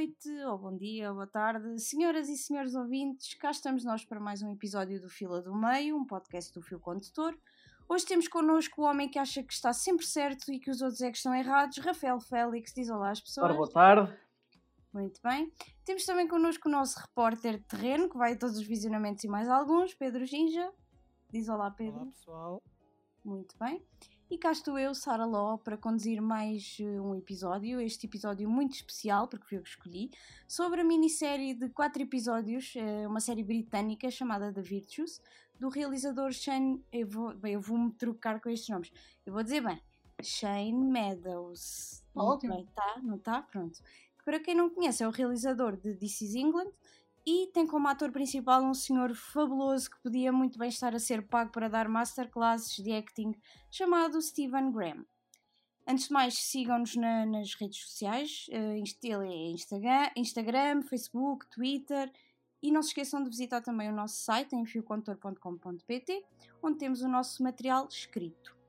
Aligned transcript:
noite, 0.00 0.30
ou 0.46 0.56
bom 0.56 0.74
dia, 0.74 1.10
ou 1.10 1.14
boa 1.14 1.26
tarde. 1.26 1.78
Senhoras 1.78 2.26
e 2.30 2.34
senhores 2.34 2.74
ouvintes, 2.74 3.34
cá 3.34 3.50
estamos 3.50 3.84
nós 3.84 4.02
para 4.02 4.18
mais 4.18 4.40
um 4.40 4.50
episódio 4.50 4.98
do 4.98 5.10
Fila 5.10 5.42
do 5.42 5.54
Meio, 5.54 5.94
um 5.94 6.06
podcast 6.06 6.54
do 6.54 6.62
Fio 6.62 6.80
Condutor. 6.80 7.38
Hoje 7.86 8.06
temos 8.06 8.26
connosco 8.26 8.80
o 8.80 8.84
homem 8.86 9.10
que 9.10 9.18
acha 9.18 9.42
que 9.42 9.52
está 9.52 9.74
sempre 9.74 10.06
certo 10.06 10.50
e 10.50 10.58
que 10.58 10.70
os 10.70 10.80
outros 10.80 11.02
é 11.02 11.10
que 11.10 11.18
estão 11.18 11.34
errados, 11.34 11.76
Rafael 11.76 12.18
Félix. 12.18 12.72
Diz 12.74 12.88
olá 12.88 13.10
às 13.10 13.20
pessoas. 13.20 13.44
Ora, 13.44 13.54
boa 13.54 13.70
tarde. 13.70 14.18
Muito 14.90 15.20
bem. 15.22 15.52
Temos 15.84 16.06
também 16.06 16.26
connosco 16.26 16.66
o 16.66 16.72
nosso 16.72 16.98
repórter 16.98 17.58
de 17.58 17.64
terreno, 17.64 18.08
que 18.08 18.16
vai 18.16 18.32
a 18.32 18.38
todos 18.38 18.56
os 18.56 18.66
visionamentos 18.66 19.22
e 19.22 19.28
mais 19.28 19.50
alguns, 19.50 19.92
Pedro 19.92 20.24
Ginja. 20.24 20.72
Diz 21.30 21.46
olá, 21.50 21.70
Pedro. 21.70 22.00
Olá, 22.00 22.06
pessoal. 22.06 22.62
Muito 23.22 23.54
bem. 23.58 23.84
E 24.30 24.38
cá 24.38 24.52
estou 24.52 24.78
eu, 24.78 24.94
Sara 24.94 25.24
Ló, 25.24 25.56
para 25.56 25.76
conduzir 25.76 26.22
mais 26.22 26.78
uh, 26.78 27.02
um 27.02 27.16
episódio, 27.16 27.80
este 27.80 28.06
episódio 28.06 28.48
muito 28.48 28.74
especial, 28.74 29.26
porque 29.26 29.44
fui 29.44 29.58
eu 29.58 29.62
que 29.62 29.70
escolhi, 29.70 30.08
sobre 30.46 30.82
a 30.82 30.84
minissérie 30.84 31.52
de 31.52 31.68
quatro 31.70 32.00
episódios, 32.00 32.72
uh, 32.76 33.08
uma 33.08 33.18
série 33.18 33.42
britânica 33.42 34.08
chamada 34.08 34.52
The 34.52 34.62
Virtues, 34.62 35.20
do 35.58 35.68
realizador 35.68 36.30
Shane. 36.30 36.80
Eu 36.92 37.08
vou, 37.08 37.34
bem, 37.34 37.54
eu 37.54 37.60
vou-me 37.60 37.90
trocar 37.94 38.40
com 38.40 38.48
estes 38.48 38.68
nomes. 38.68 38.92
Eu 39.26 39.32
vou 39.32 39.42
dizer 39.42 39.62
bem, 39.62 39.82
Shane 40.22 40.72
Meadows. 40.74 42.04
Ótimo. 42.14 42.54
Bem, 42.54 42.68
tá? 42.72 43.00
Não 43.02 43.16
está? 43.16 43.42
Pronto. 43.42 43.80
Para 44.24 44.38
quem 44.38 44.54
não 44.54 44.70
conhece, 44.70 45.02
é 45.02 45.08
o 45.08 45.10
realizador 45.10 45.76
de 45.76 45.96
This 45.96 46.20
is 46.20 46.34
England 46.36 46.70
e 47.32 47.46
tem 47.52 47.64
como 47.64 47.86
ator 47.86 48.10
principal 48.10 48.60
um 48.60 48.74
senhor 48.74 49.14
fabuloso 49.14 49.88
que 49.88 50.02
podia 50.02 50.32
muito 50.32 50.58
bem 50.58 50.68
estar 50.68 50.96
a 50.96 50.98
ser 50.98 51.28
pago 51.28 51.52
para 51.52 51.68
dar 51.68 51.88
masterclasses 51.88 52.74
de 52.82 52.90
acting, 52.90 53.32
chamado 53.70 54.20
Stephen 54.20 54.72
Graham. 54.72 55.06
Antes 55.86 56.08
de 56.08 56.12
mais, 56.12 56.34
sigam-nos 56.34 56.96
na, 56.96 57.24
nas 57.24 57.54
redes 57.54 57.82
sociais, 57.82 58.46
uh, 58.48 59.04
ele 59.04 59.32
é 59.32 59.50
Instagram, 59.52 60.10
Instagram, 60.16 60.82
Facebook, 60.82 61.48
Twitter 61.48 62.10
e 62.60 62.72
não 62.72 62.82
se 62.82 62.88
esqueçam 62.88 63.22
de 63.22 63.30
visitar 63.30 63.60
também 63.60 63.88
o 63.88 63.94
nosso 63.94 64.16
site 64.16 64.56
em 64.56 64.66
fiocontor.com.pt, 64.66 66.24
onde 66.60 66.78
temos 66.78 67.00
o 67.00 67.08
nosso 67.08 67.44
material 67.44 67.86
escrito. 67.88 68.59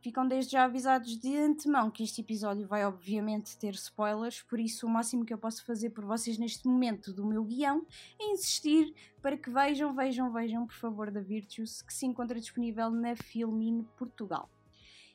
Ficam 0.00 0.28
desde 0.28 0.52
já 0.52 0.64
avisados 0.64 1.18
de 1.18 1.36
antemão 1.36 1.90
que 1.90 2.04
este 2.04 2.20
episódio 2.20 2.68
vai 2.68 2.84
obviamente 2.84 3.58
ter 3.58 3.74
spoilers, 3.74 4.42
por 4.42 4.60
isso 4.60 4.86
o 4.86 4.90
máximo 4.90 5.24
que 5.24 5.34
eu 5.34 5.38
posso 5.38 5.64
fazer 5.64 5.90
por 5.90 6.04
vocês 6.04 6.38
neste 6.38 6.68
momento 6.68 7.12
do 7.12 7.26
meu 7.26 7.42
guião 7.42 7.84
é 8.20 8.30
insistir 8.30 8.94
para 9.20 9.36
que 9.36 9.50
vejam, 9.50 9.92
vejam, 9.92 10.32
vejam 10.32 10.66
por 10.66 10.76
favor 10.76 11.10
da 11.10 11.20
Virtues, 11.20 11.82
que 11.82 11.92
se 11.92 12.06
encontra 12.06 12.38
disponível 12.38 12.90
na 12.90 13.16
Filmin 13.16 13.84
Portugal. 13.96 14.48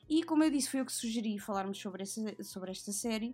E 0.10 0.22
como 0.22 0.44
eu 0.44 0.52
disse, 0.52 0.70
foi 0.70 0.82
eu 0.82 0.86
que 0.86 0.92
sugeri 0.92 1.40
falarmos 1.40 1.80
sobre, 1.80 2.04
essa, 2.04 2.44
sobre 2.44 2.72
esta 2.72 2.92
série. 2.92 3.34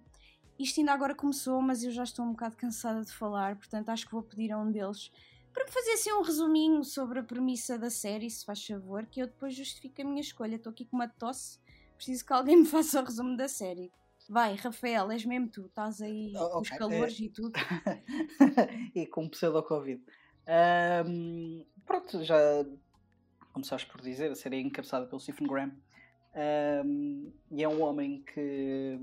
Isto 0.60 0.82
ainda 0.82 0.94
agora 0.94 1.16
começou, 1.16 1.62
mas 1.64 1.84
eu 1.84 1.92
já 1.92 2.04
estou 2.04 2.26
um 2.26 2.32
bocado 2.32 2.58
cansada 2.58 3.04
de 3.04 3.12
falar, 3.12 3.56
portanto 3.56 3.90
acho 3.90 4.06
que 4.06 4.12
vou 4.12 4.22
pedir 4.22 4.52
a 4.52 4.60
um 4.60 4.72
deles 4.72 5.12
para 5.54 5.66
me 5.66 5.72
fazer 5.72 5.92
assim 5.92 6.12
um 6.14 6.22
resuminho 6.22 6.84
sobre 6.84 7.20
a 7.20 7.24
premissa 7.24 7.78
da 7.78 7.90
série, 7.90 8.30
se 8.30 8.46
faz 8.46 8.66
favor, 8.66 9.06
que 9.06 9.22
eu 9.22 9.28
depois 9.28 9.56
justifico 9.56 10.02
a 10.02 10.06
minha 10.06 10.22
escolha. 10.22 10.56
Estou 10.56 10.72
aqui 10.72 10.86
com 10.86 10.96
uma 10.98 11.08
tosse, 11.08 11.60
preciso 11.96 12.26
que 12.26 12.34
alguém 12.34 12.56
me 12.58 12.66
faça 12.66 13.02
o 13.02 13.06
resumo 13.06 13.36
da 13.36 13.48
série. 13.48 13.92
Vai, 14.30 14.54
Rafael, 14.56 15.10
és 15.12 15.26
mesmo 15.26 15.50
tu, 15.50 15.66
estás 15.66 16.02
aí 16.02 16.34
Oh, 16.36 16.50
com 16.50 16.60
os 16.62 16.68
ok, 16.68 16.78
calores 16.78 17.20
é- 17.20 17.24
e 17.24 17.30
tudo. 17.30 17.52
e 18.96 19.08
com 19.08 19.28
pseudo-Covid. 19.28 20.04
Ahm, 20.48 21.64
pronto, 21.86 22.24
já 22.24 22.38
começaste 23.52 23.88
por 23.92 24.02
dizer, 24.02 24.32
a 24.32 24.36
série 24.36 24.58
é 24.58 24.62
encabeçada 24.62 25.08
pelo 25.08 25.20
Stephen 25.20 25.48
Graham. 25.48 25.72
Ahm, 26.36 27.32
e 27.52 27.64
é 27.64 27.68
um 27.68 27.82
homem 27.82 28.22
que 28.22 29.00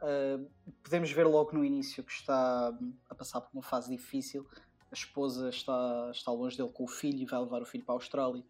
ah, 0.00 0.40
podemos 0.82 1.10
ver 1.10 1.24
logo 1.24 1.52
no 1.52 1.62
início 1.64 2.02
que 2.02 2.12
está 2.12 2.72
a 3.10 3.14
passar 3.14 3.42
por 3.42 3.50
uma 3.52 3.62
fase 3.62 3.90
difícil. 3.94 4.46
A 4.90 4.94
esposa 4.94 5.48
está, 5.48 6.10
está 6.12 6.30
longe 6.30 6.56
dele 6.56 6.70
com 6.70 6.84
o 6.84 6.88
filho 6.88 7.20
e 7.20 7.26
vai 7.26 7.40
levar 7.40 7.62
o 7.62 7.66
filho 7.66 7.84
para 7.84 7.94
a 7.94 7.96
Austrália 7.96 8.44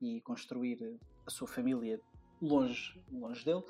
e 0.00 0.20
construir 0.20 0.98
a 1.26 1.30
sua 1.30 1.46
família 1.46 2.00
longe, 2.40 3.00
longe 3.10 3.44
dele. 3.44 3.62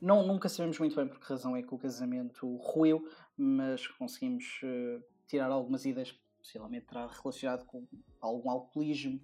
Não, 0.00 0.26
nunca 0.26 0.48
sabemos 0.48 0.78
muito 0.78 0.96
bem 0.96 1.06
por 1.06 1.18
que 1.18 1.26
razão 1.26 1.54
é 1.54 1.62
que 1.62 1.74
o 1.74 1.78
casamento 1.78 2.56
ruiu, 2.56 3.06
mas 3.36 3.86
conseguimos 3.86 4.60
eh, 4.62 5.00
tirar 5.26 5.50
algumas 5.50 5.84
ideias, 5.84 6.12
possivelmente 6.38 6.86
terá 6.86 7.06
relacionado 7.06 7.66
com 7.66 7.86
algum 8.20 8.50
alcoolismo 8.50 9.20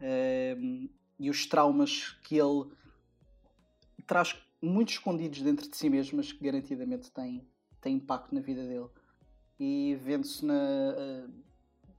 ehm, 0.00 0.88
e 1.18 1.30
os 1.30 1.46
traumas 1.46 2.10
que 2.24 2.36
ele 2.36 2.70
traz 4.04 4.36
muito 4.60 4.90
escondidos 4.90 5.42
dentro 5.42 5.68
de 5.70 5.76
si 5.76 5.88
mesmo, 5.88 6.16
mas 6.16 6.32
que 6.32 6.42
garantidamente 6.42 7.10
têm, 7.12 7.46
têm 7.80 7.96
impacto 7.96 8.34
na 8.34 8.40
vida 8.40 8.66
dele. 8.66 8.88
E 9.58 9.94
vendo-se 9.96 10.44
na, 10.44 10.54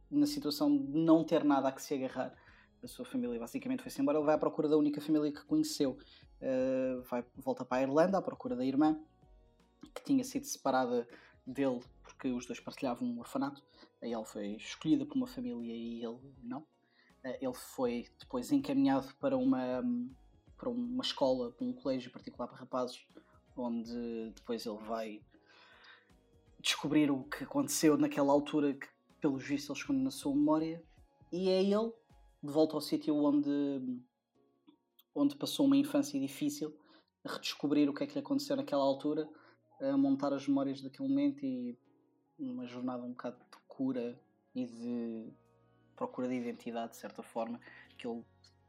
na 0.09 0.25
situação 0.25 0.75
de 0.77 0.97
não 0.97 1.23
ter 1.23 1.43
nada 1.43 1.69
a 1.69 1.71
que 1.71 1.81
se 1.81 1.93
agarrar, 1.93 2.33
a 2.83 2.87
sua 2.87 3.05
família 3.05 3.39
basicamente 3.39 3.81
foi-se 3.81 4.01
embora, 4.01 4.17
ele 4.17 4.25
vai 4.25 4.35
à 4.35 4.37
procura 4.37 4.67
da 4.67 4.77
única 4.77 5.01
família 5.01 5.31
que 5.31 5.43
conheceu. 5.45 5.97
Uh, 6.39 7.01
vai, 7.09 7.25
volta 7.35 7.65
para 7.65 7.79
a 7.79 7.81
Irlanda 7.81 8.17
à 8.17 8.21
procura 8.21 8.55
da 8.55 8.65
irmã, 8.65 8.99
que 9.93 10.03
tinha 10.03 10.23
sido 10.23 10.45
separada 10.45 11.07
dele 11.45 11.79
porque 12.03 12.29
os 12.29 12.45
dois 12.45 12.59
partilhavam 12.59 13.07
um 13.07 13.19
orfanato. 13.19 13.63
Aí 14.01 14.13
ela 14.13 14.25
foi 14.25 14.55
escolhida 14.55 15.05
por 15.05 15.15
uma 15.15 15.27
família 15.27 15.73
e 15.73 16.03
ele 16.03 16.19
não. 16.43 16.61
Uh, 16.61 17.37
ele 17.41 17.53
foi 17.53 18.05
depois 18.19 18.51
encaminhado 18.51 19.13
para 19.19 19.35
uma, 19.35 19.83
para 20.55 20.69
uma 20.69 21.03
escola, 21.03 21.51
para 21.51 21.65
um 21.65 21.73
colégio 21.73 22.11
particular 22.11 22.47
para 22.47 22.57
rapazes, 22.57 23.05
onde 23.55 24.31
depois 24.35 24.65
ele 24.65 24.77
vai 24.77 25.21
descobrir 26.67 27.09
o 27.09 27.23
que 27.23 27.45
aconteceu 27.45 27.97
naquela 27.97 28.31
altura 28.31 28.73
que, 28.73 28.87
pelos 29.21 29.43
vistos, 29.43 29.69
ele 29.69 29.79
esconde 29.79 30.03
na 30.03 30.11
sua 30.11 30.35
memória. 30.35 30.83
E 31.31 31.49
é 31.49 31.61
ele, 31.61 31.93
de 32.43 32.51
volta 32.51 32.75
ao 32.75 32.81
sítio 32.81 33.15
onde 33.15 33.49
onde 35.15 35.35
passou 35.35 35.65
uma 35.65 35.75
infância 35.75 36.19
difícil, 36.19 36.77
a 37.25 37.33
redescobrir 37.33 37.89
o 37.89 37.93
que 37.93 38.03
é 38.03 38.07
que 38.07 38.13
lhe 38.13 38.19
aconteceu 38.19 38.55
naquela 38.55 38.83
altura, 38.83 39.27
a 39.81 39.97
montar 39.97 40.31
as 40.31 40.47
memórias 40.47 40.79
daquele 40.79 41.09
momento 41.09 41.43
e 41.43 41.75
uma 42.37 42.67
jornada 42.67 43.03
um 43.03 43.09
bocado 43.11 43.37
de 43.39 43.57
cura 43.67 44.21
e 44.53 44.65
de 44.65 45.33
procura 45.95 46.27
de 46.27 46.35
identidade, 46.35 46.91
de 46.91 46.97
certa 46.97 47.23
forma, 47.23 47.59
que 47.97 48.07
ele 48.07 48.23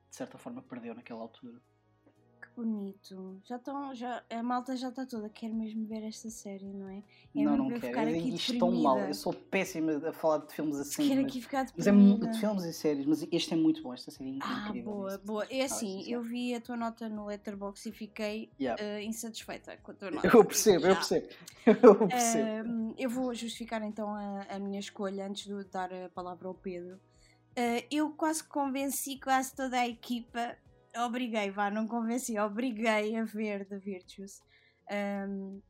de 0.09 0.17
certa 0.17 0.39
forma 0.39 0.63
perdeu 0.63 0.95
naquela 0.95 1.21
altura. 1.21 1.61
Bonito. 2.59 3.41
Já 3.45 3.55
estão, 3.55 3.95
já, 3.95 4.21
a 4.29 4.43
malta 4.43 4.75
já 4.75 4.89
está 4.89 5.07
toda, 5.07 5.29
quer 5.29 5.49
mesmo 5.49 5.87
ver 5.87 6.03
esta 6.03 6.29
série, 6.29 6.67
não 6.73 6.89
é? 6.89 6.97
É 7.37 7.45
não, 7.45 7.57
não 7.57 7.69
quero. 7.69 7.81
ficar 7.83 8.09
Eu 8.09 8.19
aqui 8.19 8.35
isto 8.35 8.59
tão 8.59 8.73
mal. 8.73 8.95
deprimida. 8.97 9.11
Eu 9.11 9.15
sou 9.15 9.33
péssima 9.33 10.09
a 10.09 10.13
falar 10.13 10.39
de 10.39 10.53
filmes 10.53 10.77
assim. 10.81 11.07
Quero 11.07 11.23
mas, 11.23 11.31
aqui 11.31 11.41
ficar 11.41 11.67
mas 11.77 11.87
é 11.87 11.93
deprimida. 11.93 12.27
de 12.27 12.39
filmes 12.41 12.65
e 12.65 12.73
séries, 12.73 13.07
mas 13.07 13.25
este 13.31 13.55
é 13.55 13.57
muito 13.57 13.81
bom, 13.81 13.95
esta 13.95 14.11
série 14.11 14.31
é 14.31 14.39
Ah, 14.41 14.67
incrível. 14.71 14.93
boa, 14.93 15.11
mesmo. 15.11 15.25
boa. 15.25 15.47
É 15.49 15.63
assim, 15.63 16.03
sim, 16.03 16.11
eu 16.13 16.21
vi 16.21 16.53
a 16.53 16.61
tua 16.61 16.77
nota 16.77 17.09
no 17.09 17.27
Letterboxd 17.27 17.91
e 17.91 17.93
fiquei 17.93 18.51
Yeah. 18.59 18.83
eh, 18.83 19.05
insatisfeita 19.05 19.77
com 19.77 19.93
a 19.93 19.95
tua 19.95 20.11
nota. 20.11 20.27
Eu 20.27 20.45
percebo, 20.45 20.85
eu 20.87 20.97
percebo. 20.97 21.29
Eu 21.65 22.09
percebo. 22.09 22.69
Ahm, 22.69 22.95
eu 22.99 23.09
vou 23.11 23.33
justificar 23.35 23.83
então 23.85 24.09
a, 24.13 24.43
a 24.49 24.59
minha 24.59 24.81
escolha 24.81 25.27
antes 25.29 25.47
de 25.47 25.65
dar 25.71 25.93
a 25.93 26.09
palavra 26.09 26.49
ao 26.49 26.55
Pedro. 26.55 26.99
Ah, 27.57 27.85
eu 27.91 28.11
quase 28.11 28.43
convenci 28.43 29.21
quase 29.21 29.55
toda 29.55 29.79
a 29.79 29.87
equipa, 29.89 30.57
obriguei, 31.05 31.51
vá, 31.51 31.71
não 31.71 31.87
convenci, 31.87 32.39
obriguei 32.39 33.17
a 33.17 33.25
ver 33.25 33.67
The 33.67 33.79
Virtues. 33.79 34.41
Ahm, 34.91 35.61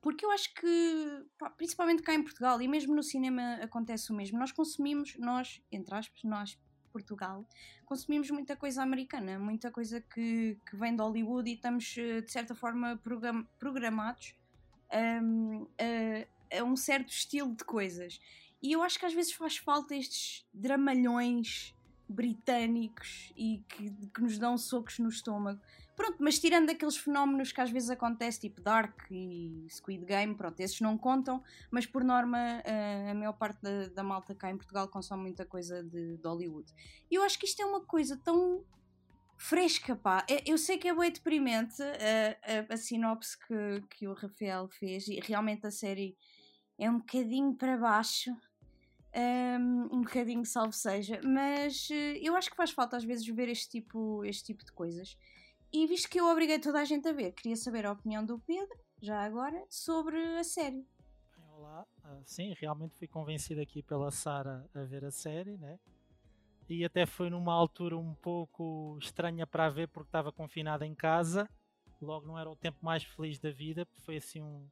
porque 0.00 0.24
eu 0.24 0.30
acho 0.30 0.52
que, 0.54 1.26
pá, 1.38 1.50
principalmente 1.50 2.02
cá 2.02 2.14
em 2.14 2.22
Portugal 2.22 2.60
e 2.62 2.66
mesmo 2.66 2.94
no 2.94 3.02
cinema 3.02 3.58
acontece 3.62 4.10
o 4.10 4.14
mesmo. 4.16 4.38
Nós 4.38 4.52
consumimos, 4.52 5.16
nós, 5.18 5.62
entre 5.70 5.94
aspas, 5.94 6.22
nós, 6.24 6.58
Portugal, 6.92 7.46
consumimos 7.84 8.30
muita 8.30 8.56
coisa 8.56 8.82
americana, 8.82 9.38
muita 9.38 9.70
coisa 9.70 10.00
que, 10.00 10.58
que 10.68 10.76
vem 10.76 10.96
de 10.96 11.02
Hollywood 11.02 11.48
e 11.48 11.54
estamos, 11.54 11.94
eh, 11.98 12.20
de 12.22 12.32
certa 12.32 12.54
forma, 12.54 12.96
program- 12.96 13.46
programados 13.58 14.34
um, 15.22 15.66
a, 15.78 16.58
a 16.58 16.64
um 16.64 16.74
certo 16.76 17.10
estilo 17.10 17.54
de 17.54 17.64
coisas. 17.64 18.20
E 18.62 18.72
eu 18.72 18.82
acho 18.82 18.98
que 18.98 19.06
às 19.06 19.14
vezes 19.14 19.32
faz 19.32 19.56
falta 19.56 19.94
estes 19.94 20.46
dramalhões 20.52 21.74
britânicos 22.10 23.32
e 23.36 23.62
que, 23.68 23.90
que 24.08 24.20
nos 24.20 24.38
dão 24.38 24.56
socos 24.58 24.98
no 24.98 25.08
estômago. 25.08 25.60
Pronto, 25.96 26.16
mas 26.18 26.38
tirando 26.38 26.70
aqueles 26.70 26.96
fenómenos 26.96 27.52
que 27.52 27.60
às 27.60 27.70
vezes 27.70 27.90
acontecem, 27.90 28.40
tipo 28.40 28.62
Dark 28.62 28.98
e 29.10 29.66
Squid 29.68 30.04
Game, 30.06 30.34
pronto, 30.34 30.58
esses 30.60 30.80
não 30.80 30.96
contam, 30.96 31.42
mas 31.70 31.84
por 31.84 32.02
norma 32.02 32.38
eh, 32.64 33.10
a 33.10 33.14
maior 33.14 33.34
parte 33.34 33.60
da, 33.60 33.88
da 33.88 34.02
malta 34.02 34.34
cá 34.34 34.50
em 34.50 34.56
Portugal 34.56 34.88
consome 34.88 35.22
muita 35.22 35.44
coisa 35.44 35.82
de, 35.82 36.16
de 36.16 36.26
Hollywood. 36.26 36.72
E 37.10 37.16
eu 37.16 37.22
acho 37.22 37.38
que 37.38 37.44
isto 37.44 37.60
é 37.60 37.66
uma 37.66 37.82
coisa 37.82 38.16
tão 38.16 38.64
fresca, 39.36 39.94
pá. 39.94 40.24
Eu 40.46 40.56
sei 40.58 40.78
que 40.78 40.88
é 40.88 40.94
bem 40.94 41.10
deprimente 41.10 41.82
a, 41.82 42.70
a, 42.70 42.74
a 42.74 42.76
sinopse 42.76 43.38
que, 43.38 43.82
que 43.90 44.08
o 44.08 44.14
Rafael 44.14 44.68
fez 44.68 45.06
e 45.08 45.20
realmente 45.20 45.66
a 45.66 45.70
série 45.70 46.16
é 46.78 46.90
um 46.90 46.98
bocadinho 46.98 47.54
para 47.54 47.76
baixo, 47.76 48.34
um, 49.14 50.02
bocadinho 50.02 50.44
salvo 50.44 50.72
seja, 50.72 51.20
mas 51.24 51.88
eh, 51.90 52.18
eu 52.22 52.36
acho 52.36 52.50
que 52.50 52.56
faz 52.56 52.70
falta 52.70 52.96
às 52.96 53.04
vezes 53.04 53.26
ver 53.26 53.48
este 53.48 53.68
tipo, 53.68 54.24
este 54.24 54.44
tipo 54.44 54.64
de 54.64 54.72
coisas. 54.72 55.16
E 55.72 55.86
visto 55.86 56.08
que 56.08 56.20
eu 56.20 56.26
obriguei 56.26 56.58
toda 56.58 56.80
a 56.80 56.84
gente 56.84 57.08
a 57.08 57.12
ver, 57.12 57.32
queria 57.32 57.56
saber 57.56 57.86
a 57.86 57.92
opinião 57.92 58.24
do 58.24 58.38
Pedro, 58.38 58.78
já 59.00 59.22
agora, 59.22 59.64
sobre 59.68 60.16
a 60.36 60.44
série. 60.44 60.86
Olá, 61.48 61.86
uh, 62.04 62.22
sim, 62.24 62.54
realmente 62.58 62.96
fui 62.96 63.06
convencido 63.06 63.60
aqui 63.60 63.82
pela 63.82 64.10
Sara 64.10 64.68
a 64.74 64.82
ver 64.82 65.04
a 65.04 65.10
série, 65.10 65.56
né? 65.56 65.78
E 66.68 66.84
até 66.84 67.04
foi 67.04 67.30
numa 67.30 67.52
altura 67.52 67.98
um 67.98 68.14
pouco 68.14 68.96
estranha 69.00 69.46
para 69.46 69.68
ver 69.68 69.88
porque 69.88 70.08
estava 70.08 70.30
confinada 70.30 70.86
em 70.86 70.94
casa. 70.94 71.48
Logo 72.00 72.26
não 72.26 72.38
era 72.38 72.48
o 72.48 72.56
tempo 72.56 72.78
mais 72.80 73.02
feliz 73.02 73.40
da 73.40 73.50
vida, 73.50 73.84
porque 73.84 74.00
foi 74.02 74.16
assim 74.16 74.40
um 74.40 74.68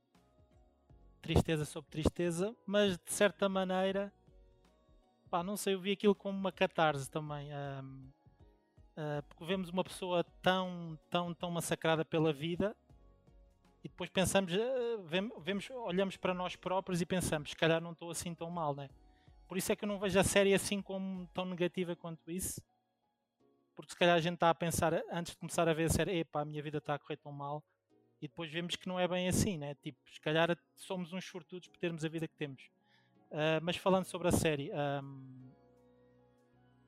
tristeza 1.21 1.65
sobre 1.65 1.91
tristeza, 1.91 2.57
mas 2.65 2.97
de 2.97 3.13
certa 3.13 3.49
maneira, 3.49 4.13
pá, 5.29 5.43
não 5.43 5.57
sei, 5.57 5.75
eu 5.75 5.81
vi 5.81 5.93
aquilo 5.93 6.15
como 6.15 6.39
uma 6.39 6.53
catarse 6.53 7.11
também. 7.11 7.51
Um, 7.53 8.11
uh, 8.97 9.23
porque 9.29 9.45
vemos 9.45 9.69
uma 9.71 9.85
pessoa 9.85 10.25
tão, 10.43 10.99
tão, 11.11 11.35
tão 11.35 11.51
massacrada 11.51 12.05
pela 12.05 12.33
vida 12.33 12.77
e 13.85 13.89
depois 13.89 14.11
pensamos, 14.11 14.53
uh, 14.53 15.39
vemos, 15.41 15.71
olhamos 15.71 16.17
para 16.17 16.35
nós 16.35 16.57
próprios 16.57 17.01
e 17.01 17.07
pensamos, 17.07 17.51
se 17.51 17.57
calhar 17.57 17.81
não 17.81 17.93
estou 17.93 18.11
assim 18.11 18.35
tão 18.35 18.51
mal, 18.51 18.75
né? 18.75 18.89
Por 19.47 19.57
isso 19.57 19.73
é 19.73 19.77
que 19.77 19.85
eu 19.85 19.89
não 19.89 19.99
vejo 19.99 20.19
a 20.19 20.25
série 20.25 20.53
assim 20.53 20.83
como 20.83 21.27
tão 21.29 21.45
negativa 21.45 21.97
quanto 21.97 22.31
isso. 22.31 22.61
Porque 23.75 23.93
se 23.93 23.99
calhar 23.99 24.17
a 24.17 24.21
gente 24.21 24.35
está 24.35 24.51
a 24.51 24.55
pensar, 24.55 24.93
antes 25.11 25.33
de 25.33 25.39
começar 25.39 25.69
a 25.69 25.73
ver 25.73 25.85
a 25.85 25.89
série, 25.89 26.19
epá, 26.19 26.43
a 26.43 26.45
minha 26.45 26.63
vida 26.63 26.79
está 26.79 26.95
a 26.95 26.99
correr 26.99 27.17
tão 27.17 27.33
mal. 27.33 27.65
E 28.21 28.27
depois 28.27 28.51
vemos 28.51 28.75
que 28.75 28.89
não 28.89 28.99
é 28.99 29.07
bem 29.07 29.29
assim, 29.29 29.57
né? 29.57 29.75
Tipo, 29.77 29.99
se 30.13 30.21
calhar 30.21 30.59
somos 30.75 31.13
uns 31.13 31.25
sortudos 31.25 31.69
por 31.69 31.79
termos 31.79 32.05
a 32.05 32.09
vida 32.09 32.27
que 32.27 32.37
temos. 32.37 32.69
Uh, 33.31 33.61
mas 33.63 33.77
falando 33.77 34.05
sobre 34.05 34.29
a 34.29 34.33
série, 34.33 34.71
um, 35.03 35.51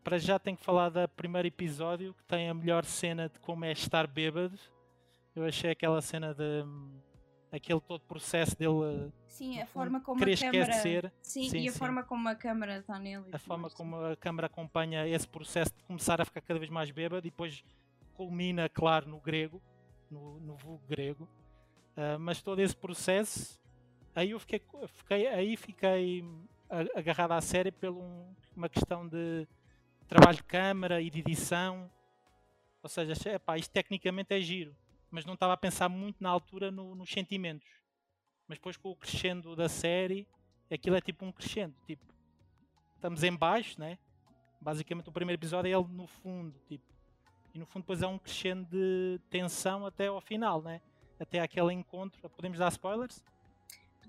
para 0.02 0.18
já 0.18 0.38
tenho 0.38 0.56
que 0.56 0.64
falar 0.64 0.88
do 0.88 1.06
primeiro 1.08 1.46
episódio 1.46 2.14
que 2.14 2.24
tem 2.24 2.48
a 2.48 2.54
melhor 2.54 2.84
cena 2.84 3.28
de 3.28 3.38
como 3.40 3.64
é 3.64 3.72
estar 3.72 4.06
bêbado. 4.06 4.58
Eu 5.36 5.44
achei 5.44 5.70
aquela 5.70 6.00
cena 6.00 6.34
de 6.34 6.64
um, 6.64 7.00
aquele 7.52 7.80
todo 7.80 8.00
processo 8.02 8.56
dele 8.56 9.12
sim, 9.26 9.60
a 9.60 9.66
forma 9.66 10.00
como 10.00 10.22
a 10.22 10.26
câmera, 10.26 10.70
esquecer. 10.70 11.12
Sim, 11.22 11.48
sim, 11.48 11.58
e 11.60 11.68
a 11.68 11.72
sim. 11.72 11.78
forma 11.78 12.02
como 12.02 12.28
a 12.28 12.34
câmera 12.34 12.78
está 12.78 12.98
nele. 12.98 13.24
A 13.32 13.38
forma 13.38 13.70
como 13.70 13.96
a 13.96 14.16
câmera 14.16 14.46
acompanha 14.46 15.06
esse 15.06 15.26
processo 15.26 15.72
de 15.76 15.82
começar 15.84 16.20
a 16.20 16.24
ficar 16.24 16.40
cada 16.40 16.58
vez 16.58 16.70
mais 16.70 16.90
bêbado 16.90 17.26
e 17.26 17.30
depois 17.30 17.64
culmina, 18.14 18.68
claro, 18.68 19.08
no 19.08 19.20
grego, 19.20 19.62
no, 20.10 20.38
no 20.40 20.56
vulgo 20.56 20.84
grego. 20.86 21.28
Uh, 21.96 22.18
mas 22.18 22.42
todo 22.42 22.60
esse 22.60 22.76
processo, 22.76 23.60
aí 24.14 24.30
eu 24.30 24.40
fiquei, 24.40 24.62
fiquei 24.88 25.26
aí 25.26 25.56
fiquei 25.56 26.24
agarrado 26.94 27.32
à 27.32 27.40
série 27.40 27.70
por 27.70 27.90
um, 27.90 28.32
uma 28.56 28.68
questão 28.68 29.06
de 29.06 29.46
trabalho 30.08 30.36
de 30.36 30.44
câmara 30.44 31.00
e 31.00 31.10
de 31.10 31.20
edição. 31.20 31.90
Ou 32.82 32.88
seja, 32.88 33.30
epá, 33.30 33.58
isto 33.58 33.70
tecnicamente 33.70 34.32
é 34.32 34.40
giro, 34.40 34.74
mas 35.10 35.24
não 35.24 35.34
estava 35.34 35.52
a 35.52 35.56
pensar 35.56 35.88
muito 35.88 36.22
na 36.22 36.30
altura 36.30 36.70
no, 36.70 36.94
nos 36.94 37.10
sentimentos. 37.10 37.68
Mas 38.48 38.58
depois 38.58 38.76
com 38.76 38.90
o 38.90 38.96
crescendo 38.96 39.54
da 39.54 39.68
série, 39.68 40.26
aquilo 40.70 40.96
é 40.96 41.00
tipo 41.00 41.24
um 41.24 41.32
crescendo. 41.32 41.74
Tipo, 41.86 42.04
estamos 42.94 43.22
em 43.22 43.36
baixo, 43.36 43.78
né? 43.78 43.98
Basicamente 44.60 45.08
o 45.08 45.12
primeiro 45.12 45.38
episódio 45.38 45.68
é 45.68 45.78
ele 45.78 45.88
no 45.92 46.06
fundo, 46.06 46.58
tipo. 46.66 46.84
E 47.52 47.58
no 47.58 47.66
fundo 47.66 47.82
depois 47.82 48.02
é 48.02 48.06
um 48.06 48.18
crescendo 48.18 48.64
de 48.70 49.20
tensão 49.28 49.84
até 49.84 50.06
ao 50.06 50.20
final, 50.20 50.62
né? 50.62 50.80
Até 51.18 51.40
aquele 51.40 51.72
encontro. 51.72 52.28
Podemos 52.30 52.58
dar 52.58 52.70
spoilers? 52.72 53.22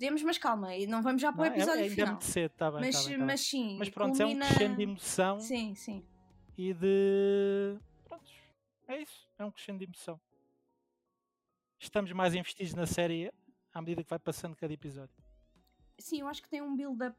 Podemos, 0.01 0.23
mas 0.23 0.39
calma, 0.39 0.69
não 0.87 1.03
vamos 1.03 1.21
já 1.21 1.31
para 1.31 1.43
o 1.43 1.45
episódio 1.45 1.75
não, 1.75 1.83
é, 1.83 1.85
é, 1.85 1.89
final. 1.91 2.07
muito 2.07 2.25
cedo, 2.25 2.51
está 2.51 2.71
bem, 2.71 2.81
mas, 2.81 3.03
tá 3.03 3.09
bem, 3.09 3.19
tá 3.19 3.25
mas 3.27 3.41
sim. 3.41 3.75
Mas 3.77 3.89
pronto, 3.89 4.17
culmina... 4.17 4.45
é 4.45 4.47
um 4.47 4.49
crescendo 4.49 4.75
de 4.75 4.81
emoção. 4.81 5.39
Sim, 5.39 5.75
sim. 5.75 6.03
E 6.57 6.73
de. 6.73 7.77
Pronto, 8.05 8.31
é 8.87 8.99
isso. 8.99 9.29
É 9.37 9.45
um 9.45 9.51
crescendo 9.51 9.77
de 9.77 9.85
emoção. 9.85 10.19
Estamos 11.79 12.11
mais 12.13 12.33
investidos 12.33 12.73
na 12.73 12.87
série 12.87 13.31
à 13.71 13.79
medida 13.79 14.03
que 14.03 14.09
vai 14.09 14.17
passando 14.17 14.55
cada 14.55 14.73
episódio. 14.73 15.15
Sim, 15.99 16.21
eu 16.21 16.27
acho 16.27 16.41
que 16.41 16.49
tem 16.49 16.63
um 16.63 16.75
build-up 16.75 17.15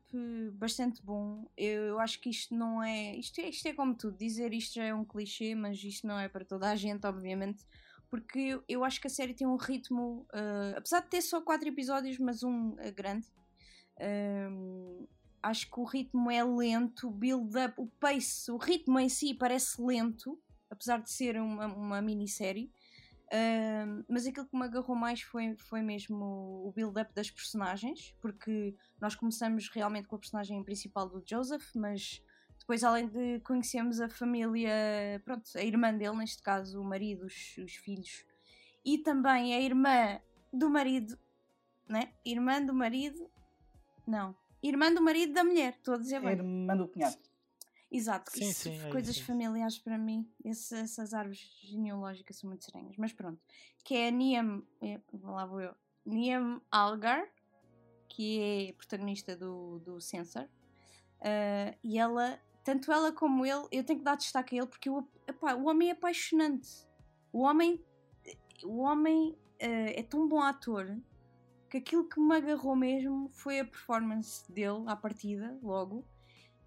bastante 0.54 1.00
bom. 1.04 1.48
Eu, 1.56 1.82
eu, 1.84 2.00
acho 2.00 2.18
que 2.18 2.30
isto 2.30 2.52
não 2.52 2.82
é 2.82 3.14
isto, 3.14 3.40
é. 3.40 3.48
isto 3.48 3.68
é 3.68 3.72
como 3.72 3.94
tudo. 3.94 4.18
Dizer 4.18 4.52
isto 4.52 4.74
já 4.74 4.82
é 4.86 4.92
um 4.92 5.04
clichê, 5.04 5.54
mas 5.54 5.80
isto 5.84 6.04
não 6.04 6.18
é 6.18 6.28
para 6.28 6.44
toda 6.44 6.68
a 6.68 6.74
gente, 6.74 7.06
obviamente 7.06 7.64
porque 8.12 8.60
eu, 8.68 8.84
acho 8.84 9.00
que 9.00 9.06
a 9.06 9.10
série 9.10 9.32
tem 9.32 9.46
um 9.46 9.56
ritmo, 9.56 10.26
uh, 10.34 10.76
apesar 10.76 11.00
de 11.00 11.08
ter 11.08 11.22
só 11.22 11.40
quatro 11.40 11.66
episódios, 11.66 12.18
mas 12.18 12.42
um 12.42 12.72
uh, 12.72 12.92
grande. 12.94 13.26
Uh, 13.96 15.08
acho 15.42 15.70
que 15.70 15.80
o 15.80 15.84
ritmo 15.84 16.30
é 16.30 16.44
lento, 16.44 17.08
o 17.08 17.10
build-up, 17.10 17.72
o 17.78 17.86
pace, 17.98 18.50
o 18.50 18.58
ritmo 18.58 19.00
em 19.00 19.08
si 19.08 19.32
parece 19.32 19.80
lento, 19.80 20.38
apesar 20.68 21.00
de 21.00 21.10
ser 21.10 21.40
uma, 21.40 21.66
uma 21.68 22.02
minissérie. 22.02 22.70
Uh, 23.28 24.04
mas 24.06 24.26
aquilo 24.26 24.46
que 24.46 24.58
me 24.58 24.66
agarrou 24.66 24.94
mais 24.94 25.22
foi, 25.22 25.56
foi 25.56 25.80
mesmo 25.80 26.66
o 26.66 26.72
build-up 26.76 27.14
das 27.14 27.30
personagens, 27.30 28.14
porque 28.20 28.76
nós 29.00 29.14
começamos 29.14 29.70
realmente 29.70 30.06
com 30.06 30.16
a 30.16 30.18
personagem 30.18 30.62
principal 30.62 31.08
do 31.08 31.24
Joseph, 31.26 31.64
mas 31.74 32.22
depois, 32.72 32.84
além 32.84 33.06
de 33.06 33.38
conhecermos 33.40 34.00
a 34.00 34.08
família, 34.08 34.72
pronto, 35.26 35.46
a 35.56 35.62
irmã 35.62 35.92
dele, 35.94 36.16
neste 36.16 36.42
caso, 36.42 36.80
o 36.80 36.84
marido, 36.84 37.26
os, 37.26 37.58
os 37.58 37.74
filhos, 37.74 38.24
e 38.82 38.96
também 38.96 39.54
a 39.54 39.60
irmã 39.60 40.18
do 40.50 40.70
marido, 40.70 41.18
né? 41.86 42.14
Irmã 42.24 42.64
do 42.64 42.72
marido, 42.72 43.30
não, 44.06 44.34
irmã 44.62 44.90
do 44.90 45.02
marido 45.02 45.34
da 45.34 45.44
mulher, 45.44 45.74
estou 45.74 45.94
a 45.94 45.98
dizer 45.98 46.22
bem. 46.22 46.30
Irmã 46.30 46.74
do 46.74 46.88
cunhado. 46.88 47.18
Exato, 47.90 48.30
sim, 48.30 48.48
isso, 48.48 48.62
sim, 48.62 48.80
é 48.80 48.90
coisas 48.90 49.16
isso. 49.16 49.26
familiares 49.26 49.78
para 49.78 49.98
mim, 49.98 50.26
Esse, 50.42 50.74
essas 50.76 51.12
árvores 51.12 51.40
genealógicas 51.64 52.38
são 52.38 52.48
muito 52.48 52.62
estranhas, 52.62 52.96
mas 52.96 53.12
pronto, 53.12 53.38
que 53.84 53.94
é 53.94 54.08
a 54.08 54.10
Niam, 54.10 54.62
é, 54.80 54.98
lá 55.22 55.44
vou 55.44 55.60
eu, 55.60 55.74
Niam 56.06 56.62
Algar, 56.70 57.28
que 58.08 58.40
é 58.40 58.72
protagonista 58.72 59.36
do, 59.36 59.78
do 59.80 60.00
Sensor, 60.00 60.44
uh, 60.44 61.76
e 61.84 61.98
ela 61.98 62.40
tanto 62.64 62.92
ela 62.92 63.12
como 63.12 63.44
ele, 63.44 63.66
eu 63.72 63.84
tenho 63.84 63.98
que 63.98 64.04
dar 64.04 64.16
destaque 64.16 64.54
a 64.54 64.58
ele 64.62 64.68
porque 64.68 64.88
eu, 64.88 65.06
epá, 65.26 65.54
o 65.54 65.66
homem 65.66 65.88
é 65.88 65.92
apaixonante. 65.92 66.86
O 67.32 67.40
homem, 67.40 67.84
o 68.64 68.78
homem 68.78 69.30
uh, 69.30 69.92
é 69.94 70.02
tão 70.02 70.28
bom 70.28 70.40
ator 70.40 70.96
que 71.68 71.78
aquilo 71.78 72.08
que 72.08 72.20
me 72.20 72.36
agarrou 72.36 72.76
mesmo 72.76 73.30
foi 73.32 73.58
a 73.58 73.64
performance 73.64 74.50
dele 74.52 74.84
à 74.86 74.94
partida, 74.94 75.58
logo. 75.62 76.04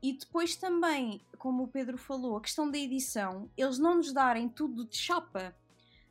E 0.02 0.14
depois 0.14 0.56
também, 0.56 1.22
como 1.38 1.64
o 1.64 1.68
Pedro 1.68 1.98
falou, 1.98 2.36
a 2.36 2.42
questão 2.42 2.70
da 2.70 2.78
edição, 2.78 3.50
eles 3.56 3.78
não 3.78 3.96
nos 3.96 4.12
darem 4.12 4.50
tudo 4.50 4.86
de 4.86 4.98
chapa, 4.98 5.56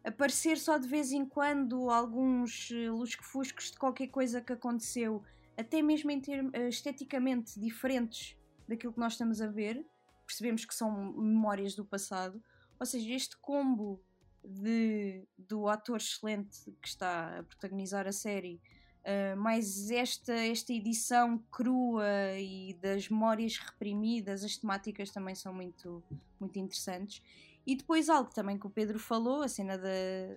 aparecer 0.04 0.58
só 0.58 0.78
de 0.78 0.88
vez 0.88 1.12
em 1.12 1.24
quando 1.26 1.90
alguns 1.90 2.70
eh, 2.72 2.90
lusco-fuscos 2.90 3.72
de 3.72 3.78
qualquer 3.78 4.08
coisa 4.08 4.40
que 4.40 4.52
aconteceu, 4.52 5.22
até 5.56 5.80
mesmo 5.82 6.10
em 6.10 6.20
ter, 6.20 6.44
uh, 6.44 6.68
esteticamente 6.68 7.58
diferentes 7.58 8.36
daquilo 8.68 8.92
que 8.92 9.00
nós 9.00 9.12
estamos 9.12 9.40
a 9.40 9.46
ver, 9.46 9.84
percebemos 10.26 10.64
que 10.64 10.74
são 10.74 11.12
memórias 11.12 11.74
do 11.74 11.84
passado. 11.84 12.42
Ou 12.78 12.86
seja, 12.86 13.12
este 13.12 13.36
combo 13.38 14.00
de, 14.42 15.26
do 15.38 15.68
ator 15.68 15.96
excelente 15.96 16.70
que 16.82 16.88
está 16.88 17.38
a 17.38 17.42
protagonizar 17.42 18.06
a 18.06 18.12
série, 18.12 18.60
uh, 19.04 19.36
mais 19.36 19.90
esta, 19.90 20.32
esta 20.32 20.72
edição 20.72 21.38
crua 21.50 22.04
e 22.38 22.74
das 22.74 23.08
memórias 23.08 23.56
reprimidas, 23.58 24.44
as 24.44 24.56
temáticas 24.56 25.10
também 25.10 25.34
são 25.34 25.52
muito, 25.52 26.02
muito 26.38 26.58
interessantes. 26.58 27.22
E 27.66 27.74
depois 27.74 28.08
algo 28.10 28.30
também 28.34 28.58
que 28.58 28.66
o 28.66 28.70
Pedro 28.70 28.98
falou, 28.98 29.42
a 29.42 29.48
cena 29.48 29.78
da, 29.78 30.36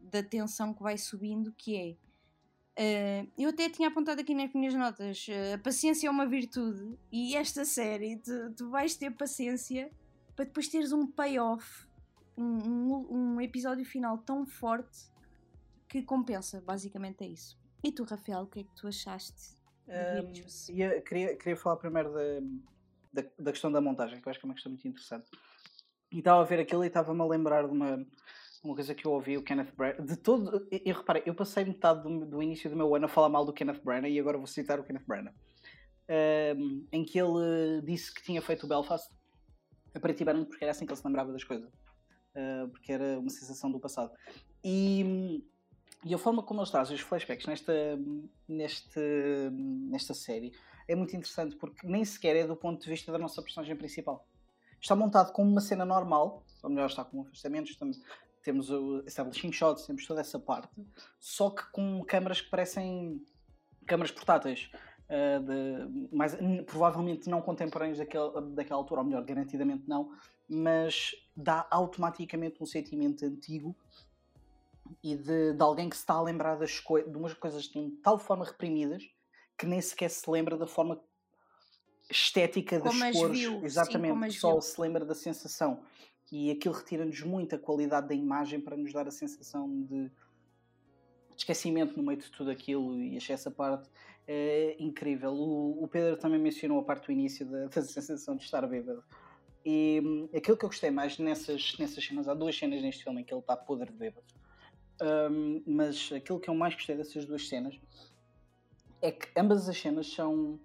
da 0.00 0.22
tensão 0.22 0.72
que 0.72 0.82
vai 0.82 0.96
subindo, 0.96 1.52
que 1.52 1.76
é 1.76 1.96
Uh, 2.78 3.28
eu 3.36 3.50
até 3.50 3.68
tinha 3.68 3.88
apontado 3.88 4.20
aqui 4.20 4.34
nas 4.34 4.52
minhas 4.54 4.74
notas: 4.74 5.26
uh, 5.28 5.54
a 5.54 5.58
paciência 5.58 6.08
é 6.08 6.10
uma 6.10 6.26
virtude, 6.26 6.98
e 7.10 7.36
esta 7.36 7.64
série 7.64 8.16
tu, 8.16 8.54
tu 8.56 8.70
vais 8.70 8.96
ter 8.96 9.10
paciência 9.10 9.90
para 10.34 10.46
depois 10.46 10.68
teres 10.68 10.90
um 10.90 11.06
payoff, 11.06 11.86
um, 12.36 12.44
um, 12.44 13.06
um, 13.10 13.40
episódio 13.42 13.84
final 13.84 14.16
tão 14.18 14.46
forte 14.46 15.10
que 15.86 16.02
compensa. 16.02 16.62
Basicamente 16.62 17.24
é 17.24 17.28
isso. 17.28 17.60
E 17.84 17.92
tu, 17.92 18.04
Rafael, 18.04 18.42
o 18.42 18.46
que 18.46 18.60
é 18.60 18.64
que 18.64 18.74
tu 18.74 18.88
achaste? 18.88 19.54
Um, 19.86 20.74
ia, 20.74 21.02
queria, 21.02 21.36
queria 21.36 21.56
falar 21.56 21.76
primeiro 21.76 22.10
da, 22.12 23.20
da, 23.22 23.28
da, 23.38 23.52
questão 23.52 23.70
da 23.70 23.82
montagem, 23.82 24.18
que 24.18 24.26
eu 24.26 24.30
acho 24.30 24.40
que 24.40 24.46
é 24.46 24.48
uma 24.48 24.54
questão 24.54 24.70
muito 24.70 24.88
interessante. 24.88 25.28
E 26.10 26.20
estava 26.20 26.40
a 26.40 26.44
ver 26.44 26.60
aquilo 26.60 26.84
e 26.84 26.86
estava-me 26.86 27.20
a 27.20 27.26
lembrar 27.26 27.66
de 27.66 27.72
uma 27.72 28.06
uma 28.62 28.74
coisa 28.74 28.94
que 28.94 29.06
eu 29.06 29.12
ouvi 29.12 29.36
o 29.36 29.42
Kenneth 29.42 29.72
Branagh 29.76 30.02
de 30.02 30.16
todo, 30.16 30.66
eu, 30.70 30.80
eu 30.84 30.94
reparei, 30.94 31.22
eu 31.26 31.34
passei 31.34 31.64
metade 31.64 32.02
do, 32.02 32.26
do, 32.26 32.42
início 32.42 32.70
do 32.70 32.76
meu 32.76 32.94
ano 32.94 33.06
a 33.06 33.08
falar 33.08 33.28
mal 33.28 33.44
do 33.44 33.52
Kenneth 33.52 33.80
Branagh 33.82 34.08
e 34.08 34.20
agora 34.20 34.38
vou 34.38 34.46
citar 34.46 34.78
o 34.78 34.84
Kenneth 34.84 35.06
Branagh. 35.06 35.34
Um, 36.08 36.86
em 36.92 37.04
que 37.04 37.18
ele 37.18 37.80
disse 37.84 38.12
que 38.14 38.22
tinha 38.22 38.42
feito 38.42 38.64
o 38.64 38.68
Belfast 38.68 39.08
a 39.94 39.98
e 39.98 40.44
porque 40.44 40.64
era 40.64 40.70
assim 40.70 40.86
que 40.86 40.92
ele 40.92 41.00
se 41.00 41.06
lembrava 41.06 41.32
das 41.32 41.44
coisas. 41.44 41.68
Uh, 42.34 42.68
porque 42.70 42.92
era 42.92 43.18
uma 43.18 43.30
sensação 43.30 43.70
do 43.70 43.78
passado. 43.78 44.12
E, 44.64 45.44
e 46.04 46.14
a 46.14 46.18
forma 46.18 46.42
como 46.42 46.62
ele 46.62 46.70
traz 46.70 46.90
os 46.90 47.00
flashbacks 47.00 47.46
nesta, 47.46 47.72
neste, 48.48 49.00
nesta 49.90 50.14
série 50.14 50.52
é 50.88 50.94
muito 50.94 51.14
interessante 51.14 51.56
porque 51.56 51.86
nem 51.86 52.04
sequer 52.04 52.36
é 52.36 52.46
do 52.46 52.56
ponto 52.56 52.82
de 52.82 52.88
vista 52.88 53.12
da 53.12 53.18
nossa 53.18 53.42
personagem 53.42 53.76
principal. 53.76 54.26
Está 54.80 54.96
montado 54.96 55.32
como 55.32 55.48
uma 55.48 55.60
cena 55.60 55.84
normal, 55.84 56.44
ou 56.62 56.70
melhor, 56.70 56.86
está 56.86 57.04
com 57.04 57.20
afastamentos, 57.20 57.76
temos 58.42 58.70
o 58.70 59.02
establishing 59.06 59.52
shots, 59.52 59.86
temos 59.86 60.06
toda 60.06 60.20
essa 60.20 60.38
parte, 60.38 60.70
só 61.18 61.50
que 61.50 61.62
com 61.72 62.02
câmaras 62.04 62.40
que 62.40 62.50
parecem 62.50 63.24
câmaras 63.86 64.10
portáteis. 64.10 64.70
uh, 65.08 65.42
de, 65.42 66.14
mais, 66.16 66.36
provavelmente 66.66 67.28
não 67.28 67.42
contemporâneos 67.42 67.98
daquela, 67.98 68.40
daquela 68.40 68.80
altura, 68.80 69.00
ou 69.00 69.06
melhor, 69.06 69.24
garantidamente 69.24 69.88
não, 69.88 70.10
mas 70.48 71.12
dá 71.36 71.66
automaticamente 71.70 72.62
um 72.62 72.66
sentimento 72.66 73.24
antigo 73.24 73.76
e 75.02 75.16
de, 75.16 75.52
de 75.52 75.62
alguém 75.62 75.88
que 75.88 75.96
se 75.96 76.02
está 76.02 76.14
a 76.14 76.22
lembrar 76.22 76.56
das 76.56 76.70
de 76.70 77.16
umas 77.16 77.34
coisas 77.34 77.64
de 77.64 77.90
tal 78.02 78.18
forma 78.18 78.44
reprimidas 78.44 79.02
que 79.56 79.66
nem 79.66 79.80
sequer 79.80 80.10
se 80.10 80.28
lembra 80.28 80.56
da 80.56 80.66
forma 80.66 81.00
estética 82.10 82.78
das 82.80 82.92
como 82.92 83.12
cores. 83.12 83.38
Viu. 83.38 83.64
Exatamente, 83.64 84.32
Sim, 84.32 84.38
só 84.38 84.60
se 84.60 84.80
lembra 84.80 85.04
da 85.04 85.14
sensação. 85.14 85.82
E 86.32 86.50
aquilo 86.50 86.74
retira-nos 86.74 87.20
muito 87.20 87.54
a 87.54 87.58
qualidade 87.58 88.08
da 88.08 88.14
imagem 88.14 88.58
para 88.58 88.74
nos 88.74 88.90
dar 88.90 89.06
a 89.06 89.10
sensação 89.10 89.68
de, 89.82 90.08
de 90.08 90.10
esquecimento 91.36 91.94
no 91.94 92.02
meio 92.02 92.18
de 92.18 92.30
tudo 92.30 92.50
aquilo 92.50 92.98
e 92.98 93.18
achei 93.18 93.34
essa 93.34 93.50
parte 93.50 93.90
é, 94.26 94.74
incrível. 94.78 95.34
O, 95.34 95.84
o, 95.84 95.86
Pedro 95.86 96.16
também 96.16 96.40
mencionou 96.40 96.80
a 96.80 96.82
parte 96.82 97.06
do 97.06 97.12
início 97.12 97.44
da, 97.44 97.66
da 97.68 97.82
sensação 97.82 98.34
de 98.34 98.44
estar 98.44 98.66
bêbado. 98.66 99.04
E 99.62 100.00
hum, 100.02 100.28
aquilo 100.34 100.56
que 100.56 100.64
eu 100.64 100.70
gostei 100.70 100.90
mais 100.90 101.18
nessas, 101.18 101.76
nessas 101.78 102.02
cenas, 102.02 102.26
há 102.26 102.32
duas 102.32 102.56
cenas 102.56 102.80
neste 102.80 103.04
filme 103.04 103.20
em 103.20 103.24
que 103.24 103.34
ele 103.34 103.40
está 103.40 103.54
podre 103.54 103.92
de 103.92 103.98
bêbado. 103.98 104.26
Um, 105.02 105.62
mas 105.66 106.10
aquilo 106.12 106.40
que 106.40 106.48
eu 106.48 106.54
mais 106.54 106.74
gostei 106.74 106.96
dessas 106.96 107.26
duas 107.26 107.46
cenas 107.46 107.78
é 109.02 109.10
que 109.10 109.28
ambas 109.36 109.68
as 109.68 109.76
cenas 109.76 110.06
são, 110.10 110.58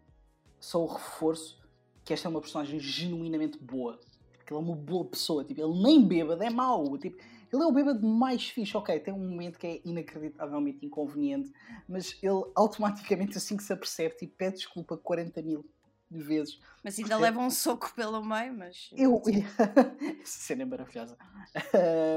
são 0.60 0.84
o 0.84 0.86
reforço 0.86 1.60
que 2.06 2.14
esta 2.14 2.28
é 2.28 2.30
uma 2.30 2.40
personagem 2.40 2.80
genuinamente 2.80 3.58
boa. 3.58 4.00
Tipo, 4.48 4.56
ele 4.56 4.62
é 4.62 4.72
uma 4.72 4.76
boa 4.76 5.06
pessoa. 5.06 5.44
Tipo, 5.44 5.62
ele 5.62 5.84
nem 5.84 6.08
bêbado 6.08 6.42
é 6.42 6.50
mau. 6.50 6.98
Tipo, 6.98 7.18
ele 7.52 7.62
é 7.62 7.66
o 7.66 7.72
bêbado 7.72 8.08
mais 8.08 8.48
fixe. 8.48 8.76
Ok, 8.78 8.98
tem 9.02 9.14
um 9.14 9.30
momento 9.30 9.60
que 9.60 9.68
é 9.68 9.82
inacreditavelmente 9.84 10.86
inconveniente, 10.86 11.52
mas 11.88 12.18
ele 12.24 12.44
automaticamente, 12.56 13.38
assim 13.38 13.58
que 13.58 13.64
se 13.64 13.74
apercebe, 13.74 14.16
tipo, 14.16 14.34
pede 14.38 14.58
desculpa 14.58 14.96
40 14.96 15.42
mil 15.42 15.66
vezes. 16.10 16.60
Mas 16.82 16.98
ainda 16.98 17.18
leva 17.18 17.40
um 17.42 17.50
soco 17.50 17.94
pelo 17.94 18.24
meio, 18.24 18.54
mas. 18.54 18.90
Eu. 18.96 19.22
Essa 20.24 20.40
cena 20.40 20.64
é 20.64 20.66
maravilhosa. 20.66 21.18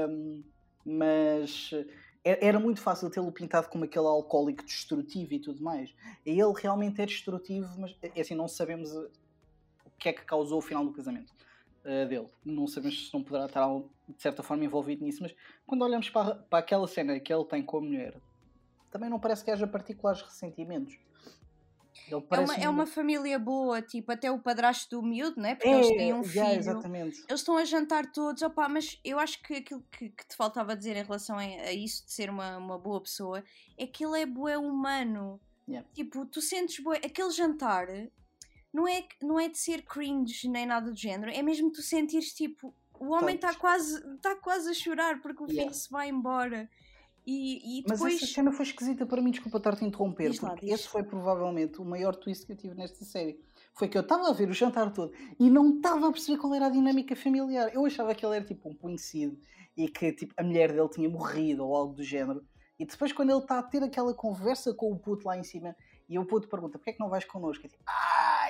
Um, 0.09 0.41
mas 0.85 1.71
é, 2.23 2.47
era 2.47 2.59
muito 2.59 2.79
fácil 2.79 3.09
tê-lo 3.09 3.31
pintado 3.31 3.67
como 3.67 3.83
aquele 3.83 4.07
alcoólico 4.07 4.63
destrutivo 4.63 5.33
e 5.33 5.39
tudo 5.39 5.61
mais. 5.61 5.93
E 6.25 6.31
ele 6.31 6.53
realmente 6.55 7.01
é 7.01 7.05
destrutivo, 7.05 7.69
mas 7.77 7.93
é, 8.01 8.21
assim, 8.21 8.35
não 8.35 8.47
sabemos 8.47 8.89
o 8.95 9.09
que 9.99 10.09
é 10.09 10.13
que 10.13 10.23
causou 10.23 10.59
o 10.59 10.61
final 10.61 10.85
do 10.85 10.93
casamento 10.93 11.33
uh, 11.85 12.07
dele. 12.07 12.27
Não 12.43 12.67
sabemos 12.67 13.07
se 13.07 13.13
não 13.13 13.23
poderá 13.23 13.45
estar 13.45 13.67
de 14.07 14.21
certa 14.21 14.43
forma 14.43 14.65
envolvido 14.65 15.03
nisso, 15.03 15.21
mas 15.21 15.35
quando 15.65 15.83
olhamos 15.83 16.09
para, 16.09 16.35
para 16.35 16.59
aquela 16.59 16.87
cena 16.87 17.19
que 17.19 17.33
ele 17.33 17.45
tem 17.45 17.63
com 17.63 17.77
a 17.77 17.81
mulher, 17.81 18.15
também 18.89 19.09
não 19.09 19.19
parece 19.19 19.43
que 19.43 19.51
haja 19.51 19.67
particulares 19.67 20.21
ressentimentos. 20.21 20.97
É 22.09 22.39
uma, 22.39 22.55
é 22.55 22.69
uma 22.69 22.85
família 22.85 23.37
boa, 23.39 23.81
tipo, 23.81 24.11
até 24.11 24.29
o 24.29 24.39
padrasto 24.39 24.97
do 24.97 25.05
miúdo, 25.05 25.39
né? 25.39 25.55
Porque 25.55 25.69
é, 25.69 25.73
eles 25.75 25.87
têm 25.87 26.13
um 26.13 26.23
filho. 26.23 26.45
exatamente. 26.45 27.23
Eles 27.27 27.41
estão 27.41 27.57
a 27.57 27.63
jantar 27.63 28.11
todos, 28.11 28.41
opa, 28.41 28.67
mas 28.67 28.99
eu 29.03 29.19
acho 29.19 29.41
que 29.41 29.55
aquilo 29.55 29.83
que, 29.91 30.09
que 30.09 30.27
te 30.27 30.35
faltava 30.35 30.75
dizer 30.75 30.97
em 30.97 31.03
relação 31.03 31.37
a, 31.37 31.41
a, 31.41 31.71
isso 31.71 32.05
de 32.05 32.11
ser 32.11 32.29
uma, 32.29 32.57
uma 32.57 32.77
boa 32.77 33.01
pessoa 33.01 33.43
é 33.77 33.87
que 33.87 34.05
ele 34.05 34.21
é 34.21 34.25
bué 34.25 34.57
humano. 34.57 35.39
Yeah. 35.67 35.87
Tipo, 35.93 36.25
tu 36.25 36.41
sentes 36.41 36.83
bué. 36.83 36.97
Aquele 36.97 37.31
jantar 37.31 37.87
não 38.73 38.87
é, 38.87 39.05
não 39.21 39.39
é 39.39 39.49
de 39.49 39.57
ser 39.57 39.83
cringe 39.83 40.47
nem 40.47 40.65
nada 40.65 40.91
do 40.91 40.97
género, 40.97 41.31
é 41.31 41.41
mesmo 41.41 41.71
tu 41.71 41.81
sentires 41.81 42.33
tipo. 42.33 42.73
O 42.99 43.13
homem 43.13 43.35
está 43.35 43.55
quase, 43.55 43.99
tá 44.17 44.35
quase 44.35 44.69
a 44.69 44.73
chorar 44.73 45.21
porque 45.21 45.43
o 45.43 45.47
yeah. 45.47 45.63
filho 45.63 45.73
se 45.73 45.89
vai 45.89 46.09
embora. 46.09 46.69
E, 47.25 47.79
e 47.79 47.81
depois... 47.83 47.99
Mas 47.99 48.15
essa 48.15 48.27
cena 48.27 48.51
foi 48.51 48.65
esquisita 48.65 49.05
para 49.05 49.21
mim, 49.21 49.31
desculpa 49.31 49.57
estar-te 49.57 49.83
a 49.83 49.87
interromper, 49.87 50.39
porque 50.39 50.67
esse 50.67 50.87
foi 50.87 51.03
provavelmente 51.03 51.79
o 51.79 51.85
maior 51.85 52.15
twist 52.15 52.45
que 52.45 52.51
eu 52.51 52.57
tive 52.57 52.75
nesta 52.75 53.03
série. 53.05 53.39
Foi 53.73 53.87
que 53.87 53.97
eu 53.97 54.01
estava 54.01 54.29
a 54.29 54.33
ver 54.33 54.49
o 54.49 54.53
jantar 54.53 54.91
todo 54.91 55.13
e 55.39 55.49
não 55.49 55.77
estava 55.77 56.07
a 56.07 56.11
perceber 56.11 56.37
qual 56.39 56.53
era 56.53 56.67
a 56.67 56.69
dinâmica 56.69 57.15
familiar. 57.15 57.73
Eu 57.73 57.85
achava 57.85 58.13
que 58.13 58.25
ele 58.25 58.35
era 58.35 58.45
tipo 58.45 58.69
um 58.69 58.75
conhecido 58.75 59.37
e 59.77 59.87
que 59.87 60.11
tipo, 60.13 60.33
a 60.37 60.43
mulher 60.43 60.71
dele 60.73 60.89
tinha 60.89 61.09
morrido 61.09 61.65
ou 61.65 61.75
algo 61.75 61.93
do 61.93 62.03
género. 62.03 62.45
E 62.77 62.85
depois, 62.85 63.13
quando 63.13 63.29
ele 63.29 63.39
está 63.39 63.59
a 63.59 63.63
ter 63.63 63.83
aquela 63.83 64.13
conversa 64.13 64.73
com 64.73 64.91
o 64.91 64.97
puto 64.97 65.27
lá 65.27 65.37
em 65.37 65.43
cima 65.43 65.75
e 66.09 66.17
o 66.17 66.25
puto 66.25 66.49
pergunta: 66.49 66.77
porquê 66.77 66.89
é 66.89 66.93
que 66.93 66.99
não 66.99 67.09
vais 67.09 67.23
connosco? 67.23 67.65
Eu 67.65 67.69
tipo, 67.69 67.83
ai, 67.87 68.40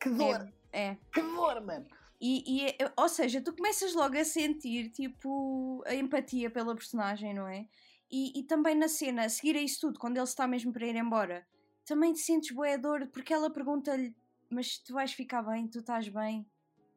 que 0.00 0.10
dor! 0.10 0.52
É, 0.72 0.86
é. 0.88 0.98
Que 1.12 1.20
dor, 1.20 1.60
mano! 1.60 1.86
E, 2.20 2.66
e, 2.66 2.76
ou 2.96 3.08
seja, 3.08 3.40
tu 3.40 3.54
começas 3.54 3.94
logo 3.94 4.16
a 4.18 4.24
sentir 4.24 4.90
tipo 4.90 5.82
a 5.86 5.94
empatia 5.94 6.50
pela 6.50 6.74
personagem, 6.74 7.32
não 7.32 7.48
é? 7.48 7.66
E, 8.10 8.40
e 8.40 8.42
também 8.42 8.74
na 8.74 8.88
cena, 8.88 9.24
a 9.24 9.28
seguir 9.28 9.56
a 9.56 9.62
isso 9.62 9.80
tudo, 9.80 9.98
quando 9.98 10.16
ele 10.16 10.24
está 10.24 10.46
mesmo 10.46 10.72
para 10.72 10.86
ir 10.86 10.96
embora, 10.96 11.46
também 11.86 12.12
te 12.12 12.20
sentes 12.20 12.50
boiador 12.50 13.06
porque 13.08 13.32
ela 13.32 13.50
pergunta-lhe: 13.50 14.14
Mas 14.50 14.78
tu 14.78 14.94
vais 14.94 15.12
ficar 15.12 15.42
bem? 15.42 15.66
Tu 15.68 15.78
estás 15.78 16.08
bem? 16.08 16.46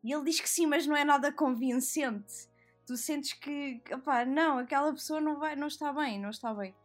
E 0.04 0.12
ele 0.12 0.26
diz 0.26 0.42
que 0.42 0.50
sim, 0.50 0.66
mas 0.66 0.86
não 0.86 0.96
é 0.96 1.06
nada 1.06 1.32
convincente. 1.32 2.50
Tu 2.86 2.98
sentes 2.98 3.32
que, 3.34 3.82
opá, 3.94 4.26
não, 4.26 4.58
aquela 4.58 4.92
pessoa 4.92 5.22
não, 5.22 5.40
vai, 5.40 5.56
não 5.56 5.68
está 5.68 5.94
bem, 5.94 6.20
não 6.20 6.30
está 6.30 6.54
bem. 6.54 6.76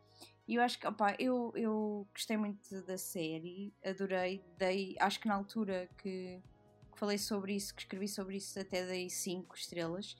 E 0.48 0.54
eu 0.54 0.62
acho 0.62 0.78
que, 0.78 0.86
opá, 0.86 1.14
eu, 1.18 1.52
eu 1.54 2.08
gostei 2.14 2.38
muito 2.38 2.82
da 2.86 2.96
série, 2.96 3.72
adorei, 3.84 4.42
dei, 4.56 4.96
acho 4.98 5.20
que 5.20 5.28
na 5.28 5.34
altura 5.34 5.88
que 5.98 6.42
que 6.98 6.98
falei 6.98 7.16
sobre 7.16 7.54
isso, 7.54 7.72
que 7.74 7.82
escrevi 7.82 8.08
sobre 8.08 8.36
isso, 8.38 8.58
até 8.58 8.84
dei 8.84 9.08
5 9.08 9.54
estrelas. 9.54 10.16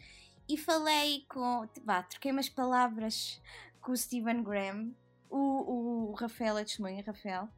E 0.49 0.57
falei 0.57 1.25
com. 1.29 1.67
Vá, 1.85 2.03
troquei 2.05 2.31
umas 2.31 2.49
palavras 2.49 3.43
com 3.81 3.93
o 3.93 3.97
Stephen 3.97 4.43
Graham. 4.43 4.95
O, 5.29 6.11
o 6.11 6.13
Rafael 6.13 6.57
é 6.57 6.65
testemunha, 6.65 7.03
Rafael. 7.05 7.49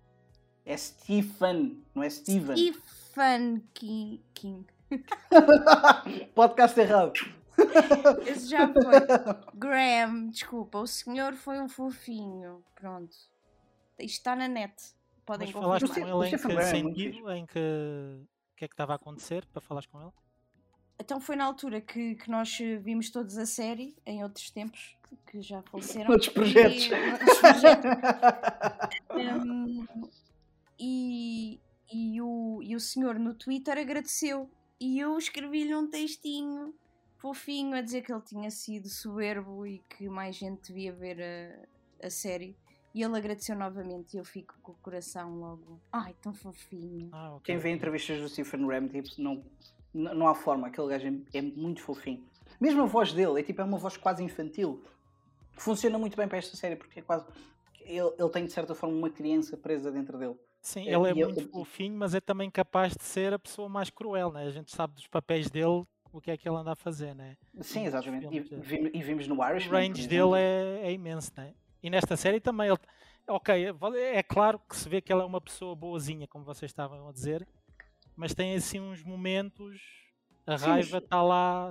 É 0.64 0.76
Stephen, 0.76 1.84
não 1.94 2.02
é 2.02 2.10
Steven. 2.10 2.56
Stephen 2.56 3.62
King. 3.74 4.22
King. 4.34 4.66
Podcast 6.34 6.80
errado. 6.80 7.39
Esse 8.26 8.48
já 8.48 8.66
foi. 8.72 8.82
Graham, 9.54 10.28
desculpa, 10.30 10.78
o 10.78 10.86
senhor 10.86 11.34
foi 11.34 11.60
um 11.60 11.68
fofinho. 11.68 12.62
Pronto. 12.74 13.14
Isto 13.98 14.18
está 14.18 14.36
na 14.36 14.48
net. 14.48 14.74
Podem 15.26 15.52
Mas 15.52 15.62
falaste 15.62 15.88
com 15.88 16.22
ele 16.22 16.28
em 16.28 16.38
que 16.38 16.64
sentido? 16.64 17.30
Em 17.30 17.46
que 17.46 18.26
que 18.60 18.66
é 18.66 18.68
que 18.68 18.74
estava 18.74 18.92
a 18.92 18.96
acontecer 18.96 19.46
para 19.46 19.62
falares 19.62 19.88
com 19.88 20.02
ele? 20.02 20.10
Então 20.98 21.18
foi 21.18 21.34
na 21.34 21.46
altura 21.46 21.80
que, 21.80 22.14
que 22.14 22.30
nós 22.30 22.58
vimos 22.82 23.08
todos 23.08 23.38
a 23.38 23.46
série, 23.46 23.96
em 24.04 24.22
outros 24.22 24.50
tempos, 24.50 24.98
que 25.26 25.40
já 25.40 25.62
faleceram. 25.62 26.10
Outros 26.10 26.28
projetos. 26.28 26.90
E, 29.16 29.28
um, 29.32 29.86
e, 30.78 31.60
e, 31.90 32.20
o, 32.20 32.60
e 32.62 32.76
o 32.76 32.80
senhor 32.80 33.18
no 33.18 33.32
Twitter 33.32 33.78
agradeceu. 33.78 34.50
E 34.78 35.00
eu 35.00 35.16
escrevi-lhe 35.16 35.74
um 35.74 35.88
textinho 35.88 36.74
fofinho 37.20 37.76
a 37.76 37.82
dizer 37.82 38.02
que 38.02 38.12
ele 38.12 38.22
tinha 38.22 38.50
sido 38.50 38.88
soberbo 38.88 39.66
e 39.66 39.78
que 39.90 40.08
mais 40.08 40.34
gente 40.34 40.68
devia 40.68 40.92
ver 40.92 41.20
a, 41.22 42.06
a 42.06 42.10
série. 42.10 42.56
E 42.94 43.02
ele 43.02 43.16
agradeceu 43.16 43.54
novamente 43.54 44.14
e 44.14 44.18
eu 44.18 44.24
fico 44.24 44.54
com 44.62 44.72
o 44.72 44.76
coração 44.76 45.38
logo. 45.38 45.80
Ai, 45.92 46.16
tão 46.20 46.34
fofinho. 46.34 47.10
Ah, 47.12 47.36
okay. 47.36 47.54
Quem 47.54 47.62
vê 47.62 47.70
entrevistas 47.70 48.20
do 48.20 48.28
Stephen 48.28 48.66
Ram, 48.66 48.88
tipo, 48.88 49.08
não, 49.18 49.44
não 49.94 50.26
há 50.26 50.34
forma, 50.34 50.66
aquele 50.66 50.88
gajo 50.88 51.06
é, 51.06 51.38
é, 51.38 51.42
muito 51.42 51.82
fofinho. 51.82 52.24
Mesmo 52.60 52.82
a 52.82 52.86
voz 52.86 53.12
dele 53.12 53.38
é 53.38 53.42
tipo 53.42 53.60
é 53.60 53.64
uma 53.64 53.78
voz 53.78 53.96
quase 53.96 54.24
infantil. 54.24 54.82
Funciona 55.52 55.98
muito 55.98 56.16
bem 56.16 56.26
para 56.26 56.38
esta 56.38 56.56
série 56.56 56.74
porque 56.74 57.00
é 57.00 57.02
quase. 57.02 57.24
Ele, 57.82 58.12
ele 58.18 58.28
tem 58.30 58.44
de 58.44 58.52
certa 58.52 58.74
forma 58.74 58.96
uma 58.96 59.10
criança 59.10 59.56
presa 59.56 59.92
dentro 59.92 60.18
dele. 60.18 60.36
Sim, 60.60 60.88
é, 60.88 60.94
ele 60.94 61.08
é 61.08 61.14
muito 61.14 61.40
ele... 61.40 61.48
fofinho, 61.48 61.96
mas 61.96 62.14
é 62.14 62.20
também 62.20 62.50
capaz 62.50 62.94
de 62.94 63.04
ser 63.04 63.32
a 63.32 63.38
pessoa 63.38 63.68
mais 63.68 63.88
cruel, 63.88 64.32
né? 64.32 64.44
A 64.44 64.50
gente 64.50 64.74
sabe 64.74 64.94
dos 64.94 65.06
papéis 65.06 65.48
dele 65.48 65.86
o 66.12 66.20
que 66.20 66.30
é 66.30 66.36
que 66.36 66.48
ele 66.48 66.56
anda 66.56 66.72
a 66.72 66.76
fazer, 66.76 67.14
né? 67.14 67.36
Sim, 67.60 67.86
exatamente. 67.86 68.26
E, 68.26 68.98
e, 68.98 69.02
vimos 69.02 69.26
no 69.26 69.42
Irish. 69.48 69.68
O 69.68 69.70
range 69.70 70.06
dele 70.06 70.36
é, 70.36 70.80
é 70.84 70.92
imenso, 70.92 71.32
né? 71.36 71.54
E 71.82 71.90
nesta 71.90 72.16
série 72.16 72.40
também 72.40 72.68
ele. 72.68 72.78
Ok, 73.28 73.54
é 74.12 74.22
claro 74.22 74.58
que 74.58 74.76
se 74.76 74.88
vê 74.88 75.00
que 75.00 75.12
ela 75.12 75.22
é 75.22 75.26
uma 75.26 75.40
pessoa 75.40 75.74
boazinha, 75.76 76.26
como 76.26 76.44
vocês 76.44 76.70
estavam 76.70 77.08
a 77.08 77.12
dizer, 77.12 77.46
mas 78.16 78.34
tem 78.34 78.54
assim 78.54 78.80
uns 78.80 79.02
momentos. 79.02 79.80
A 80.46 80.56
raiva 80.56 80.98
está 80.98 81.22
lá 81.22 81.70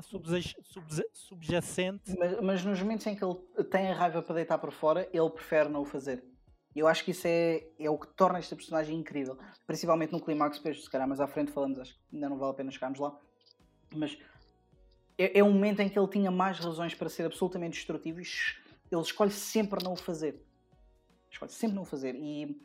subjacente. 1.13 2.15
Mas, 2.17 2.39
mas, 2.39 2.63
nos 2.63 2.81
momentos 2.81 3.05
em 3.08 3.15
que 3.15 3.24
ele 3.25 3.36
tem 3.69 3.91
a 3.91 3.96
raiva 3.96 4.22
para 4.22 4.36
deitar 4.36 4.58
para 4.58 4.72
fora, 4.72 5.10
ele 5.12 5.29
prefere 5.31 5.67
não 5.67 5.81
o 5.81 5.86
fazer. 5.86 6.24
Eu 6.74 6.88
acho 6.88 7.03
que 7.03 7.12
isso 7.12 7.27
é, 7.27 7.67
é 7.77 7.89
o 7.89 7.98
que 7.98 8.08
torna 8.08 8.39
esta 8.39 8.55
personagem 8.55 8.98
incrível. 8.98 9.38
Principalmente 9.67 10.13
no 10.13 10.22
clímax, 10.22 10.58
depois, 10.60 10.84
se 10.84 10.89
calhar 10.89 11.08
mais 11.08 11.19
à 11.19 11.27
frente 11.27 11.51
falamos, 11.51 11.79
acho 11.79 11.93
que 11.93 12.00
ainda 12.13 12.29
não 12.29 12.38
vale 12.38 12.51
a 12.51 12.55
pena 12.55 12.72
chegarmos 12.72 13.00
lá. 13.00 13.19
Mas 13.93 14.17
é, 15.19 15.39
é 15.39 15.43
um 15.43 15.51
momento 15.51 15.81
em 15.81 15.89
que 15.89 15.99
ele 15.99 16.07
tinha 16.07 16.31
mais 16.31 16.57
razões 16.57 16.95
para 16.95 17.09
ser 17.09 17.25
absolutamente 17.25 17.73
destrutivo 17.73 18.21
e 18.21 18.25
ele 18.91 19.01
escolhe 19.01 19.31
sempre 19.31 19.83
não 19.83 19.93
o 19.93 19.97
fazer. 19.97 20.41
Escolhe 21.29 21.51
sempre 21.51 21.75
não 21.75 21.83
o 21.83 21.85
fazer. 21.85 22.15
E 22.15 22.57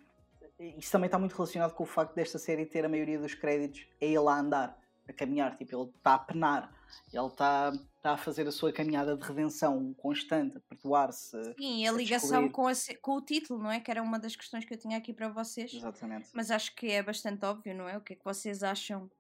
isso 0.79 0.93
também 0.93 1.07
está 1.07 1.19
muito 1.19 1.35
relacionado 1.35 1.75
com 1.75 1.83
o 1.83 1.87
facto 1.87 2.15
desta 2.15 2.39
série 2.39 2.65
ter 2.65 2.85
a 2.85 2.89
maioria 2.89 3.19
dos 3.19 3.35
créditos 3.35 3.87
a 4.01 4.05
ele 4.05 4.29
a 4.29 4.39
andar, 4.39 4.79
a 5.09 5.13
caminhar. 5.13 5.57
Tipo, 5.57 5.77
ele 5.77 5.91
está 5.97 6.15
a 6.15 6.19
penar 6.19 6.73
Ele 7.13 7.27
está 7.27 7.73
tá 8.01 8.13
a 8.13 8.17
fazer 8.17 8.47
a 8.47 8.53
sua 8.53 8.73
caminhada 8.73 9.17
de 9.17 9.27
redenção 9.27 9.93
constante, 9.95 10.57
a 10.57 10.61
perdoar-se. 10.61 11.37
Sim, 11.59 11.87
a, 11.87 11.91
a 11.91 11.93
ligação 11.93 12.49
com, 12.49 12.69
a, 12.69 12.73
com, 13.03 13.17
o 13.17 13.21
título, 13.21 13.61
não 13.61 13.71
é? 13.71 13.81
Que 13.81 13.91
era 13.91 14.01
uma 14.01 14.19
das 14.19 14.37
questões 14.37 14.65
que 14.65 14.73
eu 14.73 14.79
tinha 14.79 14.97
aqui 14.97 15.13
para 15.13 15.29
vocês. 15.29 15.75
Exatamente. 15.75 16.31
Mas 16.33 16.53
acho 16.53 16.73
que 16.77 16.87
é 16.87 17.03
bastante 17.03 17.45
óbvio, 17.45 17.75
não 17.75 17.89
é? 17.89 17.99
O 17.99 18.01
que 18.01 18.13
é 18.13 18.17
que 18.17 18.25
vocês 18.25 18.63
acham 18.63 19.11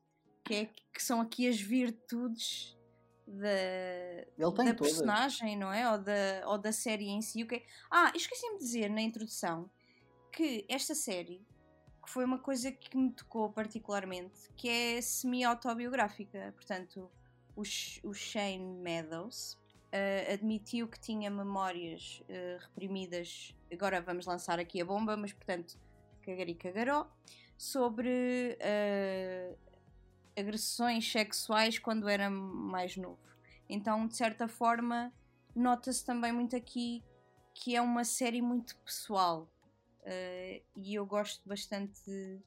que, 0.44 0.54
é, 0.54 0.64
que 0.66 1.02
são 1.02 1.20
aqui 1.20 1.48
as 1.48 1.60
virtudes 1.60 2.74
da, 3.26 4.52
da 4.64 4.74
personagem, 4.74 5.56
não 5.56 5.72
é? 5.72 5.90
Ou 5.90 5.98
da, 5.98 6.42
ou 6.46 6.58
da 6.58 6.72
série 6.72 7.08
em 7.08 7.22
si. 7.22 7.42
O 7.42 7.46
que 7.46 7.56
é... 7.56 7.62
Ah, 7.90 8.12
esqueci-me 8.14 8.58
de 8.58 8.64
dizer 8.64 8.90
na 8.90 9.00
introdução 9.00 9.70
que 10.32 10.64
esta 10.68 10.94
série 10.94 11.44
que 12.04 12.10
foi 12.10 12.24
uma 12.24 12.38
coisa 12.38 12.70
que 12.70 12.96
me 12.96 13.10
tocou 13.10 13.50
particularmente, 13.50 14.50
que 14.56 14.68
é 14.68 15.00
semi-autobiográfica. 15.00 16.52
Portanto, 16.54 17.10
o, 17.56 17.62
o 17.62 18.14
Shane 18.14 18.78
Meadows 18.78 19.54
uh, 19.54 20.32
admitiu 20.32 20.86
que 20.86 21.00
tinha 21.00 21.30
memórias 21.30 22.22
uh, 22.28 22.62
reprimidas. 22.62 23.54
Agora 23.72 24.00
vamos 24.02 24.26
lançar 24.26 24.58
aqui 24.58 24.80
a 24.80 24.84
bomba, 24.84 25.16
mas 25.16 25.32
portanto, 25.32 25.78
cagari 26.22 26.54
cagaró, 26.54 27.10
sobre 27.56 28.58
uh, 28.60 29.56
agressões 30.36 31.10
sexuais 31.10 31.78
quando 31.78 32.08
era 32.08 32.28
mais 32.30 32.96
novo. 32.96 33.18
Então, 33.68 34.06
de 34.06 34.16
certa 34.16 34.46
forma, 34.46 35.12
nota-se 35.54 36.04
também 36.04 36.32
muito 36.32 36.54
aqui 36.56 37.02
que 37.54 37.76
é 37.76 37.80
uma 37.80 38.04
série 38.04 38.42
muito 38.42 38.76
pessoal 38.78 39.48
uh, 40.00 40.62
e 40.76 40.94
eu 40.94 41.06
gosto 41.06 41.40
bastante, 41.48 42.42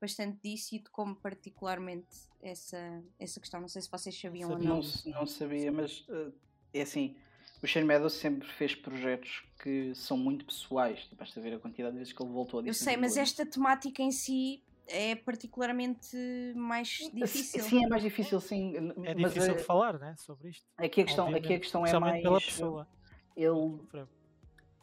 bastante 0.00 0.38
disso 0.42 0.74
e 0.74 0.78
de 0.78 0.90
como 0.90 1.16
particularmente 1.16 2.28
essa, 2.42 3.02
essa 3.18 3.40
questão. 3.40 3.60
Não 3.60 3.68
sei 3.68 3.82
se 3.82 3.90
vocês 3.90 4.18
sabiam 4.18 4.50
Sabia. 4.50 4.70
ou 4.70 4.76
não. 4.76 4.88
Não, 5.06 5.20
não 5.20 5.26
sabia, 5.26 5.72
mas 5.72 6.00
uh, 6.08 6.32
é 6.74 6.82
assim. 6.82 7.16
O 7.62 7.66
Shane 7.66 7.86
Meadows 7.86 8.14
sempre 8.14 8.48
fez 8.48 8.74
projetos 8.74 9.44
que 9.62 9.94
são 9.94 10.16
muito 10.16 10.46
pessoais. 10.46 11.06
Basta 11.12 11.40
ver 11.40 11.54
a 11.54 11.58
quantidade 11.58 11.92
de 11.92 11.98
vezes 11.98 12.12
que 12.12 12.22
ele 12.22 12.32
voltou 12.32 12.60
a 12.60 12.62
Eu 12.62 12.72
sei, 12.72 12.96
mas 12.96 13.18
esta 13.18 13.44
temática 13.44 14.02
em 14.02 14.10
si 14.10 14.62
é 14.90 15.14
particularmente 15.14 16.16
mais 16.54 16.88
difícil. 17.12 17.62
Sim, 17.62 17.84
é 17.84 17.88
mais 17.88 18.02
difícil, 18.02 18.40
sim. 18.40 18.74
É 19.04 19.14
difícil 19.14 19.52
é... 19.52 19.54
de 19.54 19.62
falar, 19.62 19.98
né, 19.98 20.14
sobre 20.18 20.50
isto. 20.50 20.66
Aqui 20.76 21.02
a 21.02 21.04
questão, 21.04 21.34
aqui 21.34 21.54
a 21.54 21.58
questão 21.60 21.86
é 21.86 21.98
mais... 21.98 22.22
pela 22.22 22.40
pessoa. 22.40 22.88
Ele, 23.36 23.80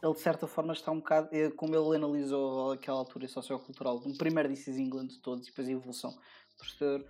ele 0.02 0.12
de 0.14 0.20
certa 0.20 0.46
forma 0.46 0.72
está 0.72 0.90
um 0.90 0.98
bocado, 0.98 1.28
eh, 1.32 1.50
como 1.50 1.74
ele 1.74 1.96
analisou 1.96 2.72
aquela 2.72 2.98
altura 2.98 3.28
sociocultural, 3.28 4.02
um 4.04 4.16
primeiro 4.16 4.50
is 4.50 4.66
England 4.66 5.08
de 5.08 5.20
todos 5.20 5.46
e 5.46 5.50
depois 5.50 5.68
a 5.68 5.72
evolução 5.72 6.18
posterior, 6.56 7.06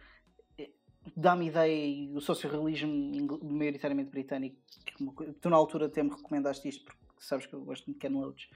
eh, 0.59 0.71
dá-me 1.17 1.47
ideia, 1.47 1.87
e 1.87 2.15
o 2.15 2.21
sociorealismo 2.21 3.39
maioritariamente 3.43 4.11
britânico, 4.11 4.57
que 4.85 5.33
tu 5.41 5.49
na 5.49 5.57
altura 5.57 5.87
até 5.87 6.03
me 6.03 6.11
recomendaste 6.11 6.69
isto, 6.69 6.85
porque 6.85 7.07
sabes 7.21 7.47
que 7.47 7.55
eu 7.55 7.63
gosto 7.63 7.87
muito 7.87 8.01
de 8.01 8.09
Ken 8.09 8.15
Loach, 8.15 8.51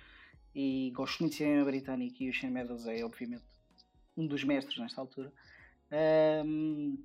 e 0.54 0.90
gosto 0.94 1.20
muito 1.20 1.32
de 1.32 1.38
cinema 1.38 1.64
britânico, 1.64 2.22
e 2.22 2.28
o 2.28 2.32
Shane 2.32 2.52
Meadows 2.52 2.87
é, 2.87 3.02
obviamente, 3.04 3.44
um 4.16 4.26
dos 4.26 4.45
mestres 4.45 4.78
nesta 4.78 5.00
altura. 5.00 5.33
Um, 6.45 6.99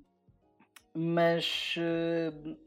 mas 0.94 1.74
uh, 1.76 2.58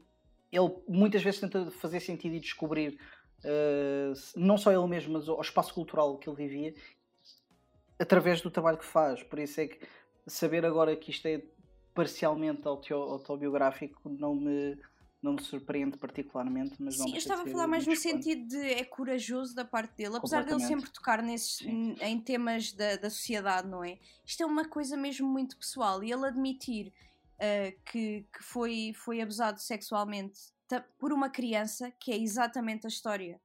ele 0.50 0.74
muitas 0.88 1.22
vezes 1.22 1.40
tenta 1.40 1.70
fazer 1.70 2.00
sentido 2.00 2.34
e 2.34 2.40
descobrir 2.40 2.98
uh, 3.44 4.12
não 4.36 4.56
só 4.56 4.72
ele 4.72 4.86
mesmo, 4.86 5.12
mas 5.12 5.28
o 5.28 5.40
espaço 5.40 5.74
cultural 5.74 6.18
que 6.18 6.28
ele 6.28 6.36
vivia 6.36 6.74
através 7.98 8.40
do 8.40 8.50
trabalho 8.50 8.78
que 8.78 8.84
faz. 8.84 9.22
Por 9.22 9.38
isso 9.38 9.60
é 9.60 9.68
que 9.68 9.86
saber 10.26 10.64
agora 10.64 10.96
que 10.96 11.10
isto 11.10 11.26
é 11.26 11.42
parcialmente 11.94 12.66
autobiográfico 12.66 14.08
não 14.08 14.34
me 14.34 14.78
não 15.22 15.34
me 15.34 15.42
surpreende 15.42 15.96
particularmente, 15.96 16.74
mas 16.80 16.96
Sim, 16.96 17.12
eu 17.12 17.16
estava 17.16 17.42
a 17.42 17.46
falar 17.46 17.68
mais 17.68 17.86
no 17.86 17.94
sentido 17.94 18.48
de 18.48 18.72
é 18.72 18.84
corajoso 18.84 19.54
da 19.54 19.64
parte 19.64 19.96
dele, 19.96 20.16
apesar 20.16 20.44
dele 20.44 20.60
sempre 20.60 20.90
tocar 20.90 21.22
nesses, 21.22 21.60
em 21.60 22.20
temas 22.20 22.72
da, 22.72 22.96
da 22.96 23.08
sociedade, 23.08 23.68
não 23.68 23.84
é? 23.84 23.98
Isto 24.26 24.42
é 24.42 24.46
uma 24.46 24.68
coisa 24.68 24.96
mesmo 24.96 25.28
muito 25.28 25.56
pessoal 25.56 26.02
e 26.02 26.10
ele 26.10 26.26
admitir 26.26 26.92
uh, 27.36 27.80
que, 27.84 28.26
que 28.32 28.42
foi, 28.42 28.92
foi 28.96 29.20
abusado 29.20 29.60
sexualmente 29.60 30.40
por 30.98 31.12
uma 31.12 31.28
criança, 31.28 31.90
que 31.90 32.10
é 32.10 32.16
exatamente 32.16 32.86
a 32.86 32.88
história. 32.88 33.40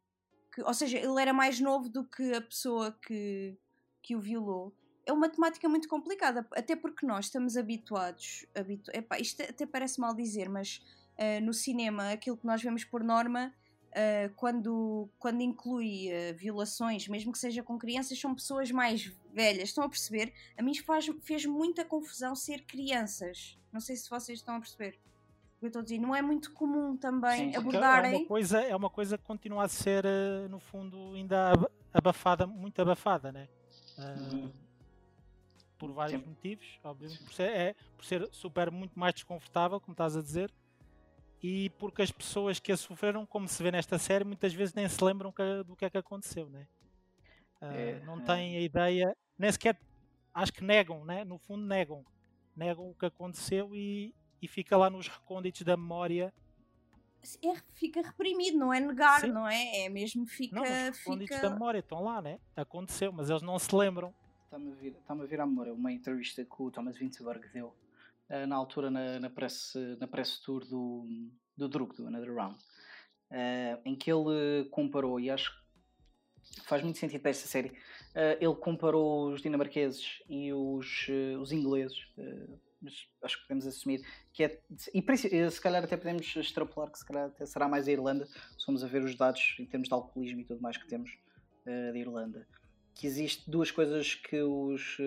Que, 0.54 0.62
ou 0.62 0.74
seja, 0.74 0.98
ele 0.98 1.22
era 1.22 1.34
mais 1.34 1.60
novo 1.60 1.90
do 1.90 2.06
que 2.06 2.34
a 2.34 2.42
pessoa 2.42 2.98
que, 3.06 3.58
que 4.02 4.16
o 4.16 4.20
violou. 4.20 4.74
É 5.06 5.12
uma 5.12 5.30
temática 5.30 5.68
muito 5.70 5.88
complicada, 5.88 6.48
até 6.52 6.76
porque 6.76 7.06
nós 7.06 7.26
estamos 7.26 7.56
habituados. 7.56 8.46
Habitu 8.56 8.90
Epá, 8.94 9.20
isto 9.20 9.42
até 9.42 9.66
parece 9.66 10.00
mal 10.00 10.14
dizer, 10.14 10.50
mas 10.50 10.82
uh, 11.18 11.44
no 11.44 11.54
cinema, 11.54 12.12
aquilo 12.12 12.38
que 12.38 12.46
nós 12.46 12.62
vemos 12.62 12.84
por 12.84 13.04
norma, 13.04 13.54
uh, 13.92 14.34
quando, 14.36 15.10
quando 15.20 15.42
inclui 15.42 16.10
uh, 16.10 16.36
violações, 16.36 17.08
mesmo 17.08 17.32
que 17.32 17.40
seja 17.40 17.64
com 17.64 17.78
crianças, 17.78 18.20
são 18.20 18.34
pessoas 18.34 18.72
mais 18.72 19.12
velhas. 19.34 19.70
Estão 19.70 19.84
a 19.84 19.90
perceber? 19.90 20.34
A 20.58 20.62
mim 20.62 20.76
faz, 20.76 21.08
fez 21.24 21.46
muita 21.46 21.84
confusão 21.84 22.36
ser 22.36 22.66
crianças. 22.66 23.58
Não 23.72 23.80
sei 23.80 23.96
se 23.96 24.10
vocês 24.10 24.40
estão 24.40 24.56
a 24.56 24.60
perceber. 24.60 25.00
Eu 25.62 25.68
estou 25.68 25.80
a 25.80 25.84
dizer, 25.84 25.98
não 25.98 26.16
é 26.16 26.22
muito 26.22 26.54
comum 26.54 26.96
também 26.96 27.52
Sim, 27.52 27.58
abordarem. 27.58 28.14
É 28.14 28.18
uma, 28.18 28.28
coisa, 28.28 28.60
é 28.62 28.76
uma 28.76 28.90
coisa 28.92 29.18
que 29.18 29.24
continua 29.24 29.64
a 29.64 29.68
ser, 29.68 30.06
no 30.50 30.60
fundo, 30.60 31.14
ainda 31.16 31.52
abafada, 31.92 32.46
muito 32.46 32.80
abafada, 32.80 33.32
né? 33.32 33.50
Uhum. 33.98 34.52
Por 35.80 35.92
vários 35.92 36.22
Sim. 36.22 36.30
motivos, 36.30 36.80
obviamente, 36.84 37.24
por 37.24 37.34
ser, 37.34 37.50
é, 37.50 37.76
por 37.96 38.06
ser 38.06 38.30
super 38.32 38.70
muito 38.70 39.00
mais 39.00 39.16
desconfortável, 39.16 39.80
como 39.80 39.94
estás 39.94 40.16
a 40.16 40.22
dizer, 40.22 40.54
e 41.42 41.70
porque 41.72 42.02
as 42.02 42.12
pessoas 42.12 42.60
que 42.60 42.72
a 42.72 42.78
sofreram, 42.78 43.26
como 43.26 43.48
se 43.48 43.62
vê 43.62 43.72
nesta 43.72 43.98
série, 43.98 44.24
muitas 44.24 44.54
vezes 44.54 44.74
nem 44.74 44.88
se 44.88 45.04
lembram 45.04 45.32
que, 45.32 45.64
do 45.64 45.76
que 45.76 45.86
é 45.86 45.90
que 45.90 45.98
aconteceu, 45.98 46.50
né? 46.50 46.68
Uh, 47.62 47.66
é, 47.66 48.00
não 48.06 48.20
é. 48.20 48.22
têm 48.22 48.58
a 48.58 48.62
ideia, 48.62 49.16
nem 49.38 49.52
sequer 49.52 49.80
acho 50.34 50.54
que 50.54 50.64
negam, 50.64 51.04
né? 51.04 51.24
no 51.24 51.38
fundo 51.40 51.66
negam, 51.66 52.06
negam 52.56 52.90
o 52.90 52.94
que 52.94 53.06
aconteceu 53.06 53.74
e, 53.76 54.14
e 54.42 54.48
fica 54.48 54.78
lá 54.78 54.90
nos 54.90 55.08
recônditos 55.08 55.64
da 55.64 55.76
memória. 55.76 56.34
É, 57.44 57.56
fica 57.74 58.02
reprimido, 58.02 58.58
não 58.58 58.72
é 58.72 58.80
negar, 58.80 59.22
Sim. 59.22 59.32
não 59.32 59.48
é? 59.48 59.86
É 59.86 59.90
mesmo 59.90 60.26
fica. 60.28 60.56
Não, 60.56 60.64
os 60.64 60.98
recônditos 61.00 61.36
fica... 61.36 61.50
da 61.50 61.54
memória 61.54 61.80
estão 61.80 62.04
lá, 62.04 62.22
né? 62.22 62.40
Aconteceu, 62.56 63.12
mas 63.12 63.30
eles 63.30 63.42
não 63.42 63.58
se 63.58 63.76
lembram. 63.76 64.14
Está-me 64.46 64.72
a 64.72 64.76
vir, 64.76 64.92
está 64.94 65.14
a 65.14 65.26
vir 65.26 65.42
à 65.42 65.46
memória 65.46 65.74
uma 65.74 65.92
entrevista 65.92 66.46
que 66.46 66.62
o 66.62 66.72
Thomas 66.72 66.98
Vinterberg 66.98 67.48
deu 67.50 67.76
na 68.48 68.56
altura 68.56 68.92
na, 68.92 69.20
na, 69.20 69.30
press, 69.30 69.74
na 70.00 70.08
press 70.08 70.40
tour 70.40 70.66
do, 70.66 71.06
do 71.56 71.68
Druk, 71.68 71.96
do 71.96 72.08
Another 72.08 72.34
Round, 72.34 72.58
uh, 73.32 73.82
em 73.84 73.96
que 73.96 74.12
ele 74.12 74.66
comparou, 74.70 75.20
e 75.20 75.30
acho 75.30 75.52
que 75.52 76.62
faz 76.66 76.84
muito 76.84 76.98
sentido 76.98 77.22
para 77.22 77.32
esta 77.32 77.48
série, 77.48 77.70
uh, 77.70 78.38
ele 78.40 78.56
comparou 78.56 79.32
os 79.32 79.42
dinamarqueses 79.42 80.22
e 80.30 80.54
os, 80.54 81.08
os 81.40 81.52
ingleses, 81.52 81.98
mas 82.80 82.94
acho 83.24 83.38
que 83.38 83.48
podemos 83.48 83.66
assumir 83.66 84.06
que 84.32 84.44
é, 84.44 84.62
e 84.94 85.52
se 85.52 85.62
calhar 85.62 85.84
até 85.84 85.98
podemos 85.98 86.36
extrapolar 86.36 86.92
que 86.92 87.00
se 87.00 87.06
calhar 87.06 87.26
até 87.26 87.46
será 87.46 87.68
mais 87.68 87.88
a 87.88 87.92
Irlanda, 87.92 88.28
somos 88.56 88.84
a 88.84 88.88
ver 88.88 89.04
os 89.04 89.16
dados 89.16 89.56
em 89.60 89.66
termos 89.66 89.88
de 89.88 89.94
alcoolismo 89.94 90.42
e 90.42 90.46
tudo 90.46 90.62
mais 90.62 90.78
que 90.78 90.88
temos 90.88 91.12
uh, 91.66 91.92
da 91.92 91.98
Irlanda. 91.98 92.48
Que 92.94 93.06
existe 93.06 93.50
duas 93.50 93.70
coisas 93.70 94.16
que 94.16 94.42
os, 94.42 94.98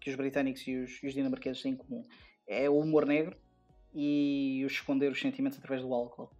que 0.00 0.08
os 0.08 0.16
britânicos 0.16 0.66
e 0.66 0.76
os, 0.76 1.02
e 1.02 1.06
os, 1.08 1.12
dinamarqueses 1.12 1.60
têm 1.60 1.72
em 1.72 1.76
comum 1.76 2.02
é 2.48 2.68
o 2.68 2.78
humor 2.78 3.06
negro 3.06 3.36
e 3.94 4.62
o 4.64 4.66
esconder 4.66 5.12
os 5.12 5.20
sentimentos 5.20 5.58
através 5.58 5.82
do 5.82 5.92
álcool. 5.92 6.30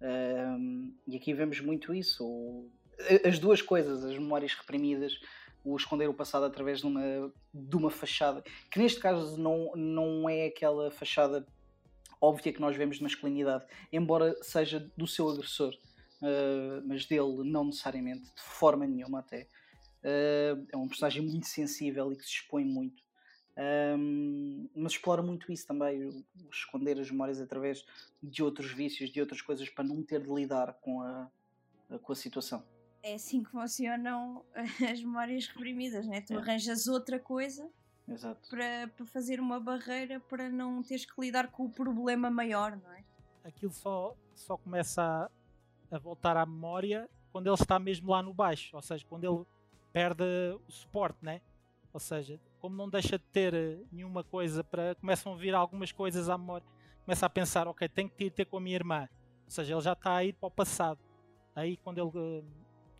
Um, 0.00 0.94
e 1.06 1.16
aqui 1.16 1.32
vemos 1.32 1.60
muito 1.60 1.94
isso. 1.94 2.68
As 3.24 3.38
duas 3.38 3.62
coisas, 3.62 4.04
as 4.04 4.18
memórias 4.18 4.54
reprimidas, 4.54 5.18
o 5.64 5.74
esconder 5.76 6.08
o 6.08 6.14
passado 6.14 6.44
através 6.44 6.80
de 6.80 6.86
uma, 6.86 7.32
de 7.52 7.76
uma 7.76 7.90
fachada, 7.90 8.44
que 8.70 8.78
neste 8.78 9.00
caso 9.00 9.40
não, 9.40 9.72
não 9.74 10.28
é 10.28 10.46
aquela 10.46 10.90
fachada 10.90 11.46
óbvia 12.20 12.52
que 12.52 12.60
nós 12.60 12.76
vemos 12.76 12.98
de 12.98 13.02
masculinidade, 13.02 13.64
embora 13.92 14.36
seja 14.42 14.90
do 14.96 15.06
seu 15.06 15.28
agressor, 15.28 15.74
uh, 16.22 16.86
mas 16.86 17.06
dele 17.06 17.42
não 17.44 17.64
necessariamente, 17.64 18.24
de 18.24 18.42
forma 18.42 18.86
nenhuma 18.86 19.20
até. 19.20 19.48
Uh, 20.02 20.66
é 20.72 20.76
um 20.76 20.86
personagem 20.86 21.22
muito 21.22 21.46
sensível 21.46 22.12
e 22.12 22.16
que 22.16 22.24
se 22.24 22.32
expõe 22.32 22.64
muito. 22.64 23.02
Um, 23.56 24.68
mas 24.74 24.92
explora 24.92 25.22
muito 25.22 25.52
isso 25.52 25.66
também, 25.66 26.04
o, 26.04 26.24
esconder 26.50 26.98
as 26.98 27.10
memórias 27.10 27.40
através 27.40 27.86
de 28.22 28.42
outros 28.42 28.72
vícios, 28.72 29.10
de 29.10 29.20
outras 29.20 29.40
coisas, 29.40 29.68
para 29.68 29.84
não 29.84 30.02
ter 30.02 30.20
de 30.20 30.32
lidar 30.32 30.74
com 30.80 31.02
a, 31.02 31.30
com 32.02 32.12
a 32.12 32.16
situação. 32.16 32.64
É 33.02 33.14
assim 33.14 33.44
que 33.44 33.50
funcionam 33.50 34.44
as 34.90 35.00
memórias 35.00 35.46
reprimidas, 35.46 36.06
né? 36.06 36.20
Tu 36.20 36.34
é. 36.34 36.36
arranjas 36.36 36.88
outra 36.88 37.20
coisa 37.20 37.70
Para, 38.50 38.88
para 38.88 39.06
fazer 39.06 39.40
uma 39.40 39.58
barreira 39.58 40.20
para 40.20 40.50
não 40.50 40.82
teres 40.82 41.06
que 41.06 41.20
lidar 41.20 41.50
com 41.50 41.64
o 41.64 41.70
problema 41.70 42.30
maior, 42.30 42.76
não 42.76 42.92
é? 42.92 43.04
Aquilo 43.44 43.72
só, 43.72 44.16
só 44.34 44.56
começa 44.56 45.02
a, 45.02 45.96
a 45.96 45.98
voltar 45.98 46.36
à 46.36 46.44
memória 46.44 47.08
quando 47.32 47.46
ele 47.46 47.54
está 47.54 47.78
mesmo 47.78 48.10
lá 48.10 48.22
no 48.22 48.32
baixo, 48.32 48.76
ou 48.76 48.82
seja, 48.82 49.04
quando 49.08 49.24
ele 49.24 49.44
perde 49.92 50.24
o 50.66 50.72
suporte, 50.72 51.18
né? 51.22 51.40
Ou 51.92 52.00
seja, 52.00 52.40
como 52.64 52.74
não 52.76 52.88
deixa 52.88 53.18
de 53.18 53.24
ter 53.26 53.52
eh, 53.52 53.78
nenhuma 53.92 54.24
coisa 54.24 54.64
para. 54.64 54.94
começam 54.94 55.34
a 55.34 55.36
vir 55.36 55.54
algumas 55.54 55.92
coisas 55.92 56.30
à 56.30 56.38
memória 56.38 56.66
começa 57.04 57.26
a 57.26 57.28
pensar, 57.28 57.68
ok, 57.68 57.86
tenho 57.90 58.08
que 58.08 58.24
ir 58.24 58.30
ter 58.30 58.46
com 58.46 58.56
a 58.56 58.60
minha 58.62 58.74
irmã. 58.76 59.06
Ou 59.44 59.50
seja, 59.50 59.74
ele 59.74 59.80
já 59.82 59.92
está 59.92 60.14
a 60.16 60.24
ir 60.24 60.32
para 60.32 60.46
o 60.46 60.50
passado. 60.50 60.98
Aí 61.54 61.76
quando 61.76 61.98
ele 61.98 62.08
uh, 62.18 62.44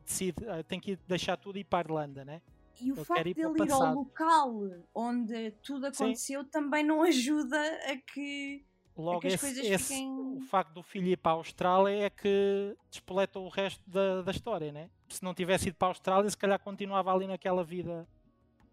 decide, 0.05 0.45
uh, 0.45 0.63
tem 0.65 0.79
que 0.79 0.97
deixar 1.09 1.39
tudo 1.39 1.57
e 1.57 1.63
ir 1.63 1.65
para 1.65 1.79
a 1.79 1.81
Irlanda, 1.89 2.23
né? 2.27 2.43
E 2.79 2.93
o 2.93 2.97
Ele 2.97 3.05
facto 3.07 3.27
ir 3.27 3.35
de 3.35 3.41
para 3.41 3.51
o 3.51 3.57
ele 3.57 3.65
ir 3.65 3.73
ao 3.73 3.95
local 3.95 4.61
onde 4.95 5.51
tudo 5.63 5.87
Sim. 5.95 6.05
aconteceu 6.05 6.45
também 6.45 6.85
não 6.85 7.03
ajuda 7.03 7.57
a 7.91 7.97
que. 8.13 8.63
Logo, 8.95 9.21
que 9.21 9.29
as 9.29 9.33
esse, 9.35 9.41
coisas 9.47 9.65
esse- 9.65 9.85
fiquem- 9.95 10.37
o 10.37 10.41
facto 10.43 10.75
do 10.75 10.83
filho 10.83 11.09
ir 11.09 11.17
para 11.17 11.33
a 11.33 11.37
Austrália 11.37 12.05
é 12.05 12.11
que 12.11 12.77
despoleta 12.91 13.39
o 13.41 13.49
resto 13.49 13.83
da, 13.89 14.21
da 14.21 14.31
história, 14.31 14.71
né? 14.71 14.91
Se 15.09 15.23
não 15.25 15.33
tivesse 15.33 15.69
ido 15.71 15.77
para 15.79 15.89
a 15.89 15.91
Austrália, 15.93 16.29
se 16.29 16.37
calhar 16.37 16.59
continuava 16.61 17.11
ali 17.11 17.27
naquela 17.27 17.65
vida 17.65 18.07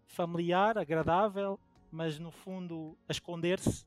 familiar, 0.06 0.76
agradável, 0.78 1.58
mas 1.90 2.18
no 2.18 2.30
fundo 2.30 2.96
a 3.08 3.12
esconder-se. 3.12 3.84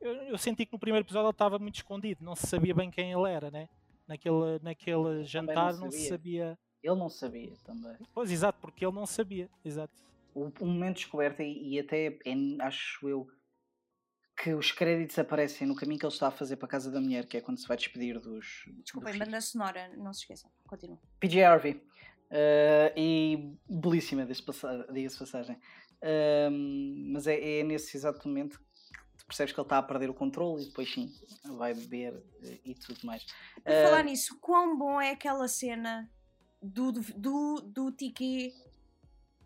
Eu, 0.00 0.12
eu 0.14 0.38
senti 0.38 0.66
que 0.66 0.72
no 0.72 0.78
primeiro 0.78 1.04
episódio 1.06 1.26
ele 1.26 1.32
estava 1.32 1.58
muito 1.58 1.76
escondido, 1.76 2.24
não 2.24 2.36
se 2.36 2.46
sabia 2.46 2.74
bem 2.74 2.90
quem 2.90 3.12
ele 3.12 3.30
era, 3.30 3.50
né? 3.50 3.68
Naquele, 4.06 4.58
naquele 4.62 5.24
jantar 5.24 5.74
não, 5.78 5.90
se 5.90 6.08
sabia. 6.08 6.58
Ele 6.82 6.94
não 6.94 7.08
sabia 7.08 7.54
também. 7.64 7.96
Pois, 8.12 8.30
exato, 8.30 8.58
porque 8.60 8.84
ele 8.84 8.94
não 8.94 9.06
sabia, 9.06 9.48
exato. 9.64 9.94
O, 10.34 10.52
o 10.60 10.66
momento 10.66 10.96
de 10.96 11.02
descoberta, 11.04 11.42
e, 11.42 11.74
e 11.74 11.80
até 11.80 12.06
é, 12.24 12.34
acho 12.60 13.08
eu 13.08 13.26
que 14.36 14.52
os 14.52 14.72
créditos 14.72 15.16
aparecem 15.18 15.66
no 15.66 15.76
caminho 15.76 15.98
que 15.98 16.04
ele 16.04 16.12
está 16.12 16.26
a 16.26 16.30
fazer 16.30 16.56
para 16.56 16.66
a 16.66 16.68
casa 16.68 16.90
da 16.90 17.00
mulher, 17.00 17.24
que 17.24 17.36
é 17.36 17.40
quando 17.40 17.56
se 17.58 17.66
vai 17.68 17.76
despedir 17.76 18.18
dos. 18.20 18.64
Desculpem, 18.82 19.12
dos- 19.16 19.18
banda 19.24 19.40
sonora, 19.40 19.88
não 19.96 20.12
se 20.12 20.20
esqueçam. 20.20 20.50
Continua. 20.68 20.98
PJ 21.20 21.42
Harvey. 21.44 21.80
Eh, 22.30 22.92
e 22.96 23.56
belíssima, 23.68 24.22
diga-se 24.22 24.42
passa- 24.42 24.86
diga-se 24.92 25.18
passagem. 25.18 25.58
Ahm, 26.02 27.12
mas 27.12 27.26
é, 27.26 27.60
é 27.60 27.62
nesse 27.62 27.96
exato 27.96 28.26
momento 28.28 28.58
que 29.18 29.24
percebes 29.26 29.52
que 29.52 29.60
ele 29.60 29.66
está 29.66 29.78
a 29.78 29.82
perder 29.82 30.10
o 30.10 30.14
controle 30.14 30.62
e 30.62 30.66
depois 30.66 30.92
sim 30.92 31.10
vai 31.56 31.72
beber 31.74 32.22
eh, 32.42 32.58
e 32.64 32.74
tudo 32.74 33.00
mais. 33.04 33.24
Por 33.64 33.72
Ah, 33.72 33.82
falar 33.82 34.02
nisso, 34.04 34.38
quão 34.40 34.76
bom 34.76 35.00
é 35.00 35.10
aquela 35.10 35.48
cena 35.48 36.10
do, 36.62 36.92
do, 36.92 37.60
do 37.60 37.92
Tiki 37.92 38.52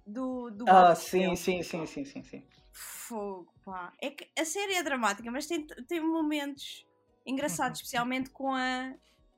do, 0.07 0.51
do 0.51 0.65
Ah, 0.69 0.95
sim, 0.95 1.37
sim, 1.37 1.63
sim, 1.63 1.87
sim, 1.87 2.05
sim, 2.05 2.23
sim. 2.23 2.43
Fogo, 2.73 3.53
pá. 3.65 3.93
É 4.01 4.11
que 4.11 4.29
a 4.39 4.45
série 4.45 4.75
é 4.75 4.83
dramática, 4.83 5.31
mas 5.31 5.47
tem, 5.47 5.67
tem 5.67 6.01
momentos 6.01 6.87
engraçados, 7.27 7.79
especialmente 7.79 8.31
com 8.31 8.55
a 8.55 8.95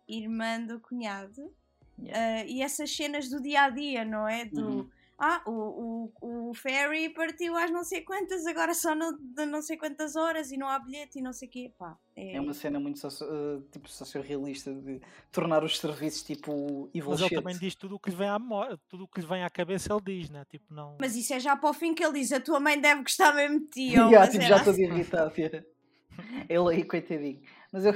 irmã 0.09 0.61
do 0.65 0.81
cunhado. 0.81 1.55
Yeah. 2.03 2.43
Ah, 2.43 2.45
e 2.47 2.63
essas 2.63 2.95
cenas 2.95 3.29
do 3.29 3.41
dia 3.41 3.63
a 3.65 3.71
dia, 3.71 4.05
não 4.05 4.27
é? 4.27 4.45
Do 4.45 4.61
Uhum. 4.61 4.91
ah, 5.19 5.43
o, 5.47 6.13
o, 6.23 6.51
o 6.51 6.55
ferry 6.55 7.11
partiu 7.11 7.55
às 7.57 7.71
não 7.71 7.85
sei 7.85 8.01
quantas, 8.03 8.47
agora 8.47 8.73
só 8.73 8.95
no, 8.95 9.19
de 9.19 9.45
não 9.47 9.61
sei 9.61 9.77
quantas 9.77 10.17
horas 10.17 10.51
e 10.51 10.57
não 10.57 10.67
há 10.67 10.79
bilhete 10.79 11.19
e 11.19 11.23
não 11.23 11.33
sei 11.33 11.47
o 11.47 11.51
quê. 11.51 11.73
Pá, 11.79 11.97
é, 12.17 12.37
É 12.37 12.41
uma 12.41 12.55
cena 12.55 12.81
muito 12.81 12.99
socio, 12.99 13.27
eh, 13.27 13.61
tipo, 13.71 13.89
sociorrealista 13.89 14.73
de 14.73 15.01
tornar 15.31 15.63
os 15.63 15.79
serviços 15.79 16.23
tipo 16.23 16.89
evil 16.95 17.11
Mas 17.11 17.21
ele 17.21 17.35
também 17.35 17.59
diz 17.59 17.75
tudo 17.75 17.97
o 17.97 18.01
que 18.01 18.11
lhe 18.11 18.17
vem 18.17 18.29
à 18.29 18.39
tudo 18.89 19.05
o 19.05 19.09
que 19.09 19.21
lhe 19.21 19.27
vem 19.27 19.45
à 19.45 19.51
cabeça, 19.51 19.93
ele 19.93 20.03
diz, 20.21 20.31
né? 20.31 20.45
Tipo, 20.49 20.73
não. 20.73 20.97
Mas 20.99 21.15
isso 21.15 21.35
é 21.35 21.41
já 21.41 21.55
para 21.55 21.71
o 21.71 21.75
fim 21.75 21.93
que 21.93 22.03
ele 22.03 22.19
diz: 22.19 22.33
a 22.33 22.41
tua 22.41 22.59
mãe 22.59 22.81
deve 22.81 23.03
gostar 23.03 23.35
mesmo 23.35 23.61
de 23.61 23.67
ti. 23.67 23.81
ou 24.01 24.09
Yeah, 24.09 24.31
tipo, 24.31 24.45
já 24.45 24.59
todo 24.59 24.71
assim. 24.71 24.85
irritado. 24.85 25.33
Ele 26.49 26.75
aí, 26.75 26.85
coitadinho. 26.85 27.41
Mas 27.73 27.85
eu, 27.85 27.95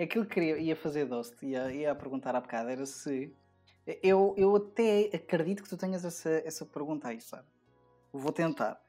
aquilo 0.00 0.24
que 0.26 0.34
queria, 0.34 0.58
ia 0.58 0.76
fazer 0.76 1.06
Dost, 1.06 1.44
ia, 1.44 1.72
ia 1.72 1.94
perguntar 1.94 2.34
há 2.34 2.40
bocado, 2.40 2.70
era 2.70 2.86
se. 2.86 3.34
Eu, 4.02 4.34
eu 4.36 4.56
até 4.56 5.10
acredito 5.12 5.62
que 5.62 5.68
tu 5.68 5.76
tenhas 5.76 6.04
essa, 6.04 6.30
essa 6.30 6.64
pergunta 6.64 7.08
aí, 7.08 7.20
sabe? 7.20 7.46
Vou 8.12 8.32
tentar. 8.32 8.80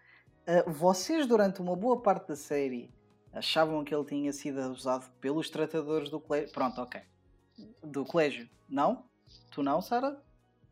Ah, 0.47 0.63
vocês, 0.67 1.25
durante 1.25 1.61
uma 1.61 1.75
boa 1.75 2.01
parte 2.01 2.27
da 2.27 2.35
série, 2.35 2.93
achavam 3.33 3.83
que 3.83 3.93
ele 3.93 4.05
tinha 4.05 4.31
sido 4.31 4.61
abusado 4.61 5.05
pelos 5.19 5.49
tratadores 5.49 6.09
do 6.09 6.19
colégio? 6.19 6.53
Pronto, 6.53 6.81
ok. 6.81 7.01
Do 7.83 8.05
colégio. 8.05 8.49
Não? 8.69 9.03
Tu 9.51 9.63
não, 9.63 9.81
Sara? 9.81 10.21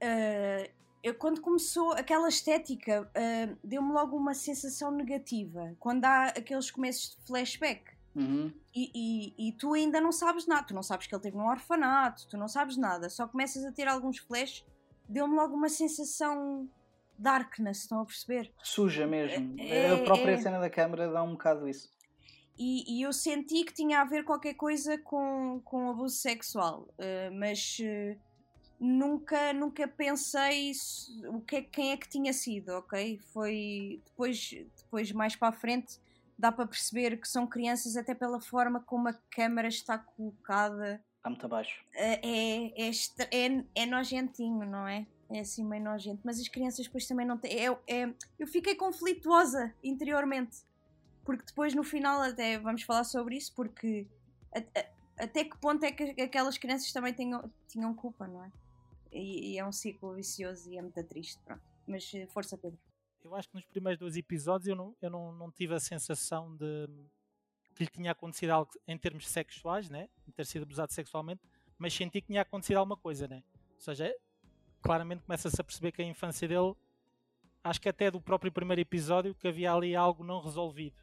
Ah, 0.01 0.69
eu, 1.01 1.13
quando 1.15 1.41
começou 1.41 1.91
aquela 1.91 2.29
estética, 2.29 3.09
ah, 3.15 3.55
deu-me 3.63 3.91
logo 3.91 4.15
uma 4.15 4.33
sensação 4.33 4.91
negativa. 4.91 5.75
Quando 5.79 6.05
há 6.05 6.27
aqueles 6.27 6.71
começos 6.71 7.15
de 7.15 7.25
flashback. 7.25 7.92
Uhum. 8.15 8.52
E, 8.76 8.91
e- 8.93 9.49
e 9.49 9.52
tu 9.54 9.73
ainda 9.73 9.99
não 10.02 10.12
sabes 10.12 10.47
nada, 10.47 10.65
tu 10.67 10.73
não 10.73 10.84
sabes 10.84 11.08
que 11.08 11.13
ele 11.13 11.21
teve 11.21 11.38
num 11.38 11.47
orfanato, 11.47 12.28
tu 12.28 12.38
não 12.38 12.47
sabes 12.47 12.76
nada, 12.78 13.10
só 13.10 13.28
começas 13.28 13.63
a 13.65 13.71
ter 13.71 13.88
alguns 13.88 14.17
flashes, 14.17 14.65
deu-me 15.08 15.36
logo 15.36 15.56
uma 15.56 15.69
sensação 15.69 16.67
darkness, 17.17 17.80
estão 17.82 17.99
a 18.02 18.06
perceber? 18.06 18.52
Suja 18.63 19.06
mesmo. 19.06 19.56
É- 19.60 19.91
a 19.91 20.04
própria 20.04 20.32
é- 20.34 20.38
cena 20.38 20.60
da 20.60 20.69
câmara 20.69 21.12
dá 21.12 21.21
um 21.23 21.32
bocado 21.34 21.67
isso. 21.67 21.91
E, 22.58 22.99
e 22.99 23.02
eu 23.02 23.12
senti 23.13 23.63
que 23.63 23.73
tinha 23.73 24.02
a 24.02 24.06
ver 24.06 24.23
qualquer 24.23 24.54
coisa 24.56 24.97
com, 24.97 25.60
com 25.65 25.89
abuso 25.89 26.15
sexual, 26.17 26.88
eh, 26.99 27.30
mas 27.32 27.78
eh, 27.82 28.15
nunca, 28.80 29.54
nunca 29.54 29.88
pensei 29.88 30.73
se- 30.73 31.26
o 31.28 31.41
que 31.41 31.56
é- 31.58 31.62
quem 31.63 31.91
é 31.91 31.97
que 31.97 32.08
tinha 32.10 32.32
sido, 32.34 32.69
ok? 32.73 33.17
Foi 33.34 34.02
depois, 34.06 34.49
depois 34.78 35.12
mais 35.12 35.36
para 35.36 35.47
a 35.49 35.52
frente 35.52 35.99
dá 36.38 36.52
para 36.52 36.67
perceber 36.67 37.17
que 37.17 37.28
são 37.28 37.46
crianças 37.48 37.96
até 37.98 38.13
pela 38.15 38.39
forma 38.41 38.80
como 38.82 39.08
a 39.10 39.13
câmara 39.30 39.67
está 39.67 39.98
colocada. 39.98 41.04
Está 41.17 41.30
muito 41.30 41.46
abaixo. 41.46 41.84
É, 41.93 42.19
é, 42.28 42.89
é, 42.89 42.91
é, 43.32 43.63
é 43.76 43.86
nojentinho, 43.86 44.65
não 44.65 44.88
é? 44.88 45.06
É 45.30 45.39
assim 45.39 45.63
meio 45.65 45.84
nojento. 45.84 46.22
Mas 46.24 46.39
as 46.39 46.48
crianças 46.48 46.86
depois 46.86 47.08
também 47.08 47.26
não 47.26 47.38
têm. 47.38 47.52
É, 47.58 47.78
é- 47.88 48.13
eu 48.38 48.48
fiquei 48.48 48.76
conflituosa 48.76 49.74
interiormente. 49.84 50.58
Porque 51.24 51.43
depois 51.46 51.74
no 51.74 51.84
final 51.84 52.22
até 52.22 52.60
vamos 52.60 52.84
falar 52.84 53.06
sobre 53.06 53.38
isso, 53.38 53.54
porque 53.56 54.06
a- 54.54 54.80
a- 54.80 55.24
até 55.24 55.46
que 55.46 55.58
ponto 55.58 55.84
é 55.86 55.91
que 55.91 56.22
aquelas 56.22 56.58
crianças 56.58 56.91
também 56.91 57.13
tinham, 57.13 57.50
tinham 57.69 57.93
culpa, 57.93 58.28
não 58.28 58.43
é? 58.43 58.52
E, 59.12 59.54
e 59.54 59.58
é 59.58 59.65
um 59.65 59.72
ciclo 59.72 60.13
vicioso 60.13 60.69
e 60.69 60.78
é 60.78 60.82
muito 60.82 61.02
triste, 61.06 61.39
pronto. 61.46 61.62
Mas 61.88 62.12
eh, 62.13 62.28
força, 62.28 62.58
Pedro. 62.58 62.78
Eu 63.23 63.36
acho 63.36 63.49
que 63.49 63.55
nos 63.55 63.65
primeiros 63.65 63.99
dois 63.99 64.17
episódios 64.17 64.67
eu 64.67 64.75
não, 64.75 64.95
eu 65.01 65.09
não, 65.09 65.31
não 65.31 65.51
tive 65.51 65.73
a 65.73 65.79
sensação 65.79 66.55
de 66.55 66.88
que 67.73 67.83
lhe 67.83 67.89
tinha 67.89 68.12
acontecido 68.12 68.51
algo 68.51 68.71
em 68.88 68.97
termos 68.97 69.27
sexuais, 69.27 69.89
né? 69.89 70.09
De 70.25 70.31
ter 70.31 70.45
sido 70.45 70.63
abusado 70.63 70.91
sexualmente, 70.91 71.41
mas 71.77 71.93
senti 71.93 72.21
que 72.21 72.27
tinha 72.27 72.41
acontecido 72.41 72.77
alguma 72.77 72.97
coisa, 72.97 73.27
né? 73.27 73.43
Ou 73.75 73.81
seja, 73.81 74.13
claramente 74.81 75.23
começa-se 75.23 75.59
a 75.59 75.63
perceber 75.63 75.91
que 75.91 76.01
a 76.01 76.05
infância 76.05 76.47
dele, 76.47 76.75
acho 77.63 77.81
que 77.81 77.89
até 77.89 78.12
do 78.12 78.21
próprio 78.21 78.51
primeiro 78.51 78.81
episódio, 78.81 79.33
que 79.33 79.47
havia 79.47 79.73
ali 79.73 79.95
algo 79.95 80.23
não 80.23 80.41
resolvido. 80.41 81.01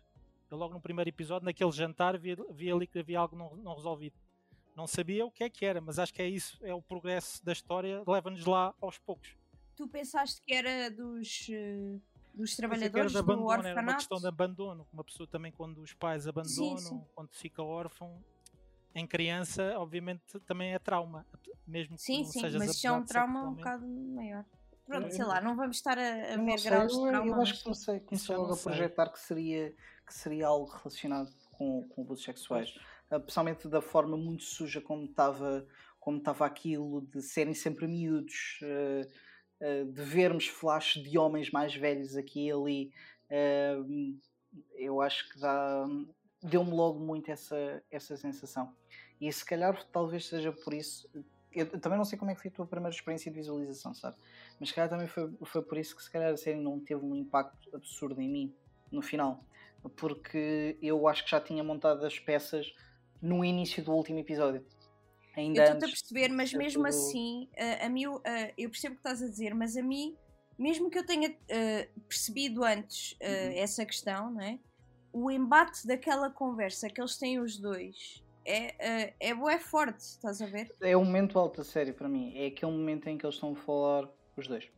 Eu 0.51 0.57
logo 0.57 0.75
no 0.75 0.81
primeiro 0.81 1.09
episódio, 1.09 1.45
naquele 1.45 1.73
jantar, 1.73 2.19
vi, 2.19 2.37
vi 2.51 2.71
ali 2.71 2.87
que 2.87 2.99
havia 2.99 3.21
algo 3.21 3.37
não, 3.37 3.57
não 3.57 3.75
resolvido. 3.75 4.17
Não 4.77 4.87
sabia 4.87 5.25
o 5.25 5.31
que 5.31 5.45
é 5.45 5.51
que 5.51 5.65
era, 5.65 5.81
mas 5.81 5.99
acho 5.99 6.13
que 6.13 6.23
é 6.23 6.29
isso, 6.29 6.59
é 6.63 6.75
o 6.75 6.83
progresso 6.83 7.45
da 7.45 7.53
história, 7.53 8.03
leva-nos 8.07 8.45
lá 8.45 8.75
aos 8.81 8.99
poucos. 8.99 9.37
Tu 9.77 9.89
pensaste 9.89 10.41
que 10.43 10.53
era 10.53 10.91
dos, 10.91 11.49
eh, 11.51 11.99
dos 12.35 12.53
era 12.53 12.69
trabalhadores 12.69 13.13
do 13.13 13.19
abandono, 13.19 13.53
era 13.53 13.59
uma 13.61 13.69
orfanato? 13.69 13.97
questão 13.99 14.19
de 14.19 14.27
abandono. 14.27 14.87
Uma 14.93 15.05
pessoa 15.05 15.27
também, 15.27 15.53
quando 15.53 15.81
os 15.83 15.93
pais 15.93 16.27
abandonam, 16.27 16.79
sim. 16.81 17.05
quando 17.15 17.31
fica 17.33 17.63
órfão, 17.63 18.23
em 18.95 19.07
criança, 19.07 19.79
obviamente 19.79 20.39
também 20.41 20.73
é 20.75 20.79
trauma. 20.79 21.27
Mesmo 21.67 21.97
que 21.97 22.03
Sim, 22.03 22.25
não 22.25 22.31
sim, 22.33 22.41
sejas 22.41 22.59
mas 22.59 22.71
isso 22.77 22.87
é 22.87 22.93
um 22.93 23.05
trauma 23.05 23.49
um 23.49 23.55
bocado 23.55 23.87
maior. 23.87 24.45
Pronto, 24.87 25.07
Eu- 25.07 25.13
sei 25.13 25.25
lá, 25.25 25.41
não 25.41 25.55
vamos 25.55 25.77
estar 25.77 25.97
a, 25.97 26.35
a 26.35 26.37
ver 26.37 26.59
sei, 26.59 26.71
graus 26.71 26.93
de 26.93 27.09
trauma. 27.09 27.27
eu 27.31 27.41
acho 27.41 27.55
que 27.59 27.63
comecei, 27.63 28.01
comecei 28.01 28.37
logo 28.37 28.53
a 28.55 28.57
projetar 28.57 29.09
que 29.11 29.21
seria, 29.21 29.71
que 30.05 30.13
seria 30.15 30.49
algo 30.49 30.69
relacionado 30.69 31.31
com, 31.53 31.87
com 31.89 32.03
abusos 32.03 32.25
sexuais. 32.25 32.75
Ah, 33.09 33.21
Principalmente 33.21 33.69
da 33.69 33.81
forma 33.81 34.17
muito 34.17 34.43
suja 34.45 34.81
como 34.81 35.05
estava 35.05 35.67
como 36.01 36.17
estava 36.17 36.47
aquilo, 36.47 37.03
de 37.03 37.21
serem 37.21 37.53
sempre 37.53 37.87
miúdos, 37.87 38.59
ah, 38.63 39.07
de 39.93 40.03
vermos 40.03 40.47
flashes 40.47 41.03
de 41.03 41.19
homens 41.19 41.51
mais 41.51 41.75
velhos 41.75 42.17
aqui 42.17 42.47
e 42.47 42.53
ali. 42.53 42.93
ah, 43.31 43.85
eu 44.75 45.01
acho 45.01 45.29
que 45.31 45.39
dá 45.39 45.87
deu-me 46.43 46.71
logo 46.71 46.99
muito 46.99 47.31
essa, 47.31 47.83
essa 47.91 48.17
sensação. 48.17 48.73
E 49.21 49.31
se 49.33 49.45
calhar 49.45 49.85
talvez 49.93 50.27
seja 50.27 50.53
por 50.53 50.73
isso. 50.73 51.09
Eu 51.53 51.67
também 51.81 51.99
não 51.99 52.05
sei 52.05 52.17
como 52.17 52.31
é 52.31 52.35
que 52.35 52.41
foi 52.41 52.51
a 52.51 52.55
tua 52.55 52.67
primeira 52.67 52.95
experiência 52.95 53.31
de 53.31 53.37
visualização, 53.37 53.93
sabe? 53.93 54.17
Mas 54.59 54.69
se 54.69 54.75
calhar 54.75 54.89
também 54.89 55.09
foi, 55.09 55.31
foi 55.45 55.63
por 55.63 55.77
isso 55.77 55.97
que 55.97 56.03
se 56.03 56.11
calhar 56.11 56.33
a 56.33 56.37
série 56.37 56.61
não 56.61 56.79
teve 56.79 57.05
um 57.05 57.15
impacto 57.15 57.75
absurdo 57.75 58.21
em 58.21 58.29
mim 58.29 58.55
no 58.91 59.03
final. 59.03 59.45
Porque 59.97 60.79
eu 60.81 61.09
acho 61.09 61.25
que 61.25 61.31
já 61.31 61.41
tinha 61.41 61.65
montado 61.65 62.05
as 62.07 62.19
peças 62.19 62.73
no 63.21 63.45
início 63.45 63.83
do 63.83 63.93
último 63.93 64.21
episódio. 64.21 64.65
Ainda 65.37 65.61
Eu 65.61 65.73
estou 65.75 65.87
a 65.87 65.91
perceber, 65.91 66.29
mas 66.31 66.53
mesmo 66.53 66.83
tudo- 66.85 66.89
assim, 66.89 67.49
a, 67.57 67.87
a 67.87 67.89
mim, 67.89 68.03
eu- 68.05 68.23
a- 68.25 68.53
eu 68.59 68.69
percebo 68.71 68.95
o 68.95 68.97
que 68.97 69.01
estás 69.09 69.23
a 69.23 69.27
dizer, 69.29 69.55
mas 69.55 69.77
a 69.77 69.83
mim, 69.83 70.17
mesmo 70.59 70.91
que 70.91 70.99
eu 70.99 71.07
tenha 71.07 71.35
eh, 71.49 71.89
percebido 72.09 72.65
antes 72.65 73.17
eh, 73.21 73.47
Uhum. 73.57 73.63
essa 73.63 73.85
questão, 73.87 74.31
não 74.33 74.41
é? 74.41 74.59
o 75.13 75.29
embate 75.29 75.87
daquela 75.89 76.31
conversa 76.31 76.89
que 76.89 77.01
eles 77.01 77.17
têm 77.17 77.41
os 77.41 77.59
dois 77.59 78.23
é, 78.45 78.75
eh, 78.79 79.15
é, 79.19 79.35
bué 79.35 79.59
forte, 79.59 79.99
estás 79.99 80.41
a 80.41 80.47
ver? 80.47 80.73
É 80.81 80.97
o 80.97 81.05
momento 81.05 81.37
alto 81.39 81.57
da 81.59 81.65
série 81.65 81.93
para 81.93 82.09
mim. 82.09 82.33
É 82.37 82.47
aquele 82.47 82.71
momento 82.71 83.09
em 83.09 83.19
que 83.19 83.27
eles 83.27 83.35
estão 83.35 83.53
a 83.53 83.57
falar 83.57 84.09
os 84.37 84.47
dois. 84.47 84.69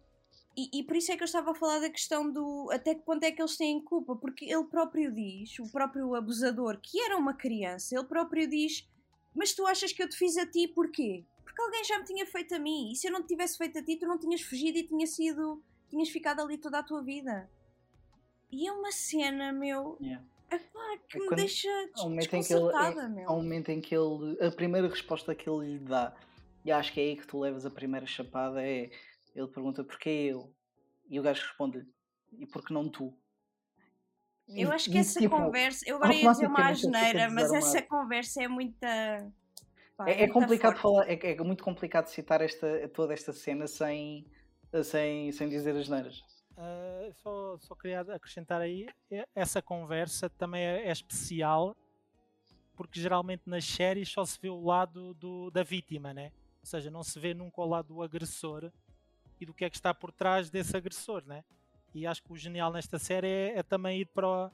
E, 0.57 0.79
e 0.81 0.83
por 0.85 0.97
isso 0.97 1.13
é 1.13 1.17
que 1.17 1.23
eu 1.23 1.27
estava 1.27 1.51
a 1.51 1.55
falar 1.55 1.81
da 1.81 1.91
questão 1.91 2.31
do 2.31 2.71
até 2.73 2.95
que 2.95 3.03
ponto 3.03 3.23
é 3.25 3.31
que 3.31 3.41
eles 3.43 3.57
têm 3.59 3.79
culpa, 3.83 4.17
porque 4.17 4.47
ele 4.47 4.65
próprio 4.65 5.13
diz, 5.13 5.59
o 5.59 5.71
próprio 5.71 6.15
abusador, 6.15 6.79
que 6.83 6.99
era 7.01 7.17
uma 7.19 7.35
criança, 7.35 7.95
ele 7.95 8.05
próprio 8.05 8.49
diz: 8.49 8.89
Mas 9.35 9.53
tu 9.55 9.67
achas 9.67 9.93
que 9.93 10.03
eu 10.03 10.09
te 10.09 10.17
fiz 10.17 10.37
a 10.37 10.47
ti 10.47 10.69
porquê? 10.69 11.25
Porque 11.45 11.61
alguém 11.63 11.85
já 11.85 11.99
me 11.99 12.05
tinha 12.05 12.25
feito 12.27 12.55
a 12.55 12.59
mim, 12.59 12.93
e 12.93 12.97
se 12.97 13.07
eu 13.09 13.13
não 13.13 13.23
te 13.23 13.29
tivesse 13.29 13.57
feito 13.59 13.79
a 13.79 13.83
ti, 13.83 13.97
tu 13.97 14.07
não 14.07 14.19
tinhas 14.19 14.41
fugido 14.43 14.79
e 14.79 14.83
tinha 14.85 15.07
sido. 15.07 15.63
tinhas 15.91 16.09
ficado 16.09 16.41
ali 16.41 16.57
toda 16.57 16.79
a 16.79 16.83
tua 16.83 17.03
vida. 17.03 17.51
E 18.51 18.67
é 18.67 18.73
uma 18.73 18.91
cena, 18.91 19.53
meu. 19.53 19.99
Yeah. 20.01 20.25
Epá, 20.51 20.99
que 21.09 21.19
É 21.19 21.21
me 21.21 21.37
deixa 21.37 21.69
que 21.69 22.01
ele. 22.01 22.17
desconcertada, 22.17 23.03
é- 23.03 23.09
meu. 23.09 23.29
há 23.29 23.33
um 23.33 23.43
momento 23.43 23.69
em 23.71 23.81
que 23.81 23.95
ele. 23.95 24.39
A 24.41 24.51
primeira 24.51 24.89
resposta 24.89 25.35
que 25.35 25.49
ele 25.49 25.75
lhe 25.75 25.79
dá, 25.79 26.15
e 26.65 26.73
acho 26.73 26.93
que 26.93 27.01
é 27.01 27.05
aí 27.05 27.17
que 27.17 27.27
tu 27.27 27.39
levas 27.41 27.67
a 27.67 27.71
primeira 27.71 28.07
chapada, 28.07 28.63
é. 28.67 28.91
Ele 29.35 29.49
pergunta 29.49 29.83
porquê 29.85 30.11
eu? 30.31 30.51
E 31.09 31.19
o 31.19 31.23
gajo 31.23 31.43
responde-lhe, 31.43 31.87
e 32.39 32.47
por 32.47 32.65
que 32.65 32.73
não 32.73 32.89
tu? 32.89 33.15
Eu 34.57 34.73
acho 34.73 34.91
que 34.91 34.99
essa 34.99 35.21
tipo, 35.21 35.37
conversa, 35.37 35.85
eu 35.89 35.97
agora 35.97 36.15
ia 36.15 36.31
dizer 36.31 36.47
uma 36.47 36.59
fica 36.59 36.71
asneira, 36.71 37.31
mas 37.31 37.53
essa 37.53 37.83
conversa 37.83 38.43
é 38.43 38.49
muita. 38.49 39.33
pá, 39.97 40.09
É, 40.09 40.25
é 40.25 40.29
complicado 40.29 40.77
forte. 40.79 40.83
falar, 40.83 41.11
é, 41.11 41.33
é 41.33 41.43
muito 41.43 41.63
complicado 41.65 42.07
citar 42.07 42.41
esta, 42.41 42.89
toda 42.89 43.13
esta 43.13 43.33
cena 43.33 43.67
sem, 43.67 44.27
sem, 44.85 45.33
sem 45.33 45.49
dizer 45.49 45.77
as 45.77 45.89
neiras. 45.89 46.23
Ah, 46.57 47.09
só, 47.23 47.59
só 47.59 47.75
queria 47.75 48.01
acrescentar 48.01 48.61
aí, 48.61 48.87
essa 49.35 49.63
conversa 49.63 50.29
também 50.29 50.63
é, 50.63 50.89
é 50.89 50.93
especial 50.93 51.75
porque 52.83 53.01
geralmente 53.01 53.43
nas 53.47 53.65
séries 53.65 54.09
só 54.11 54.25
se 54.25 54.39
vê 54.41 54.49
o 54.49 54.61
lado 54.61 55.15
do, 55.15 55.51
da 55.51 55.63
vítima, 55.63 56.13
né? 56.13 56.33
Ou 56.61 56.67
seja, 56.67 56.91
não 56.91 57.03
se 57.03 57.19
vê 57.19 57.35
nunca 57.35 57.61
o 57.61 57.67
lado 57.67 57.89
do 57.89 58.03
agressor 58.03 58.71
e 59.41 59.47
do 59.47 59.55
que 59.55 59.65
é 59.65 59.71
que 59.71 59.77
está 59.77 59.93
por 59.93 60.13
trás 60.13 60.51
desse 60.51 60.77
agressor, 60.77 61.25
né? 61.27 61.45
E 61.95 62.07
acho 62.07 62.23
que 62.23 62.33
o 62.33 62.37
genial 62.37 62.73
nesta 62.73 62.99
série 62.99 63.27
é, 63.27 63.59
é 63.59 63.63
também 63.63 64.01
ir 64.01 64.07
para 64.07 64.27
o, 64.47 64.51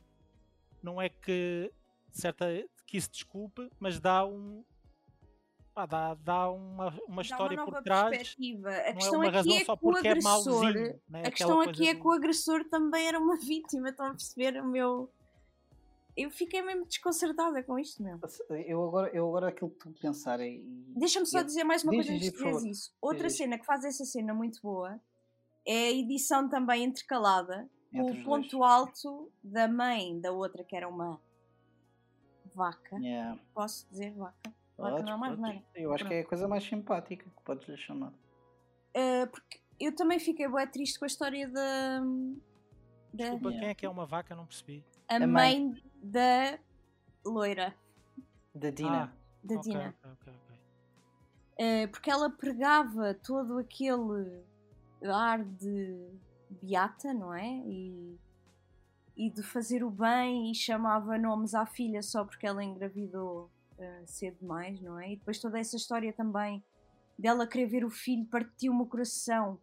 não 0.83 1.01
é 1.01 1.09
que 1.09 1.72
certa 2.11 2.46
que 2.87 2.96
isso 2.96 3.11
desculpe, 3.11 3.70
mas 3.79 4.01
dá 4.01 4.24
um 4.24 4.64
pá, 5.74 5.87
dá, 5.87 6.14
dá 6.14 6.51
uma, 6.51 6.88
uma 7.07 7.16
Dá 7.16 7.22
história 7.22 7.57
uma 7.57 7.64
nova 7.66 7.77
por 7.77 7.83
trás 7.85 8.09
perspectiva. 8.11 8.68
A 8.70 8.72
não 8.72 8.79
é 8.79 8.92
questão 8.94 9.14
uma 9.20 9.27
aqui 9.29 9.37
razão 9.37 9.57
é 9.57 9.64
só 9.64 9.77
que 9.77 9.87
o 9.87 9.90
porque 9.90 10.09
é 10.09 10.11
agressor. 10.11 10.31
mauzinho. 10.53 11.01
Né? 11.09 11.22
A 11.24 11.31
questão 11.31 11.61
aqui 11.61 11.88
é 11.88 11.94
que 11.94 12.07
o 12.07 12.11
agressor 12.12 12.64
também 12.68 13.07
era 13.07 13.18
uma 13.20 13.37
vítima, 13.38 13.90
estão 13.90 14.07
a 14.07 14.11
perceber 14.11 14.61
o 14.61 14.66
meu. 14.66 15.12
Eu 16.16 16.31
fiquei 16.33 16.61
mesmo 16.62 16.85
desconcertada 16.85 17.62
com 17.62 17.79
isto, 17.79 18.03
meu. 18.03 18.18
Eu 18.66 18.83
agora, 18.88 19.09
eu 19.14 19.29
agora 19.29 19.48
aquilo 19.51 19.70
que 19.70 19.79
tu 19.79 19.90
pensar 20.01 20.40
é. 20.40 20.48
e- 20.48 20.64
Deixa-me 20.96 21.27
só 21.27 21.40
e- 21.40 21.44
dizer 21.44 21.62
mais 21.62 21.85
uma 21.85 21.92
Diz, 21.92 21.98
coisa 22.07 22.12
antes 22.14 22.33
de 22.33 22.37
dizeres 22.37 22.64
isso. 22.64 22.92
Outra 23.01 23.29
diz. 23.29 23.37
cena 23.37 23.57
que 23.57 23.64
faz 23.64 23.85
essa 23.85 24.05
cena 24.05 24.35
muito 24.35 24.61
boa 24.61 24.98
é 25.69 25.89
a 25.89 25.91
edição 25.93 26.49
também 26.49 26.85
intercalada 26.85 27.69
com 27.93 28.11
o 28.11 28.25
ponto 28.25 28.59
dois. 28.59 28.71
alto 28.73 29.31
da 29.43 29.69
mãe 29.69 30.19
da 30.21 30.33
outra, 30.33 30.65
que 30.65 30.75
era 30.75 30.89
uma 30.89 31.21
vaca. 32.55 32.97
Yeah. 32.97 33.39
Posso 33.55 33.87
dizer 33.91 34.13
vaca? 34.15 34.35
Vaca 34.77 34.91
Podes, 34.93 35.05
não 35.05 35.13
é 35.13 35.17
mais 35.17 35.37
podes. 35.37 35.55
nada. 35.55 35.65
Eu 35.75 35.93
acho 35.93 36.07
que 36.07 36.15
é 36.15 36.21
a 36.21 36.25
coisa 36.27 36.49
mais 36.49 36.65
simpática 36.65 37.25
que 37.29 37.43
podes 37.45 37.69
lhe 37.69 37.77
chamar. 37.77 38.13
Uh, 38.97 39.27
porque 39.31 39.61
eu 39.79 39.95
também 39.95 40.19
fiquei 40.19 40.49
bem 40.49 40.67
triste 40.69 40.99
com 40.99 41.05
a 41.05 41.09
história 41.09 41.49
da. 41.49 42.01
da 42.01 42.05
Desculpa, 43.13 43.49
Yeah. 43.49 43.61
quem 43.61 43.69
é 43.69 43.75
que 43.75 43.87
é 43.87 43.89
uma 43.89 44.07
vaca? 44.07 44.35
Não 44.35 44.47
percebi. 44.47 44.85
a 45.09 45.17
a 45.17 45.21
mãe, 45.27 45.67
mãe. 45.67 45.83
da 46.03 46.59
loira, 47.25 47.75
Da 48.55 48.71
Dina. 48.71 49.05
Ah, 49.05 49.17
da 49.45 49.55
ok, 49.57 49.73
Dina. 49.73 49.95
ok, 50.05 50.13
ok, 50.13 50.33
ok. 50.33 50.57
Uh, 51.85 51.89
porque 51.91 52.11
ela 52.11 52.31
pregava 52.31 53.15
todo 53.15 53.59
aquele 53.59 54.43
ar 55.05 55.45
de 55.45 56.09
beata, 56.63 57.13
não 57.13 57.35
é? 57.35 57.47
E, 57.47 58.19
e 59.17 59.31
de 59.31 59.43
fazer 59.43 59.85
o 59.85 59.91
bem 59.91 60.51
e 60.51 60.55
chamava 60.55 61.19
nomes 61.19 61.55
à 61.55 61.67
filha 61.67 62.03
só 62.03 62.25
porque 62.25 62.47
ela 62.47 62.63
engravidou 62.65 63.51
uh, 63.79 64.07
cedo 64.07 64.39
demais, 64.41 64.81
não 64.81 64.99
é? 64.99 65.13
E 65.13 65.17
depois 65.17 65.39
toda 65.39 65.59
essa 65.59 65.77
história 65.77 66.13
também 66.13 66.63
dela 67.19 67.47
querer 67.47 67.67
ver 67.67 67.85
o 67.85 67.91
filho 67.91 68.25
partiu-me 68.27 68.83
o 68.83 68.87
coração 68.87 69.59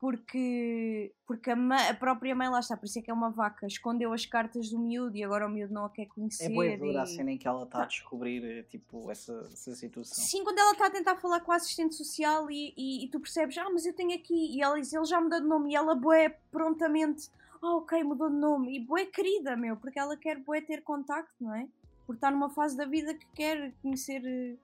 porque, 0.00 1.12
porque 1.26 1.50
a, 1.50 1.90
a 1.90 1.94
própria 1.94 2.34
mãe 2.34 2.48
lá 2.48 2.60
está, 2.60 2.74
por 2.74 2.86
isso 2.86 2.98
é 2.98 3.02
que 3.02 3.10
é 3.10 3.14
uma 3.14 3.28
vaca, 3.28 3.66
escondeu 3.66 4.14
as 4.14 4.24
cartas 4.24 4.70
do 4.70 4.78
miúdo 4.78 5.14
e 5.14 5.22
agora 5.22 5.46
o 5.46 5.50
miúdo 5.50 5.74
não 5.74 5.84
a 5.84 5.90
quer 5.90 6.06
conhecer. 6.06 6.46
É 6.46 6.48
boa 6.48 6.78
dura 6.78 7.02
a 7.02 7.06
cena 7.06 7.30
em 7.32 7.36
que 7.36 7.46
ela 7.46 7.64
está 7.64 7.78
a 7.78 7.80
Pá. 7.82 7.86
descobrir 7.86 8.42
eh, 8.42 8.62
tipo, 8.62 9.10
essa, 9.10 9.46
essa 9.52 9.74
situação. 9.74 10.24
Sim, 10.24 10.42
quando 10.42 10.58
ela 10.58 10.72
está 10.72 10.86
a 10.86 10.90
tentar 10.90 11.16
falar 11.16 11.40
com 11.40 11.52
a 11.52 11.56
assistente 11.56 11.94
social 11.94 12.50
e, 12.50 12.72
e, 12.78 13.04
e 13.04 13.08
tu 13.08 13.20
percebes, 13.20 13.58
ah, 13.58 13.68
mas 13.70 13.84
eu 13.84 13.92
tenho 13.92 14.14
aqui, 14.14 14.56
e 14.56 14.62
ela 14.62 14.80
diz, 14.80 14.90
ele 14.90 15.04
já 15.04 15.20
mudou 15.20 15.38
de 15.38 15.46
nome, 15.46 15.72
e 15.72 15.76
ela, 15.76 15.94
bué, 15.94 16.30
prontamente, 16.50 17.28
ah, 17.62 17.76
ok, 17.76 18.02
mudou 18.02 18.30
de 18.30 18.36
nome, 18.36 18.76
e 18.76 18.80
bué 18.80 19.04
querida, 19.04 19.54
meu, 19.54 19.76
porque 19.76 19.98
ela 19.98 20.16
quer, 20.16 20.38
bué, 20.38 20.62
ter 20.62 20.80
contacto, 20.80 21.34
não 21.38 21.54
é? 21.54 21.68
Porque 22.06 22.16
está 22.16 22.30
numa 22.30 22.48
fase 22.48 22.74
da 22.74 22.86
vida 22.86 23.12
que 23.12 23.26
quer 23.34 23.74
conhecer, 23.82 24.22
eh, 24.24 24.56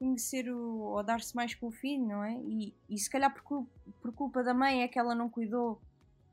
conhecer 0.00 0.50
o, 0.50 0.78
ou 0.78 1.02
dar-se 1.04 1.36
mais 1.36 1.54
com 1.54 1.66
o 1.68 1.70
filho, 1.70 2.06
não 2.06 2.24
é? 2.24 2.32
E, 2.42 2.74
e 2.88 2.98
se 2.98 3.10
calhar 3.10 3.32
por, 3.32 3.66
por 4.00 4.12
culpa 4.14 4.42
da 4.42 4.54
mãe 4.54 4.82
é 4.82 4.88
que 4.88 4.98
ela 4.98 5.14
não 5.14 5.28
cuidou 5.28 5.78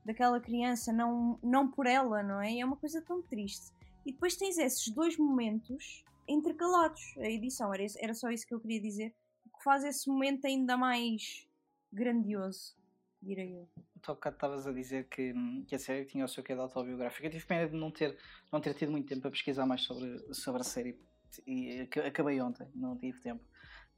daquela 0.02 0.40
criança, 0.40 0.90
não, 0.90 1.38
não 1.42 1.70
por 1.70 1.86
ela, 1.86 2.22
não 2.22 2.40
é? 2.40 2.50
E 2.54 2.60
é 2.60 2.64
uma 2.64 2.76
coisa 2.76 3.02
tão 3.02 3.20
triste. 3.20 3.70
E 4.06 4.12
depois 4.12 4.36
tens 4.36 4.56
esses 4.56 4.88
dois 4.88 5.18
momentos 5.18 6.02
intercalados. 6.26 7.14
A 7.18 7.28
edição, 7.28 7.72
era, 7.74 7.84
era 7.98 8.14
só 8.14 8.30
isso 8.30 8.46
que 8.46 8.54
eu 8.54 8.60
queria 8.60 8.80
dizer. 8.80 9.14
Que 9.44 9.62
faz 9.62 9.84
esse 9.84 10.08
momento 10.08 10.46
ainda 10.46 10.74
mais 10.78 11.46
grandioso, 11.92 12.74
direi 13.20 13.54
eu. 13.54 13.68
Tu 14.00 14.14
bocado 14.14 14.36
estavas 14.36 14.66
a 14.66 14.72
dizer 14.72 15.08
que, 15.08 15.34
que 15.66 15.74
a 15.74 15.78
série 15.78 16.06
tinha 16.06 16.24
o 16.24 16.28
seu 16.28 16.42
quê 16.42 16.54
de 16.54 16.60
autobiográfico. 16.60 17.26
Eu 17.26 17.30
tive 17.30 17.44
pena 17.44 17.68
de 17.68 17.76
não 17.76 17.90
ter, 17.90 18.16
não 18.50 18.60
ter 18.62 18.72
tido 18.72 18.92
muito 18.92 19.08
tempo 19.08 19.20
para 19.20 19.30
pesquisar 19.30 19.66
mais 19.66 19.82
sobre, 19.82 20.32
sobre 20.32 20.62
a 20.62 20.64
série. 20.64 20.98
E 21.46 21.80
aca- 21.80 22.06
acabei 22.06 22.40
ontem, 22.40 22.66
não 22.74 22.96
tive 22.96 23.20
tempo. 23.20 23.44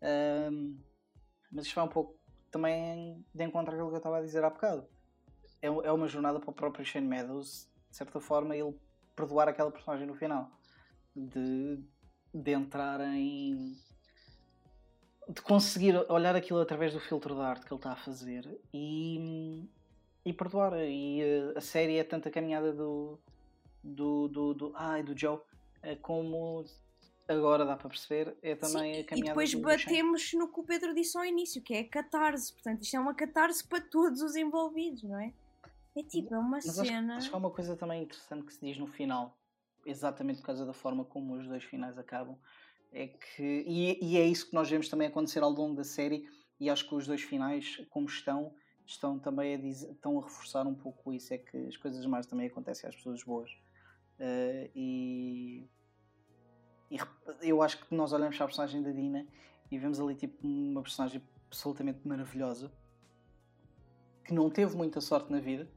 Ahm, 0.02 0.78
mas 1.52 1.66
isto 1.66 1.74
vai 1.74 1.84
um 1.84 1.88
pouco 1.88 2.18
também 2.50 3.24
de 3.34 3.44
encontro 3.44 3.72
àquilo 3.72 3.88
que 3.88 3.94
eu 3.94 3.98
estava 3.98 4.18
a 4.18 4.22
dizer 4.22 4.44
há 4.44 4.50
bocado. 4.50 4.86
É, 5.62 5.70
um- 5.70 5.82
é 5.82 5.92
uma 5.92 6.08
jornada 6.08 6.40
para 6.40 6.50
o 6.50 6.54
próprio 6.54 6.84
Shane 6.84 7.06
Meadows, 7.06 7.68
de 7.90 7.96
certa 7.96 8.20
forma, 8.20 8.56
ele 8.56 8.74
perdoar 9.14 9.48
aquela 9.48 9.70
personagem 9.70 10.06
no 10.06 10.14
final. 10.14 10.50
De, 11.14 11.82
de 12.32 12.50
entrar 12.52 13.00
em. 13.00 13.76
de 15.28 15.42
conseguir 15.42 15.96
olhar 16.10 16.34
aquilo 16.36 16.60
através 16.60 16.92
do 16.92 17.00
filtro 17.00 17.34
da 17.34 17.46
arte 17.48 17.66
que 17.66 17.72
ele 17.72 17.78
está 17.78 17.92
a 17.92 17.96
fazer 17.96 18.60
e, 18.72 19.68
e 20.24 20.32
perdoar. 20.32 20.74
E 20.78 21.20
eh, 21.20 21.52
a 21.56 21.60
série 21.60 21.98
é 21.98 22.04
tanto 22.04 22.28
a 22.28 22.30
caminhada 22.30 22.72
do. 22.72 23.18
do. 23.82 24.28
do, 24.28 24.54
do, 24.54 24.72
ai, 24.76 25.02
do 25.02 25.18
Joe, 25.18 25.40
eh, 25.82 25.96
como 25.96 26.64
agora 27.30 27.64
dá 27.64 27.76
para 27.76 27.88
perceber, 27.88 28.36
é 28.42 28.54
também 28.56 28.94
Sim, 28.94 29.00
a 29.00 29.04
caminhada 29.04 29.14
e 29.14 29.22
depois 29.22 29.54
batemos 29.54 30.32
no 30.34 30.48
que 30.52 30.60
o 30.60 30.64
Pedro 30.64 30.94
disse 30.94 31.16
ao 31.16 31.24
início, 31.24 31.62
que 31.62 31.74
é 31.74 31.80
a 31.80 31.88
catarse. 31.88 32.52
Portanto, 32.52 32.82
isto 32.82 32.96
é 32.96 33.00
uma 33.00 33.14
catarse 33.14 33.66
para 33.66 33.80
todos 33.80 34.20
os 34.20 34.34
envolvidos, 34.34 35.02
não 35.04 35.18
é? 35.18 35.32
É 35.96 36.02
tipo, 36.02 36.34
é 36.34 36.38
uma 36.38 36.50
Mas 36.50 36.78
acho, 36.78 36.88
cena. 36.88 37.16
acho 37.16 37.28
que 37.28 37.34
há 37.34 37.38
uma 37.38 37.50
coisa 37.50 37.76
também 37.76 38.02
interessante 38.02 38.44
que 38.44 38.52
se 38.52 38.64
diz 38.64 38.78
no 38.78 38.86
final, 38.86 39.38
exatamente 39.86 40.40
por 40.40 40.46
causa 40.46 40.66
da 40.66 40.72
forma 40.72 41.04
como 41.04 41.34
os 41.34 41.46
dois 41.46 41.64
finais 41.64 41.98
acabam, 41.98 42.36
é 42.92 43.06
que, 43.08 43.64
e, 43.66 43.98
e 44.04 44.16
é 44.16 44.26
isso 44.26 44.48
que 44.48 44.54
nós 44.54 44.68
vemos 44.68 44.88
também 44.88 45.06
acontecer 45.06 45.42
ao 45.42 45.50
longo 45.50 45.76
da 45.76 45.84
série, 45.84 46.28
e 46.58 46.68
acho 46.68 46.88
que 46.88 46.94
os 46.94 47.06
dois 47.06 47.22
finais, 47.22 47.76
como 47.90 48.06
estão, 48.06 48.54
estão 48.84 49.18
também 49.18 49.54
a, 49.54 49.56
dizer, 49.56 49.90
estão 49.92 50.18
a 50.18 50.22
reforçar 50.22 50.66
um 50.66 50.74
pouco 50.74 51.12
isso, 51.12 51.32
é 51.32 51.38
que 51.38 51.56
as 51.66 51.76
coisas 51.76 52.04
mais 52.06 52.26
também 52.26 52.48
acontecem 52.48 52.88
às 52.88 52.96
pessoas 52.96 53.22
boas. 53.22 53.50
Eh, 54.18 54.70
e, 54.74 55.68
e 56.90 56.98
eu 57.42 57.62
acho 57.62 57.78
que 57.78 57.94
nós 57.94 58.12
olhamos 58.12 58.36
para 58.36 58.44
a 58.44 58.48
personagem 58.48 58.82
da 58.82 58.90
Dina 58.90 59.26
e 59.70 59.78
vemos 59.78 60.00
ali 60.00 60.14
tipo 60.14 60.46
uma 60.46 60.82
personagem 60.82 61.22
absolutamente 61.46 62.06
maravilhosa 62.06 62.70
que 64.24 64.34
não 64.34 64.50
teve 64.50 64.76
muita 64.76 65.00
sorte 65.00 65.30
na 65.30 65.40
vida 65.40 65.68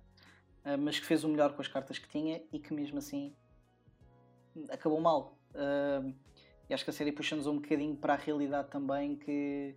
Uh, 0.63 0.77
mas 0.79 0.97
que 0.97 1.05
fez 1.05 1.25
o 1.25 1.27
melhor 1.27 1.53
com 1.53 1.61
as 1.61 1.67
cartas 1.67 1.99
que 1.99 2.07
tinha 2.07 2.41
e 2.51 2.57
que 2.57 2.73
mesmo 2.73 2.97
assim 2.97 3.35
acabou 4.69 4.99
mal. 5.01 5.37
Uh, 5.53 6.15
e 6.69 6.73
acho 6.73 6.85
que 6.85 6.89
a 6.89 6.93
série 6.93 7.11
puxa-nos 7.11 7.47
um 7.47 7.55
bocadinho 7.55 7.95
para 7.97 8.13
a 8.13 8.15
realidade 8.15 8.69
também 8.69 9.17
que 9.17 9.75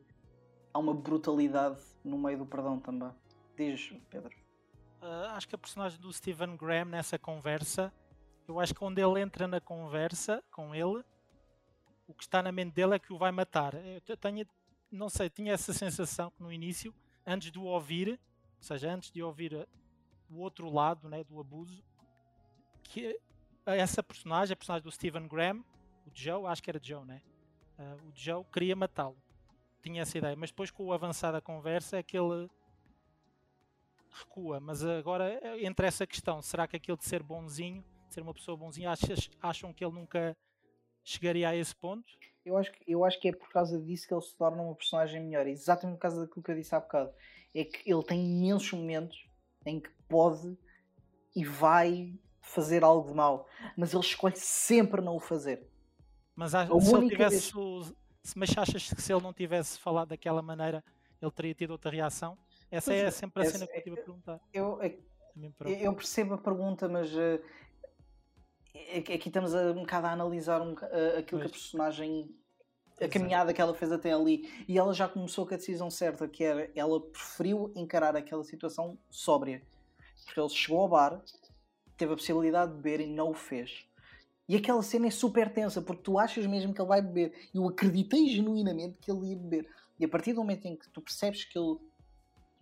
há 0.73 0.79
uma 0.79 0.95
brutalidade 0.95 1.83
no 2.05 2.17
meio 2.17 2.39
do 2.39 2.47
perdão 2.47 2.79
também. 2.79 3.11
Diz, 3.57 3.93
Pedro. 4.09 4.31
Ah, 5.03 5.35
acho 5.37 5.49
que 5.49 5.57
a 5.57 5.59
personagem 5.59 5.99
do 6.01 6.13
Stephen 6.13 6.57
Graham 6.57 6.85
nessa 6.85 7.19
conversa, 7.19 7.93
eu 8.47 8.61
acho 8.61 8.73
que 8.73 8.79
quando 8.79 8.99
ele 8.99 9.21
entra 9.21 9.49
na 9.49 9.61
conversa 9.61 10.43
com 10.53 10.73
ele, 10.73 11.03
o 12.07 12.15
que 12.15 12.23
está 12.23 12.43
na 12.43 12.53
mente 12.53 12.73
dele 12.73 12.95
é 12.95 12.99
que 12.99 13.13
o 13.13 13.19
vai 13.19 13.33
matar. 13.33 13.75
Eu 14.07 14.17
tenho, 14.17 14.47
não 14.91 15.09
sei, 15.09 15.29
tinha 15.29 15.53
essa 15.53 15.73
sensação 15.73 16.31
que 16.31 16.43
no 16.43 16.53
início, 16.53 16.95
antes 17.27 17.51
de 17.51 17.59
o 17.59 17.65
ouvir, 17.65 18.11
ou 18.11 18.63
seja, 18.63 18.93
antes 18.93 19.11
de 19.11 19.23
ouvir 19.23 19.67
o 20.31 20.39
outro 20.39 20.71
lado 20.73 21.09
né, 21.09 21.25
do 21.25 21.41
abuso, 21.41 21.83
que 22.83 23.19
essa 23.65 24.03
personagem, 24.03 24.53
a 24.53 24.57
personagem 24.57 24.85
do 24.85 24.93
Stephen 24.93 25.27
Graham, 25.27 25.65
o 26.07 26.11
Joe, 26.15 26.47
acho 26.47 26.63
que 26.63 26.71
era 26.71 26.81
Joe, 26.83 27.05
né? 27.05 27.21
Uh, 27.79 28.09
o 28.09 28.13
Joe 28.15 28.45
queria 28.53 28.77
matá-lo. 28.77 29.17
Tinha 29.83 30.03
essa 30.03 30.17
ideia, 30.17 30.37
mas 30.37 30.51
depois 30.51 30.71
com 30.71 30.85
o 30.85 30.93
avançar 30.93 31.33
da 31.33 31.41
conversa 31.41 31.99
é 31.99 32.03
que 32.03 32.17
ele 32.17 32.49
recua. 34.11 34.61
Mas 34.61 34.85
agora, 34.85 35.41
entre 35.61 35.87
essa 35.87 36.07
questão, 36.07 36.41
será 36.41 36.67
que 36.67 36.77
aquilo 36.77 36.97
de 36.97 37.05
ser 37.05 37.23
bonzinho, 37.23 37.85
de 38.09 38.15
ser 38.15 38.23
uma 38.23 38.33
pessoa 38.33 38.57
bonzinha, 38.57 38.91
achas, 38.91 39.31
acham 39.43 39.73
que 39.73 39.85
ele 39.85 39.95
nunca 39.95 40.37
chegaria 41.11 41.49
a 41.49 41.57
esse 41.57 41.75
ponto? 41.75 42.05
Eu 42.45 42.57
acho, 42.57 42.71
que, 42.73 42.85
eu 42.87 43.05
acho 43.05 43.21
que 43.21 43.29
é 43.29 43.33
por 43.33 43.49
causa 43.49 43.81
disso 43.81 44.07
que 44.07 44.15
ele 44.15 44.21
se 44.21 44.37
torna 44.37 44.63
uma 44.63 44.75
personagem 44.75 45.23
melhor. 45.23 45.47
Exatamente 45.47 45.97
por 45.97 46.03
causa 46.03 46.21
daquilo 46.21 46.43
que 46.43 46.51
eu 46.51 46.55
disse 46.55 46.75
há 46.75 46.81
bocado. 46.81 47.13
É 47.55 47.65
que 47.65 47.91
ele 47.91 48.03
tem 48.05 48.25
imensos 48.25 48.73
momentos 48.73 49.27
em 49.65 49.81
que 49.81 49.91
pode 50.09 50.57
e 51.35 51.45
vai 51.45 52.15
fazer 52.41 52.85
algo 52.85 53.09
de 53.09 53.15
mal, 53.15 53.49
mas 53.77 53.93
ele 53.93 54.03
escolhe 54.03 54.37
sempre 54.37 55.01
não 55.01 55.17
o 55.17 55.21
fazer. 55.21 55.69
Mas 56.35 56.55
a, 56.55 56.67
se 56.67 56.95
ele 56.95 57.09
tivesse. 57.09 57.53
Vez... 57.53 57.95
Mas 58.35 58.57
achas 58.57 58.93
que 58.93 59.03
se 59.03 59.13
ele 59.13 59.23
não 59.23 59.33
tivesse 59.33 59.79
falado 59.79 60.09
daquela 60.09 60.43
maneira, 60.43 60.85
ele 61.21 61.31
teria 61.31 61.55
tido 61.55 61.73
outra 61.73 61.91
reação? 61.91 62.39
Essa 62.71 62.91
pois 62.91 63.03
é, 63.03 63.07
é 63.07 63.11
sempre 63.11 63.43
a 63.43 63.51
cena 63.51 63.67
que 63.67 63.77
eu 63.77 63.83
tive 63.83 64.01
a 64.01 64.05
perguntar. 64.05 64.41
Eu, 64.53 64.81
eu, 64.83 65.69
eu 65.69 65.95
percebo 65.95 66.35
a 66.35 66.39
pergunta, 66.39 66.89
mas 66.89 67.13
uh, 67.13 67.41
aqui 69.15 69.29
estamos 69.29 69.55
a, 69.55 69.73
um 69.73 69.81
bocado 69.81 70.07
a 70.07 70.13
analisar 70.13 70.61
um, 70.61 70.75
aquilo 71.19 71.41
pois. 71.41 71.43
que 71.43 71.47
a 71.47 71.51
personagem 71.51 72.31
a 73.01 73.09
caminhada 73.09 73.53
que 73.53 73.61
ela 73.61 73.75
fez 73.75 73.93
até 73.93 74.13
ali. 74.13 74.51
E 74.67 74.79
ela 74.79 74.95
já 74.95 75.09
começou 75.09 75.47
com 75.47 75.55
a 75.55 75.57
decisão 75.57 75.91
certa 75.91 76.27
que 76.27 76.43
era 76.43 76.71
ela 76.75 77.01
preferiu 77.01 77.73
encarar 77.77 78.17
aquela 78.17 78.43
situação 78.43 78.99
sóbria. 79.11 79.63
Porque 80.25 80.41
ele 80.41 80.49
chegou 80.49 80.81
ao 80.81 80.89
bar 80.89 81.23
teve 81.97 82.13
a 82.13 82.17
possibilidade 82.17 82.73
de 82.73 82.77
beber 82.77 83.01
e 83.01 83.07
não 83.07 83.31
o 83.31 83.35
fez. 83.35 83.87
E 84.49 84.55
aquela 84.55 84.83
cena 84.83 85.07
é 85.07 85.11
super 85.11 85.53
tensa 85.53 85.83
porque 85.83 86.03
tu 86.03 86.19
achas 86.19 86.47
mesmo 86.47 86.73
que 86.73 86.81
ele 86.81 86.89
vai 86.89 87.03
beber. 87.03 87.33
E 87.53 87.59
eu 87.59 87.67
acreditei 87.67 88.29
genuinamente 88.29 88.99
que 89.01 89.11
ele 89.11 89.31
ia 89.31 89.37
beber. 89.37 89.69
E 89.99 90.05
a 90.05 90.09
partir 90.09 90.33
do 90.33 90.41
momento 90.41 90.67
em 90.67 90.77
que 90.77 90.89
tu 90.91 91.01
percebes 91.01 91.45
que 91.45 91.59
ele 91.59 91.79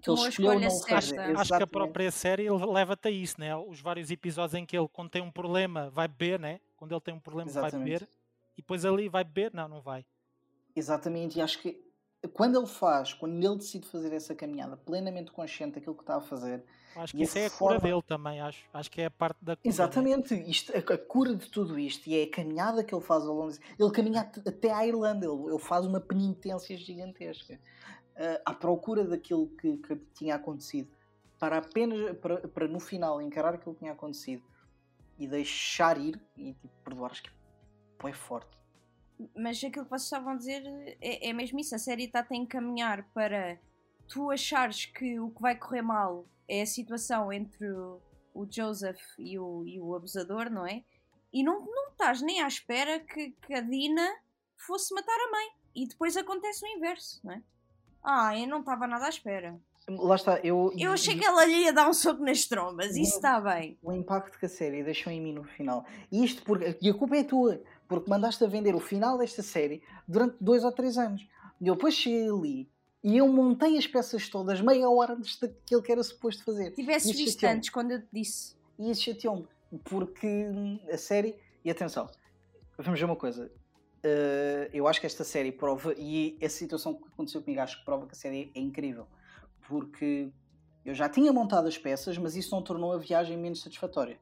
que 0.05 0.11
ele 0.11 0.29
escolheu 0.29 0.61
não 0.61 0.71
fazer. 0.71 0.95
Acho, 0.95 1.41
acho 1.41 1.57
que 1.57 1.63
a 1.63 1.67
própria 1.67 2.11
série 2.11 2.51
leva-te 2.51 3.09
a 3.09 3.11
isso, 3.11 3.41
né? 3.41 3.57
Os 3.57 3.81
vários 3.81 4.11
episódios 4.11 4.55
em 4.55 4.67
que 4.67 4.77
ele, 4.77 4.89
quando 4.93 5.11
tem 5.11 5.23
um 5.23 5.31
problema, 5.31 5.91
vai 5.91 6.07
beber, 6.07 6.39
né? 6.39 6.61
Quando 6.77 6.93
ele 6.93 7.01
tem 7.01 7.15
um 7.15 7.21
problema, 7.21 7.51
Exatamente. 7.51 7.73
vai 7.73 7.81
beber. 7.81 8.09
E 8.57 8.63
depois 8.63 8.85
ali 8.85 9.09
vai 9.09 9.25
beber, 9.25 9.53
não, 9.55 9.69
não 9.69 9.81
vai. 9.81 10.05
Exatamente, 10.77 11.39
e 11.39 11.43
acho 11.43 11.61
que 11.61 11.83
quando 12.33 12.59
ele 12.59 12.67
faz, 12.67 13.13
quando 13.13 13.35
ele 13.35 13.57
decide 13.57 13.87
fazer 13.87 14.13
essa 14.13 14.35
caminhada 14.35 14.77
plenamente 14.77 15.31
consciente 15.31 15.75
daquilo 15.75 15.95
que 15.95 16.03
está 16.03 16.17
a 16.17 16.21
fazer. 16.21 16.65
Acho 16.97 17.17
que 17.17 17.23
isso 17.23 17.37
é 17.39 17.47
a 17.47 17.51
forma... 17.51 17.79
cura 17.79 17.91
dele 17.91 18.03
também, 18.03 18.41
acho, 18.41 18.65
acho 18.73 18.91
que 18.91 19.03
é 19.03 19.07
a 19.07 19.11
parte 19.11 19.37
da 19.43 19.57
cura. 19.57 19.69
Exatamente, 19.69 20.35
isto, 20.35 20.73
a, 20.75 20.79
a, 20.79 20.99
cura 20.99 21.35
de 21.35 21.49
tudo 21.51 21.79
isto 21.79 22.09
e 22.09 22.19
é 22.19 22.25
a 22.25 22.31
caminhada 22.31 22.83
que 22.83 22.95
ele 22.95 23.03
faz 23.03 23.25
ao 23.25 23.35
longo. 23.35 23.53
Ele 23.79 23.91
caminha 23.91 24.21
até 24.21 24.73
à 24.73 24.87
Irlanda, 24.87 25.27
ele, 25.27 25.53
ele 25.53 25.59
faz 25.59 25.85
uma 25.87 26.01
penitência 26.01 26.77
gigantesca 26.77 27.59
uh, 28.17 28.43
à 28.45 28.55
procura 28.55 29.05
daquilo 29.05 29.49
que, 29.57 29.77
que, 29.79 29.97
tinha 30.15 30.35
acontecido, 30.35 30.91
para 31.39 31.59
apenas 31.59 32.17
para, 32.19 32.49
para 32.49 32.69
no 32.69 32.81
final 32.81 33.21
encarar 33.21 33.55
aquilo 33.55 33.75
que 33.75 33.81
tinha 33.81 33.93
acontecido 33.93 34.43
e 35.19 35.27
deixar 35.27 35.99
ir 35.99 36.21
e 36.37 36.55
tipo, 36.55 36.75
perdoar. 36.85 37.11
Acho 37.13 37.23
que 37.23 37.31
é 38.07 38.13
forte 38.13 38.55
mas 39.37 39.59
aquilo 39.59 39.85
que 39.85 39.91
vocês 39.91 40.05
estavam 40.05 40.33
a 40.33 40.37
dizer 40.37 40.63
é, 41.01 41.29
é 41.29 41.33
mesmo 41.33 41.59
isso. 41.61 41.75
A 41.75 41.79
série 41.79 42.05
está 42.05 42.27
a 42.29 42.37
encaminhar 42.37 43.05
para 43.13 43.59
tu 44.09 44.31
achares 44.31 44.87
que 44.87 45.19
o 45.21 45.31
que 45.31 45.41
vai 45.41 45.57
correr 45.57 45.83
mal 45.83 46.27
é 46.49 46.63
a 46.63 46.67
situação 46.67 47.33
entre 47.33 47.67
o, 47.71 48.01
o 48.35 48.47
Joseph 48.51 49.01
e 49.19 49.39
o, 49.39 49.65
e 49.67 49.81
o 49.81 49.95
abusador, 49.95 50.51
não 50.51 50.67
é? 50.67 50.85
E 51.33 51.43
não, 51.43 51.65
não 51.65 51.91
estás 51.91 52.21
nem 52.23 52.43
à 52.43 52.49
espera 52.49 53.01
que, 53.01 53.31
que 53.31 53.55
a 53.55 53.61
Dina 53.61 54.09
fosse 54.57 54.95
matar 54.95 55.17
a 55.17 55.31
mãe. 55.31 55.49
E 55.75 55.89
depois 55.89 56.17
acontece 56.17 56.65
o 56.65 56.69
inverso, 56.69 57.21
não 57.25 57.33
é? 57.33 57.43
Ah, 58.05 58.39
eu 58.39 58.47
não 58.47 58.61
estava 58.61 58.87
nada 58.87 59.07
à 59.07 59.09
espera. 59.09 59.59
Lá 59.89 60.15
está, 60.15 60.39
eu. 60.43 60.73
Eu 60.79 60.93
achei 60.93 61.17
que 61.19 61.25
ela 61.25 61.45
lhe 61.45 61.65
ia 61.65 61.73
dar 61.73 61.89
um 61.89 61.93
soco 61.93 62.23
nas 62.23 62.47
trombas, 62.47 62.97
isso 62.97 63.17
está 63.17 63.41
bem. 63.41 63.79
O 63.83 63.93
impacto 63.93 64.39
que 64.39 64.47
a 64.47 64.49
série 64.49 64.83
deixou 64.83 65.13
em 65.13 65.21
mim 65.21 65.33
no 65.33 65.45
final. 65.45 65.85
E 66.11 66.25
isto 66.25 66.43
porque. 66.43 66.77
E 66.81 66.89
a 66.89 66.95
culpa 66.95 67.17
é 67.17 67.25
tua 67.25 67.63
porque 67.87 68.09
mandaste 68.09 68.43
a 68.43 68.47
vender 68.47 68.75
o 68.75 68.81
final 68.81 69.19
desta 69.19 69.43
série 69.43 69.83
durante 70.09 70.37
dois 70.41 70.65
ou 70.65 70.73
três 70.73 70.97
anos. 70.97 71.27
E 71.61 71.67
eu 71.67 71.75
depois 71.75 71.95
cheguei 71.95 72.29
ali 72.29 72.69
e 73.03 73.19
eu 73.19 73.29
montei 73.29 73.77
as 73.77 73.87
peças 73.87 74.31
todas 74.31 74.63
meia 74.63 74.89
hora 74.89 75.13
antes 75.13 75.39
daquilo 75.39 75.83
que 75.83 75.93
era 75.93 76.03
suposto 76.03 76.43
fazer. 76.43 76.71
Tivesses 76.73 77.15
visto 77.15 77.45
antes 77.45 77.69
quando 77.69 77.91
eu 77.91 78.01
te 78.01 78.09
disse. 78.11 78.57
E 78.79 78.91
isso 78.91 79.03
chateou-me, 79.03 79.47
porque 79.85 80.47
a 80.91 80.97
série. 80.97 81.37
E 81.63 81.71
atenção, 81.71 82.09
vamos 82.79 82.99
ver 82.99 83.05
uma 83.05 83.17
coisa. 83.17 83.53
Uh, 84.05 84.69
eu 84.73 84.87
acho 84.87 85.01
que 85.01 85.07
esta 85.07 85.25
série 85.25 85.51
prova, 85.51 85.95
e 85.97 86.37
essa 86.41 86.59
situação 86.59 86.95
que 86.95 87.09
aconteceu 87.09 87.41
comigo, 87.43 87.63
acho 87.63 87.79
que 87.79 87.85
prova 87.85 88.07
que 88.07 88.13
a 88.13 88.17
série 88.17 88.53
é 88.55 88.61
incrível. 88.61 89.07
Porque 89.67 90.31
eu 90.85 90.95
já 90.95 91.09
tinha 91.09 91.33
montado 91.33 91.67
as 91.67 91.79
peças, 91.79 92.19
mas 92.19 92.37
isso 92.37 92.55
não 92.55 92.63
tornou 92.63 92.93
a 92.93 92.99
viagem 92.99 93.39
menos 93.39 93.63
satisfatória. 93.63 94.19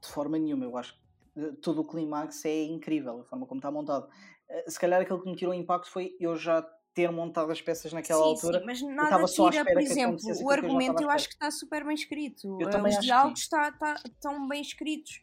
De 0.00 0.08
forma 0.08 0.36
nenhuma, 0.36 0.64
eu 0.64 0.76
acho 0.76 0.94
que 0.94 1.52
todo 1.62 1.80
o 1.80 1.84
clímax 1.84 2.44
é 2.44 2.64
incrível, 2.64 3.20
a 3.20 3.24
forma 3.24 3.46
como 3.46 3.60
está 3.60 3.70
montado. 3.70 4.08
Eh, 4.48 4.64
se 4.68 4.78
calhar 4.78 5.00
aquilo 5.00 5.22
que 5.22 5.30
me 5.30 5.36
tirou 5.36 5.54
o 5.54 5.56
impacto 5.56 5.88
foi 5.88 6.16
eu 6.18 6.36
já 6.36 6.62
ter 6.92 7.10
montado 7.10 7.50
as 7.50 7.60
peças 7.60 7.92
naquela 7.92 8.22
sim, 8.22 8.28
altura. 8.30 8.58
Sim, 8.60 8.66
mas 8.66 8.82
nada 8.82 9.24
tira, 9.24 9.64
por 9.64 9.80
exemplo, 9.80 10.18
o 10.42 10.50
argumento 10.50 11.02
eu, 11.02 11.06
eu 11.06 11.10
acho 11.10 11.28
que 11.28 11.34
está 11.34 11.50
super 11.50 11.84
bem 11.84 11.94
escrito. 11.94 12.56
Os 12.56 13.00
diálogos 13.00 13.40
está, 13.40 13.68
está, 13.68 13.94
estão 14.04 14.46
bem 14.48 14.60
escritos. 14.60 15.22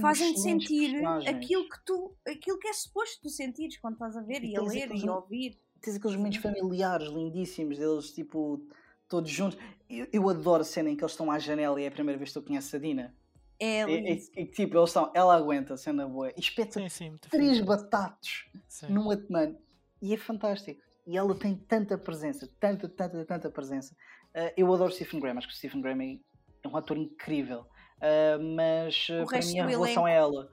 Fazem-te 0.00 0.40
sentir 0.40 1.04
aquilo 1.26 1.68
que 1.68 1.84
tu, 1.84 2.16
aquilo 2.26 2.58
que 2.58 2.68
é 2.68 2.72
suposto 2.72 3.20
tu 3.22 3.28
sentires 3.28 3.78
quando 3.78 3.94
estás 3.94 4.16
a 4.16 4.22
ver 4.22 4.42
e, 4.42 4.52
e 4.52 4.56
a 4.56 4.62
ler 4.62 4.84
aqueles, 4.84 5.02
e 5.02 5.08
a 5.08 5.14
ouvir. 5.14 5.60
Tens 5.80 5.96
aqueles 5.96 6.16
momentos 6.16 6.38
familiares 6.38 7.08
lindíssimos 7.08 7.76
deles, 7.76 8.10
tipo, 8.12 8.66
todos 9.08 9.30
juntos. 9.30 9.58
Eu, 9.88 10.06
eu 10.10 10.28
adoro 10.28 10.62
a 10.62 10.64
cena 10.64 10.88
em 10.88 10.96
que 10.96 11.02
eles 11.02 11.12
estão 11.12 11.30
à 11.30 11.38
janela 11.38 11.80
e 11.80 11.84
é 11.84 11.88
a 11.88 11.90
primeira 11.90 12.18
vez 12.18 12.30
que 12.32 12.40
tu 12.40 12.46
conheces 12.46 12.74
a 12.74 12.78
Dina. 12.78 13.14
É, 13.60 13.82
e, 13.90 14.30
e, 14.36 14.46
tipo, 14.46 14.78
eles 14.78 14.88
estão, 14.88 15.10
ela 15.14 15.34
aguenta 15.34 15.74
a 15.74 16.06
boa. 16.06 16.30
E 16.30 16.40
espeta 16.40 16.80
sim, 16.80 16.88
sim, 16.88 17.18
três 17.30 17.60
batatos 17.60 18.48
num 18.88 19.10
Atman. 19.10 19.56
E 20.00 20.14
é 20.14 20.16
fantástico. 20.16 20.80
E 21.06 21.16
ela 21.16 21.34
tem 21.34 21.56
tanta 21.56 21.98
presença, 21.98 22.48
tanta, 22.60 22.88
tanta, 22.88 23.24
tanta 23.24 23.50
presença. 23.50 23.94
Uh, 24.34 24.52
eu 24.56 24.72
adoro 24.72 24.92
Stephen 24.92 25.20
Graham, 25.20 25.38
acho 25.38 25.48
que 25.48 25.54
o 25.54 25.56
Stephen 25.56 25.80
Graham 25.80 26.02
é 26.02 26.68
um 26.68 26.76
ator 26.76 26.96
incrível. 26.96 27.66
Uh, 27.98 28.54
mas 28.54 29.08
uh, 29.08 29.26
para 29.26 29.40
mim 29.40 29.58
a 29.58 29.66
relação 29.66 30.06
é 30.06 30.16
ela. 30.16 30.48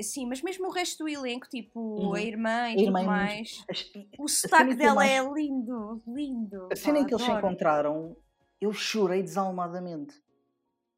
Sim, 0.00 0.26
mas 0.26 0.40
mesmo 0.42 0.68
o 0.68 0.70
resto 0.70 1.04
do 1.04 1.08
elenco, 1.08 1.48
tipo 1.48 1.80
uhum. 1.80 2.14
a 2.14 2.22
irmã 2.22 2.70
e 2.70 2.74
a 2.74 2.76
tudo 2.76 2.92
mais, 2.92 3.64
muito... 3.94 4.08
o 4.18 4.28
sotaque 4.28 4.74
dela 4.74 4.94
mais... 4.94 5.10
é 5.10 5.32
lindo, 5.32 6.00
lindo. 6.06 6.68
A 6.70 6.76
cena 6.76 7.00
em 7.00 7.04
que 7.04 7.12
eles 7.12 7.24
se 7.24 7.32
encontraram, 7.32 8.16
eu 8.60 8.72
chorei 8.72 9.22
desalmadamente. 9.22 10.14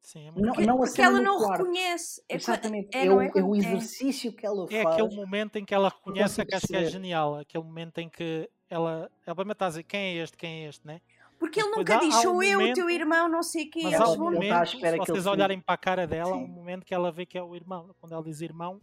Sim, 0.01 0.27
é 0.27 0.31
não, 0.31 0.53
não 0.53 0.77
porque 0.77 1.01
ela 1.01 1.21
não 1.21 1.37
quarto. 1.37 1.63
reconhece. 1.63 2.23
É, 2.27 2.35
Exatamente, 2.35 2.95
é, 2.95 3.05
é, 3.05 3.11
o, 3.11 3.21
é, 3.21 3.31
é, 3.35 3.43
o, 3.43 3.55
exercício 3.55 4.33
que 4.33 4.45
ela 4.45 4.65
é 4.69 4.83
faz. 4.83 4.85
É 4.85 5.03
aquele 5.03 5.15
momento 5.15 5.55
em 5.57 5.65
que 5.65 5.73
ela 5.73 5.89
reconhece 5.89 6.43
que 6.45 6.55
acho 6.55 6.67
que 6.67 6.75
é 6.75 6.85
genial. 6.85 7.37
Aquele 7.37 7.63
momento 7.63 7.99
em 7.99 8.09
que 8.09 8.49
ela, 8.69 9.11
ela 9.25 9.35
vai 9.35 9.45
matar 9.45 9.67
a 9.67 9.69
dizer 9.69 9.83
quem 9.83 9.99
é 9.99 10.23
este, 10.23 10.37
quem 10.37 10.65
é 10.65 10.69
este, 10.69 10.85
né? 10.85 11.01
Porque 11.51 11.59
ele 11.59 11.75
nunca 11.75 11.99
diz, 11.99 12.15
sou 12.15 12.37
um 12.37 12.43
eu, 12.43 12.59
o 12.61 12.73
teu 12.73 12.89
irmão, 12.89 13.27
não 13.27 13.43
sei 13.43 13.65
quem. 13.65 13.83
Mas 13.83 13.99
há 13.99 14.09
um 14.09 14.17
momento, 14.17 14.67
se 14.69 14.97
vocês 14.97 15.25
olharem 15.25 15.59
para 15.59 15.75
a 15.75 15.77
cara 15.77 16.07
dela, 16.07 16.31
há 16.31 16.37
um 16.37 16.47
momento 16.47 16.85
que 16.85 16.93
ela 16.93 17.11
vê 17.11 17.25
que 17.25 17.37
é 17.37 17.43
o 17.43 17.53
irmão. 17.53 17.93
Quando 17.99 18.13
ela 18.13 18.23
diz 18.23 18.39
irmão, 18.39 18.79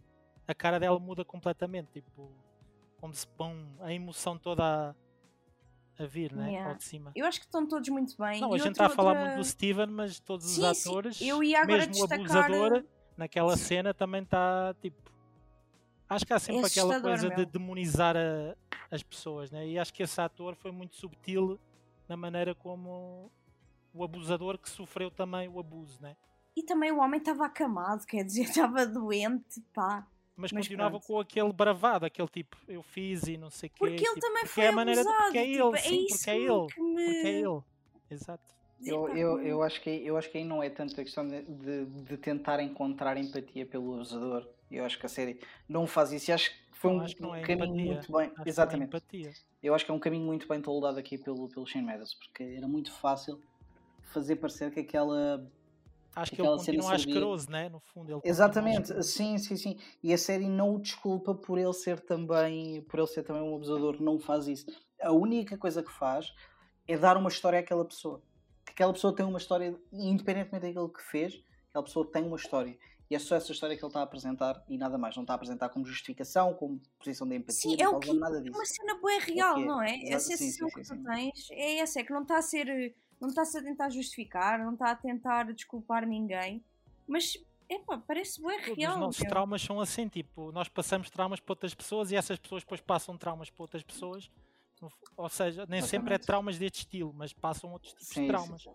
a 0.47 0.53
cara 0.53 0.79
dela 0.79 0.99
muda 0.99 1.25
completamente. 1.25 1.87
Tipo, 1.91 2.31
como 3.01 3.11
se 3.11 3.27
põe 3.27 3.55
a 3.79 3.91
emoção 3.91 4.37
toda 4.37 4.95
a 5.97 6.05
vir, 6.05 6.31
né? 6.31 6.51
Yeah. 6.51 6.73
De 6.75 6.83
cima. 6.83 7.11
Eu 7.15 7.25
acho 7.25 7.39
que 7.39 7.47
estão 7.47 7.67
todos 7.67 7.89
muito 7.89 8.15
bem. 8.17 8.39
Não, 8.39 8.51
e 8.51 8.55
a 8.55 8.57
gente 8.59 8.73
está 8.73 8.85
a 8.85 8.89
falar 8.89 9.15
muito 9.15 9.37
do 9.37 9.43
Steven, 9.43 9.87
mas 9.87 10.19
todos 10.19 10.45
sim, 10.45 10.63
os 10.63 10.85
atores, 10.85 11.17
sim. 11.17 11.27
Eu 11.27 11.43
ia 11.43 11.61
agora 11.61 11.87
mesmo 11.87 11.93
destacar... 11.93 12.19
o 12.19 12.23
abusador, 12.23 12.85
naquela 13.17 13.57
sim. 13.57 13.63
cena 13.63 13.93
também 13.95 14.21
está 14.21 14.75
tipo. 14.79 15.09
Acho 16.07 16.25
que 16.25 16.33
há 16.33 16.39
sempre 16.39 16.63
é 16.63 16.65
aquela 16.65 17.01
coisa 17.01 17.27
meu. 17.29 17.37
de 17.37 17.45
demonizar 17.45 18.15
a, 18.15 18.55
as 18.91 19.01
pessoas, 19.01 19.49
né? 19.49 19.67
E 19.67 19.79
acho 19.79 19.91
que 19.91 20.03
esse 20.03 20.19
ator 20.21 20.55
foi 20.55 20.71
muito 20.71 20.95
subtil 20.95 21.59
na 22.09 22.17
maneira 22.17 22.53
como 22.53 23.31
o 23.93 24.03
abusador 24.03 24.57
que 24.57 24.69
sofreu 24.69 25.09
também 25.09 25.47
o 25.47 25.59
abuso, 25.59 26.01
né? 26.01 26.17
E 26.55 26.63
também 26.63 26.91
o 26.91 26.99
homem 26.99 27.19
estava 27.19 27.45
acamado, 27.45 28.05
quer 28.05 28.23
dizer, 28.25 28.43
estava 28.49 28.85
doente, 28.85 29.61
pá 29.73 30.05
mas, 30.39 30.53
mas 30.53 30.65
continuava 30.65 30.91
pronto. 30.91 31.07
com 31.07 31.19
aquele 31.19 31.51
bravado, 31.51 32.05
aquele 32.05 32.27
tipo, 32.29 32.55
eu 32.65 32.81
fiz 32.81 33.23
e 33.27 33.37
não 33.37 33.49
sei 33.49 33.67
o 33.67 33.71
quê. 33.71 33.77
Porque 33.77 33.95
ele 33.95 34.13
tipo, 34.13 34.19
também 34.21 34.45
foi 34.45 34.63
é 34.63 34.67
a 34.69 34.71
maneira 34.71 35.01
abusado, 35.01 35.17
de, 35.17 35.23
porque 35.25 35.37
é 35.37 35.51
tipo, 35.51 35.75
ele, 35.75 35.79
sim, 35.79 36.05
é 36.05 36.17
porque 36.17 36.29
é 36.29 36.35
ele. 36.37 36.95
Me... 36.95 37.05
Porque 37.05 37.27
é 37.27 37.39
ele. 37.41 37.61
Exato. 38.09 38.55
Eu, 38.81 39.09
eu, 39.09 39.41
eu, 39.41 39.61
acho 39.61 39.81
que, 39.81 39.89
eu 39.89 40.15
acho 40.15 40.31
que 40.31 40.37
aí 40.37 40.45
não 40.45 40.63
é 40.63 40.69
tanto 40.69 40.93
a 40.93 41.03
questão 41.03 41.27
de, 41.27 41.41
de, 41.41 41.85
de 41.85 42.17
tentar 42.17 42.61
encontrar 42.61 43.17
empatia 43.17 43.65
pelo 43.65 43.99
usador. 43.99 44.47
Eu 44.71 44.85
acho 44.85 44.97
que 44.97 45.05
a 45.05 45.09
série 45.09 45.41
não 45.67 45.85
faz 45.85 46.13
isso. 46.13 46.31
E 46.31 46.33
acho 46.33 46.51
que 46.51 46.57
foi 46.79 46.91
um, 46.91 47.03
é 47.35 47.41
caminho 47.41 47.67
empatia. 47.67 47.93
muito 47.93 48.11
bem. 48.13 48.31
Acho 48.37 48.41
é 48.45 48.49
Exatamente. 48.49 48.95
É 48.95 49.31
eu 49.61 49.75
acho 49.75 49.83
que 49.83 49.91
é 49.91 49.93
um 49.93 49.99
caminho 49.99 50.25
muito 50.25 50.47
bem 50.47 50.61
toldado 50.61 50.97
aqui 50.97 51.17
pelo, 51.17 51.49
pelo 51.49 51.65
Shane 51.65 51.85
Meadows, 51.85 52.13
porque 52.13 52.41
era 52.41 52.69
muito 52.69 52.89
fácil 52.93 53.41
fazer 54.01 54.37
parecer 54.37 54.71
que 54.71 54.79
aquela 54.79 55.45
Acho 56.15 56.31
que 56.31 56.41
ele 56.41 56.47
continua 56.47 56.95
asqueroso, 56.95 57.51
né? 57.51 57.67
No 57.67 57.81
fundo, 57.81 58.13
ele 58.13 58.21
Exatamente, 58.23 59.03
sim, 59.03 59.37
sim, 59.37 59.57
sim. 59.57 59.77
E 60.01 60.13
a 60.13 60.17
série 60.17 60.47
não 60.47 60.75
o 60.75 60.79
desculpa 60.79 61.35
por 61.35 61.57
ele 61.57 61.73
ser 61.73 61.99
também, 61.99 62.81
por 62.83 62.97
ele 62.97 63.07
ser 63.07 63.23
também 63.23 63.41
um 63.41 63.53
abusador, 63.55 64.01
não 64.01 64.17
faz 64.17 64.47
isso. 64.47 64.65
A 65.01 65.11
única 65.11 65.57
coisa 65.57 65.83
que 65.83 65.91
faz 65.91 66.33
é 66.87 66.97
dar 66.97 67.17
uma 67.17 67.27
história 67.27 67.59
àquela 67.59 67.83
pessoa. 67.83 68.21
Que 68.65 68.71
aquela 68.71 68.93
pessoa 68.93 69.13
tem 69.13 69.25
uma 69.25 69.37
história, 69.37 69.77
independentemente 69.91 70.65
daquilo 70.65 70.87
que 70.87 71.03
fez, 71.03 71.43
aquela 71.67 71.83
pessoa 71.83 72.09
tem 72.09 72.23
uma 72.23 72.37
história. 72.37 72.77
E 73.09 73.15
é 73.15 73.19
só 73.19 73.35
essa 73.35 73.51
história 73.51 73.75
que 73.75 73.83
ele 73.83 73.89
está 73.89 74.01
a 74.01 74.03
apresentar 74.03 74.63
e 74.69 74.77
nada 74.77 74.95
mais. 74.97 75.15
Não 75.15 75.23
está 75.23 75.33
a 75.33 75.35
apresentar 75.35 75.69
como 75.69 75.83
justificação, 75.85 76.53
como 76.53 76.79
posição 76.99 77.27
de 77.27 77.35
empatia, 77.37 77.55
Sim, 77.71 77.81
é 77.81 77.89
o 77.89 77.99
que 77.99 78.09
usar 78.11 78.19
nada 78.19 78.37
é 78.37 78.41
disso. 78.41 78.55
uma 78.55 78.65
cena 78.65 78.95
boa 78.99 79.19
real, 79.19 79.53
Ok, 79.53 79.65
não 79.65 79.81
é? 79.81 79.91
A 79.91 79.95
exato, 79.97 80.23
sim, 80.23 80.37
sensação 80.37 80.69
que 80.69 80.83
sim, 80.83 80.95
tu 80.95 81.03
tens 81.03 81.47
é 81.51 81.77
essa, 81.79 81.99
é 81.99 82.03
que 82.03 82.13
não 82.13 82.21
está 82.21 82.37
a 82.37 82.41
ser, 82.43 82.95
não 83.19 83.29
está-se 83.29 83.57
a 83.57 83.63
tentar 83.63 83.89
justificar, 83.89 84.59
não 84.59 84.73
está 84.73 84.91
a 84.91 84.95
tentar 84.95 85.51
desculpar 85.53 86.05
ninguém, 86.05 86.63
mas, 87.07 87.35
epá, 87.67 87.97
parece 87.97 88.39
bem 88.43 88.61
Todos 88.61 88.77
real. 88.77 88.93
os 88.93 88.99
nossos 88.99 89.21
meu. 89.21 89.29
traumas 89.29 89.61
são 89.63 89.79
assim, 89.81 90.07
tipo, 90.07 90.51
nós 90.51 90.69
passamos 90.69 91.09
traumas 91.09 91.39
para 91.39 91.53
outras 91.53 91.73
pessoas 91.73 92.11
e 92.11 92.15
essas 92.15 92.37
pessoas 92.37 92.61
depois 92.61 92.79
passam 92.79 93.17
traumas 93.17 93.49
para 93.49 93.63
outras 93.63 93.81
pessoas. 93.81 94.29
Ou 95.17 95.27
seja, 95.27 95.65
nem 95.67 95.81
sempre 95.81 96.13
é 96.13 96.15
Exatamente. 96.15 96.25
traumas 96.27 96.57
deste 96.59 96.79
estilo, 96.81 97.11
mas 97.13 97.33
passam 97.33 97.71
outros 97.73 97.91
tipos 97.93 98.07
Sim, 98.07 98.13
de 98.13 98.19
sim, 98.21 98.27
traumas. 98.27 98.61
sim. 98.61 98.69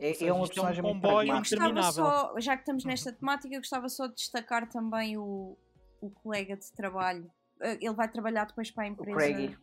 É, 0.00 0.14
seja, 0.14 0.30
é 0.30 0.32
uma 0.32 0.40
é 0.40 0.42
um 0.42 0.46
personagem 0.46 0.82
muito 0.82 0.94
comboio 0.96 1.12
Eu 1.12 1.26
pragmática. 1.26 1.56
gostava 1.56 1.70
interminável. 1.70 2.04
só, 2.04 2.40
já 2.40 2.56
que 2.56 2.62
estamos 2.62 2.84
Uhum. 2.84 2.90
nesta 2.90 3.12
temática, 3.12 3.54
eu 3.54 3.60
gostava 3.60 3.88
só 3.88 4.06
de 4.06 4.14
destacar 4.14 4.68
também 4.68 5.16
o, 5.18 5.56
o 6.00 6.10
colega 6.10 6.56
de 6.56 6.72
trabalho. 6.72 7.30
Eh, 7.60 7.78
Ele 7.80 7.94
vai 7.94 8.10
trabalhar 8.10 8.46
depois 8.46 8.70
para 8.70 8.84
a 8.84 8.86
O 8.88 8.90
empresa. 8.92 9.14
Craigie. 9.18 9.58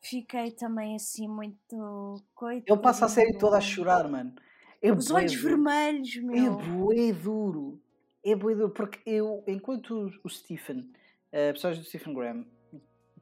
Fiquei 0.00 0.50
também 0.52 0.96
assim 0.96 1.28
muito. 1.28 2.22
Ele 2.66 2.76
passa 2.80 3.06
a 3.06 3.08
série 3.08 3.36
toda 3.38 3.56
a 3.58 3.60
chorar, 3.60 4.08
mano. 4.08 4.34
É 4.80 4.90
Os 4.92 5.10
olhos 5.12 5.32
duro. 5.34 5.44
vermelhos, 5.48 6.16
É 6.16 6.20
meu. 6.20 6.56
bué 6.56 7.12
duro. 7.12 7.80
É 8.24 8.34
bué 8.34 8.54
duro. 8.54 8.70
Porque 8.70 8.98
eu, 9.06 9.44
enquanto 9.46 9.90
o- 10.08 10.12
o 10.24 10.28
Stephen, 10.28 10.90
a 11.32 11.52
personagem 11.52 11.82
do 11.82 11.88
Stephen 11.88 12.14
Graham, 12.14 12.44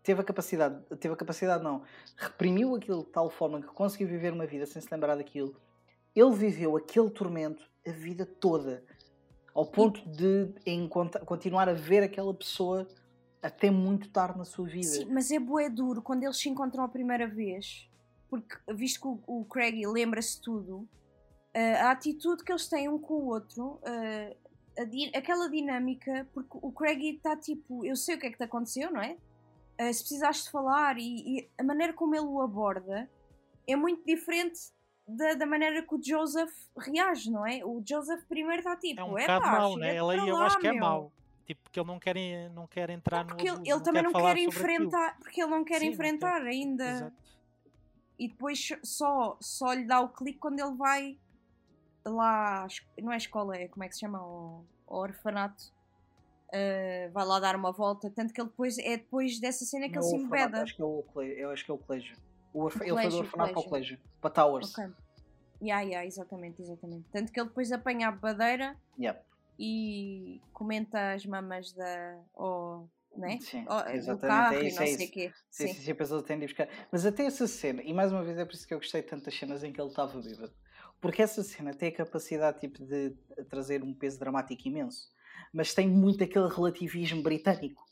teve 0.03 0.23
a 0.23 0.25
capacidade, 0.25 0.83
teve 0.97 1.13
a 1.13 1.17
capacidade 1.17 1.63
não, 1.63 1.83
reprimiu 2.17 2.75
aquilo 2.75 3.05
de 3.05 3.11
tal 3.11 3.29
forma 3.29 3.61
que 3.61 3.67
conseguiu 3.69 4.09
viver 4.09 4.33
uma 4.33 4.47
vida 4.47 4.65
sem 4.65 4.81
se 4.81 4.89
lembrar 4.91 5.17
daquilo, 5.17 5.55
ele 6.15 6.33
viveu 6.35 6.77
aquele 6.77 7.11
tormento 7.11 7.69
a 7.87 7.91
vida 7.93 8.27
toda. 8.27 8.85
Ao 9.55 9.67
ponto 9.67 10.01
de 10.09 10.53
continuar 11.27 11.69
a 11.69 11.73
ver 11.73 12.03
aquela 12.03 12.33
pessoa 12.33 12.87
até 13.43 13.71
muito 13.71 14.09
tarde 14.11 14.39
na 14.39 14.45
sua 14.45 14.67
vida. 14.67 14.87
Sim, 14.87 15.07
mas 15.07 15.31
é 15.31 15.39
bué 15.39 15.69
duro 15.69 16.03
quando 16.03 16.23
eles 16.23 16.37
se 16.39 16.49
encontram 16.49 16.85
a 16.85 16.89
primeira 16.89 17.27
vez, 17.27 17.89
porque 18.29 18.55
visto 18.75 19.01
que 19.01 19.09
o, 19.09 19.41
o 19.41 19.45
Craig 19.45 19.85
lembra-se 19.87 20.41
tudo, 20.41 20.89
eh, 21.53 21.75
a 21.81 21.91
atitude 21.91 22.45
que 22.45 22.53
eles 22.53 22.69
têm 22.69 22.89
um 22.89 22.99
com 22.99 23.15
o 23.15 23.27
outro, 23.27 23.81
eh, 23.83 24.37
a 24.79 24.85
di- 24.85 25.11
aquela 25.17 25.49
dinâmica, 25.49 26.29
porque 26.33 26.59
o 26.63 26.71
Craig 26.71 27.17
está 27.17 27.37
tipo, 27.37 27.85
eu 27.85 27.97
sei 27.97 28.15
o 28.15 28.19
que 28.21 28.27
é 28.27 28.31
que 28.31 28.37
te 28.37 28.45
aconteceu, 28.45 28.93
não 28.93 29.01
é? 29.01 29.17
Eh, 29.79 29.93
se 29.93 30.01
precisaste 30.03 30.51
falar 30.51 30.97
e, 30.99 31.39
e 31.39 31.51
a 31.59 31.65
maneira 31.65 31.93
como 31.93 32.15
ele 32.15 32.27
o 32.27 32.41
aborda 32.41 33.11
é 33.67 33.75
muito 33.75 34.05
diferente 34.07 34.61
da, 35.17 35.35
da 35.35 35.47
maneira 35.47 35.83
que 35.83 35.95
o 35.95 36.03
Joseph 36.03 36.53
reage, 36.77 37.31
não 37.31 37.47
é? 37.47 37.65
O 37.65 37.83
Joseph 37.87 38.25
primeiro 38.29 38.61
está 38.61 38.77
tipo, 38.77 39.01
É 39.01 39.05
um 39.05 39.19
"Epá, 39.19 39.39
bocado 39.39 39.57
mau, 39.61 39.77
né? 39.77 39.91
Ele 39.97 40.31
eu 40.31 40.37
lá, 40.37 40.47
acho 40.47 40.59
que 40.59 40.67
é 40.67 40.73
meu." 40.73 40.81
mau. 40.81 41.13
Tipo, 41.45 41.63
porque 41.65 41.81
ele 41.81 41.87
não 41.89 41.99
quer, 41.99 42.51
não 42.51 42.67
quer 42.67 42.91
entrar 42.91 43.25
no. 43.25 43.29
Porque 43.31 43.49
ele, 43.49 43.61
ele 43.69 43.81
também 43.81 44.03
não 44.03 44.13
falar 44.13 44.35
quer 44.35 44.41
sobre 44.45 44.59
aquilo. 44.75 44.87
enfrentar, 44.87 45.19
porque 45.19 45.43
ele 45.43 45.51
não 45.51 45.65
quer 45.65 45.79
Sim, 45.81 45.91
não 45.91 45.91
quer. 45.91 45.95
enfrentar 45.95 46.43
ainda. 46.43 46.85
Exato. 46.91 47.17
E 48.19 48.29
depois 48.29 48.69
só, 48.85 49.37
só 49.41 49.73
lhe 49.73 49.85
dá 49.85 50.01
o 50.01 50.09
clique 50.11 50.39
quando 50.39 50.61
ele 50.61 50.77
vai 50.77 51.19
lá, 52.05 52.67
não 53.03 53.13
é 53.13 53.17
escola, 53.17 53.57
é 53.57 53.67
como 53.69 53.83
é 53.83 53.89
que 53.89 53.95
se 53.95 54.01
chama? 54.01 54.23
O, 54.23 54.65
o 54.87 54.97
orfanato. 54.97 55.73
Uh, 56.53 57.11
vai 57.13 57.25
lá 57.25 57.39
dar 57.39 57.55
uma 57.57 57.71
volta. 57.73 58.11
Tanto 58.11 58.33
que 58.35 58.41
ele 58.41 58.49
depois 58.49 58.77
é 58.79 58.97
depois 58.97 59.39
dessa 59.41 59.65
cena 59.65 59.89
que 59.89 59.95
Não, 59.97 60.03
ele 60.03 60.11
se 60.11 60.17
embeda. 60.17 60.63
Acho 60.63 60.75
que 60.77 60.83
é 60.83 60.85
o. 60.85 61.05
Eu 61.23 61.51
acho 61.51 61.65
que 61.65 61.71
é 61.71 61.75
o 61.75 61.79
colégio. 61.79 62.17
O 62.53 62.63
orfa- 62.65 62.81
O 62.81 62.83
ele 62.83 62.91
foi 62.91 62.91
do 62.91 62.95
colégio, 62.97 63.19
o 63.19 63.21
orfanato 63.23 63.53
para 63.53 63.61
o 63.61 63.65
colégio. 63.65 63.97
colégio. 63.97 63.99
Para 64.21 64.31
Towers. 64.31 64.79
Ok. 64.79 64.91
Yeah, 65.63 65.83
yeah, 65.83 66.07
exatamente, 66.07 66.63
exatamente. 66.63 67.05
Tanto 67.13 67.31
que 67.33 67.39
ele 67.39 67.49
depois 67.49 67.71
apanha 67.71 68.09
a 68.09 68.13
badeira 68.13 68.77
Yep. 68.99 69.21
e 69.59 70.41
comenta 70.53 71.13
as 71.13 71.25
mamas 71.27 71.73
da. 71.73 72.19
Oh, 72.35 72.85
né? 73.17 73.39
Sim, 73.41 73.67
exatamente. 73.93 74.21
carro 74.21 74.55
é 74.57 74.67
isso, 74.67 74.77
não 74.77 74.83
é 74.83 74.87
sei 74.87 74.95
isso. 74.95 75.05
o 75.05 75.11
quê. 75.13 75.33
Sim, 75.51 75.67
sim, 75.69 75.75
sim, 75.75 75.85
depois 75.87 76.11
ele 76.11 76.23
tem 76.23 76.39
de 76.39 76.47
buscar. 76.47 76.69
Mas 76.91 77.05
até 77.05 77.25
essa 77.27 77.47
cena, 77.47 77.83
e 77.83 77.93
mais 77.93 78.11
uma 78.11 78.23
vez 78.25 78.39
é 78.39 78.45
por 78.45 78.55
isso 78.55 78.67
que 78.67 78.73
eu 78.73 78.79
gostei 78.79 79.03
tanto 79.03 79.25
das 79.27 79.35
cenas 79.39 79.63
em 79.63 79.73
que 79.73 79.81
ele 79.81 79.89
estava 79.91 80.21
bêbado. 80.21 80.53
Porque 81.01 81.23
essa 81.23 81.43
cena 81.43 81.75
tem 81.75 81.89
a 81.91 81.97
capacidade 81.97 82.61
tipo, 82.61 82.83
de 82.85 83.11
trazer 83.49 83.83
um 83.83 83.93
peso 83.93 84.19
dramático 84.19 84.67
imenso. 84.67 85.11
Mas 85.53 85.75
tem 85.75 85.89
muito 85.89 86.23
aquele 86.25 86.49
relativismo 86.49 87.23
britânico. 87.23 87.83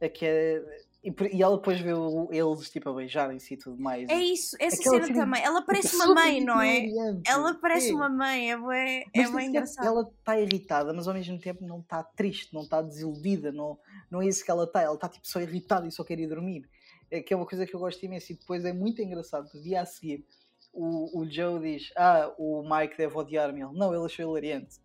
A 0.00 0.08
que 0.08 0.26
é- 0.26 0.85
e, 1.06 1.36
e 1.36 1.42
ela 1.42 1.56
depois 1.56 1.80
vê 1.80 1.92
o- 1.92 2.28
eles 2.32 2.68
tipo, 2.70 2.88
a 2.90 2.94
beijarem-se 2.94 3.54
e 3.54 3.56
tudo 3.56 3.80
mais. 3.80 4.08
É 4.08 4.18
isso, 4.20 4.56
essa 4.58 4.80
Aquela 4.80 5.04
cena 5.06 5.20
também. 5.20 5.42
Ela 5.42 5.62
parece 5.62 5.94
uma 5.96 6.14
mãe, 6.14 6.44
não 6.44 6.60
é? 6.60 6.86
Ela 7.26 7.54
parece 7.54 7.90
É. 7.90 7.94
uma 7.94 8.08
mãe, 8.08 8.50
é 8.50 8.56
bem, 8.56 9.04
é 9.14 9.30
bem 9.30 9.48
engraçado. 9.48 9.86
Ela 9.86 10.02
está 10.02 10.40
irritada, 10.40 10.92
mas 10.92 11.06
ao 11.06 11.14
mesmo 11.14 11.38
tempo 11.38 11.64
não 11.64 11.80
está 11.80 12.02
triste, 12.02 12.52
não 12.52 12.62
está 12.62 12.82
desiludida, 12.82 13.52
não, 13.52 13.78
não 14.10 14.20
é 14.20 14.26
isso 14.26 14.44
que 14.44 14.50
ela 14.50 14.64
está. 14.64 14.82
Ela 14.82 14.94
está 14.96 15.08
tipo, 15.08 15.26
só 15.28 15.40
irritada 15.40 15.86
e 15.86 15.92
só 15.92 16.02
quer 16.02 16.18
ir 16.18 16.26
dormir. 16.28 16.68
É 17.10 17.20
que 17.22 17.32
é 17.32 17.36
uma 17.36 17.46
coisa 17.46 17.64
que 17.64 17.74
eu 17.74 17.78
gosto 17.80 18.04
imenso. 18.04 18.32
E 18.32 18.34
depois 18.34 18.64
é 18.64 18.72
muito 18.72 19.00
engraçado. 19.00 19.48
No 19.54 19.62
dia 19.62 19.82
a 19.82 19.86
seguir, 19.86 20.26
o, 20.72 21.20
o 21.20 21.30
Joe 21.30 21.60
diz: 21.60 21.92
Ah, 21.96 22.32
o 22.36 22.62
Mike 22.68 22.96
deve 22.98 23.16
odiar-me. 23.16 23.60
Ele, 23.62 23.72
não, 23.78 23.94
ele 23.94 24.04
achou 24.04 24.24
hilariante. 24.24 24.80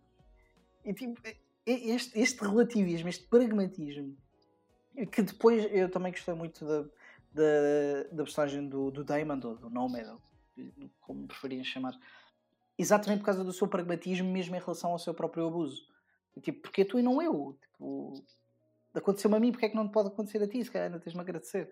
E 0.84 0.94
tipo, 0.94 1.20
este, 1.66 2.18
este 2.18 2.40
relativismo, 2.42 3.08
este 3.08 3.26
pragmatismo, 3.26 4.16
que 5.10 5.22
depois 5.22 5.64
eu 5.72 5.90
também 5.90 6.12
gostei 6.12 6.34
muito 6.34 6.64
da, 6.64 6.82
da, 7.32 8.02
da 8.12 8.24
personagem 8.24 8.68
do, 8.68 8.90
do 8.90 9.04
Damon, 9.04 9.40
ou 9.44 9.56
do 9.56 9.70
Nomad, 9.70 10.06
ou 10.08 10.20
como 11.00 11.26
preferiam 11.26 11.64
chamar 11.64 11.98
exatamente 12.78 13.20
por 13.20 13.26
causa 13.26 13.44
do 13.44 13.52
seu 13.52 13.68
pragmatismo, 13.68 14.30
mesmo 14.30 14.56
em 14.56 14.60
relação 14.60 14.90
ao 14.90 14.98
seu 14.98 15.14
próprio 15.14 15.46
abuso. 15.46 15.86
Tipo, 16.40 16.62
porque 16.62 16.84
tu 16.84 16.98
e 16.98 17.02
não 17.02 17.20
eu? 17.20 17.56
Tipo, 17.60 18.24
aconteceu-me 18.94 19.36
a 19.36 19.40
mim, 19.40 19.52
porque 19.52 19.66
é 19.66 19.68
que 19.68 19.76
não 19.76 19.88
pode 19.88 20.08
acontecer 20.08 20.42
a 20.42 20.48
ti? 20.48 20.64
Se 20.64 20.70
calhar 20.70 20.86
ainda 20.86 21.00
tens-me 21.00 21.20
a 21.20 21.22
agradecer. 21.22 21.70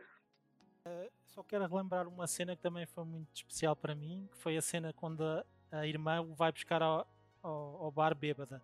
Só 1.27 1.43
quero 1.43 1.67
relembrar 1.67 2.09
uma 2.09 2.27
cena 2.27 2.57
que 2.57 2.63
também 2.63 2.87
foi 2.87 3.05
muito 3.05 3.29
especial 3.35 3.77
para 3.77 3.95
mim, 3.95 4.29
que 4.33 4.39
foi 4.39 4.57
a 4.57 4.63
cena 4.63 4.93
quando 4.93 5.23
a, 5.23 5.45
a 5.71 5.87
irmã 5.87 6.21
o 6.21 6.35
vai 6.35 6.51
buscar 6.53 6.83
ao, 6.83 7.07
ao, 7.43 7.85
ao 7.85 7.91
bar 7.91 8.15
bêbada. 8.15 8.63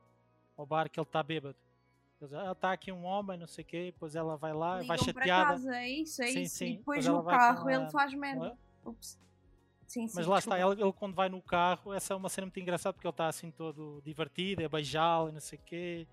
Ao 0.57 0.67
bar 0.67 0.91
que 0.91 0.99
ele 0.99 1.07
está 1.07 1.23
bêbado. 1.23 1.57
Diz, 2.21 2.33
"Ah, 2.33 2.53
está 2.53 2.73
aqui 2.73 2.91
um 2.91 3.05
homem, 3.05 3.39
não 3.39 3.47
sei 3.47 3.62
o 3.62 3.67
quê, 3.67 3.85
depois 3.93 4.17
ela 4.17 4.37
vai 4.37 4.55
lá, 4.55 4.77
vai 4.77 4.83
Ligam 4.97 4.97
para 4.97 5.23
chateada. 5.23 5.51
casa, 5.53 5.77
é 5.77 5.89
isso, 5.89 6.23
é 6.23 6.27
Sim, 6.29 6.43
isso. 6.43 6.57
sim, 6.57 6.64
E 6.64 6.77
depois 6.79 7.05
depois 7.05 7.07
ela 7.07 7.19
no 7.19 7.25
vai 7.25 7.37
carro 7.39 7.69
a- 7.69 7.73
ele 7.75 7.91
faz 7.91 8.14
merda. 8.14 8.59
Ups. 8.85 9.19
Sim, 9.87 10.09
sim, 10.09 10.17
Mas 10.17 10.27
lá 10.27 10.39
está, 10.39 10.57
desculpa. 10.57 10.81
ele, 10.81 10.83
ele 10.89 10.93
quando 10.95 11.14
vai 11.14 11.29
no 11.29 11.43
carro, 11.43 11.93
essa 11.93 12.14
é 12.14 12.17
uma 12.17 12.29
cena 12.29 12.47
muito 12.47 12.59
engraçada 12.59 12.93
porque 12.95 13.07
ele 13.07 13.12
está 13.12 13.29
assim 13.29 13.51
todo 13.51 14.01
divertido, 14.05 14.62
é 14.62 14.69
beijá-la 14.69 15.29
e 15.29 15.33
não 15.33 15.41
sei 15.41 15.59
o 15.59 15.62
quê. 15.62 16.07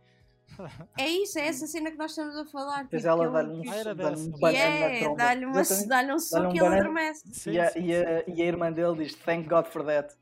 É 0.97 1.07
isso, 1.07 1.39
é 1.39 1.47
essa 1.47 1.65
cena 1.67 1.89
que 1.89 1.97
nós 1.97 2.11
estamos 2.11 2.35
a 2.35 2.45
falar. 2.45 2.83
Depois 2.83 3.01
tipo, 3.01 3.11
ela 3.13 3.25
que 3.25 3.33
dá-lhe 3.33 3.49
ele- 3.59 3.69
um, 3.69 3.73
era 3.73 3.95
dá-lhe 3.95 4.15
um 4.17 4.29
banana 4.31 4.79
na 4.89 4.99
tromba. 4.99 5.17
dá-lhe 5.17 5.45
uma- 5.45 6.15
um 6.15 6.19
soco 6.19 6.55
e 6.55 6.59
ele 6.59 6.67
adormece. 6.67 7.33
Sim, 7.33 7.51
E 7.51 7.59
a, 7.59 7.67
sim, 7.71 7.79
e, 7.85 7.95
a, 7.95 8.23
e 8.27 8.41
a 8.41 8.45
irmã 8.45 8.71
dele 8.71 8.97
diz: 9.05 9.15
Thank 9.15 9.47
God 9.47 9.65
for 9.67 9.83
that. 9.85 10.13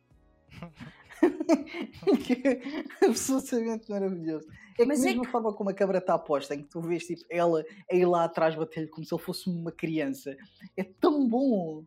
que 2.26 2.34
é 2.48 3.06
absolutamente 3.06 3.90
maravilhoso. 3.90 4.48
É 4.74 4.84
que 4.84 4.86
Mas 4.86 5.02
é 5.02 5.06
mesmo 5.10 5.24
a 5.26 5.32
forma 5.32 5.54
como 5.54 5.70
a 5.70 5.74
câmara 5.74 6.00
está 6.00 6.18
posta, 6.18 6.56
em 6.56 6.64
que 6.64 6.70
tu 6.70 6.82
vês 6.82 7.06
tipo, 7.06 7.24
ela 7.30 7.64
a 7.92 7.96
ir 7.96 8.06
lá 8.06 8.24
atrás 8.26 8.56
bater-lhe 8.56 8.88
como 8.88 9.06
se 9.06 9.14
ele 9.14 9.22
fosse 9.22 9.50
uma 9.50 9.72
criança, 9.72 10.36
é 10.78 10.84
tão 10.84 11.28
bom. 11.28 11.84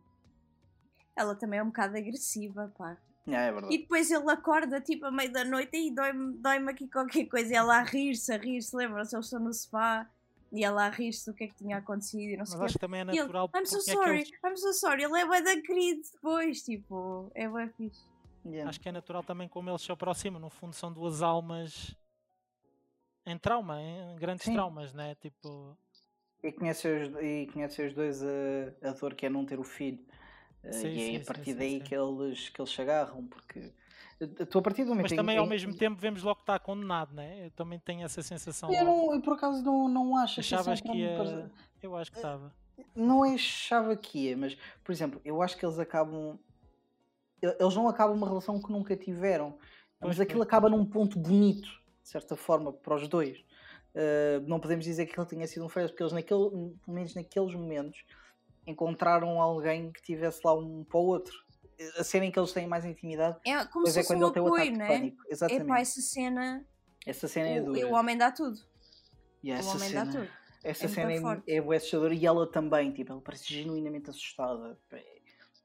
Ela 1.15 1.35
também 1.35 1.59
é 1.59 1.63
um 1.63 1.67
bocado 1.67 1.97
agressiva, 1.97 2.71
pá. 2.77 2.97
É 3.27 3.51
verdade. 3.51 3.73
E 3.73 3.77
depois 3.79 4.11
ele 4.11 4.29
acorda 4.29 4.79
tipo 4.81 5.05
à 5.05 5.11
meia 5.11 5.29
da 5.29 5.43
noite 5.43 5.75
e 5.75 5.89
dói-me 5.93 6.37
dói 6.37 6.57
aqui 6.69 6.87
qualquer 6.87 7.25
coisa. 7.25 7.53
E 7.53 7.55
ela 7.55 7.77
a 7.79 7.83
rir-se, 7.83 8.31
a 8.31 8.37
rir-se, 8.37 8.75
lembram-se? 8.75 9.15
Eles 9.15 9.25
estão 9.25 9.39
no 9.39 9.51
sofá 9.53 10.07
e 10.51 10.63
ela 10.63 10.85
a 10.85 10.89
rir-se 10.89 11.25
do 11.25 11.33
que 11.35 11.45
é 11.45 11.47
que 11.47 11.55
tinha 11.55 11.77
acontecido 11.77 12.21
e 12.21 12.37
não 12.37 12.39
Mas 12.39 12.49
sei 12.49 12.57
o 12.57 12.59
quê. 12.59 12.65
acho 12.65 12.73
que 12.75 12.79
também 12.79 13.01
é 13.01 13.03
E 13.03 13.07
ele, 13.09 13.17
natural 13.21 13.49
I'm 13.55 13.65
so 13.65 13.77
porque 13.77 13.91
é 13.91 13.93
que 13.93 13.99
sorry, 14.03 14.17
eles- 14.19 14.31
I'm 14.45 14.57
so 14.57 14.73
sorry. 14.73 15.03
Ele 15.03 15.19
é 15.19 15.27
bem 15.27 15.43
da 15.43 15.61
querido 15.61 16.01
depois, 16.13 16.61
tipo, 16.61 17.31
é 17.33 17.49
bem 17.49 17.69
fixe. 17.69 18.03
Yeah. 18.45 18.69
Acho 18.69 18.79
que 18.79 18.87
é 18.87 18.91
natural 18.91 19.23
também 19.23 19.47
como 19.49 19.71
eles 19.71 19.81
se 19.81 19.91
aproximam. 19.91 20.39
No 20.39 20.51
fundo, 20.51 20.75
são 20.75 20.93
duas 20.93 21.23
almas 21.23 21.95
em 23.25 23.37
trauma, 23.37 23.81
em 23.81 24.15
grandes 24.17 24.45
Sim. 24.45 24.53
traumas, 24.53 24.93
né? 24.93 25.15
Tipo, 25.15 25.77
E 26.43 26.51
conhece 26.51 26.87
os, 26.87 27.09
e 27.21 27.47
conhece 27.51 27.81
os 27.81 27.93
dois 27.93 28.21
a, 28.23 28.89
a 28.89 28.91
dor 28.91 29.15
que 29.15 29.25
é 29.25 29.29
não 29.29 29.45
ter 29.45 29.59
o 29.59 29.63
filho. 29.63 29.99
Eh, 30.63 30.71
Sim, 30.71 30.87
e 30.89 30.99
é 30.99 30.99
sim, 30.99 31.17
a 31.17 31.25
partir 31.25 31.51
sim, 31.51 31.57
daí. 31.57 31.79
Que, 31.81 31.95
eles, 31.95 32.49
que 32.49 32.61
eles 32.61 32.71
se 32.71 32.81
agarram, 32.81 33.25
porque 33.27 33.71
eh, 34.19 34.45
tu 34.45 34.59
a 34.59 34.61
partir 34.61 34.83
do 34.83 34.89
momento 34.89 35.03
mas 35.03 35.11
em- 35.11 35.15
também 35.15 35.37
ao 35.37 35.45
em- 35.45 35.49
mesmo 35.49 35.73
tempo 35.75 35.99
vemos 35.99 36.21
logo 36.23 36.35
que 36.37 36.41
está 36.43 36.59
condenado, 36.59 37.13
né? 37.13 37.47
Eu 37.47 37.51
também 37.51 37.79
tenho 37.79 38.03
essa 38.03 38.21
sensação. 38.21 38.71
Eu, 38.71 38.85
não, 38.85 39.13
eu 39.15 39.21
por 39.21 39.33
acaso 39.33 39.63
não, 39.63 39.87
não 39.87 40.17
acho 40.17 40.39
Achavas 40.39 40.81
que 40.81 40.89
mim, 40.89 40.99
ia. 40.99 41.51
Eu 41.81 41.95
acho 41.95 42.11
que 42.11 42.17
estava. 42.17 42.53
Não 42.95 43.25
é 43.25 43.33
achava 43.35 43.95
que 43.95 44.27
ia, 44.27 44.37
mas 44.37 44.57
por 44.83 44.91
exemplo, 44.91 45.21
eu 45.23 45.41
acho 45.41 45.57
que 45.57 45.65
eles 45.65 45.79
acabam. 45.79 46.37
Eles 47.41 47.75
não 47.75 47.87
acabam 47.87 48.15
uma 48.17 48.27
relação 48.27 48.59
que 48.61 48.71
nunca 48.71 48.95
tiveram, 48.95 49.51
Pois, 49.51 49.61
mas 49.99 50.17
pois, 50.17 50.21
aquilo 50.21 50.41
acaba 50.41 50.69
num 50.69 50.85
ponto 50.85 51.19
bonito, 51.19 51.69
de 52.05 52.09
certa 52.11 52.35
forma, 52.35 52.71
para 52.71 52.95
os 52.95 53.07
dois. 53.07 53.39
Uh, 53.95 54.45
não 54.47 54.59
podemos 54.59 54.85
dizer 54.85 55.05
que 55.07 55.19
ele 55.19 55.27
tinha 55.27 55.47
sido 55.47 55.65
um 55.65 55.69
falhanço, 55.69 55.93
porque 55.93 56.03
eles, 56.03 56.13
naquele, 56.13 56.49
pelo 56.49 56.79
menos 56.87 57.15
naqueles 57.15 57.55
momentos, 57.55 57.99
encontraram 58.67 59.41
alguém 59.41 59.91
que 59.91 60.01
tivesse 60.03 60.39
lá 60.45 60.53
um 60.53 60.83
para 60.83 60.99
o 60.99 61.03
outro. 61.05 61.33
a 61.97 62.03
cena 62.03 62.25
em 62.25 62.31
que 62.31 62.37
eles 62.39 62.51
têm 62.53 62.67
mais 62.67 62.85
intimidade 62.85 63.37
É 63.45 63.65
como 63.65 63.87
se 63.87 63.99
é 63.99 64.03
quando 64.03 64.21
um 64.21 64.25
ele 64.25 64.33
tem 64.33 64.43
o 64.43 64.47
apoio, 64.47 64.63
ataque 64.63 64.77
não 64.77 64.85
de 64.85 64.91
é? 64.93 64.97
pânico. 64.97 65.23
É 65.27 65.31
Exatamente. 65.33 65.67
pá, 65.67 65.79
essa 65.79 66.01
cena. 66.01 66.65
Essa 67.05 67.27
cena 67.27 67.47
é 67.49 67.61
O, 67.61 67.65
dura. 67.65 67.87
o 67.87 67.93
homem 67.93 68.17
dá 68.17 68.31
tudo. 68.31 68.57
E 69.43 69.51
O 69.51 69.55
essa 69.55 69.69
homem 69.75 69.89
cena, 69.89 70.05
dá 70.05 70.11
tudo. 70.11 70.29
essa 70.63 70.85
É 70.85 70.87
cena 70.87 71.13
é, 71.13 71.21
forte. 71.21 71.43
é 71.51 71.75
assustadora 71.75 72.13
e 72.13 72.25
ela 72.25 72.51
também, 72.51 72.91
tipo, 72.93 73.11
ela 73.11 73.21
parece 73.21 73.51
genuinamente 73.53 74.09
assustada. 74.09 74.77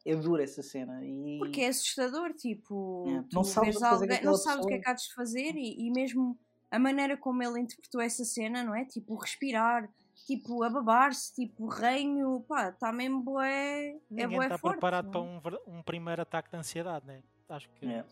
É, 0.05 0.17
dura 0.17 0.43
essa 0.43 0.63
cena. 0.63 1.05
E... 1.05 1.39
Porque 1.39 1.61
é 1.63 1.69
assustador, 1.69 2.33
tipo, 2.35 3.05
É, 3.09 3.25
não 3.33 3.45
sabes 3.45 3.83
alguém, 3.83 4.23
não 4.23 4.35
sabes 4.35 4.65
o 4.65 4.69
que 4.69 4.75
é 4.75 4.79
que 4.79 4.89
há 4.89 4.93
de 4.95 5.13
fazer 5.15 5.55
e, 5.57 5.87
e 5.87 5.91
mesmo 5.91 6.39
a 6.71 6.79
maneira 6.79 7.17
como 7.17 7.43
ele 7.43 7.61
interpretou 7.61 8.01
essa 8.01 8.25
cena, 8.25 8.63
não 8.65 8.75
é? 8.75 8.85
Tipo, 8.85 9.15
respirar, 9.17 9.91
tipo, 10.27 10.63
a 10.63 10.71
babar-se, 10.71 11.35
tipo, 11.35 11.67
reino, 11.69 12.45
pá, 12.49 12.69
está 12.71 12.93
mesmo 12.93 13.23
bué, 13.23 13.97
é 14.17 14.27
bué 14.27 14.45
está 14.47 14.57
forte. 14.59 14.75
preparado 14.75 15.11
não 15.11 15.41
para 15.41 15.57
é? 15.57 15.59
um, 15.67 15.79
um 15.79 15.83
primeiro 15.83 16.23
ataque 16.23 16.51
de 16.51 16.57
ansiedade, 16.57 17.07
né? 17.07 17.23
Acho 17.49 17.69
que 17.71 17.87
É. 17.87 18.05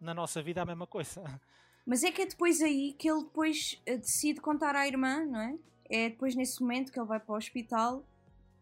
na 0.00 0.12
nossa 0.14 0.42
vida 0.42 0.60
é 0.60 0.62
a 0.62 0.66
mesma 0.66 0.86
coisa. 0.86 1.22
Mas 1.86 2.04
é 2.04 2.12
que 2.12 2.22
é 2.22 2.26
depois 2.26 2.60
aí 2.62 2.92
que 2.92 3.10
ele 3.10 3.24
depois 3.24 3.80
eh, 3.86 3.96
decide 3.96 4.40
contar 4.40 4.76
à 4.76 4.86
irmã, 4.86 5.24
não 5.24 5.40
é? 5.40 5.58
É 5.90 6.08
depois 6.10 6.36
nesse 6.36 6.60
momento 6.60 6.92
que 6.92 7.00
ele 7.00 7.08
vai 7.08 7.18
para 7.18 7.34
o 7.34 7.36
hospital 7.36 8.04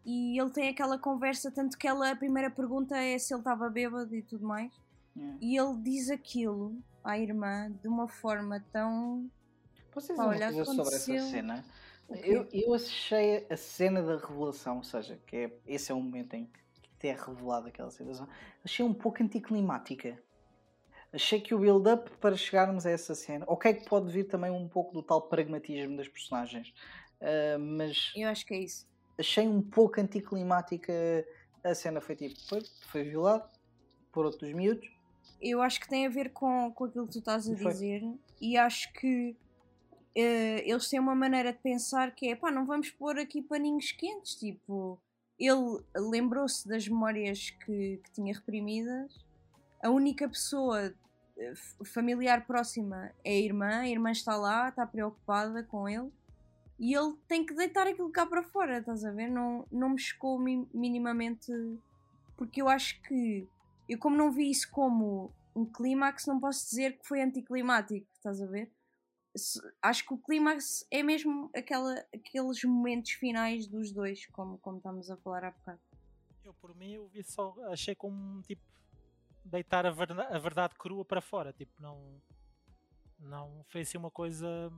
e 0.05 0.39
ele 0.39 0.49
tem 0.49 0.69
aquela 0.69 0.97
conversa, 0.97 1.51
tanto 1.51 1.77
que 1.77 1.87
ela, 1.87 2.11
a 2.11 2.15
primeira 2.15 2.49
pergunta 2.49 2.97
é 2.97 3.17
se 3.19 3.33
ele 3.33 3.41
estava 3.41 3.69
bêbado 3.69 4.15
e 4.15 4.21
tudo 4.21 4.45
mais. 4.45 4.71
É. 5.17 5.21
E 5.39 5.57
ele 5.57 5.77
diz 5.77 6.09
aquilo 6.09 6.75
à 7.03 7.17
irmã 7.17 7.71
de 7.81 7.87
uma 7.87 8.07
forma 8.07 8.63
tão. 8.71 9.29
Posso 9.91 10.07
dizer 10.07 10.17
Pá, 10.17 10.51
uma 10.51 10.65
sobre 10.65 10.95
essa 10.95 11.19
cena? 11.29 11.65
Eu, 12.23 12.47
eu 12.51 12.73
achei 12.73 13.45
a 13.49 13.55
cena 13.55 14.01
da 14.01 14.17
revelação, 14.17 14.77
ou 14.77 14.83
seja, 14.83 15.19
que 15.25 15.35
é, 15.35 15.51
esse 15.65 15.91
é 15.91 15.95
o 15.95 16.01
momento 16.01 16.33
em 16.33 16.49
que 16.99 17.07
é 17.07 17.13
revelada 17.13 17.69
aquela 17.69 17.89
situação, 17.89 18.27
achei 18.63 18.85
um 18.85 18.93
pouco 18.93 19.23
anticlimática. 19.23 20.21
Achei 21.13 21.41
que 21.41 21.53
o 21.53 21.59
build-up 21.59 22.09
para 22.21 22.37
chegarmos 22.37 22.85
a 22.85 22.91
essa 22.91 23.13
cena, 23.15 23.43
ok, 23.47 23.73
que 23.73 23.89
pode 23.89 24.11
vir 24.11 24.25
também 24.25 24.49
um 24.49 24.67
pouco 24.67 24.93
do 24.93 25.03
tal 25.03 25.21
pragmatismo 25.23 25.97
das 25.97 26.07
personagens, 26.07 26.73
ah, 27.21 27.57
mas 27.59 28.11
Eu 28.15 28.29
acho 28.29 28.45
que 28.45 28.53
é 28.53 28.59
isso. 28.59 28.90
Achei 29.21 29.47
um 29.47 29.61
pouco 29.61 30.01
anticlimática 30.01 30.93
a 31.63 31.73
cena. 31.73 32.01
Foi 32.01 32.15
tipo, 32.15 32.35
foi, 32.47 32.61
foi 32.87 33.03
violado 33.03 33.49
por 34.11 34.25
outros 34.25 34.51
miúdos, 34.53 34.89
Eu 35.41 35.61
acho 35.61 35.79
que 35.79 35.87
tem 35.87 36.05
a 36.05 36.09
ver 36.09 36.31
com, 36.31 36.71
com 36.73 36.85
aquilo 36.85 37.07
que 37.07 37.13
tu 37.13 37.19
estás 37.19 37.49
a 37.49 37.55
foi. 37.55 37.71
dizer 37.71 38.03
e 38.41 38.57
acho 38.57 38.91
que 38.93 39.35
eh, 40.15 40.69
eles 40.69 40.89
têm 40.89 40.99
uma 40.99 41.15
maneira 41.15 41.53
de 41.53 41.59
pensar 41.59 42.13
que 42.13 42.29
é 42.29 42.35
pá, 42.35 42.51
não 42.51 42.65
vamos 42.65 42.89
pôr 42.91 43.17
aqui 43.17 43.41
paninhos 43.41 43.91
quentes. 43.91 44.35
Tipo, 44.35 44.99
ele 45.39 45.83
lembrou-se 45.95 46.67
das 46.67 46.87
memórias 46.87 47.49
que, 47.49 48.01
que 48.03 48.11
tinha 48.11 48.33
reprimidas. 48.33 49.25
A 49.81 49.89
única 49.89 50.27
pessoa 50.27 50.93
eh, 51.37 51.53
familiar 51.85 52.45
próxima 52.45 53.11
é 53.23 53.31
a 53.31 53.39
irmã. 53.39 53.79
A 53.79 53.87
irmã 53.87 54.11
está 54.11 54.35
lá, 54.35 54.69
está 54.69 54.85
preocupada 54.85 55.63
com 55.63 55.87
ele. 55.87 56.11
E 56.81 56.95
ele 56.95 57.15
tem 57.27 57.45
que 57.45 57.53
deitar 57.53 57.85
aquilo 57.85 58.11
cá 58.11 58.25
para 58.25 58.41
fora, 58.41 58.79
estás 58.79 59.05
a 59.05 59.11
ver? 59.11 59.29
Não, 59.29 59.67
não 59.71 59.89
me 59.89 59.99
chocou 59.99 60.39
mi- 60.39 60.67
minimamente. 60.73 61.51
Porque 62.35 62.59
eu 62.59 62.67
acho 62.67 62.99
que 63.03 63.47
eu 63.87 63.99
como 63.99 64.17
não 64.17 64.31
vi 64.31 64.49
isso 64.49 64.67
como 64.71 65.31
um 65.55 65.63
clímax, 65.63 66.25
não 66.25 66.39
posso 66.39 66.67
dizer 66.67 66.97
que 66.97 67.07
foi 67.07 67.21
anticlimático, 67.21 68.07
estás 68.15 68.41
a 68.41 68.47
ver? 68.47 68.71
Acho 69.79 70.05
que 70.07 70.13
o 70.15 70.17
clímax 70.17 70.85
é 70.89 71.03
mesmo 71.03 71.51
aquela, 71.55 71.93
aqueles 72.13 72.63
momentos 72.63 73.11
finais 73.11 73.67
dos 73.67 73.91
dois, 73.91 74.25
como, 74.27 74.57
como 74.57 74.77
estamos 74.77 75.11
a 75.11 75.17
falar 75.17 75.43
há 75.45 75.51
bocado. 75.51 75.79
Eu, 76.43 76.53
por 76.55 76.75
mim, 76.75 76.93
eu 76.93 77.07
vi 77.09 77.23
só, 77.23 77.55
achei 77.71 77.93
como 77.93 78.41
tipo 78.41 78.61
deitar 79.45 79.85
a 79.85 79.91
verdade, 79.91 80.33
a 80.35 80.39
verdade 80.39 80.73
crua 80.79 81.05
para 81.05 81.21
fora. 81.21 81.53
Tipo, 81.53 81.71
não, 81.79 82.19
não 83.19 83.63
foi 83.69 83.81
assim 83.81 83.99
uma 83.99 84.09
coisa. 84.11 84.71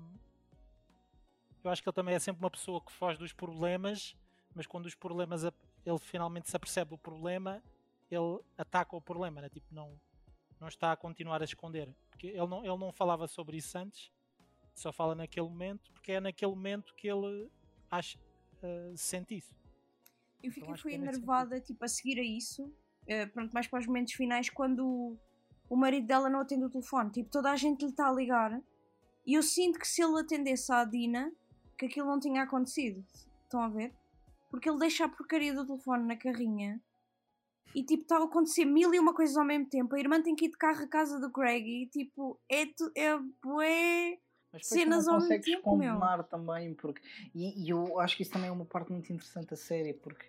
Eu 1.63 1.71
acho 1.71 1.81
que 1.81 1.87
ele 1.87 1.95
também 1.95 2.15
é 2.15 2.19
sempre 2.19 2.43
uma 2.43 2.51
pessoa 2.51 2.81
que 2.81 2.91
foge 2.91 3.17
dos 3.17 3.31
problemas, 3.31 4.15
mas 4.53 4.67
quando 4.67 4.85
os 4.85 4.95
problemas 4.95 5.43
ele 5.43 5.99
finalmente 5.99 6.49
se 6.49 6.55
apercebe 6.55 6.91
do 6.91 6.97
problema, 6.97 7.63
ele 8.11 8.39
ataca 8.57 8.95
o 8.95 9.01
problema, 9.01 9.41
né? 9.41 9.49
tipo, 9.49 9.67
não, 9.73 9.99
não 10.59 10.67
está 10.67 10.91
a 10.91 10.95
continuar 10.95 11.41
a 11.41 11.45
esconder. 11.45 11.93
Porque 12.09 12.27
ele 12.27 12.47
não, 12.47 12.59
ele 12.59 12.77
não 12.77 12.91
falava 12.91 13.27
sobre 13.27 13.57
isso 13.57 13.77
antes, 13.77 14.11
só 14.73 14.91
fala 14.91 15.15
naquele 15.15 15.47
momento, 15.47 15.91
porque 15.91 16.13
é 16.13 16.19
naquele 16.19 16.51
momento 16.51 16.93
que 16.95 17.07
ele 17.07 17.49
acha, 17.89 18.19
eh, 18.61 18.93
sente 18.95 19.37
isso. 19.37 19.55
Eu 20.41 20.51
fiquei 20.51 20.75
fui 20.77 20.91
que 20.91 20.97
é 20.97 20.99
enervada, 20.99 21.61
tipo, 21.61 21.83
a 21.83 21.87
seguir 21.87 22.19
a 22.19 22.23
isso, 22.23 22.71
eh, 23.07 23.25
pronto, 23.25 23.53
mais 23.53 23.67
para 23.67 23.79
os 23.79 23.87
momentos 23.87 24.13
finais, 24.13 24.49
quando 24.49 24.85
o, 24.85 25.19
o 25.69 25.75
marido 25.75 26.07
dela 26.07 26.29
não 26.29 26.41
atende 26.41 26.65
o 26.65 26.69
telefone. 26.69 27.11
Tipo, 27.11 27.29
toda 27.29 27.51
a 27.51 27.55
gente 27.55 27.83
lhe 27.83 27.91
está 27.91 28.09
a 28.09 28.13
ligar. 28.13 28.61
E 29.25 29.35
eu 29.35 29.43
sinto 29.43 29.79
que 29.79 29.87
se 29.87 30.01
ele 30.03 30.19
atendesse 30.19 30.71
à 30.71 30.83
Dina, 30.83 31.31
que 31.87 31.99
aquilo 31.99 32.07
não 32.07 32.19
tinha 32.19 32.43
acontecido. 32.43 33.03
Estão 33.43 33.61
a 33.61 33.67
ver? 33.67 33.93
Porque 34.49 34.69
ele 34.69 34.79
deixa 34.79 35.05
a 35.05 35.09
porcaria 35.09 35.53
do 35.53 35.65
telefone 35.65 36.05
na 36.05 36.15
carrinha. 36.15 36.81
E 37.75 37.83
tipo, 37.83 38.03
está 38.03 38.17
a 38.17 38.23
acontecer 38.23 38.65
mil 38.65 38.93
e 38.93 38.99
uma 38.99 39.13
coisas 39.13 39.35
ao 39.35 39.43
mesmo 39.43 39.65
tempo. 39.65 39.95
A 39.95 39.99
irmã 39.99 40.21
tem 40.21 40.35
que 40.35 40.45
ir 40.45 40.49
de 40.49 40.57
carro 40.57 40.83
à 40.83 40.87
casa 40.87 41.19
do 41.19 41.29
Greg 41.29 41.67
e 41.67 41.87
tipo, 41.87 42.39
é, 42.47 42.67
tu, 42.67 42.91
é 42.95 43.17
bué. 43.43 44.19
Mas 44.51 44.67
cenas 44.67 45.07
ao 45.07 45.19
mesmo 45.19 45.41
tempo, 45.41 45.75
meu. 45.75 45.93
condenar 45.93 46.23
também, 46.25 46.73
porque. 46.75 47.01
E, 47.33 47.65
e 47.65 47.69
eu 47.69 47.99
acho 47.99 48.15
que 48.15 48.21
isso 48.21 48.31
também 48.31 48.49
é 48.49 48.51
uma 48.51 48.65
parte 48.65 48.91
muito 48.91 49.11
interessante 49.11 49.49
da 49.49 49.55
série, 49.55 49.93
porque 49.93 50.25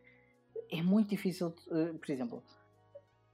é 0.71 0.83
muito 0.83 1.11
difícil. 1.11 1.55
eh, 1.71 1.93
por 1.93 2.11
exemplo, 2.11 2.43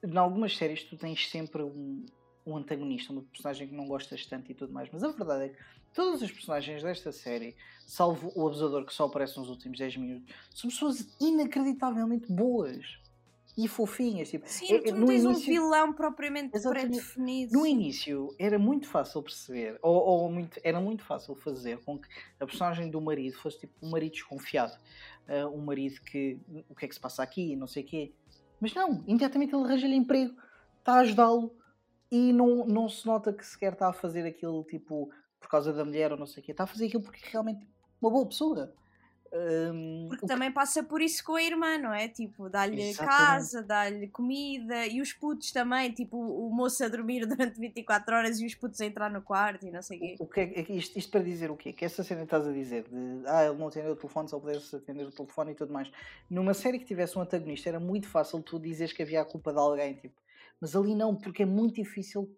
em 0.03 0.17
algumas 0.17 0.57
séries 0.57 0.83
tu 0.83 0.97
tens 0.97 1.31
sempre 1.31 1.63
um, 1.63 2.05
um 2.45 2.57
antagonista, 2.57 3.13
uma 3.13 3.23
personagem 3.23 3.69
que 3.69 3.75
não 3.75 3.87
gostas 3.87 4.27
tanto 4.27 4.51
e 4.51 4.55
tudo 4.55 4.73
mais, 4.73 4.91
mas 4.93 5.05
a 5.05 5.09
verdade 5.09 5.45
é 5.45 5.49
que 5.51 5.59
todos 5.95 6.23
os 6.23 6.31
personagens 6.31 6.83
desta 6.83 7.13
série, 7.13 7.57
salvo 7.87 8.33
o 8.35 8.47
abusador 8.47 8.85
que 8.85 8.93
só 8.95 9.07
aparece 9.07 9.39
nos 9.39 9.49
últimos 9.49 9.79
10 9.79 9.97
minutos, 9.97 10.35
são 10.55 10.71
pessoas 10.71 11.07
inacreditavelmente 11.21 12.31
boas 12.33 12.99
e 13.59 13.67
fofinhas. 13.67 14.31
Tipo, 14.31 14.49
Sim, 14.49 14.73
é- 14.75 14.81
tu 14.81 14.93
não 14.93 15.01
no 15.01 15.07
tens 15.09 15.25
um 15.25 15.31
início- 15.33 15.47
vilão 15.53 15.93
propriamente 15.93 16.61
pré-definido. 16.63 17.53
no 17.53 17.67
início 17.67 18.35
era 18.39 18.59
muito 18.59 18.87
fácil 18.89 19.23
perceber, 19.23 19.79
ou, 19.83 19.95
ou 19.97 20.31
muito, 20.33 20.61
era 20.63 20.81
muito 20.81 21.03
fácil 21.05 21.35
fazer 21.35 21.79
com 21.85 21.99
que 21.99 22.09
a 22.39 22.47
personagem 22.47 22.91
do 22.91 23.01
marido 23.01 23.37
fosse 23.37 23.59
tipo 23.61 23.75
um 23.83 23.91
marido 23.91 24.13
desconfiado, 24.13 24.79
ah, 25.29 25.49
um 25.49 25.59
marido 25.59 26.01
que 26.03 26.39
o 26.69 26.75
que 26.75 26.85
é 26.85 26.89
que 26.89 26.95
se 26.95 27.01
passa 27.01 27.23
aqui, 27.23 27.57
não 27.57 27.67
sei 27.67 27.83
o 27.83 27.87
quê. 27.87 28.13
Mas 28.61 28.73
não, 28.75 29.03
imediatamente 29.07 29.55
ele 29.55 29.65
arranja-lhe 29.65 29.97
emprego, 29.97 30.35
está 30.79 30.95
a 30.95 31.01
ajudá-lo 31.01 31.55
e 32.11 32.33
não, 32.33 32.67
não 32.67 32.89
se 32.89 33.07
nota 33.07 33.33
que 33.33 33.45
sequer 33.45 33.73
está 33.73 33.89
a 33.89 33.93
fazer 33.93 34.25
aquilo 34.27 34.65
tipo 34.65 35.11
por 35.41 35.49
causa 35.49 35.73
da 35.73 35.85
mulher 35.85 36.13
ou 36.13 36.19
não 36.19 36.27
sei 36.27 36.43
o 36.43 36.47
quê, 36.47 36.53
está 36.53 36.65
a 36.65 36.67
fazer 36.67 36.87
aquilo 36.87 37.03
porque 37.03 37.27
é 37.27 37.31
realmente 37.31 37.67
uma 38.01 38.11
boa 38.11 38.27
pessoa. 38.27 38.73
Ahm, 39.33 40.09
Porque 40.09 40.25
o 40.25 40.27
que- 40.27 40.35
também 40.35 40.51
passa 40.51 40.83
por 40.83 41.01
isso 41.01 41.23
com 41.25 41.37
a 41.37 41.43
irmã, 41.43 41.79
não 41.79 41.95
é? 41.95 42.09
Tipo, 42.09 42.49
dá-lhe 42.51 42.93
casa, 42.95 43.63
dá-lhe 43.63 44.09
comida 44.09 44.87
e 44.89 45.01
os 45.01 45.13
putos 45.13 45.53
também, 45.53 45.93
tipo, 45.93 46.17
o 46.19 46.51
moço 46.53 46.83
a 46.85 46.89
dormir 46.89 47.21
durante 47.55 47.61
24 47.61 48.17
horas 48.17 48.41
e 48.41 48.47
os 48.47 48.57
putos 48.57 48.81
a 48.81 48.87
entrar 48.87 49.09
no 49.09 49.23
quarto 49.23 49.65
e 49.65 49.71
não 49.71 49.83
sei 49.83 49.99
o 49.99 50.01
quê. 50.01 50.17
O 50.19 50.27
que 50.27 50.41
é, 50.41 50.61
é 50.61 50.73
isto, 50.73 50.99
isto 50.99 51.11
para 51.13 51.23
dizer 51.23 51.49
o 51.49 51.57
quê? 51.57 51.73
Que 51.73 51.85
essa 51.85 52.03
cena 52.03 52.21
que 52.23 52.27
estás 52.27 52.45
a 52.47 52.53
dizer 52.53 52.89
de 52.89 53.23
ah, 53.27 53.45
ele 53.45 53.57
não 53.57 53.69
atendeu 53.69 53.93
o 53.93 53.97
telefone, 53.97 54.29
só 54.29 54.41
pudesse 54.41 54.75
atender 54.75 55.07
o 55.07 55.13
telefone 55.13 55.53
e 55.53 55.55
tudo 55.55 55.73
mais. 55.73 55.89
Numa 56.29 56.53
série 56.53 56.81
que 56.81 56.85
tivesse 56.85 57.17
um 57.17 57.23
antagonista 57.23 57.69
era 57.69 57.79
muito 57.79 58.09
fácil 58.09 58.43
tu 58.43 58.59
dizeres 58.59 58.93
que 58.93 59.03
havia 59.03 59.21
a 59.23 59.25
culpa 59.25 59.53
de 59.53 59.59
alguém, 59.61 59.95
tipo, 59.95 60.21
mas 60.61 60.75
ali 60.75 60.93
não, 60.97 61.15
porque 61.15 61.45
é 61.45 61.47
muito 61.47 61.77
difícil 61.77 62.29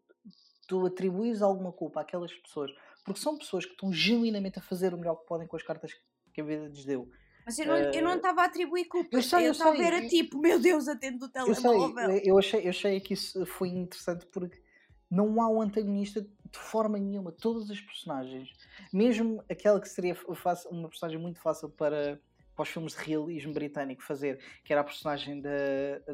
tu 0.69 0.85
atribuires 0.85 1.41
alguma 1.41 1.73
culpa 1.73 2.03
àquelas 2.03 2.33
pessoas, 2.35 2.71
porque 3.05 3.21
são 3.21 3.37
pessoas 3.37 3.65
que 3.65 3.73
estão 3.73 3.93
genuinamente 3.93 4.59
a 4.59 4.63
fazer 4.63 4.95
o 4.95 4.99
melhor 4.99 5.17
que 5.17 5.27
podem 5.27 5.47
com 5.47 5.57
as 5.57 5.63
cartas 5.63 5.93
que 6.33 6.41
a 6.41 6.45
vida 6.45 6.67
lhes 6.69 6.85
deu. 6.85 7.09
Mas 7.45 7.59
eu 7.59 7.67
não, 7.67 7.77
eu 7.77 8.03
não 8.03 8.13
Eh, 8.13 8.17
estava 8.17 8.43
a 8.43 8.45
atribuir 8.45 8.85
culpa. 8.87 9.09
eu 9.11 9.23
sei, 9.23 9.49
eu 9.49 9.53
estava 9.53 9.71
a 9.71 9.77
ver 9.77 9.93
a 9.93 10.07
tipo, 10.07 10.39
meu 10.39 10.61
Deus, 10.61 10.87
atendo 10.89 11.25
o 11.27 11.29
Eu 11.29 11.55
sei, 11.55 11.55
telemóvel. 11.55 12.21
eu 12.25 12.39
achei, 12.39 12.65
eu 12.65 12.71
achei 12.71 13.01
que 13.01 13.15
isso 13.15 13.45
foi 13.47 13.69
interessante 13.69 14.25
porque 14.27 14.63
não 15.11 15.43
há 15.43 15.49
um 15.49 15.61
antagonista 15.61 16.21
de 16.23 16.59
forma 16.59 16.99
nenhuma. 16.99 17.33
Todas 17.33 17.69
as 17.71 17.81
personagens, 17.81 18.53
mesmo 18.93 19.43
aquela 19.51 19.81
que 19.81 19.89
seria 19.89 20.15
fácil- 20.15 20.71
uma 20.71 20.89
personagem 20.89 21.21
muito 21.21 21.41
fácil 21.41 21.69
para, 21.69 22.21
para 22.55 22.63
os 22.63 22.69
filmes 22.69 22.93
de 22.95 23.01
realismo 23.01 23.53
britânico 23.53 24.03
fazer, 24.05 24.39
que 24.65 24.73
era 24.73 24.81
a 24.83 24.85
personagem 24.85 25.41
da, 25.41 25.51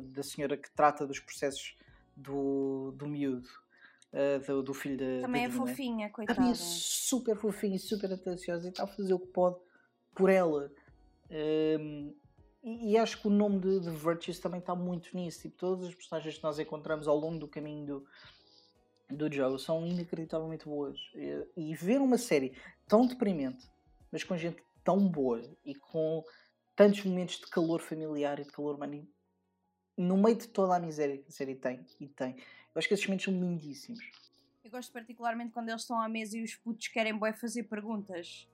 da 0.01 0.22
senhora 0.22 0.57
que 0.57 0.70
trata 0.70 1.07
dos 1.07 1.20
processos 1.20 1.76
do, 2.16 2.93
do 2.97 3.07
miúdo, 3.07 3.49
eh, 4.13 4.39
do, 4.39 4.63
do 4.63 4.75
filho 4.75 4.97
da. 4.97 5.23
Também 5.23 5.49
da 5.49 5.55
é 5.55 5.57
fofinha, 5.57 6.11
Também 6.11 6.27
coitada. 6.27 6.51
é 6.51 6.55
super 6.55 7.37
fofinha 7.37 7.77
e 7.77 7.79
super 7.79 8.13
atenciosa 8.13 8.67
e 8.67 8.71
está 8.71 8.85
a 8.85 8.87
fazer 8.87 9.15
o 9.15 9.19
que 9.19 9.29
pode 9.29 9.57
por 10.15 10.31
ela. 10.31 10.71
Um, 11.31 12.15
e, 12.63 12.93
e 12.93 12.97
acho 12.99 13.21
que 13.21 13.29
o 13.29 13.31
nome 13.31 13.61
de, 13.61 13.81
de 13.81 13.91
Virtues 13.91 14.39
também 14.39 14.61
está 14.61 14.75
muito 14.75 15.15
nisso. 15.15 15.43
Tipo, 15.43 15.57
todas 15.57 15.89
as 15.89 15.95
personagens 15.95 16.37
que 16.37 16.43
nós 16.43 16.59
encontramos 16.59 17.07
ao 17.07 17.17
longo 17.17 17.39
do 17.39 17.49
caminho 17.49 17.87
do, 17.87 18.07
do 19.11 19.33
Joe 19.33 19.59
são 19.59 19.87
inacreditavelmente 19.87 20.65
boas. 20.65 20.99
E, 21.15 21.47
e 21.57 21.75
ver 21.75 22.01
uma 22.01 22.19
série 22.19 22.57
tão 22.87 23.07
deprimente, 23.07 23.69
mas 24.11 24.25
com 24.25 24.37
gente 24.37 24.63
tão 24.83 25.07
boa 25.07 25.43
e 25.65 25.75
com 25.75 26.25
tantos 26.75 27.05
momentos 27.05 27.37
de 27.37 27.47
calor 27.49 27.81
familiar 27.81 28.41
e 28.41 28.45
de 28.45 28.51
calor 28.51 28.77
humano, 28.77 29.07
no 29.97 30.17
meio 30.17 30.37
de 30.37 30.49
toda 30.49 30.77
a 30.77 30.81
miséria 30.81 31.19
que 31.19 31.29
a 31.29 31.33
série 31.33 31.57
tem, 31.57 31.85
e 32.01 32.09
tem, 32.09 32.37
eu 32.79 32.81
acho 32.81 32.87
que 32.89 32.95
esses 32.95 33.07
momentos 33.07 33.24
são 33.24 33.35
lindíssimos. 33.35 33.99
Eu 34.64 34.70
gosto 34.70 34.93
particularmente 34.93 35.51
quando 35.51 35.68
eles 35.68 35.83
estão 35.83 36.01
à 36.01 36.09
mesa 36.09 36.39
e 36.39 36.45
os 36.45 36.55
putos 36.55 36.87
querem 36.87 37.12
bué 37.16 37.33
fazer 37.33 37.64
perguntas, 37.64 38.49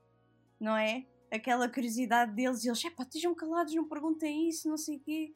não 0.59 0.75
é? 0.75 1.05
Aquela 1.31 1.69
curiosidade 1.69 2.31
deles 2.33 2.63
e 2.63 2.67
eles, 2.69 2.83
epá, 2.83 3.03
estejam 3.03 3.35
calados, 3.35 3.75
não 3.75 3.87
perguntem 3.87 4.49
isso, 4.49 4.67
não 4.67 4.77
sei 4.77 4.97
o 4.97 4.99
quê. 4.99 5.31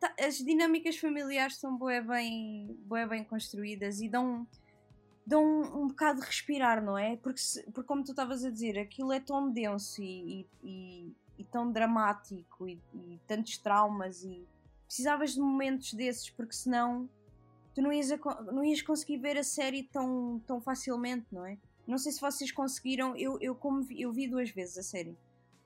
Tá- 0.00 0.12
As 0.18 0.38
dinâmicas 0.38 0.96
familiares 0.98 1.58
são 1.58 1.76
bué 1.78 2.00
bem, 2.00 2.76
bué 2.80 3.06
bem 3.06 3.22
construídas 3.22 4.00
e 4.00 4.08
dão, 4.08 4.44
dão 5.24 5.44
um, 5.44 5.82
um 5.84 5.86
bocado 5.86 6.18
de 6.20 6.26
respirar, 6.26 6.82
não 6.82 6.98
é? 6.98 7.16
Porque, 7.18 7.38
se- 7.40 7.62
porque 7.70 7.86
como 7.86 8.02
tu 8.02 8.10
estavas 8.10 8.44
a 8.44 8.50
dizer, 8.50 8.76
aquilo 8.80 9.12
é 9.12 9.20
tão 9.20 9.48
denso 9.48 10.02
e, 10.02 10.44
e- 10.64 11.12
e- 11.38 11.44
tão 11.44 11.70
dramático 11.70 12.66
e, 12.68 12.80
e 12.94 13.20
tantos 13.28 13.58
traumas 13.58 14.24
e 14.24 14.44
precisavas 14.86 15.34
de 15.34 15.40
momentos 15.40 15.92
desses 15.92 16.30
porque 16.30 16.54
senão 16.54 17.08
tu 17.78 17.82
não 17.82 17.92
ias, 17.92 18.10
a 18.10 18.16
não 18.42 18.64
ias 18.64 18.82
conseguir 18.82 19.18
ver 19.18 19.38
a 19.38 19.44
série 19.44 19.84
tão, 19.84 20.42
tão 20.44 20.60
facilmente, 20.60 21.26
não 21.30 21.46
é? 21.46 21.56
Não 21.86 21.96
sei 21.96 22.10
se 22.10 22.20
vocês 22.20 22.50
conseguiram, 22.50 23.16
eu, 23.16 23.38
eu, 23.40 23.54
como 23.54 23.82
vi, 23.82 24.02
eu 24.02 24.12
vi 24.12 24.26
duas 24.26 24.50
vezes 24.50 24.76
a 24.78 24.82
série 24.82 25.16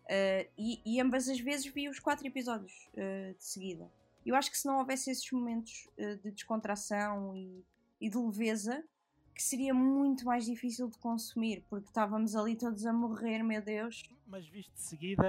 Uh, 0.03 0.45
e, 0.59 0.83
e 0.85 1.01
ambas 1.01 1.29
as 1.29 1.39
vezes 1.39 1.65
vi 1.65 1.89
os 1.89 2.01
quatro 2.01 2.27
episódios 2.27 2.91
uh, 2.95 3.35
de 3.35 3.45
seguida. 3.45 3.89
Eu 4.27 4.35
acho 4.35 4.51
que 4.51 4.59
se 4.59 4.67
não 4.67 4.79
houvesse 4.79 5.11
esses 5.11 5.31
momentos 5.31 5.89
uh, 5.97 6.17
de 6.17 6.33
descontração 6.33 7.35
e, 7.37 7.65
e 8.01 8.11
de 8.11 8.19
leveza, 8.19 8.85
que 9.33 9.43
seria 9.43 9.73
muito 9.73 10.27
mais 10.27 10.45
difícil 10.45 10.89
de 10.89 10.99
consumir, 10.99 11.65
porque 11.71 11.89
estávamos 11.89 12.35
ali 12.35 12.57
todos 12.57 12.85
a 12.85 12.93
morrer, 12.93 13.45
meu 13.45 13.63
Deus. 13.63 14.03
Mas 14.27 14.47
viste 14.47 14.73
de 14.73 14.83
seguida 14.83 15.25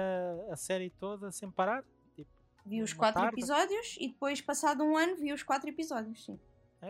a 0.50 0.56
série 0.56 0.90
toda 0.90 1.30
sem 1.30 1.50
parar? 1.50 1.84
Tipo, 2.16 2.30
Vi 2.66 2.82
os 2.82 2.92
quatro 2.92 3.22
tarde? 3.22 3.38
episódios 3.38 3.96
e 4.00 4.08
depois, 4.08 4.40
passado 4.40 4.82
um 4.82 4.96
ano, 4.96 5.16
vi 5.16 5.32
os 5.32 5.44
quatro 5.44 5.70
episódios, 5.70 6.24
sim. 6.24 6.38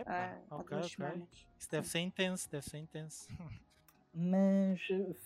Epá, 0.01 0.11
Ah, 0.11 0.41
há 0.49 0.55
ok, 0.55 0.77
duas 0.77 0.85
ok. 0.85 0.95
semanas. 0.95 1.29
Isso 1.59 1.71
deve 1.71 1.87
ser 1.87 1.99
intenso, 1.99 2.49
deve 2.51 2.65
ser 2.69 2.77
intenso. 2.77 3.27
Mas 4.13 4.79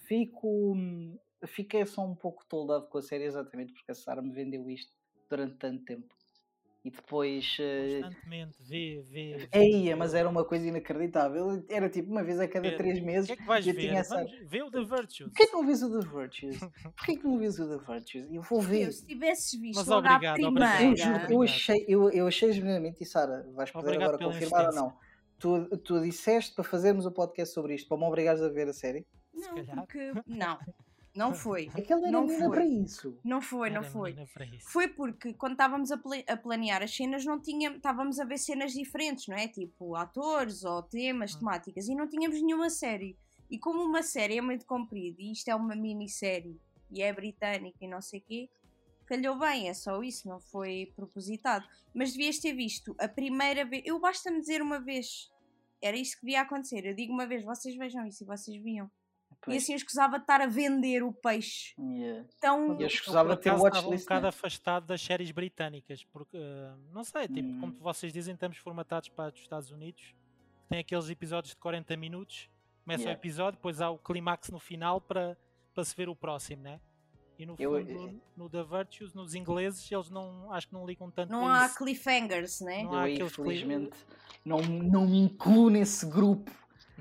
fico. 0.07 0.75
Fiquei 1.45 1.85
só 1.85 2.05
um 2.05 2.15
pouco 2.15 2.45
toldado 2.45 2.87
com 2.87 2.97
a 2.97 3.01
série 3.01 3.23
exatamente 3.23 3.71
porque 3.71 3.91
a 3.91 3.95
Sara 3.95 4.21
me 4.21 4.31
vendeu 4.31 4.69
isto 4.69 4.91
durante 5.29 5.57
tanto 5.57 5.85
tempo. 5.85 6.13
E 6.83 6.89
depois. 6.89 7.57
eh, 7.59 7.99
Constantemente, 8.01 8.57
vê, 8.63 9.03
vê. 9.11 9.37
vê. 9.37 9.49
Eia, 9.51 9.97
mas 9.97 10.13
era 10.13 10.29
uma 10.29 10.45
coisa 10.45 10.65
inacreditável. 10.65 11.61
Era 11.69 11.89
tipo 11.89 12.09
uma 12.09 12.23
vez 12.23 12.39
a 12.39 12.47
cada 12.47 12.69
Ver. 12.69 12.77
três 12.77 12.99
O 12.99 13.05
meses. 13.05 13.27
que 13.27 13.33
é 13.33 13.35
que 13.35 13.43
vais 13.45 13.67
eu 13.67 13.73
ver? 13.73 13.81
tinha 13.81 13.99
essa- 13.99 14.15
Vamos- 14.15 14.31
Vê 14.47 14.63
o 14.63 14.71
The 14.71 14.83
Virtues. 14.85 15.27
Porquê 15.29 15.47
que 15.47 15.53
não 15.53 15.65
vês 15.65 15.83
o 15.83 15.99
The 15.99 16.07
Virtues? 16.07 16.59
Porquê 16.95 17.17
que 17.17 17.23
não 17.27 17.37
vês 17.37 17.59
o 17.59 17.67
The 17.67 17.85
Virtues? 17.93 18.27
Eu 18.31 18.41
vou 18.41 18.61
ver. 18.61 18.83
Eu, 18.87 18.91
se 18.93 19.05
tivesses 19.05 19.59
visto 19.59 19.77
Mas 19.77 19.89
obrigado, 19.89 20.39
Eu, 20.39 20.47
obrigado. 20.47 20.77
primeira. 20.77 20.95
juro, 21.19 21.33
eu 21.33 21.41
achei, 21.43 21.85
eu, 21.87 22.09
eu 22.11 22.27
achei 22.27 22.53
genuinamente, 22.53 23.03
e 23.03 23.05
Sara, 23.05 23.45
vais 23.53 23.69
poder 23.71 23.87
Obrigado 23.87 24.13
agora 24.15 24.23
confirmar 24.31 24.67
ou 24.69 24.73
não. 24.75 24.93
Tu, 25.37 25.77
tu 25.79 26.01
disseste 26.01 26.55
para 26.55 26.63
fazermos 26.63 27.05
o 27.05 27.11
podcast 27.11 27.53
sobre 27.53 27.75
isto, 27.75 27.87
para 27.89 27.97
me 27.97 28.03
obrigares 28.05 28.41
a 28.41 28.47
ver 28.49 28.67
a 28.69 28.73
série. 28.73 29.05
Não, 29.33 29.53
porque. 29.75 30.11
Não, 30.25 30.57
não 31.19 31.35
foi. 31.35 31.69
Aquela 31.75 32.01
era 32.01 32.11
Não 32.11 32.21
menina 32.25 32.45
foi. 32.45 32.55
para 32.55 32.65
isso. 32.65 33.19
Não 33.23 33.41
foi, 33.41 33.69
não 33.69 33.81
Era 33.81 33.91
foi. 33.91 34.15
Foi 34.61 34.87
porque 34.87 35.33
quando 35.33 35.51
estávamos 35.53 35.91
a, 35.91 35.97
pla- 35.97 36.23
a 36.27 36.35
planear 36.37 36.81
as 36.81 36.95
cenas, 36.95 37.23
não 37.25 37.39
tínhamos, 37.39 37.77
estávamos 37.77 38.19
a 38.19 38.25
ver 38.25 38.37
cenas 38.37 38.73
diferentes, 38.73 39.27
não 39.27 39.35
é? 39.37 39.47
Tipo 39.47 39.95
atores 39.95 40.63
ou 40.63 40.81
temas, 40.81 41.35
Hum. 41.35 41.39
temáticas, 41.39 41.87
e 41.87 41.95
não 41.95 42.07
tínhamos 42.07 42.41
nenhuma 42.41 42.69
série. 42.69 43.17
E 43.51 43.57
como 43.59 43.83
uma 43.83 44.01
série 44.03 44.37
é 44.37 44.41
muito 44.41 44.65
comprida 44.65 45.17
e 45.21 45.31
isto 45.31 45.47
é 45.49 45.55
uma 45.55 45.75
minissérie 45.75 46.59
e 46.91 47.01
é 47.01 47.11
britânica 47.13 47.77
e 47.81 47.87
não 47.87 48.01
sei 48.01 48.19
o 48.19 48.23
quê, 48.23 48.49
calhou 49.05 49.37
bem, 49.39 49.67
é 49.69 49.73
só 49.73 50.01
isso, 50.03 50.27
não 50.27 50.39
foi 50.39 50.91
propositado. 50.95 51.65
Mas 51.93 52.11
devias 52.11 52.37
ter 52.39 52.53
visto 52.53 52.95
a 52.99 53.07
primeira 53.07 53.65
vez. 53.65 53.81
Eu 53.85 53.99
basta-me 53.99 54.39
dizer 54.39 54.61
uma 54.61 54.79
vez. 54.79 55.31
Era 55.81 55.97
isso 55.97 56.15
que 56.19 56.25
devia 56.25 56.41
acontecer. 56.41 56.85
Eu 56.85 56.93
digo 56.93 57.11
uma 57.11 57.25
vez, 57.25 57.43
vocês 57.43 57.75
vejam 57.75 58.05
isso 58.05 58.23
e 58.23 58.27
vocês 58.27 58.61
viam. 58.61 58.89
E 59.47 59.55
assim 59.57 59.71
eu 59.71 59.77
escusava 59.77 60.17
de 60.17 60.23
estar 60.23 60.41
a 60.41 60.45
vender 60.47 61.01
o 61.03 61.13
peixe. 61.13 61.73
Yeah. 61.79 62.25
Então, 62.37 62.73
Eu 62.73 62.81
Eu, 62.81 62.87
escusava 62.87 63.35
de 63.35 63.41
ter 63.41 63.51
um 63.53 63.61
watchlist. 63.61 64.03
bocado 64.03 64.21
né? 64.23 64.29
afastado 64.29 64.85
das 64.85 65.01
séries 65.01 65.31
britânicas, 65.31 66.03
porque, 66.05 66.37
eh, 66.37 66.73
não 66.91 67.03
sei, 67.03 67.27
tipo, 67.27 67.47
Hum. 67.47 67.59
como 67.61 67.73
vocês 67.73 68.11
dizem, 68.11 68.33
estamos 68.33 68.57
formatados 68.57 69.09
para 69.09 69.33
os 69.33 69.39
Estados 69.39 69.71
Unidos, 69.71 70.13
tem 70.67 70.79
aqueles 70.79 71.09
episódios 71.09 71.51
de 71.51 71.57
40 71.57 71.95
minutos, 71.95 72.49
começa 72.83 73.03
Yeah. 73.03 73.17
o 73.17 73.21
episódio, 73.21 73.57
depois 73.57 73.81
há 73.81 73.89
o 73.89 73.97
clímax 73.97 74.49
no 74.49 74.59
final 74.59 74.99
para, 74.99 75.37
para 75.73 75.83
se 75.85 75.95
ver 75.95 76.09
o 76.09 76.15
próximo, 76.15 76.61
né? 76.63 76.79
E 77.37 77.45
no 77.45 77.55
Eu- 77.57 77.71
fundo, 77.85 78.21
no 78.35 78.49
The 78.49 78.63
Virtues, 78.63 79.13
nos 79.13 79.33
ingleses, 79.33 79.89
eles 79.89 80.09
não, 80.09 80.51
acho 80.51 80.67
que 80.67 80.73
não 80.73 80.85
ligam 80.85 81.09
tanto 81.09 81.31
não 81.31 81.47
há 81.47 81.65
isso. 81.67 81.77
cliffhangers, 81.77 82.59
né? 82.59 82.83
Não 82.83 82.91
Eu 82.93 82.99
há 82.99 83.03
aí, 83.03 83.13
aqueles 83.13 83.33
cli- 83.35 83.45
felizmente, 83.45 83.97
não, 84.43 84.59
não 84.59 85.07
me 85.07 85.19
incluo 85.19 85.69
nesse 85.69 86.05
grupo. 86.05 86.51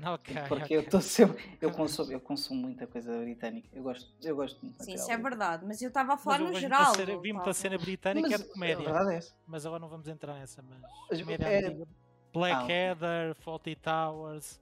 Não, 0.01 0.13
ok, 0.13 0.35
Porque 0.47 0.63
ok. 0.63 0.77
eu 0.77 0.81
estou 0.81 1.01
sempre. 1.01 1.43
Eu 1.61 1.71
consumo, 1.73 2.11
eu 2.11 2.19
consumo 2.21 2.61
muita 2.61 2.87
coisa 2.87 3.17
britânica. 3.19 3.67
Eu 3.73 3.83
gosto, 3.83 4.11
eu 4.21 4.35
gosto 4.35 4.63
muito 4.63 4.77
de 4.79 4.85
Sim, 4.85 4.93
isso 4.93 5.11
é 5.11 5.17
verdade, 5.17 5.65
mas 5.65 5.81
eu 5.81 5.87
estava 5.89 6.13
a 6.13 6.17
falar 6.17 6.39
Mas 6.39 6.47
eu 6.47 6.53
no 6.53 6.59
geral. 6.59 7.21
Vi-me 7.21 7.39
para 7.39 7.51
a 7.51 7.53
cena 7.53 7.77
britânica 7.77 8.29
Mas 8.29 8.39
é 8.41 8.43
de 8.43 8.49
comédia, 8.49 8.89
é 8.89 9.19
mas 9.45 9.65
agora 9.65 9.79
não 9.79 9.89
vamos 9.89 10.07
entrar 10.07 10.33
nessa, 10.35 10.61
mas 10.61 10.79
Mas 11.09 11.21
comédia 11.21 11.45
é- 11.47 11.67
antiga. 11.67 11.87
Blackadder, 12.31 13.31
Ah, 13.31 13.35
Faulty 13.35 13.75
Towers, 13.75 14.59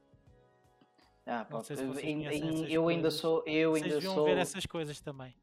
Ah, 1.26 1.44
pá, 1.44 1.62
se 1.62 1.74
essas 1.74 2.70
eu 2.70 2.88
ainda 2.88 3.12
sou. 3.12 3.44
Eu 3.46 3.72
vocês 3.72 3.84
ainda 3.84 3.96
deviam 3.96 4.16
sou. 4.16 4.26
ver 4.26 4.38
essas 4.38 4.66
coisas 4.66 5.02
também. 5.02 5.36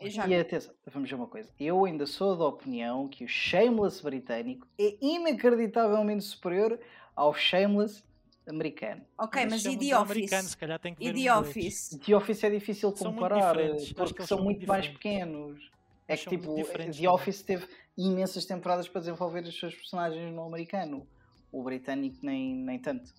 Eu 0.00 0.10
já 0.10 0.26
E 0.28 0.34
atenção, 0.34 0.74
vamos 0.92 1.08
ver 1.08 1.14
uma 1.16 1.26
coisa. 1.26 1.50
Eu 1.58 1.84
ainda 1.84 2.06
sou 2.06 2.36
da 2.36 2.44
opinião 2.44 3.08
que 3.08 3.24
o 3.24 3.28
Shameless 3.28 4.02
britânico 4.02 4.66
é 4.78 4.96
inacreditavelmente 5.00 6.24
superior 6.24 6.78
ao 7.16 7.32
Shameless 7.34 8.04
americano. 8.48 9.04
Ok, 9.18 9.46
mas 9.46 9.60
e 9.60 9.64
chamam 9.64 9.78
The 9.78 9.98
Office? 9.98 10.50
se 10.50 10.56
calhar 10.56 10.78
tem 10.78 10.94
que 10.94 11.04
E 11.04 11.12
ver 11.12 11.22
The. 11.24 11.32
Office? 11.32 11.88
The 12.04 12.14
Office 12.16 12.44
é 12.44 12.50
difícil 12.50 12.92
de 12.92 12.98
comparar 12.98 13.54
porque 13.96 14.26
são 14.26 14.26
são 14.26 14.38
muito 14.38 14.58
muito 14.58 14.68
mais 14.68 14.88
pequenos. 14.88 15.70
É 16.06 16.16
que 16.16 16.28
tipo, 16.28 16.54
diferentes 16.54 16.96
The 16.96 17.02
também. 17.02 17.08
Office 17.14 17.42
teve 17.42 17.68
imensas 17.96 18.44
temporadas 18.46 18.88
para 18.88 19.00
desenvolver 19.00 19.42
os 19.44 19.58
seus 19.58 19.74
personagens 19.74 20.32
no 20.34 20.42
americano. 20.44 21.06
O 21.52 21.62
britânico 21.62 22.18
nem, 22.22 22.54
nem 22.54 22.78
tanto. 22.78 23.12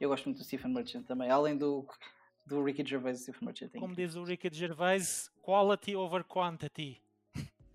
Eu 0.00 0.08
gosto 0.08 0.24
muito 0.26 0.38
do 0.38 0.44
Stephen 0.44 0.72
Merchant 0.72 1.04
também, 1.06 1.30
além 1.30 1.56
do, 1.56 1.86
do 2.46 2.62
Ricky 2.64 2.84
Gervais 2.84 3.18
e 3.20 3.22
Stephen 3.22 3.46
Merchant. 3.46 3.70
é 3.74 3.78
Como 3.78 3.94
diz 3.94 4.14
o 4.16 4.24
Ricky 4.24 4.48
Gervais, 4.52 5.30
quality 5.42 5.94
over 5.94 6.24
quantity. 6.24 7.00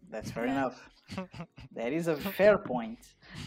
That's 0.10 0.32
fair 0.32 0.48
enough. 0.48 0.76
That 1.74 1.94
is 1.94 2.08
a 2.08 2.16
fair 2.16 2.60
point. 2.60 3.00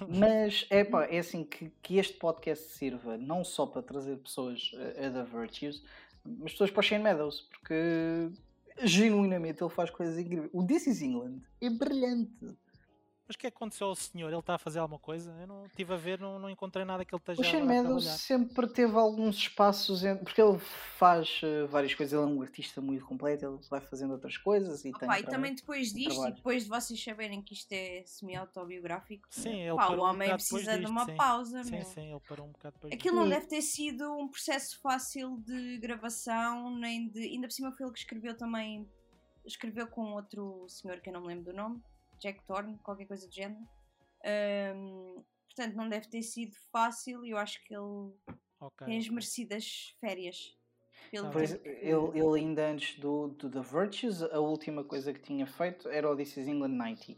Mas 0.08 0.66
é 0.70 0.84
pá, 0.84 1.04
é 1.04 1.18
assim 1.18 1.44
que, 1.44 1.70
que 1.82 1.98
este 1.98 2.14
podcast 2.14 2.72
sirva 2.72 3.16
não 3.16 3.44
só 3.44 3.66
para 3.66 3.82
trazer 3.82 4.16
pessoas 4.18 4.70
a, 4.74 5.06
a 5.06 5.10
The 5.10 5.24
Virtues, 5.24 5.82
mas 6.24 6.52
pessoas 6.52 6.70
para 6.70 6.80
o 6.80 6.82
Shane 6.82 7.02
Meadows, 7.02 7.42
porque 7.42 8.30
genuinamente 8.82 9.62
ele 9.62 9.70
faz 9.70 9.90
coisas 9.90 10.18
incríveis. 10.18 10.50
O 10.52 10.64
This 10.64 10.86
is 10.86 11.02
England 11.02 11.40
é 11.60 11.70
brilhante. 11.70 12.56
Mas 13.30 13.36
o 13.36 13.38
que 13.38 13.46
é 13.46 13.50
que 13.52 13.56
aconteceu 13.56 13.86
ao 13.86 13.94
senhor? 13.94 14.28
Ele 14.28 14.40
está 14.40 14.56
a 14.56 14.58
fazer 14.58 14.80
alguma 14.80 14.98
coisa? 14.98 15.30
Eu 15.40 15.46
não 15.46 15.64
estive 15.66 15.94
a 15.94 15.96
ver, 15.96 16.18
não, 16.18 16.36
não 16.40 16.50
encontrei 16.50 16.84
nada 16.84 17.04
que 17.04 17.14
ele 17.14 17.20
esteja 17.22 17.40
O 17.40 17.44
Shane 17.44 17.64
Meadows 17.64 18.04
sempre 18.04 18.66
teve 18.66 18.96
alguns 18.96 19.36
espaços, 19.36 20.02
em- 20.02 20.16
porque 20.16 20.42
ele 20.42 20.58
faz 20.58 21.40
eh, 21.44 21.64
várias 21.66 21.94
coisas, 21.94 22.12
ele 22.12 22.22
é 22.28 22.34
um 22.34 22.42
artista 22.42 22.80
muito 22.80 23.06
completo, 23.06 23.44
ele 23.46 23.58
vai 23.70 23.80
fazendo 23.80 24.10
outras 24.14 24.36
coisas 24.36 24.80
e 24.84 24.90
tem. 24.90 25.08
Opa, 25.08 25.20
e 25.20 25.22
também 25.22 25.54
depois 25.54 25.92
disto, 25.92 26.08
trabalho. 26.14 26.32
e 26.32 26.34
depois 26.34 26.64
de 26.64 26.68
vocês 26.70 27.04
saberem 27.04 27.40
que 27.40 27.54
isto 27.54 27.70
é 27.70 28.02
semi-autobiográfico, 28.04 29.28
Sim, 29.30 29.60
ele 29.60 29.76
pá, 29.76 29.86
parou 29.86 29.98
o 30.04 30.06
um 30.08 30.10
homem 30.10 30.28
bocado 30.30 30.42
depois 30.42 30.64
precisa 30.64 30.72
de 30.72 30.78
disto, 30.80 30.90
uma 30.90 31.04
sim. 31.06 31.16
pausa, 31.16 31.62
Sim, 31.62 31.70
meu. 31.70 31.84
sim, 31.84 32.10
ele 32.10 32.20
parou 32.28 32.46
um 32.48 32.50
bocado 32.50 32.74
depois. 32.74 32.92
Aquilo 32.92 33.14
não 33.14 33.26
E- 33.28 33.30
deve 33.30 33.46
ter 33.46 33.62
sido 33.62 34.12
um 34.12 34.26
processo 34.26 34.76
fácil 34.80 35.36
de 35.46 35.78
gravação, 35.78 36.76
nem 36.76 37.08
de. 37.08 37.20
Ainda 37.20 37.46
por 37.46 37.52
cima 37.54 37.70
foi 37.70 37.86
ele 37.86 37.92
que 37.92 38.00
escreveu 38.00 38.36
também. 38.36 38.90
Escreveu 39.46 39.86
com 39.86 40.14
outro 40.14 40.66
senhor 40.68 41.00
que 41.00 41.08
eu 41.08 41.12
não 41.12 41.20
me 41.20 41.28
lembro 41.28 41.44
do 41.44 41.56
nome, 41.56 41.80
Jack 42.20 42.44
Thorne, 42.46 42.78
qualquer 42.82 43.06
coisa 43.06 43.26
do 43.26 43.34
género. 43.34 43.60
Ahm, 44.24 45.22
portanto, 45.48 45.74
não 45.74 45.88
deve 45.88 46.08
ter 46.08 46.22
sido 46.22 46.54
fácil 46.70 47.24
e 47.24 47.30
eu 47.30 47.38
acho 47.38 47.62
que 47.64 47.74
ele 47.74 48.12
Ok, 48.60 48.86
tem 48.86 48.98
as 48.98 49.04
ok. 49.04 49.14
merecidas 49.14 49.94
férias. 50.00 50.56
Pelo 51.10 51.26
Tá 51.26 51.32
Pois, 51.32 51.52
tempo 51.52 51.66
ele, 51.66 52.18
ele 52.20 52.40
ainda 52.40 52.70
antes 52.70 52.98
do, 52.98 53.28
do 53.28 53.50
The 53.50 53.62
Virtues, 53.62 54.22
a 54.22 54.38
última 54.38 54.84
coisa 54.84 55.12
que 55.12 55.20
tinha 55.20 55.46
feito 55.46 55.88
era 55.88 56.10
o 56.10 56.14
This 56.14 56.36
is 56.36 56.46
England 56.46 56.76
90. 56.76 57.12
Uh, 57.12 57.16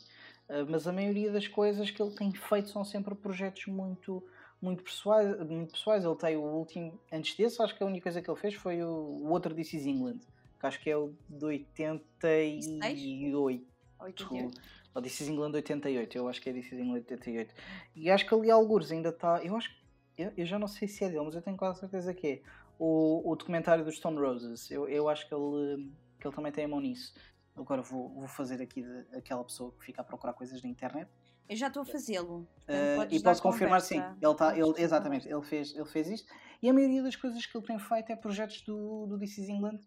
mas 0.69 0.87
a 0.87 0.93
maioria 0.93 1.33
das 1.33 1.49
coisas 1.49 1.91
que 1.91 2.01
ele 2.03 2.15
tem 2.15 2.33
feito 2.33 2.69
são 2.69 2.85
sempre 2.85 3.15
projetos 3.15 3.67
muito, 3.67 4.25
muito, 4.61 4.85
pessoais, 4.85 5.37
muito 5.49 5.73
pessoais. 5.73 6.05
Ele 6.05 6.17
tem 6.17 6.37
o 6.37 6.43
último, 6.43 7.01
antes 7.11 7.37
desse, 7.37 7.61
acho 7.61 7.77
que 7.77 7.83
a 7.83 7.87
única 7.87 8.05
coisa 8.05 8.23
que 8.23 8.31
ele 8.31 8.39
fez 8.39 8.55
foi 8.55 8.83
o, 8.83 8.89
o 8.89 9.31
outro 9.31 9.55
This 9.55 9.75
is 9.75 9.87
England, 9.87 10.21
que 10.61 10.67
acho 10.67 10.81
que 10.81 10.91
é 10.91 10.97
o 10.97 11.13
de 11.29 11.45
88. 11.45 13.72
88. 14.03 14.61
Ou 14.95 15.03
This 15.03 15.21
is 15.21 15.29
England 15.29 15.53
88, 15.55 16.17
eu 16.17 16.29
acho 16.29 16.41
que 16.41 16.51
é 16.51 16.53
This 16.53 16.67
is 16.67 16.79
England 16.79 17.05
88. 17.11 17.55
E 17.97 18.11
acho 18.11 18.27
que 18.27 18.35
ali 18.35 18.51
alguns 18.51 18.91
ainda 18.91 19.09
está. 19.09 19.43
Eu 19.43 19.57
acho. 19.57 19.71
Eu, 20.17 20.33
eu 20.37 20.45
já 20.45 20.59
não 20.59 20.69
sei 20.69 20.87
se 20.87 21.05
é 21.05 21.09
dele, 21.09 21.25
mas 21.25 21.35
eu 21.35 21.43
tenho 21.43 21.57
quase 21.57 21.81
certeza 21.81 22.13
que 22.13 22.27
é. 22.27 22.43
O, 22.79 23.31
o 23.31 23.37
documentário 23.37 23.85
dos 23.85 23.97
Stone 23.97 24.19
Roses. 24.19 24.71
Eu, 24.71 24.89
eu 24.89 25.09
acho 25.09 25.29
que 25.29 25.35
ele, 25.35 25.93
que 26.21 26.27
ele 26.27 26.35
também 26.35 26.53
tem 26.53 26.65
a 26.65 26.69
mão 26.69 26.81
nisso. 26.81 27.15
Agora 27.55 27.83
vou, 27.83 28.09
vou 28.15 28.29
fazer 28.29 28.61
aqui 28.63 28.83
de, 28.83 29.17
aquela 29.17 29.45
pessoa 29.45 29.73
que 29.73 29.85
fica 29.85 30.01
a 30.01 30.05
procurar 30.05 30.33
coisas 30.33 30.63
na 30.63 30.69
internet. 30.69 31.09
Eu 31.49 31.57
já 31.57 31.69
estou 31.69 31.83
a 31.83 31.85
fazê-lo. 31.85 32.49
Uh, 32.67 33.07
e 33.11 33.23
posso 33.23 33.43
confirmar, 33.43 33.81
sim. 33.81 34.03
Ele 34.21 34.35
tá, 34.35 34.57
ele, 34.57 34.73
exatamente, 34.79 35.29
ele 35.29 35.43
fez, 35.43 35.75
ele 35.75 35.85
fez 35.85 36.09
isto. 36.09 36.33
E 36.63 36.69
a 36.69 36.73
maioria 36.73 37.03
das 37.03 37.17
coisas 37.17 37.45
que 37.45 37.57
ele 37.57 37.67
tem 37.67 37.79
feito 37.79 38.11
é 38.11 38.17
projetos 38.17 38.63
do, 38.63 39.07
do 39.07 39.19
This 39.19 39.39
is 39.39 39.49
England. 39.49 39.81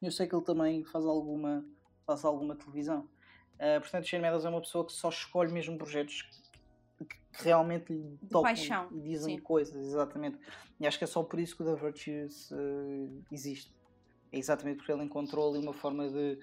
Eu 0.00 0.12
sei 0.12 0.26
que 0.26 0.34
ele 0.34 0.44
também 0.44 0.84
faz 0.84 1.04
alguma, 1.04 1.64
faz 2.06 2.24
alguma 2.24 2.54
televisão. 2.54 3.08
Uh, 3.56 3.80
portanto, 3.80 4.06
Shane 4.06 4.22
Meadows 4.22 4.44
é 4.44 4.48
uma 4.48 4.60
pessoa 4.60 4.84
que 4.84 4.92
só 4.92 5.08
escolhe 5.08 5.50
mesmo 5.50 5.78
projetos 5.78 6.22
que, 6.98 7.04
que 7.04 7.18
realmente 7.42 7.92
lhe 7.92 8.18
tocam 8.30 8.52
e 8.92 9.00
dizem 9.00 9.36
sim. 9.36 9.42
coisas, 9.42 9.86
exatamente. 9.86 10.38
E 10.78 10.86
acho 10.86 10.98
que 10.98 11.04
é 11.04 11.06
só 11.06 11.22
por 11.22 11.40
isso 11.40 11.56
que 11.56 11.62
o 11.62 11.66
The 11.66 11.74
Virtues 11.74 12.50
uh, 12.50 13.24
existe. 13.32 13.74
É 14.30 14.38
exatamente 14.38 14.76
porque 14.78 14.92
ele 14.92 15.04
encontrou 15.04 15.50
ali 15.50 15.58
uma 15.58 15.72
forma 15.72 16.08
de, 16.08 16.38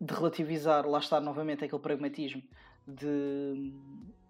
de 0.00 0.14
relativizar, 0.14 0.86
lá 0.86 0.98
está 0.98 1.20
novamente 1.20 1.64
aquele 1.64 1.80
pragmatismo 1.80 2.42
de, 2.86 3.72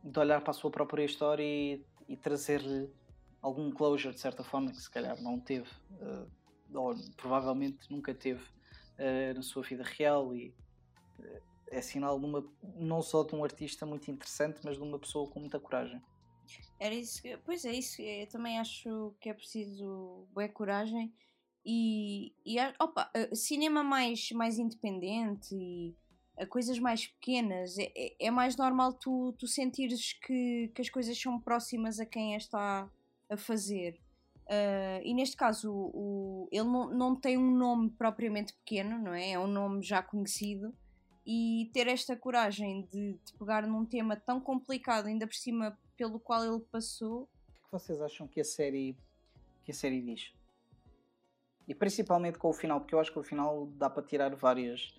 de 0.04 0.18
olhar 0.18 0.40
para 0.42 0.50
a 0.52 0.54
sua 0.54 0.70
própria 0.70 1.04
história 1.04 1.42
e, 1.42 1.84
e 2.08 2.16
trazer 2.16 2.62
algum 3.42 3.70
closure 3.72 4.14
de 4.14 4.20
certa 4.20 4.44
forma 4.44 4.70
que 4.70 4.80
se 4.80 4.90
calhar 4.90 5.20
não 5.20 5.40
teve 5.40 5.68
uh, 6.00 6.30
ou 6.72 6.94
provavelmente 7.16 7.90
nunca 7.90 8.14
teve 8.14 8.42
na 9.34 9.42
sua 9.42 9.64
vida 9.64 9.82
real 9.82 10.32
e 10.36 10.54
é 11.74 11.82
sinal 11.82 12.18
de 12.18 12.26
uma, 12.26 12.44
não 12.76 13.02
só 13.02 13.22
de 13.22 13.34
um 13.34 13.44
artista 13.44 13.84
muito 13.84 14.10
interessante 14.10 14.60
mas 14.64 14.76
de 14.76 14.82
uma 14.82 14.98
pessoa 14.98 15.28
com 15.28 15.40
muita 15.40 15.58
coragem 15.58 16.00
era 16.78 16.94
isso 16.94 17.22
que, 17.22 17.36
pois 17.38 17.64
é 17.64 17.72
isso 17.72 18.02
eu 18.02 18.26
também 18.28 18.58
acho 18.58 19.14
que 19.20 19.28
é 19.28 19.34
preciso 19.34 20.26
boa 20.32 20.48
coragem 20.48 21.12
e, 21.66 22.34
e 22.44 22.56
opa, 22.78 23.10
cinema 23.32 23.82
mais, 23.82 24.30
mais 24.32 24.58
independente 24.58 25.54
e 25.54 25.94
coisas 26.48 26.78
mais 26.78 27.06
pequenas, 27.06 27.78
é, 27.78 27.92
é, 27.96 28.26
é 28.26 28.30
mais 28.30 28.56
normal 28.56 28.92
tu, 28.94 29.34
tu 29.38 29.46
sentires 29.46 30.12
que, 30.14 30.70
que 30.74 30.82
as 30.82 30.90
coisas 30.90 31.18
são 31.18 31.40
próximas 31.40 32.00
a 32.00 32.06
quem 32.06 32.34
a 32.34 32.38
está 32.38 32.90
a 33.30 33.36
fazer. 33.36 34.00
Uh, 34.46 35.00
e 35.02 35.14
neste 35.14 35.36
caso, 35.36 35.72
o, 35.72 35.90
o, 35.94 36.48
ele 36.52 36.64
não, 36.64 36.90
não 36.90 37.16
tem 37.16 37.38
um 37.38 37.50
nome 37.50 37.88
propriamente 37.90 38.52
pequeno, 38.52 38.98
não 38.98 39.14
é? 39.14 39.30
É 39.30 39.38
um 39.38 39.46
nome 39.46 39.82
já 39.82 40.02
conhecido. 40.02 40.74
E 41.26 41.70
ter 41.72 41.86
esta 41.86 42.16
coragem 42.16 42.86
de, 42.92 43.14
de 43.14 43.32
pegar 43.38 43.66
num 43.66 43.84
tema 43.84 44.14
tão 44.16 44.40
complicado, 44.40 45.06
ainda 45.06 45.26
por 45.26 45.34
cima 45.34 45.78
pelo 45.96 46.20
qual 46.20 46.44
ele 46.44 46.60
passou. 46.70 47.22
O 47.22 47.64
que 47.66 47.72
vocês 47.72 48.00
acham 48.00 48.28
que 48.28 48.40
a 48.40 48.44
série, 48.44 48.96
que 49.64 49.70
a 49.70 49.74
série 49.74 50.02
diz? 50.02 50.32
E 51.66 51.74
principalmente 51.74 52.38
com 52.38 52.50
o 52.50 52.52
final, 52.52 52.80
porque 52.80 52.94
eu 52.94 53.00
acho 53.00 53.10
que 53.10 53.18
o 53.18 53.22
final 53.22 53.66
dá 53.76 53.88
para 53.88 54.02
tirar 54.02 54.34
várias, 54.34 54.94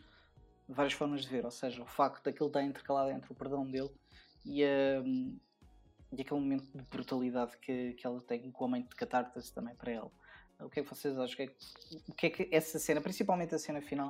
várias 0.68 0.94
formas 0.94 1.22
de 1.22 1.30
ver, 1.30 1.46
ou 1.46 1.52
seja, 1.52 1.82
o 1.84 1.86
facto 1.86 2.24
daquilo 2.24 2.48
estar 2.48 2.64
intercalado 2.64 3.12
entre 3.12 3.32
o 3.32 3.36
perdão 3.36 3.66
dele 3.66 3.92
e, 4.44 4.64
um, 5.04 5.38
e 6.12 6.22
aquele 6.22 6.40
momento 6.40 6.66
de 6.76 6.84
brutalidade 6.84 7.56
que, 7.58 7.94
que 7.94 8.06
ela 8.06 8.20
tem 8.22 8.52
com 8.52 8.66
a 8.66 8.68
mãe 8.68 8.82
de 8.82 8.96
catarse 8.96 9.54
também 9.54 9.76
para 9.76 9.92
ela. 9.92 10.12
O 10.60 10.70
que 10.70 10.80
é 10.80 10.84
que 10.84 10.90
vocês 10.90 11.18
acham? 11.18 11.46
O 12.08 12.14
que 12.14 12.28
é 12.28 12.30
que, 12.30 12.44
é 12.44 12.56
essa 12.56 12.80
cena, 12.80 13.02
principalmente 13.02 13.54
a 13.54 13.60
cena 13.60 13.82
final, 13.82 14.10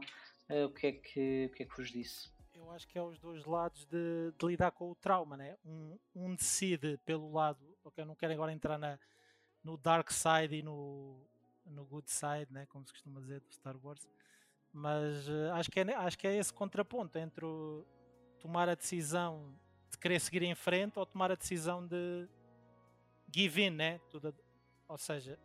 o, 0.49 0.69
que 0.69 0.87
é 0.87 0.91
que, 0.91 1.49
o 1.51 1.55
que 1.55 1.63
é 1.63 1.65
que 1.65 1.75
vos 1.75 1.89
disse? 1.89 2.29
Eu 2.53 2.71
acho 2.71 2.87
que 2.87 2.97
é 2.97 3.01
os 3.01 3.19
dois 3.19 3.45
lados 3.45 3.85
de, 3.85 4.31
de 4.37 4.45
lidar 4.45 4.71
com 4.71 4.89
o 4.89 4.95
trauma, 4.95 5.35
né? 5.35 5.57
Um, 5.65 5.97
um 6.15 6.35
decide 6.35 6.97
pelo 7.05 7.31
lado, 7.31 7.59
ok, 7.83 8.03
eu 8.03 8.07
não 8.07 8.15
quero 8.15 8.33
agora 8.33 8.51
entrar 8.51 8.77
na, 8.77 8.97
no 9.63 9.77
dark 9.77 10.11
side 10.11 10.55
e 10.55 10.63
no, 10.63 11.19
no 11.65 11.85
good 11.85 12.09
side, 12.09 12.47
né? 12.51 12.65
como 12.67 12.85
se 12.85 12.93
costuma 12.93 13.19
dizer 13.19 13.41
do 13.41 13.51
Star 13.51 13.75
Wars, 13.83 14.07
mas 14.71 15.27
uh, 15.27 15.51
acho, 15.53 15.71
que 15.71 15.79
é, 15.79 15.95
acho 15.95 16.17
que 16.17 16.27
é 16.27 16.37
esse 16.37 16.53
contraponto 16.53 17.17
entre 17.17 17.45
o, 17.45 17.85
tomar 18.39 18.69
a 18.69 18.75
decisão 18.75 19.57
de 19.89 19.97
querer 19.97 20.19
seguir 20.19 20.43
em 20.43 20.55
frente 20.55 20.99
ou 20.99 21.05
tomar 21.05 21.31
a 21.31 21.35
decisão 21.35 21.85
de 21.85 22.27
give 23.33 23.61
in, 23.61 23.71
né? 23.71 23.99
Tudo, 24.11 24.35
ou 24.87 24.97
seja, 24.97 25.39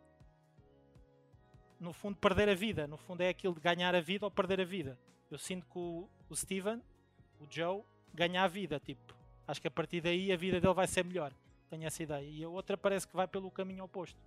no 1.81 1.91
fundo, 1.91 2.15
perder 2.15 2.47
a 2.47 2.53
vida. 2.53 2.87
No 2.87 2.95
fundo, 2.95 3.21
é 3.21 3.29
aquilo 3.29 3.55
de 3.55 3.59
ganhar 3.59 3.93
a 3.95 3.99
vida 3.99 4.25
ou 4.25 4.31
perder 4.31 4.61
a 4.61 4.63
vida. 4.63 4.97
Eu 5.29 5.37
sinto 5.37 5.65
que 5.65 5.77
o, 5.77 6.07
o 6.29 6.35
Steven, 6.35 6.79
o 7.39 7.47
Joe, 7.49 7.81
ganha 8.13 8.43
a 8.43 8.47
vida. 8.47 8.79
Tipo, 8.79 9.15
acho 9.47 9.59
que 9.59 9.67
a 9.67 9.71
partir 9.71 9.99
daí 9.99 10.31
a 10.31 10.37
vida 10.37 10.61
dele 10.61 10.73
vai 10.73 10.87
ser 10.87 11.03
melhor. 11.03 11.33
Tenho 11.69 11.85
essa 11.85 12.03
ideia. 12.03 12.23
E 12.23 12.43
a 12.43 12.49
outra 12.49 12.77
parece 12.77 13.07
que 13.07 13.15
vai 13.15 13.27
pelo 13.27 13.49
caminho 13.49 13.83
oposto. 13.83 14.19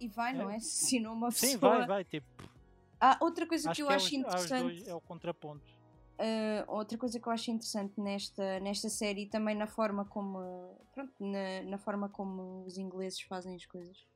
E 0.00 0.06
vai, 0.06 0.32
é. 0.32 0.34
não 0.34 0.48
é? 0.48 0.60
Se 0.60 1.00
não 1.00 1.14
uma 1.14 1.28
pessoa. 1.28 1.52
Sim, 1.52 1.58
vai, 1.58 1.86
vai. 1.86 2.04
Tipo, 2.04 2.48
ah, 3.00 3.18
outra 3.20 3.46
coisa 3.46 3.70
acho 3.70 3.76
que 3.76 3.82
eu 3.82 3.86
que 3.88 3.92
é 3.92 3.96
acho 3.96 4.14
interessante. 4.14 4.62
Dois, 4.62 4.88
é 4.88 4.94
o 4.94 5.00
contraponto. 5.00 5.74
Uh, 6.14 6.62
outra 6.68 6.96
coisa 6.96 7.18
que 7.18 7.26
eu 7.26 7.32
acho 7.32 7.50
interessante 7.50 8.00
nesta, 8.00 8.60
nesta 8.60 8.88
série 8.88 9.22
e 9.22 9.26
também 9.26 9.56
na 9.56 9.66
forma 9.66 10.04
como 10.04 10.78
pronto, 10.92 11.12
na, 11.18 11.62
na 11.64 11.78
forma 11.78 12.08
como 12.08 12.64
os 12.64 12.78
ingleses 12.78 13.20
fazem 13.22 13.56
as 13.56 13.66
coisas 13.66 14.06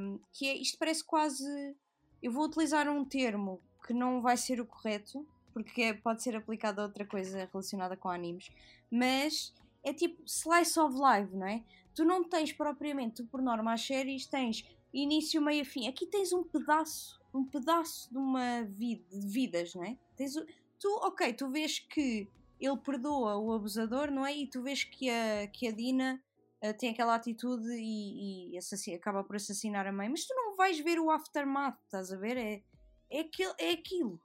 um, 0.00 0.18
que 0.32 0.46
é 0.48 0.56
isto 0.56 0.78
parece 0.78 1.04
quase 1.04 1.74
eu 2.22 2.32
vou 2.32 2.44
utilizar 2.44 2.88
um 2.88 3.04
termo 3.04 3.60
que 3.86 3.92
não 3.92 4.20
vai 4.20 4.36
ser 4.36 4.60
o 4.60 4.66
correto 4.66 5.26
porque 5.52 5.82
é, 5.82 5.94
pode 5.94 6.22
ser 6.22 6.36
aplicado 6.36 6.80
a 6.80 6.84
outra 6.84 7.06
coisa 7.06 7.48
relacionada 7.50 7.96
com 7.96 8.08
animes 8.08 8.50
mas 8.90 9.54
é 9.82 9.92
tipo 9.92 10.20
slice 10.26 10.78
of 10.80 10.96
life, 10.96 11.34
não 11.34 11.46
é? 11.46 11.62
Tu 11.94 12.04
não 12.04 12.24
tens 12.24 12.52
propriamente, 12.52 13.22
tu 13.22 13.26
por 13.26 13.40
norma 13.40 13.72
as 13.72 13.86
séries 13.86 14.26
tens 14.26 14.64
início, 14.92 15.40
meio 15.40 15.64
fim. 15.64 15.86
Aqui 15.86 16.06
tens 16.06 16.32
um 16.32 16.42
pedaço 16.42 17.20
um 17.36 17.44
pedaço 17.44 18.10
de 18.10 18.16
uma 18.16 18.62
vida, 18.62 19.04
de 19.10 19.26
vidas, 19.26 19.74
não 19.74 19.84
é? 19.84 19.96
Tens, 20.16 20.34
tu, 20.78 20.88
ok, 21.02 21.32
tu 21.34 21.50
vês 21.50 21.78
que 21.78 22.26
ele 22.58 22.76
perdoa 22.78 23.36
o 23.36 23.52
abusador, 23.52 24.10
não 24.10 24.24
é? 24.24 24.34
E 24.34 24.46
tu 24.46 24.62
vês 24.62 24.84
que 24.84 25.10
a, 25.10 25.46
que 25.48 25.68
a 25.68 25.70
Dina 25.70 26.22
uh, 26.62 26.76
tem 26.78 26.90
aquela 26.90 27.14
atitude 27.14 27.68
e, 27.72 28.52
e 28.52 28.58
assassina, 28.58 28.96
acaba 28.96 29.24
por 29.24 29.36
assassinar 29.36 29.86
a 29.86 29.92
mãe, 29.92 30.08
mas 30.08 30.26
tu 30.26 30.34
não 30.34 30.56
vais 30.56 30.78
ver 30.80 30.98
o 30.98 31.10
aftermath, 31.10 31.78
estás 31.84 32.12
a 32.12 32.16
ver? 32.16 32.36
É, 32.36 32.62
é, 33.10 33.20
aquilo, 33.20 33.54
é 33.58 33.70
aquilo. 33.70 34.20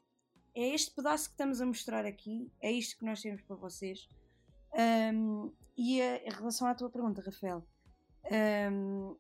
É 0.53 0.69
este 0.69 0.91
pedaço 0.91 1.25
que 1.29 1.33
estamos 1.33 1.61
a 1.61 1.65
mostrar 1.65 2.05
aqui, 2.05 2.51
é 2.61 2.71
isto 2.71 2.97
que 2.97 3.05
nós 3.05 3.21
temos 3.21 3.41
para 3.41 3.55
vocês. 3.55 4.07
Um, 5.13 5.51
e 5.77 6.01
a, 6.01 6.17
em 6.25 6.29
relação 6.29 6.67
à 6.67 6.75
tua 6.75 6.89
pergunta, 6.89 7.21
Rafael, 7.21 7.65
um, 8.71 9.15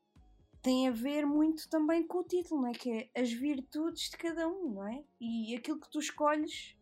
tem 0.61 0.87
a 0.87 0.91
ver 0.91 1.25
muito 1.25 1.67
também 1.69 2.05
com 2.05 2.19
o 2.19 2.23
título, 2.23 2.61
não 2.61 2.69
é? 2.69 2.73
Que 2.73 2.91
é 2.91 3.21
as 3.21 3.31
virtudes 3.31 4.09
de 4.09 4.17
cada 4.17 4.47
um, 4.47 4.75
não 4.75 4.87
é? 4.87 5.03
E 5.19 5.55
aquilo 5.55 5.79
que 5.79 5.89
tu 5.89 5.99
escolhes 5.99 6.77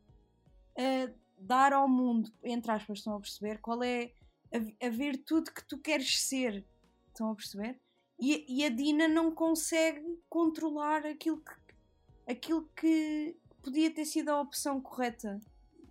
uh, 0.75 1.13
dar 1.37 1.71
ao 1.71 1.87
mundo, 1.87 2.31
entre 2.43 2.71
aspas, 2.71 2.99
estão 2.99 3.15
a 3.15 3.19
perceber? 3.19 3.59
Qual 3.59 3.81
é 3.83 4.11
a, 4.53 4.87
a 4.87 4.89
virtude 4.89 5.51
que 5.51 5.63
tu 5.63 5.77
queres 5.77 6.21
ser? 6.21 6.65
Estão 7.07 7.31
a 7.31 7.35
perceber? 7.35 7.79
E, 8.19 8.45
e, 8.47 8.65
a 8.65 8.69
Dina 8.69 9.07
não 9.07 9.33
consegue 9.33 10.19
controlar 10.27 11.05
aquilo 11.05 11.37
que, 11.37 11.53
aquilo 12.27 12.69
que 12.75 13.37
podia 13.63 13.93
ter 13.93 14.05
sido 14.05 14.29
a 14.29 14.41
opção 14.41 14.81
correta. 14.81 15.39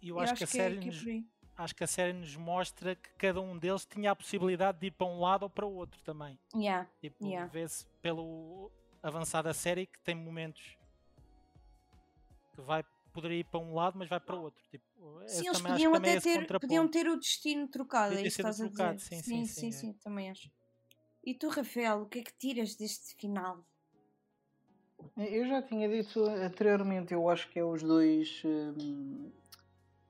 Eu, 0.02 0.16
Eu 0.16 0.20
acho, 0.20 0.32
acho, 0.34 0.38
que 0.38 0.44
a 0.44 0.46
série 0.46 0.76
é, 0.76 0.84
nos, 0.84 1.06
é 1.06 1.22
acho 1.56 1.74
que 1.74 1.84
a 1.84 1.86
série 1.86 2.12
nos 2.12 2.36
mostra 2.36 2.94
que 2.94 3.08
cada 3.16 3.40
um 3.40 3.58
deles 3.58 3.86
tinha 3.86 4.10
a 4.10 4.16
possibilidade 4.16 4.78
de 4.78 4.86
ir 4.88 4.90
para 4.90 5.06
um 5.06 5.20
lado 5.20 5.44
ou 5.44 5.50
para 5.50 5.66
o 5.66 5.74
outro 5.74 6.00
também. 6.02 6.38
Yeah. 6.54 6.88
Tipo, 7.00 7.26
yeah. 7.26 7.50
vê-se 7.50 7.86
pelo 8.02 8.70
avançar 9.02 9.42
da 9.42 9.54
série 9.54 9.86
que 9.86 9.98
tem 10.00 10.14
momentos 10.14 10.76
que 12.54 12.60
vai 12.60 12.84
poderia 13.12 13.40
ir 13.40 13.44
para 13.44 13.60
um 13.60 13.74
lado, 13.74 13.98
mas 13.98 14.08
vai 14.08 14.20
para 14.20 14.36
o 14.36 14.42
outro. 14.42 14.62
Tipo, 14.70 14.84
sim, 15.26 15.46
eles 15.46 15.60
podiam 15.60 15.94
até 15.94 16.14
é 16.14 16.20
ter, 16.20 16.60
podiam 16.60 16.88
ter 16.88 17.08
o 17.08 17.16
destino 17.16 17.68
trocado, 17.68 18.14
é 18.14 18.22
isso 18.22 18.40
estás 18.40 18.58
trocado, 18.58 18.90
a 18.90 18.94
dizer. 18.94 19.16
Sim, 19.16 19.22
sim, 19.22 19.22
sim, 19.22 19.46
sim, 19.46 19.72
sim, 19.72 19.72
sim, 19.72 19.92
também 19.94 20.30
acho. 20.30 20.50
E 21.24 21.34
tu, 21.34 21.48
Rafael, 21.48 22.02
o 22.02 22.06
que 22.06 22.20
é 22.20 22.22
que 22.22 22.32
tiras 22.38 22.74
deste 22.74 23.14
final? 23.16 23.64
Eu 25.16 25.46
já 25.46 25.62
tinha 25.62 25.88
dito 25.88 26.24
anteriormente, 26.24 27.12
eu 27.12 27.28
acho 27.28 27.48
que 27.50 27.58
é 27.58 27.64
os 27.64 27.82
dois. 27.82 28.42
Hum, 28.44 29.30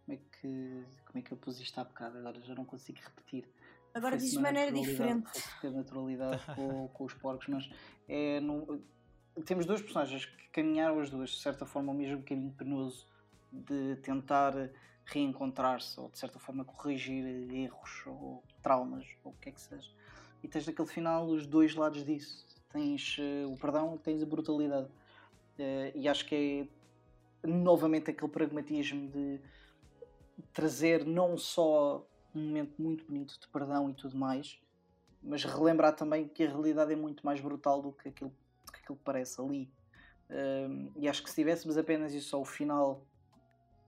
como 0.04 0.16
é 0.16 0.16
que 0.16 0.84
como 1.06 1.18
é 1.18 1.22
que 1.22 1.32
eu 1.32 1.36
pus 1.36 1.58
isto 1.60 1.78
há 1.80 1.84
bocado, 1.84 2.18
agora 2.18 2.40
já 2.40 2.54
não 2.54 2.64
consigo 2.64 2.98
repetir. 3.02 3.48
Agora 3.94 4.16
diz 4.16 4.30
de 4.30 4.38
maneira 4.38 4.70
diferente. 4.70 5.30
Ter 5.60 5.70
naturalidade 5.70 6.44
com, 6.54 6.88
com, 6.88 7.04
os 7.04 7.14
porcos, 7.14 7.48
mas 7.48 7.70
é, 8.06 8.38
no, 8.40 8.80
temos 9.44 9.66
duas 9.66 9.80
personagens 9.80 10.24
que 10.24 10.48
caminharam 10.52 11.00
as 11.00 11.10
duas, 11.10 11.30
de 11.30 11.40
certa 11.40 11.66
forma, 11.66 11.92
o 11.92 11.94
mesmo 11.94 12.22
caminho 12.22 12.52
penoso 12.52 13.06
de 13.52 13.96
tentar 13.96 14.52
reencontrar-se 15.04 15.98
ou 15.98 16.10
de 16.10 16.18
certa 16.18 16.38
forma 16.38 16.64
corrigir 16.64 17.24
erros 17.52 18.02
ou 18.06 18.42
traumas 18.62 19.06
ou 19.24 19.32
o 19.32 19.34
que 19.36 19.48
é 19.48 19.52
que 19.52 19.60
seja. 19.60 19.90
E 20.42 20.48
tens 20.48 20.66
naquele 20.66 20.88
final 20.88 21.26
os 21.26 21.46
dois 21.46 21.74
lados 21.74 22.04
disso. 22.04 22.46
Tens 22.70 23.16
uh, 23.18 23.50
o 23.50 23.56
perdão 23.58 23.94
e 23.94 23.98
tens 23.98 24.22
a 24.22 24.26
brutalidade. 24.26 24.88
Uh, 25.58 25.90
e 25.94 26.06
acho 26.06 26.26
que 26.26 26.68
é 27.42 27.46
novamente 27.46 28.10
aquele 28.10 28.30
pragmatismo 28.30 29.08
de 29.08 29.40
trazer 30.52 31.04
não 31.04 31.36
só 31.36 32.06
um 32.34 32.40
momento 32.40 32.80
muito 32.80 33.04
bonito 33.04 33.38
de 33.40 33.48
perdão 33.48 33.90
e 33.90 33.94
tudo 33.94 34.16
mais, 34.16 34.60
mas 35.22 35.44
relembrar 35.44 35.94
também 35.96 36.28
que 36.28 36.44
a 36.44 36.48
realidade 36.48 36.92
é 36.92 36.96
muito 36.96 37.24
mais 37.24 37.40
brutal 37.40 37.82
do 37.82 37.92
que 37.92 38.08
aquilo, 38.08 38.32
aquilo 38.88 38.98
que 38.98 39.04
parece 39.04 39.40
ali. 39.40 39.70
Um, 40.30 40.90
e 40.96 41.08
acho 41.08 41.22
que 41.22 41.28
se 41.28 41.36
tivéssemos 41.36 41.76
apenas 41.76 42.14
isso 42.14 42.34
ao 42.34 42.44
final, 42.44 43.06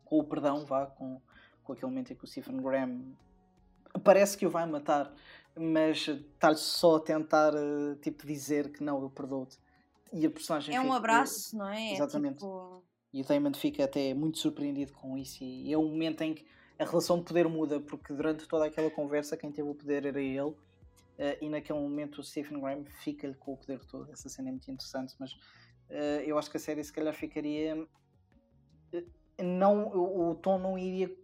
com 0.05 0.19
o 0.19 0.25
perdão, 0.25 0.65
vá, 0.65 0.87
com, 0.87 1.21
com 1.65 1.73
aquele 1.73 1.89
momento 1.89 2.13
em 2.13 2.17
que 2.17 2.25
o 2.25 2.27
Stephen 2.27 2.61
Graham 2.61 3.17
parece 4.05 4.37
que 4.37 4.47
o 4.47 4.51
vai 4.51 4.67
matar, 4.67 5.13
mas 5.57 6.09
está-lhe 6.09 6.57
só 6.57 6.97
a 6.97 7.01
tentar 7.01 7.53
uh, 7.55 7.97
tipo, 7.97 8.27
dizer 8.27 8.71
que 8.73 8.83
não, 8.83 9.03
eu 9.03 9.11
perdoo-te. 9.11 9.59
E 10.13 10.27
a 10.27 10.31
personagem. 10.31 10.75
É 10.75 10.81
um 10.81 10.93
abraço, 10.93 11.57
não 11.57 11.69
é? 11.69 11.93
Exatamente. 11.93 12.45
É 12.45 12.47
tipo... 12.47 12.83
E 13.13 13.23
o 13.23 13.25
Damon 13.25 13.55
fica 13.55 13.85
até 13.85 14.15
muito 14.15 14.39
surpreendido 14.39 14.93
com 14.93 15.19
isso. 15.19 15.43
E 15.43 15.73
é 15.73 15.79
um 15.79 15.89
momento 15.89 16.23
em 16.23 16.35
que 16.35 16.47
a 16.79 16.85
relação 16.85 17.19
de 17.19 17.25
poder 17.25 17.49
muda, 17.49 17.81
porque 17.81 18.13
durante 18.13 18.47
toda 18.47 18.67
aquela 18.67 18.91
conversa 18.91 19.37
quem 19.37 19.51
teve 19.51 19.69
o 19.69 19.75
poder 19.75 20.07
era 20.07 20.21
ele. 20.21 20.55
Uh, 21.21 21.37
e 21.45 21.51
naquele 21.51 21.79
momento 21.79 22.23
o 22.23 22.25
Stephen 22.25 22.59
Graham 22.59 22.83
fica-lhe 23.03 23.35
com 23.35 23.53
o 23.53 23.57
poder 23.59 23.85
todo. 23.85 24.11
Essa 24.11 24.31
cena 24.31 24.49
é 24.49 24.53
muito 24.53 24.71
interessante, 24.71 25.15
mas 25.21 25.35
uh, 25.35 26.23
eu 26.25 26.39
acho 26.39 26.51
que 26.51 26.57
a 26.57 26.61
série 26.61 26.83
se 26.83 26.91
calhar 26.91 27.13
ficaria. 27.13 27.77
não, 29.39 29.89
o, 29.89 30.31
o 30.31 30.35
tom 30.35 30.59
não 30.59 30.79
iria 30.79 31.15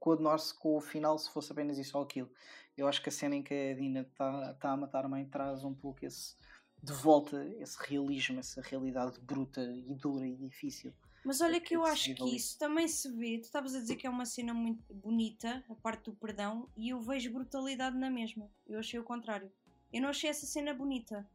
coordenar-se 0.00 0.52
com 0.58 0.76
o 0.76 0.80
final 0.80 1.16
se 1.16 1.30
fosse 1.30 1.52
apenas 1.52 1.78
isso 1.78 1.96
ou 1.96 2.02
aquilo. 2.02 2.28
Eu 2.76 2.88
acho 2.88 3.00
que 3.00 3.08
a 3.08 3.12
cena 3.12 3.36
em 3.36 3.42
que 3.42 3.54
a 3.54 3.74
Dina 3.74 4.00
está 4.00 4.54
tá 4.54 4.72
a 4.72 4.76
matar 4.76 5.04
a 5.04 5.08
mãe 5.08 5.24
traz 5.24 5.62
um 5.62 5.74
pouco 5.74 6.04
esse 6.04 6.36
de 6.82 6.92
volta 6.92 7.44
esse 7.58 7.76
realismo, 7.88 8.38
essa 8.38 8.60
realidade 8.62 9.20
bruta 9.20 9.60
e 9.62 9.94
dura 9.94 10.26
e 10.26 10.36
difícil. 10.36 10.92
Mas 11.28 11.42
olha 11.42 11.60
que 11.60 11.76
eu 11.76 11.84
acho 11.84 12.14
que 12.14 12.34
isso 12.34 12.58
também 12.58 12.88
se 12.88 13.06
vê. 13.12 13.36
Tu 13.36 13.42
estavas 13.42 13.74
a 13.74 13.80
dizer 13.80 13.96
que 13.96 14.06
é 14.06 14.10
uma 14.10 14.24
cena 14.24 14.54
muito 14.54 14.94
bonita, 14.94 15.62
a 15.68 15.74
parte 15.74 16.04
do 16.04 16.14
perdão, 16.14 16.66
e 16.74 16.88
eu 16.88 17.02
vejo 17.02 17.30
brutalidade 17.30 17.98
na 17.98 18.08
mesma. 18.08 18.50
Eu 18.66 18.78
achei 18.78 18.98
o 18.98 19.04
contrário. 19.04 19.52
Eu 19.92 20.00
não 20.00 20.08
achei 20.08 20.30
essa 20.30 20.46
cena 20.46 20.72
bonita. 20.72 21.28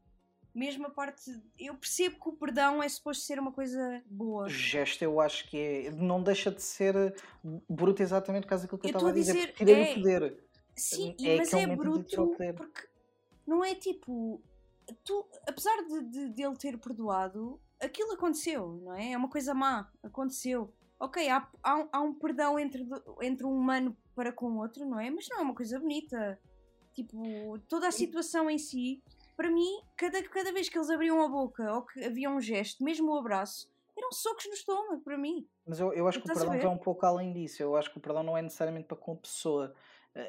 Mesmo 0.52 0.88
a 0.88 0.90
parte. 0.90 1.40
Eu 1.60 1.76
percebo 1.76 2.20
que 2.20 2.28
o 2.28 2.34
perdão 2.34 2.82
é 2.82 2.90
suposto 2.90 3.24
ser 3.24 3.38
uma 3.38 3.52
coisa 3.52 4.02
boa. 4.08 4.46
O 4.46 4.50
gesto 4.50 5.04
eu 5.04 5.22
acho 5.22 5.48
que 5.48 5.58
é. 5.58 5.92
Não 5.92 6.24
deixa 6.24 6.50
de 6.50 6.64
ser 6.64 6.96
bruto 7.70 8.02
exatamente 8.02 8.46
por 8.46 8.50
causa 8.50 8.64
daquilo 8.64 8.82
que 8.82 8.88
eu 8.88 8.90
estava 8.90 9.10
a 9.12 9.14
dizer. 9.14 9.34
dizer 9.34 9.54
Tirei 9.54 9.76
é... 9.76 9.92
o 9.92 9.94
poder. 9.94 10.44
Sim, 10.76 11.16
é 11.24 11.38
mas 11.38 11.54
é 11.54 11.68
bruto 11.68 12.36
porque 12.58 12.88
não 13.46 13.64
é 13.64 13.76
tipo 13.76 14.42
tu, 15.04 15.26
apesar 15.48 15.84
de, 15.84 16.02
de, 16.10 16.30
de, 16.30 16.44
ele 16.44 16.56
ter 16.58 16.78
perdoado, 16.78 17.60
aquilo 17.86 18.14
aconteceu, 18.14 18.80
não 18.84 18.94
é? 18.94 19.12
É 19.12 19.18
uma 19.18 19.30
coisa 19.30 19.54
má, 19.54 19.90
aconteceu. 20.02 20.74
Ok, 21.00 21.28
há, 21.30 21.48
há, 21.64 21.88
há 21.92 22.02
um 22.02 22.14
perdão 22.14 22.58
entre, 22.58 22.86
entre 23.22 23.46
um 23.46 23.52
humano 23.52 23.96
para 24.16 24.32
com 24.32 24.46
o 24.46 24.60
outro, 24.60 24.86
não 24.86 25.00
é? 25.00 25.10
Mas 25.10 25.28
não 25.30 25.40
é 25.40 25.42
uma 25.42 25.56
coisa 25.56 25.80
bonita. 25.80 26.40
Tipo, 26.94 27.60
toda 27.68 27.88
a 27.88 27.92
situação 27.92 28.50
em 28.50 28.58
si, 28.58 29.04
para 29.36 29.50
mim, 29.50 29.82
cada, 29.98 30.22
cada 30.24 30.52
vez 30.54 30.70
que 30.70 30.78
eles 30.78 30.90
abriam 30.90 31.22
a 31.22 31.28
boca 31.28 31.74
ou 31.74 31.86
que 31.86 32.04
havia 32.04 32.30
um 32.30 32.40
gesto, 32.40 32.84
mesmo 32.84 33.12
o 33.12 33.18
abraço, 33.18 33.68
eram 33.98 34.12
socos 34.12 34.46
no 34.46 34.54
estômago 34.54 35.02
para 35.02 35.18
mim. 35.18 35.48
Mas 35.66 35.80
eu, 35.80 35.94
eu 35.94 36.08
acho 36.08 36.20
que 36.20 36.26
o 36.26 36.34
perdão 36.34 36.48
vai 36.48 36.66
um 36.68 36.78
pouco 36.78 37.06
além 37.06 37.34
disso. 37.34 37.62
Eu 37.62 37.76
acho 37.76 37.92
que 37.92 37.98
o 37.98 38.02
perdão 38.02 38.24
não 38.24 38.38
é 38.38 38.42
necessariamente 38.42 38.88
para 38.88 38.98
com 38.98 39.14
a 39.14 39.18
pessoa 39.18 39.74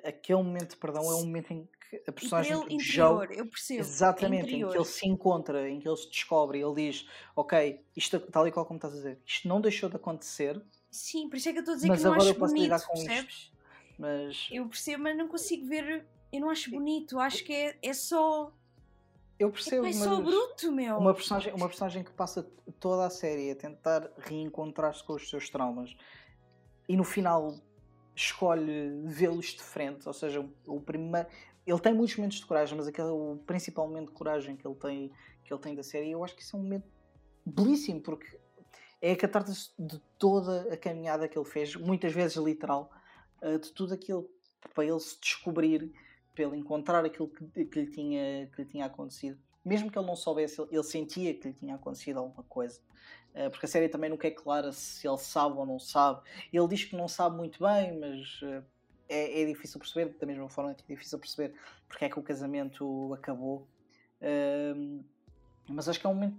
aquele 0.04 0.42
momento 0.42 0.70
de 0.70 0.76
perdão 0.76 1.02
é 1.02 1.14
um 1.14 1.26
momento 1.26 1.52
em 1.52 1.68
que 1.90 2.02
a 2.08 2.12
personagem 2.12 2.52
ele 2.52 2.74
interior, 2.74 3.30
eu 3.32 3.46
percebo. 3.46 3.80
Exatamente, 3.80 4.46
interior. 4.46 4.68
em 4.68 4.72
que 4.72 4.78
ele 4.78 4.84
se 4.84 5.06
encontra, 5.06 5.68
em 5.68 5.78
que 5.78 5.88
ele 5.88 5.96
se 5.96 6.08
descobre, 6.08 6.60
ele 6.60 6.74
diz, 6.74 7.08
ok, 7.36 7.84
isto 7.96 8.18
tal 8.20 8.48
e 8.48 8.52
qual 8.52 8.64
como 8.64 8.78
estás 8.78 8.94
a 8.94 8.96
dizer, 8.96 9.20
isto 9.24 9.46
não 9.46 9.60
deixou 9.60 9.88
de 9.88 9.96
acontecer. 9.96 10.60
Sim, 10.90 11.28
por 11.28 11.36
isso 11.36 11.48
é 11.48 11.52
que 11.52 11.58
eu 11.58 11.62
estou 11.62 11.72
a 11.72 11.76
dizer 11.76 11.88
mas 11.88 11.98
que 11.98 12.04
não 12.04 12.12
agora 12.12 12.28
acho 12.28 12.34
eu 12.36 12.40
posso 12.40 12.54
bonito, 12.54 12.64
lidar 12.64 12.86
com 12.86 12.92
percebes? 12.94 13.34
Isto. 13.34 13.54
Mas... 13.98 14.48
Eu 14.50 14.68
percebo, 14.68 15.02
mas 15.02 15.16
não 15.16 15.28
consigo 15.28 15.66
ver, 15.66 16.06
eu 16.32 16.40
não 16.40 16.50
acho 16.50 16.70
bonito, 16.70 17.18
acho 17.18 17.44
que 17.44 17.52
é, 17.52 17.78
é 17.82 17.92
só. 17.92 18.52
Eu 19.38 19.50
percebo, 19.50 19.86
é, 19.86 19.90
é 19.90 19.92
só 19.92 20.20
bruto, 20.20 20.72
meu. 20.72 20.96
Uma 20.96 21.12
personagem, 21.12 21.52
uma 21.52 21.68
personagem 21.68 22.02
que 22.02 22.12
passa 22.12 22.48
toda 22.80 23.06
a 23.06 23.10
série 23.10 23.50
a 23.50 23.56
tentar 23.56 24.10
reencontrar-se 24.18 25.02
com 25.04 25.14
os 25.14 25.28
seus 25.28 25.50
traumas 25.50 25.94
e 26.88 26.96
no 26.96 27.04
final 27.04 27.54
escolhe 28.14 29.02
vê-los 29.04 29.46
de 29.46 29.62
frente, 29.62 30.06
ou 30.06 30.12
seja, 30.12 30.46
o 30.66 30.80
primeiro 30.80 31.28
ele 31.66 31.80
tem 31.80 31.94
muitos 31.94 32.16
momentos 32.16 32.38
de 32.38 32.46
coragem, 32.46 32.76
mas 32.76 32.86
aquele 32.86 33.08
o 33.08 33.40
principalmente 33.46 34.10
coragem 34.10 34.56
que 34.56 34.66
ele 34.66 34.74
tem 34.74 35.12
que 35.42 35.52
ele 35.52 35.60
tem 35.60 35.74
da 35.74 35.82
série, 35.82 36.10
eu 36.10 36.24
acho 36.24 36.34
que 36.34 36.42
isso 36.42 36.56
é 36.56 36.58
um 36.58 36.62
momento 36.62 36.86
belíssimo 37.44 38.00
porque 38.00 38.38
é 39.00 39.12
a 39.12 39.16
catártese 39.16 39.70
de 39.78 39.98
toda 40.18 40.72
a 40.72 40.76
caminhada 40.76 41.28
que 41.28 41.38
ele 41.38 41.44
fez, 41.44 41.76
muitas 41.76 42.12
vezes 42.12 42.36
literal, 42.38 42.90
eh, 43.42 43.58
de 43.58 43.70
tudo 43.72 43.92
aquilo 43.92 44.26
para 44.72 44.84
ele 44.84 44.98
se 45.00 45.20
descobrir, 45.20 45.92
para 46.34 46.44
ele 46.44 46.56
encontrar 46.56 47.04
aquilo 47.04 47.28
que, 47.28 47.66
que, 47.66 47.80
lhe, 47.80 47.90
tinha, 47.90 48.46
que 48.46 48.62
lhe 48.62 48.68
tinha 48.68 48.86
acontecido. 48.86 49.38
Mesmo 49.62 49.90
que 49.90 49.98
ele 49.98 50.06
não 50.06 50.16
soubesse, 50.16 50.62
ele 50.70 50.82
sentia 50.82 51.34
que 51.34 51.48
lhe 51.48 51.54
tinha 51.54 51.74
acontecido 51.74 52.18
alguma 52.18 52.42
coisa. 52.44 52.80
Eh, 53.34 53.50
porque 53.50 53.66
a 53.66 53.68
série 53.68 53.88
também 53.88 54.08
nunca 54.08 54.28
é 54.28 54.30
clara 54.30 54.72
se 54.72 55.06
ele 55.06 55.18
sabe 55.18 55.58
ou 55.58 55.66
não 55.66 55.78
sabe. 55.78 56.22
Ele 56.52 56.68
diz 56.68 56.84
que 56.84 56.96
não 56.96 57.08
sabe 57.08 57.36
muito 57.36 57.58
bem, 57.62 57.98
mas 57.98 58.40
eh, 58.42 58.62
é, 59.08 59.42
é 59.42 59.46
difícil 59.46 59.80
perceber, 59.80 60.16
da 60.18 60.26
mesma 60.26 60.48
forma 60.48 60.74
que 60.74 60.84
é 60.84 60.94
difícil 60.94 61.18
perceber 61.18 61.54
porque 61.88 62.04
é 62.04 62.08
que 62.08 62.18
o 62.18 62.22
casamento 62.22 63.12
acabou. 63.12 63.66
Ehm, 64.20 65.02
mas 65.68 65.88
acho 65.88 66.00
que 66.00 66.06
é 66.06 66.10
um 66.10 66.14
momento 66.14 66.38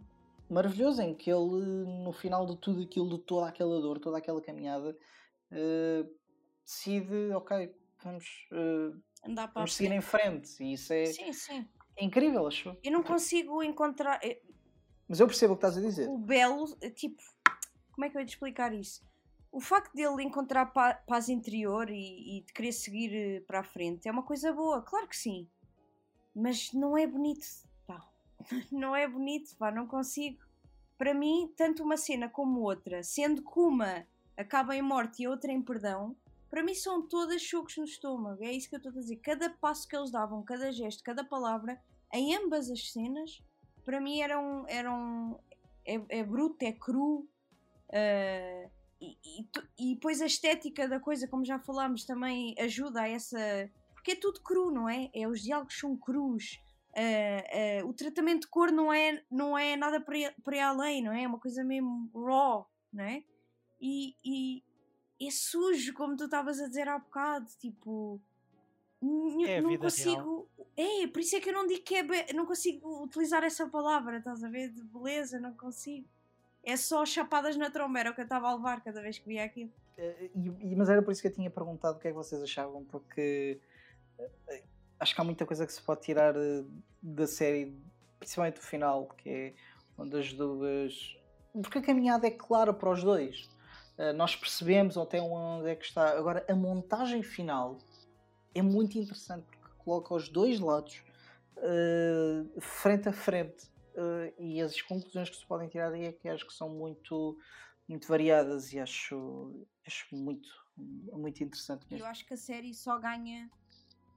maravilhoso 0.49 1.01
em 1.01 1.13
que 1.13 1.31
ele, 1.31 1.85
no 2.03 2.11
final 2.13 2.45
de 2.45 2.55
tudo 2.57 2.83
aquilo, 2.83 3.17
de 3.17 3.19
toda 3.19 3.47
aquela 3.47 3.81
dor, 3.81 3.99
toda 3.99 4.17
aquela 4.17 4.41
caminhada, 4.41 4.97
uh, 5.51 6.15
decide, 6.63 7.31
ok, 7.33 7.75
vamos, 8.03 8.47
uh, 8.51 9.01
vamos 9.53 9.73
seguir 9.73 9.91
em 9.91 10.01
frente. 10.01 10.63
E 10.63 10.73
isso 10.73 10.93
é 10.93 11.05
sim, 11.05 11.33
sim. 11.33 11.67
incrível, 11.99 12.45
acho. 12.45 12.77
Eu 12.83 12.91
não 12.91 13.03
consigo 13.03 13.63
encontrar. 13.63 14.19
Mas 15.07 15.19
eu 15.19 15.27
percebo 15.27 15.53
o 15.53 15.57
que 15.57 15.65
estás 15.65 15.77
a 15.77 15.87
dizer. 15.87 16.09
O 16.09 16.17
belo, 16.17 16.65
tipo, 16.95 17.21
como 17.91 18.05
é 18.05 18.09
que 18.09 18.17
eu 18.17 18.21
ia 18.21 18.25
te 18.25 18.29
explicar 18.29 18.73
isso? 18.73 19.03
O 19.51 19.61
facto 19.61 19.93
dele 19.93 20.23
encontrar 20.23 20.65
paz 20.65 21.29
interior 21.29 21.89
e, 21.89 22.39
e 22.39 22.41
de 22.41 22.51
querer 22.51 22.73
seguir 22.73 23.15
eh, 23.15 23.39
para 23.41 23.61
a 23.61 23.63
frente 23.63 24.07
é 24.07 24.11
uma 24.11 24.23
coisa 24.23 24.51
boa, 24.51 24.81
claro 24.81 25.07
que 25.07 25.15
sim. 25.15 25.47
Mas 26.35 26.73
não 26.73 26.97
é 26.97 27.07
bonito, 27.07 27.45
pá. 27.87 28.05
Não 28.69 28.93
é 28.93 29.07
bonito, 29.07 29.55
pá, 29.55 29.71
não 29.71 29.87
consigo. 29.87 30.43
Para 30.97 31.13
mim, 31.13 31.49
tanto 31.55 31.83
uma 31.83 31.95
cena 31.95 32.27
como 32.27 32.59
outra, 32.59 33.01
sendo 33.01 33.41
que 33.41 33.59
uma 33.59 34.05
acaba 34.35 34.75
em 34.75 34.81
morte 34.81 35.23
e 35.23 35.25
a 35.25 35.29
outra 35.29 35.51
em 35.51 35.61
perdão, 35.61 36.15
para 36.49 36.61
mim 36.61 36.75
são 36.75 37.01
todas 37.07 37.41
chocos 37.41 37.77
no 37.77 37.85
estômago. 37.85 38.43
É 38.43 38.51
isso 38.51 38.67
que 38.67 38.75
eu 38.75 38.77
estou 38.77 38.91
a 38.91 38.95
dizer. 38.95 39.15
Cada 39.17 39.49
passo 39.49 39.87
que 39.87 39.95
eles 39.95 40.11
davam, 40.11 40.43
cada 40.43 40.71
gesto, 40.71 41.01
cada 41.01 41.23
palavra, 41.23 41.81
em 42.13 42.35
ambas 42.35 42.69
as 42.69 42.91
cenas, 42.91 43.41
para 43.85 44.01
mim 44.01 44.19
era 44.21 44.39
um. 44.39 44.67
Era 44.67 44.91
um 44.91 45.37
é, 45.85 46.01
é 46.09 46.23
bruto, 46.23 46.65
é 46.65 46.71
cru. 46.71 47.27
Uh, 47.89 48.71
e, 48.99 49.17
e, 49.23 49.47
e, 49.77 49.95
depois 49.95 50.21
a 50.21 50.25
estética 50.25 50.87
da 50.87 50.99
coisa, 50.99 51.27
como 51.27 51.45
já 51.45 51.59
falámos, 51.59 52.05
também 52.05 52.55
ajuda 52.59 53.01
a 53.01 53.07
essa. 53.07 53.39
Porque 53.93 54.11
é 54.11 54.15
tudo 54.15 54.41
cru, 54.41 54.71
não 54.71 54.89
é? 54.89 55.09
é 55.13 55.27
os 55.27 55.41
diálogos 55.41 55.77
são 55.77 55.95
crus. 55.95 56.59
Uh, 56.91 57.85
uh, 57.85 57.89
o 57.89 57.93
tratamento 57.93 58.41
de 58.41 58.47
cor 58.47 58.71
não 58.71 58.91
é, 58.91 59.21
não 59.29 59.57
é 59.57 59.75
nada 59.75 59.99
para, 59.99 60.33
para 60.43 60.69
além, 60.69 61.03
não 61.03 61.11
é? 61.11 61.23
É 61.23 61.27
uma 61.27 61.39
coisa 61.39 61.63
mesmo 61.63 62.09
raw, 62.13 62.69
não 62.91 63.03
é? 63.03 63.23
E, 63.81 64.15
e 64.23 64.63
é 65.21 65.29
sujo, 65.29 65.93
como 65.93 66.15
tu 66.15 66.25
estavas 66.25 66.59
a 66.59 66.67
dizer 66.67 66.87
há 66.87 66.97
bocado, 66.97 67.47
tipo 67.59 68.21
é 69.47 69.61
não 69.61 69.77
consigo. 69.77 70.11
Real. 70.15 70.49
É, 70.77 71.07
por 71.07 71.19
isso 71.21 71.35
é 71.35 71.39
que 71.39 71.49
eu 71.49 71.53
não 71.53 71.65
digo 71.65 71.83
que 71.83 71.95
é. 71.95 72.03
Be... 72.03 72.33
Não 72.33 72.45
consigo 72.45 73.03
utilizar 73.03 73.43
essa 73.43 73.67
palavra, 73.67 74.17
estás 74.17 74.43
a 74.43 74.49
ver? 74.49 74.69
De 74.69 74.83
beleza, 74.83 75.39
não 75.39 75.53
consigo. 75.53 76.07
É 76.63 76.75
só 76.75 77.05
chapadas 77.05 77.55
na 77.55 77.69
tromba, 77.69 77.99
era 77.99 78.11
o 78.11 78.15
que 78.15 78.21
eu 78.21 78.25
estava 78.25 78.49
a 78.49 78.55
levar 78.55 78.83
cada 78.83 79.01
vez 79.01 79.17
que 79.17 79.27
via 79.27 79.43
aquilo. 79.43 79.71
Eh, 79.97 80.29
e, 80.35 80.75
mas 80.75 80.89
era 80.89 81.01
por 81.01 81.11
isso 81.11 81.21
que 81.21 81.27
eu 81.27 81.33
tinha 81.33 81.49
perguntado 81.49 81.97
o 81.97 81.99
que 81.99 82.07
é 82.07 82.11
que 82.11 82.17
vocês 82.17 82.41
achavam, 82.41 82.83
porque 82.85 83.59
eh, 84.19 84.63
acho 84.99 85.15
que 85.15 85.21
há 85.21 85.23
muita 85.23 85.45
coisa 85.45 85.65
que 85.65 85.71
se 85.71 85.81
pode 85.81 86.01
tirar 86.01 86.35
eh, 86.35 86.63
da 87.01 87.27
série, 87.27 87.77
principalmente 88.19 88.55
do 88.55 88.61
final, 88.65 89.07
que 89.17 89.29
é 89.29 89.53
onde 89.97 90.17
as 90.17 90.33
duas. 90.33 91.17
Porque 91.53 91.77
a 91.77 91.81
caminhada 91.81 92.27
é 92.27 92.31
clara 92.31 92.73
para 92.73 92.89
os 92.89 93.03
dois. 93.03 93.49
Nós 94.17 94.35
percebemos 94.35 94.97
até 94.97 95.21
onde 95.21 95.69
é 95.69 95.75
que 95.75 95.85
está. 95.85 96.17
Agora, 96.17 96.45
a 96.49 96.53
montagem 96.53 97.23
final 97.23 97.77
é 98.53 98.61
muito 98.61 98.97
interessante 98.97 99.45
coloca 99.85 100.15
os 100.15 100.27
dois 100.27 100.59
lados 100.59 101.03
uh, 101.57 102.59
frente 102.59 103.07
a 103.07 103.13
frente 103.13 103.67
uh, 103.95 104.33
e 104.37 104.59
as 104.59 104.81
conclusões 104.81 105.29
que 105.29 105.37
se 105.37 105.45
podem 105.45 105.69
tirar 105.69 105.91
daí 105.91 106.05
é 106.05 106.11
que 106.11 106.27
acho 106.27 106.45
que 106.45 106.53
são 106.53 106.69
muito, 106.69 107.37
muito 107.87 108.07
variadas 108.07 108.73
e 108.73 108.79
acho, 108.79 109.65
acho 109.85 110.13
muito, 110.13 110.49
muito 111.13 111.43
interessante 111.43 111.85
mesmo. 111.89 112.03
Eu 112.05 112.09
acho 112.09 112.25
que 112.25 112.33
a 112.33 112.37
série 112.37 112.73
só 112.73 112.97
ganha 112.97 113.49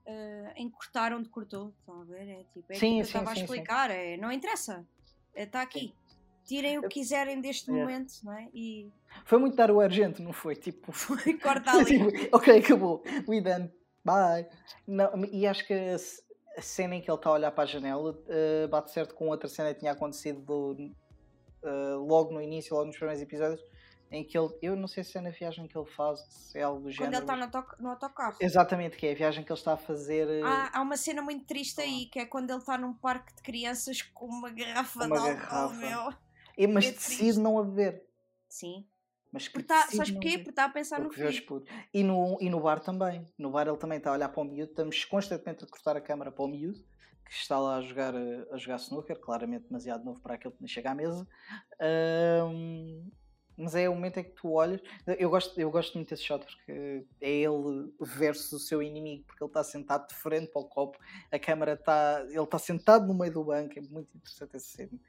uh, 0.07 0.51
em 0.55 0.69
cortar 0.69 1.13
onde 1.13 1.29
cortou, 1.29 1.73
estão 1.79 2.01
a 2.01 2.03
ver? 2.03 2.27
É 2.27 2.43
tipo, 2.51 2.73
é 2.73 2.75
sim, 2.75 2.95
que 2.95 2.99
eu 3.01 3.05
estava 3.05 3.29
a 3.29 3.33
explicar, 3.33 3.91
é, 3.91 4.17
não 4.17 4.31
interessa, 4.31 4.85
está 5.35 5.61
aqui. 5.61 5.93
Tirem 6.45 6.79
o 6.79 6.81
que 6.81 6.87
quiserem 6.89 7.39
deste 7.39 7.69
é. 7.69 7.73
momento, 7.73 8.11
não 8.23 8.33
é? 8.33 8.49
E... 8.51 8.91
Foi 9.23 9.37
muito 9.37 9.55
dar 9.55 9.69
o 9.69 9.79
argento, 9.79 10.23
não 10.23 10.33
foi? 10.33 10.55
Tipo, 10.55 10.89
foi 10.91 11.33
cortar 11.37 11.75
ali. 11.75 11.85
tipo, 11.85 12.35
ok, 12.35 12.57
acabou. 12.57 13.03
We 13.27 13.39
done 13.39 13.71
bye. 14.13 14.49
Não, 14.87 15.25
e 15.25 15.45
acho 15.47 15.65
que 15.67 15.73
a 16.57 16.61
cena 16.61 16.95
em 16.95 17.01
que 17.01 17.09
ele 17.09 17.17
está 17.17 17.29
a 17.29 17.33
olhar 17.33 17.51
para 17.51 17.63
a 17.63 17.67
janela 17.67 18.11
uh, 18.11 18.67
bate 18.69 18.91
certo 18.91 19.13
com 19.15 19.27
outra 19.29 19.47
cena 19.47 19.73
que 19.73 19.79
tinha 19.79 19.91
acontecido 19.91 20.41
do, 20.41 20.71
uh, 21.63 21.97
logo 22.05 22.33
no 22.33 22.41
início, 22.41 22.73
logo 22.75 22.87
nos 22.87 22.97
primeiros 22.97 23.21
episódios, 23.21 23.61
em 24.11 24.23
que 24.23 24.37
ele, 24.37 24.49
eu 24.61 24.75
não 24.75 24.87
sei 24.87 25.03
se 25.03 25.17
é 25.17 25.21
na 25.21 25.29
viagem 25.29 25.67
que 25.67 25.77
ele 25.77 25.85
faz, 25.85 26.19
se 26.29 26.57
é 26.57 26.63
algo 26.63 26.79
do 26.79 26.85
Quando 26.85 26.93
género. 26.95 27.15
ele 27.15 27.21
está 27.23 27.35
no, 27.35 27.39
mas- 27.45 27.55
auto- 27.55 27.75
no 27.83 27.89
autocarro. 27.89 28.37
Exatamente, 28.39 28.97
que 28.97 29.05
é 29.05 29.11
a 29.11 29.15
viagem 29.15 29.43
que 29.43 29.51
ele 29.51 29.59
está 29.59 29.73
a 29.73 29.77
fazer 29.77 30.27
eh, 30.27 30.41
Há, 30.43 30.79
há 30.79 30.81
uma 30.81 30.97
cena 30.97 31.21
muito 31.21 31.45
triste 31.45 31.79
aí, 31.79 32.07
que 32.07 32.17
é 32.19 32.25
quando 32.25 32.49
ele 32.49 32.57
está 32.59 32.75
num 32.77 32.93
parque 32.93 33.35
de 33.35 33.41
crianças 33.43 34.01
com 34.01 34.25
uma 34.25 34.49
garrafa 34.49 35.05
Uma 35.05 35.15
de 35.15 35.21
álcool, 35.29 35.35
garrafa. 35.37 35.73
meu. 35.75 36.13
e- 36.57 36.67
mas 36.67 36.85
é 36.87 36.91
decide 36.91 37.17
triste. 37.19 37.39
não 37.39 37.59
a 37.59 37.63
beber. 37.63 38.03
Sim. 38.49 38.83
Mas 39.31 39.47
que 39.47 39.61
tá, 39.61 39.87
sabes 39.87 40.11
porquê? 40.11 40.37
Porque 40.37 40.49
está 40.49 40.65
a 40.65 40.69
pensar 40.69 40.99
no 40.99 41.11
filho. 41.11 41.63
E 41.93 42.03
no, 42.03 42.37
e 42.41 42.49
no 42.49 42.59
bar 42.59 42.79
também. 42.79 43.25
No 43.37 43.51
bar 43.51 43.67
ele 43.67 43.77
também 43.77 43.99
está 43.99 44.09
a 44.09 44.13
olhar 44.13 44.29
para 44.29 44.41
o 44.41 44.43
miúdo. 44.43 44.71
Estamos 44.71 45.05
constantemente 45.05 45.63
a 45.63 45.67
cortar 45.67 45.95
a 45.95 46.01
câmara 46.01 46.31
para 46.31 46.43
o 46.43 46.47
miúdo, 46.47 46.79
que 47.25 47.33
está 47.33 47.59
lá 47.59 47.77
a 47.77 47.81
jogar, 47.81 48.15
eh, 48.15 48.47
a 48.51 48.57
jogar 48.57 48.77
snooker, 48.77 49.19
claramente 49.19 49.67
demasiado 49.67 50.03
novo 50.03 50.19
para 50.19 50.33
aquele 50.33 50.53
que 50.53 50.61
nem 50.61 50.67
chega 50.67 50.91
à 50.91 50.95
mesa. 50.95 51.27
Ahm, 51.79 53.07
mas 53.55 53.75
é 53.75 53.87
o 53.87 53.93
momento 53.93 54.17
em 54.19 54.23
que 54.23 54.31
tu 54.31 54.53
olhas. 54.53 54.81
Eu 55.05 55.29
gosto, 55.29 55.59
eu 55.59 55.69
gosto 55.69 55.93
muito 55.93 56.09
desse 56.09 56.23
shot 56.23 56.43
porque 56.45 57.05
é 57.21 57.29
ele 57.29 57.93
versus 57.99 58.53
o 58.53 58.59
seu 58.59 58.81
inimigo, 58.81 59.25
porque 59.25 59.43
ele 59.43 59.49
está 59.49 59.63
sentado 59.63 60.07
de 60.07 60.15
frente 60.15 60.47
para 60.47 60.61
o 60.61 60.65
copo, 60.65 60.97
a 61.31 61.37
câmara 61.37 61.73
está. 61.73 62.25
Ele 62.29 62.39
está 62.41 62.57
sentado 62.57 63.05
no 63.05 63.13
meio 63.13 63.33
do 63.33 63.43
banco, 63.43 63.77
é 63.77 63.81
muito 63.81 64.09
interessante 64.17 64.55
essa 64.55 64.77
cena. 64.77 64.99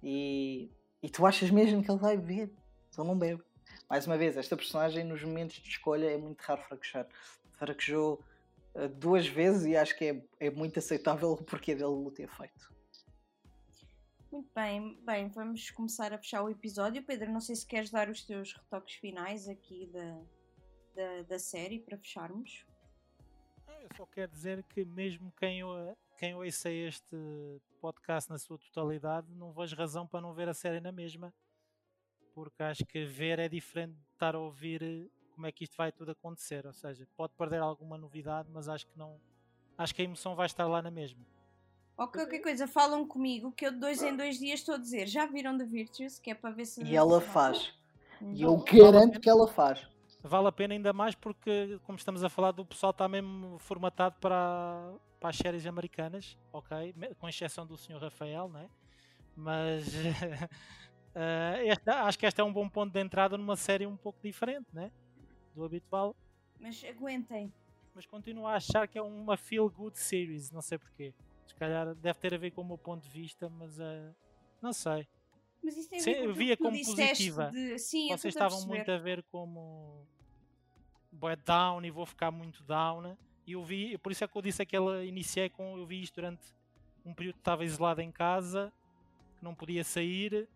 E, 0.00 0.70
e 1.02 1.08
tu 1.08 1.26
achas 1.26 1.50
mesmo 1.50 1.82
que 1.82 1.90
ele 1.90 1.98
vai 1.98 2.16
beber, 2.16 2.52
ele 2.96 3.08
não 3.08 3.18
bebe. 3.18 3.42
Mais 3.88 4.06
uma 4.06 4.16
vez, 4.16 4.36
esta 4.36 4.56
personagem 4.56 5.04
nos 5.04 5.22
momentos 5.22 5.56
de 5.56 5.68
escolha 5.68 6.10
é 6.10 6.16
muito 6.16 6.40
raro 6.40 6.62
fraquejar. 6.62 7.06
Fraquejou 7.52 8.22
eh, 8.74 8.88
duas 8.88 9.26
vezes 9.26 9.66
e 9.66 9.76
acho 9.76 9.96
que 9.96 10.04
é, 10.06 10.46
é 10.46 10.50
muito 10.50 10.78
aceitável 10.78 11.32
o 11.32 11.44
porquê 11.44 11.74
dele 11.74 11.86
o 11.86 12.10
ter 12.10 12.28
feito. 12.28 12.72
Muito 14.32 14.50
bem, 14.52 14.98
bem, 15.04 15.28
vamos 15.28 15.70
começar 15.70 16.12
a 16.12 16.18
fechar 16.18 16.42
o 16.42 16.50
episódio. 16.50 17.02
Pedro, 17.04 17.30
não 17.30 17.40
sei 17.40 17.54
se 17.54 17.64
queres 17.66 17.90
dar 17.90 18.08
os 18.08 18.24
teus 18.24 18.52
retoques 18.52 18.96
finais 18.96 19.48
aqui 19.48 19.86
da, 19.92 20.18
da, 20.96 21.22
da 21.22 21.38
série 21.38 21.78
para 21.78 21.96
fecharmos. 21.96 22.66
Não, 23.66 23.74
Eu 23.80 23.88
só 23.96 24.06
quero 24.06 24.32
dizer 24.32 24.64
que 24.64 24.84
mesmo 24.84 25.32
quem, 25.38 25.62
o- 25.62 25.96
quem 26.18 26.34
ouça 26.34 26.68
este 26.68 27.16
podcast 27.80 28.28
na 28.28 28.38
sua 28.38 28.58
totalidade, 28.58 29.32
não 29.36 29.52
vejo 29.52 29.76
razão 29.76 30.04
para 30.04 30.20
não 30.20 30.34
ver 30.34 30.48
a 30.48 30.54
série 30.54 30.80
na 30.80 30.90
mesma. 30.90 31.32
Porque 32.34 32.62
acho 32.62 32.84
que 32.84 33.04
ver 33.04 33.38
é 33.38 33.48
diferente 33.48 33.94
de 33.94 34.12
estar 34.12 34.34
a 34.34 34.38
ouvir 34.38 34.82
eh, 34.82 35.06
como 35.34 35.46
é 35.46 35.52
que 35.52 35.64
isto 35.64 35.76
vai 35.76 35.92
tudo 35.92 36.10
acontecer. 36.10 36.66
Ou 36.66 36.72
seja, 36.72 37.06
pode 37.16 37.32
perder 37.34 37.60
alguma 37.60 37.96
novidade, 37.96 38.48
mas 38.52 38.68
acho 38.68 38.86
que 38.86 38.98
não. 38.98 39.20
Acho 39.78 39.94
que 39.94 40.02
a 40.02 40.04
emoção 40.04 40.34
vai 40.34 40.46
estar 40.46 40.66
lá 40.66 40.82
na 40.82 40.90
mesma. 40.90 41.24
Ou 41.96 42.08
qualquer 42.08 42.40
coisa, 42.40 42.66
falam 42.66 43.06
comigo 43.06 43.52
que 43.52 43.66
eu 43.66 43.70
de 43.70 43.78
dois 43.78 44.02
em 44.02 44.16
dois 44.16 44.38
dias 44.38 44.60
estou 44.60 44.74
a 44.74 44.78
dizer. 44.78 45.06
Já 45.06 45.26
viram 45.26 45.56
The 45.56 45.64
Virtues? 45.64 46.18
Que 46.18 46.32
é 46.32 46.34
para 46.34 46.50
ver 46.50 46.66
se. 46.66 46.82
E 46.82 46.96
ela 46.96 47.20
faz. 47.20 47.72
E 48.20 48.42
eu 48.42 48.56
garanto 48.56 49.20
que 49.20 49.28
ela 49.28 49.46
faz. 49.46 49.86
Vale 50.22 50.48
a 50.48 50.52
pena 50.52 50.72
ainda 50.72 50.92
mais 50.92 51.14
porque, 51.14 51.78
como 51.84 51.98
estamos 51.98 52.24
a 52.24 52.30
falar, 52.30 52.50
do 52.50 52.64
pessoal 52.64 52.90
está 52.90 53.06
mesmo 53.06 53.58
formatado 53.58 54.16
para, 54.20 54.94
para 55.20 55.28
as 55.28 55.36
séries 55.36 55.66
americanas, 55.66 56.38
ok? 56.50 56.94
Com 57.18 57.28
exceção 57.28 57.66
do 57.66 57.76
Sr. 57.76 57.98
Rafael, 57.98 58.48
né? 58.48 58.70
Mas 59.36 59.92
eh, 61.14 61.66
esta- 61.68 62.04
acho 62.04 62.18
que 62.18 62.26
este 62.26 62.40
é 62.40 62.44
um 62.44 62.52
bom 62.52 62.68
ponto 62.68 62.92
de 62.92 63.00
entrada 63.00 63.36
numa 63.36 63.56
série 63.56 63.86
um 63.86 63.96
pouco 63.96 64.18
diferente, 64.22 64.66
né? 64.72 64.90
Do 65.54 65.64
habitual. 65.64 66.14
Mas 66.60 66.82
aguentem. 66.84 67.52
Mas 67.94 68.06
continuo 68.06 68.46
a 68.46 68.54
achar 68.56 68.88
que 68.88 68.98
é 68.98 69.02
uma 69.02 69.36
feel 69.36 69.68
good 69.70 69.98
series, 69.98 70.50
não 70.50 70.60
sei 70.60 70.78
porquê. 70.78 71.14
Se 71.46 71.54
calhar 71.54 71.94
deve 71.94 72.18
ter 72.18 72.34
a 72.34 72.38
ver 72.38 72.50
com 72.50 72.62
o 72.62 72.64
meu 72.64 72.78
ponto 72.78 73.02
de 73.04 73.08
vista, 73.10 73.48
mas 73.48 73.78
eh, 73.78 74.12
não 74.60 74.72
sei. 74.72 75.06
Mas 75.62 75.76
isso 75.76 75.88
tem 75.88 75.98
a 76.00 76.02
Sim, 76.02 76.10
ver 76.12 76.16
com 76.18 76.24
eu 76.24 76.30
aquilo 76.32 76.46
via 76.46 76.56
como 76.56 76.84
positiva. 76.84 77.50
de- 77.52 77.78
Sim, 77.78 78.08
Vocês 78.08 78.24
a 78.24 78.28
estavam 78.28 78.58
perceber. 78.58 78.74
muito 78.76 78.90
a 78.90 78.98
ver 78.98 79.22
como 79.30 80.06
bué 81.12 81.36
down 81.36 81.84
e 81.84 81.90
vou 81.90 82.04
ficar 82.04 82.30
muito 82.30 82.62
down. 82.64 83.00
né? 83.00 83.16
E 83.46 83.52
eu 83.52 83.62
vi, 83.64 83.96
por 83.98 84.10
isso 84.10 84.24
é 84.24 84.28
que 84.28 84.36
eu 84.36 84.42
disse 84.42 84.64
que 84.66 84.74
ela 84.74 85.04
iniciei 85.04 85.48
com 85.48 85.76
eu 85.78 85.86
vi 85.86 86.02
isto 86.02 86.14
durante 86.16 86.42
um 87.04 87.14
período 87.14 87.34
que 87.34 87.40
estava 87.40 87.64
isolado 87.64 88.00
em 88.00 88.10
casa, 88.10 88.72
que 89.38 89.44
não 89.44 89.54
podia 89.54 89.84
sair 89.84 90.48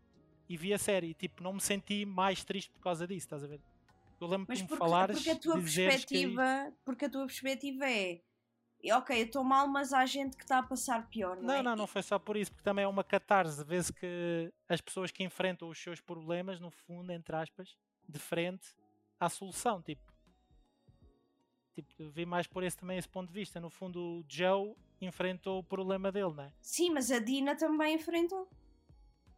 e 0.48 0.56
vi 0.56 0.72
a 0.72 0.78
série. 0.78 1.08
E, 1.08 1.14
tipo, 1.14 1.42
não 1.42 1.52
me 1.52 1.60
senti 1.60 2.04
mais 2.04 2.44
triste 2.44 2.70
por 2.70 2.80
causa 2.80 3.06
disso, 3.06 3.26
estás 3.26 3.44
a 3.44 3.46
ver? 3.46 3.60
Eu 4.20 4.26
lembro 4.26 4.46
Mas 4.48 4.58
de 4.58 4.70
me 4.70 4.76
falares, 4.76 5.16
porque 5.16 5.30
a 5.30 5.36
tua 5.36 5.54
que 5.54 5.60
perspectiva, 5.62 6.72
porque 6.84 7.04
a 7.04 7.10
tua 7.10 7.26
perspectiva 7.26 7.88
é 7.88 8.20
ok, 8.92 9.20
eu 9.20 9.26
estou 9.26 9.44
mal, 9.44 9.66
mas 9.66 9.92
há 9.92 10.04
gente 10.06 10.36
que 10.36 10.44
está 10.44 10.58
a 10.58 10.62
passar 10.62 11.08
pior, 11.08 11.36
não, 11.36 11.44
Não, 11.44 11.54
é? 11.54 11.62
não, 11.62 11.76
não 11.76 11.86
foi 11.86 12.02
só 12.02 12.18
por 12.18 12.36
isso, 12.36 12.50
porque 12.52 12.62
também 12.62 12.84
é 12.84 12.88
uma 12.88 13.02
catarse. 13.02 13.64
Vê-se 13.64 13.92
que 13.92 14.52
as 14.68 14.80
pessoas 14.80 15.10
que 15.10 15.24
enfrentam 15.24 15.68
os 15.68 15.78
seus 15.78 16.00
problemas, 16.00 16.60
no 16.60 16.70
fundo, 16.70 17.12
entre 17.12 17.34
aspas, 17.34 17.76
de 18.08 18.18
frente 18.18 18.74
à 19.18 19.28
solução. 19.28 19.82
Tipo, 19.82 20.12
tipo 21.74 22.10
vi 22.10 22.24
mais 22.24 22.46
por 22.46 22.62
esse 22.62 22.76
também 22.76 22.98
esse 22.98 23.08
ponto 23.08 23.28
de 23.28 23.34
vista. 23.34 23.60
No 23.60 23.70
fundo, 23.70 24.00
o 24.00 24.24
Joe 24.28 24.74
enfrentou 25.00 25.58
o 25.58 25.64
problema 25.64 26.12
dele, 26.12 26.32
não 26.34 26.44
é? 26.44 26.52
Sim, 26.60 26.90
mas 26.90 27.10
a 27.10 27.18
Dina 27.18 27.56
também 27.56 27.96
enfrentou. 27.96 28.48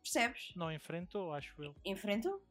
Percebes? 0.03 0.53
Não 0.57 0.73
enfrentou, 0.73 1.33
acho 1.33 1.63
eu. 1.63 1.75
Enfrentou. 1.85 2.43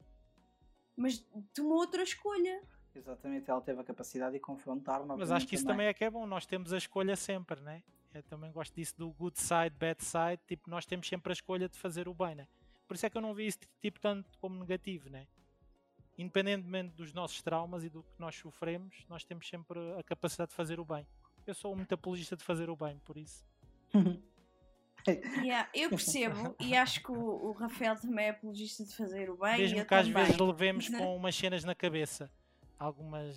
Mas 0.95 1.25
tomou 1.53 1.77
outra 1.77 2.03
escolha. 2.03 2.61
Exatamente, 2.93 3.49
ela 3.49 3.61
teve 3.61 3.79
a 3.79 3.83
capacidade 3.83 4.33
de 4.33 4.39
confrontar 4.39 5.05
Mas 5.05 5.31
acho 5.31 5.47
que 5.47 5.55
isso 5.55 5.65
também 5.65 5.87
é 5.87 5.93
que 5.93 6.03
é 6.03 6.09
bom. 6.09 6.25
Nós 6.25 6.45
temos 6.45 6.73
a 6.73 6.77
escolha 6.77 7.15
sempre, 7.15 7.61
né? 7.61 7.83
Eu 8.13 8.23
também 8.23 8.51
gosto 8.51 8.73
disso 8.73 8.97
do 8.97 9.11
good 9.11 9.39
side, 9.39 9.75
bad 9.79 10.03
side. 10.03 10.41
Tipo, 10.47 10.69
nós 10.69 10.85
temos 10.85 11.07
sempre 11.07 11.31
a 11.31 11.33
escolha 11.33 11.69
de 11.69 11.77
fazer 11.77 12.07
o 12.07 12.13
bem, 12.13 12.35
né? 12.35 12.47
Por 12.87 12.95
isso 12.95 13.05
é 13.05 13.09
que 13.09 13.15
eu 13.15 13.21
não 13.21 13.33
vi 13.33 13.45
isso 13.45 13.59
tipo 13.79 13.99
tanto 13.99 14.37
como 14.39 14.59
negativo, 14.59 15.09
né? 15.09 15.27
Independentemente 16.17 16.95
dos 16.95 17.13
nossos 17.13 17.41
traumas 17.41 17.83
e 17.83 17.89
do 17.89 18.03
que 18.03 18.19
nós 18.19 18.35
sofremos, 18.35 19.05
nós 19.07 19.23
temos 19.23 19.47
sempre 19.47 19.79
a 19.97 20.03
capacidade 20.03 20.49
de 20.49 20.55
fazer 20.55 20.79
o 20.79 20.85
bem. 20.85 21.07
Eu 21.45 21.53
sou 21.53 21.75
muito 21.75 21.93
apologista 21.93 22.35
de 22.35 22.43
fazer 22.43 22.69
o 22.69 22.75
bem, 22.75 22.99
por 23.05 23.15
isso. 23.15 23.45
Yeah, 25.07 25.67
eu 25.73 25.89
percebo 25.89 26.55
e 26.59 26.75
acho 26.75 27.01
que 27.01 27.11
o, 27.11 27.15
o 27.15 27.51
Rafael 27.53 27.95
também 27.95 28.25
é 28.27 28.29
apologista 28.29 28.83
de 28.83 28.95
fazer 28.95 29.29
o 29.29 29.37
bem. 29.37 29.55
e 29.55 29.61
Mesmo 29.61 29.79
eu 29.79 29.85
que 29.85 29.93
às 29.93 30.07
também. 30.07 30.23
vezes 30.25 30.37
levemos 30.39 30.89
com 30.89 31.15
umas 31.15 31.35
cenas 31.35 31.63
na 31.63 31.73
cabeça, 31.75 32.29
algumas 32.77 33.35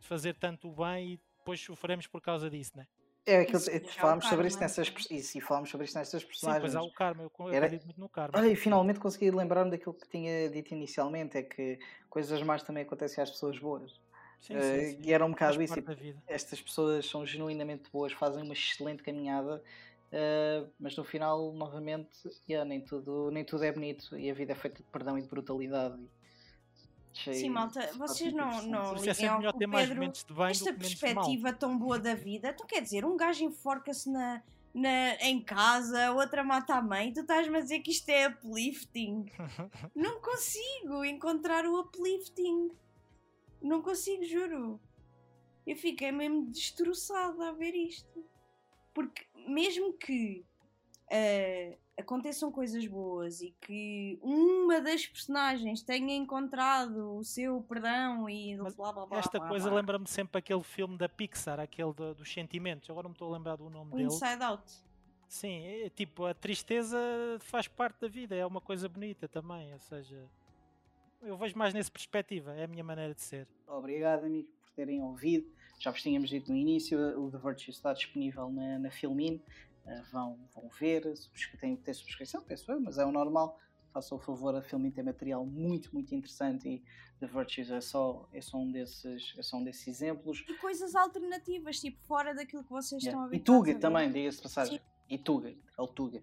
de 0.00 0.06
fazer 0.06 0.34
tanto 0.34 0.68
o 0.68 0.72
bem 0.72 1.12
e 1.14 1.20
depois 1.38 1.60
sofremos 1.60 2.06
por 2.06 2.20
causa 2.20 2.48
disso, 2.50 2.72
né? 2.76 2.86
É 3.26 3.40
aquilo 3.40 3.56
Isso, 3.56 3.70
que 3.70 3.78
já 3.86 3.90
falámos 4.02 4.26
sobre 4.26 4.48
isso 4.48 4.60
nessas 4.60 4.86
não 4.88 4.92
é? 4.92 4.96
pers- 4.96 5.10
isso, 5.10 5.38
e 5.38 5.40
falámos 5.40 5.70
sobre 5.70 5.86
isso 5.86 5.96
nessas 5.96 6.20
Sim, 6.22 6.28
pois 6.28 6.42
personagens. 6.42 6.74
há 6.74 6.82
o 6.82 6.92
karma, 6.92 7.22
eu 7.22 7.32
eu 7.38 7.48
Era- 7.48 7.66
acredito 7.66 7.84
muito 7.86 8.00
no 8.00 8.08
karma. 8.08 8.38
Olha, 8.38 8.48
e 8.48 8.56
finalmente 8.56 9.00
consegui 9.00 9.30
lembrar-me 9.30 9.70
daquilo 9.70 9.94
que 9.94 10.06
tinha 10.08 10.50
dito 10.50 10.74
inicialmente, 10.74 11.38
é 11.38 11.42
que 11.42 11.78
coisas 12.10 12.42
más 12.42 12.62
também 12.62 12.82
acontecem 12.82 13.22
às 13.22 13.30
pessoas 13.30 13.58
boas. 13.58 13.98
Sim, 14.40 14.56
Eh, 14.56 14.60
sim, 14.62 14.96
sim. 15.02 15.08
E 15.08 15.12
era 15.14 15.24
um 15.24 15.30
bocado 15.30 15.54
Faz 15.56 15.64
isso. 15.64 15.74
tipo, 15.74 15.90
estas 16.26 16.60
pessoas 16.60 17.06
são 17.08 17.24
genuinamente 17.24 17.88
boas, 17.90 18.12
fazem 18.12 18.42
uma 18.42 18.52
excelente 18.52 19.02
caminhada, 19.02 19.62
eh, 20.16 20.64
mas 20.78 20.96
no 20.96 21.02
final, 21.02 21.52
novamente, 21.52 22.30
yeah, 22.48 22.64
nem, 22.64 22.80
tudo, 22.80 23.32
nem 23.32 23.44
tudo 23.44 23.64
é 23.64 23.72
bonito 23.72 24.16
e 24.16 24.30
a 24.30 24.34
vida 24.34 24.52
é 24.52 24.54
feita 24.54 24.80
de 24.80 24.88
perdão 24.88 25.18
e 25.18 25.22
de 25.22 25.26
brutalidade. 25.26 26.00
Achei 27.10 27.34
Sim, 27.34 27.48
malta, 27.48 27.80
vocês 27.96 28.32
não, 28.32 28.46
interessante. 28.46 28.70
não 28.70 28.84
é 28.84 28.94
liguem 28.94 29.14
sempre 29.14 29.26
ao 29.26 29.38
melhor 29.38 29.52
que 29.52 29.58
ter 29.58 29.66
o 29.66 29.68
mais 29.68 29.88
Pedro 29.88 30.00
momentos 30.00 30.24
de 30.24 30.32
bem 30.32 30.46
esta 30.46 30.72
perspectiva 30.72 31.52
tão 31.52 31.76
boa 31.76 31.98
da 31.98 32.14
vida. 32.14 32.52
Tu 32.52 32.64
quer 32.64 32.80
dizer, 32.80 33.04
um 33.04 33.16
gajo 33.16 33.42
enforca-se 33.42 34.08
na, 34.08 34.40
na, 34.72 35.16
em 35.16 35.42
casa, 35.42 36.12
outra 36.12 36.44
mata 36.44 36.76
a 36.76 36.82
mãe, 36.82 37.12
tu 37.12 37.22
estás-me 37.22 37.58
a 37.58 37.60
dizer 37.60 37.80
que 37.80 37.90
isto 37.90 38.08
é 38.08 38.28
uplifting. 38.28 39.26
Não 39.96 40.20
consigo 40.20 41.04
encontrar 41.04 41.66
o 41.66 41.80
uplifting. 41.80 42.70
Não 43.60 43.82
consigo, 43.82 44.24
juro. 44.24 44.80
Eu 45.66 45.74
fiquei 45.74 46.12
mesmo 46.12 46.46
destroçada 46.52 47.48
a 47.48 47.52
ver 47.52 47.74
isto. 47.74 48.24
Porque 48.94 49.26
mesmo 49.46 49.92
que 49.92 50.44
eh, 51.10 51.76
aconteçam 51.96 52.50
coisas 52.50 52.86
boas 52.86 53.40
e 53.40 53.54
que 53.60 54.18
uma 54.22 54.80
das 54.80 55.06
personagens 55.06 55.82
tenha 55.82 56.14
encontrado 56.16 57.16
o 57.16 57.24
seu 57.24 57.60
perdão 57.62 58.28
e 58.28 58.56
Mas 58.56 58.74
blá 58.74 58.92
blá 58.92 59.06
blá. 59.06 59.18
Esta 59.18 59.38
blá, 59.38 59.48
coisa 59.48 59.72
lembra-me 59.72 60.06
sempre 60.08 60.38
aquele 60.38 60.62
filme 60.62 60.96
da 60.96 61.08
Pixar, 61.08 61.60
aquele 61.60 61.92
do- 61.92 62.14
dos 62.14 62.32
sentimentos. 62.32 62.88
Agora 62.90 63.04
não 63.04 63.10
me 63.10 63.14
estou 63.14 63.32
a 63.32 63.36
lembrar 63.36 63.56
do 63.56 63.68
nome 63.70 63.92
O 63.92 63.96
dele. 63.96 64.08
Inside 64.08 64.42
Out. 64.42 64.64
Sim, 65.28 65.64
é, 65.64 65.88
tipo, 65.90 66.26
a 66.26 66.34
tristeza 66.34 66.98
faz 67.40 67.66
parte 67.66 68.00
da 68.02 68.08
vida, 68.08 68.34
é 68.36 68.44
uma 68.46 68.60
coisa 68.60 68.88
bonita 68.88 69.26
também. 69.28 69.72
Ou 69.72 69.80
seja, 69.80 70.28
eu 71.22 71.36
vejo 71.36 71.56
mais 71.58 71.72
nessa 71.74 71.90
perspectiva, 71.90 72.52
é 72.54 72.64
a 72.64 72.68
minha 72.68 72.84
maneira 72.84 73.14
de 73.14 73.20
ser. 73.22 73.48
Obrigado, 73.66 74.24
amigos, 74.24 74.52
por 74.60 74.70
terem 74.72 75.00
ouvido. 75.02 75.46
Já 75.84 75.90
vos 75.90 76.00
tínhamos 76.00 76.30
dito 76.30 76.50
no 76.50 76.56
início, 76.56 76.98
o 77.22 77.30
The 77.30 77.36
Virtue 77.36 77.68
está 77.68 77.92
disponível 77.92 78.50
na, 78.50 78.78
na 78.78 78.90
Filmin. 78.90 79.42
Uh, 79.84 80.02
vão, 80.10 80.38
vão 80.54 80.70
ver, 80.80 81.02
tem 81.60 81.76
que 81.76 81.82
ter 81.82 81.92
subscrição, 81.92 82.40
penso 82.40 82.72
eu, 82.72 82.80
mas 82.80 82.96
é 82.96 83.04
o 83.04 83.12
normal. 83.12 83.58
Façam 83.92 84.16
o 84.16 84.20
favor, 84.20 84.56
a 84.56 84.62
Filmin 84.62 84.90
tem 84.90 85.04
material 85.04 85.44
muito, 85.44 85.90
muito 85.92 86.14
interessante 86.14 86.66
e 86.66 86.82
The 87.20 87.26
Virtues 87.26 87.70
é 87.70 87.82
só, 87.82 88.26
é 88.32 88.40
só, 88.40 88.56
um, 88.56 88.72
desses, 88.72 89.34
é 89.36 89.42
só 89.42 89.58
um 89.58 89.62
desses 89.62 89.86
exemplos. 89.86 90.42
E 90.48 90.54
coisas 90.54 90.94
alternativas, 90.94 91.78
tipo, 91.78 92.02
fora 92.06 92.34
daquilo 92.34 92.64
que 92.64 92.70
vocês 92.70 93.02
estão 93.04 93.20
a 93.20 93.24
Yeah. 93.24 93.30
ver. 93.30 93.36
E 93.36 93.40
Tuga 93.40 93.74
também, 93.78 94.10
diga-se 94.10 94.40
passagem. 94.40 94.78
Sim. 94.78 94.84
E 95.10 95.18
Tuga, 95.18 95.50
é 95.50 95.82
o 95.82 95.86
Tuga. 95.86 96.22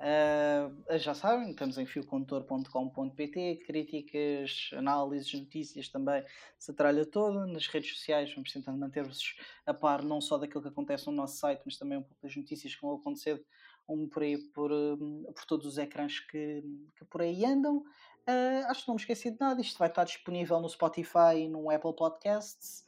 Uh, 0.00 0.98
já 0.98 1.12
sabem, 1.12 1.50
estamos 1.50 1.76
em 1.76 1.84
fiocondutor.com.pt, 1.84 3.56
críticas, 3.66 4.70
análises, 4.72 5.30
notícias 5.34 5.90
também, 5.90 6.24
essa 6.58 6.72
tralha 6.72 7.04
toda. 7.04 7.46
Nas 7.46 7.66
redes 7.66 7.92
sociais 7.92 8.32
vamos 8.32 8.50
tentando 8.50 8.78
manter-vos 8.78 9.36
a 9.66 9.74
par 9.74 10.02
não 10.02 10.18
só 10.18 10.38
daquilo 10.38 10.62
que 10.62 10.68
acontece 10.68 11.06
no 11.06 11.12
nosso 11.12 11.36
site, 11.36 11.60
mas 11.66 11.76
também 11.76 11.98
um 11.98 12.02
pouco 12.02 12.22
das 12.22 12.34
notícias 12.34 12.74
que 12.74 12.80
vão 12.80 12.94
acontecer 12.94 13.44
um 13.86 14.08
por 14.08 14.22
aí 14.22 14.38
por, 14.38 14.72
hum, 14.72 15.24
por 15.34 15.44
todos 15.44 15.66
os 15.66 15.76
ecrãs 15.76 16.18
que, 16.18 16.64
que 16.96 17.04
por 17.04 17.20
aí 17.20 17.44
andam. 17.44 17.84
Uh, 18.26 18.64
acho 18.68 18.82
que 18.82 18.88
não 18.88 18.94
me 18.94 19.00
esqueci 19.00 19.30
de 19.30 19.38
nada, 19.38 19.60
isto 19.60 19.78
vai 19.78 19.88
estar 19.88 20.04
disponível 20.04 20.60
no 20.60 20.68
Spotify 20.68 21.46
no 21.46 21.70
Apple 21.70 21.94
Podcasts 21.94 22.84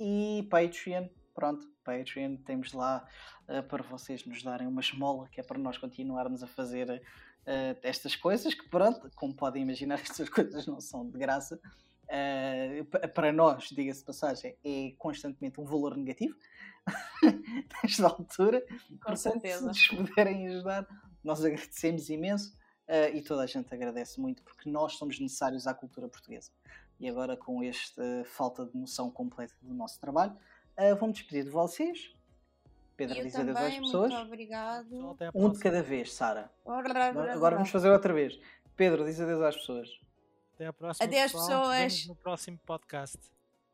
e 0.00 0.46
Patreon. 0.50 1.08
Pronto, 1.32 1.73
Patreon, 1.84 2.36
temos 2.36 2.72
lá 2.72 3.06
uh, 3.48 3.62
para 3.64 3.82
vocês 3.82 4.24
nos 4.24 4.42
darem 4.42 4.66
uma 4.66 4.80
esmola, 4.80 5.28
que 5.28 5.40
é 5.40 5.44
para 5.44 5.58
nós 5.58 5.78
continuarmos 5.78 6.42
a 6.42 6.46
fazer 6.46 6.90
uh, 6.90 7.78
estas 7.82 8.16
coisas, 8.16 8.54
que 8.54 8.68
pronto, 8.68 9.10
como 9.14 9.34
podem 9.34 9.62
imaginar, 9.62 10.00
estas 10.02 10.28
coisas 10.28 10.66
não 10.66 10.80
são 10.80 11.08
de 11.08 11.18
graça. 11.18 11.60
Uh, 12.04 13.08
para 13.10 13.32
nós, 13.32 13.68
diga-se 13.68 14.00
de 14.00 14.06
passagem, 14.06 14.56
é 14.64 14.92
constantemente 14.98 15.60
um 15.60 15.64
valor 15.64 15.96
negativo 15.96 16.36
nesta 17.82 18.06
altura. 18.06 18.60
Com 18.60 18.96
Portanto, 18.96 19.16
certeza. 19.16 19.58
Se 19.58 19.64
nos 19.64 19.86
puderem 20.08 20.48
ajudar, 20.48 20.86
nós 21.22 21.44
agradecemos 21.44 22.10
imenso 22.10 22.54
uh, 22.88 23.14
e 23.14 23.22
toda 23.22 23.42
a 23.42 23.46
gente 23.46 23.72
agradece 23.72 24.20
muito 24.20 24.42
porque 24.42 24.68
nós 24.70 24.94
somos 24.94 25.18
necessários 25.18 25.66
à 25.66 25.74
cultura 25.74 26.08
portuguesa. 26.08 26.50
E 27.00 27.08
agora, 27.08 27.36
com 27.36 27.62
esta 27.62 28.02
falta 28.24 28.64
de 28.64 28.76
noção 28.76 29.10
completa 29.10 29.54
do 29.60 29.74
nosso 29.74 30.00
trabalho, 30.00 30.36
uh, 30.78 30.96
vou-me 30.96 31.12
despedir 31.12 31.44
de 31.44 31.50
vocês. 31.50 32.12
Pedro, 32.96 33.22
diz 33.22 33.34
adeus 33.34 33.56
às 33.56 33.78
pessoas. 33.78 34.12
Muito 34.12 34.26
obrigado. 34.26 35.16
Um 35.34 35.50
de 35.50 35.58
cada 35.58 35.82
vez, 35.82 36.12
Sara. 36.12 36.50
Agora 36.64 37.56
vamos 37.56 37.70
fazer 37.70 37.90
outra 37.90 38.12
vez. 38.12 38.38
Pedro, 38.76 39.04
diz 39.04 39.20
adeus 39.20 39.42
às 39.42 39.56
pessoas. 39.56 39.88
Até 40.54 40.66
a 40.66 40.72
próxima. 40.72 41.04
Adeus, 41.04 41.32
pessoas. 41.32 42.06
no 42.06 42.14
próximo 42.14 42.58
podcast. 42.64 43.18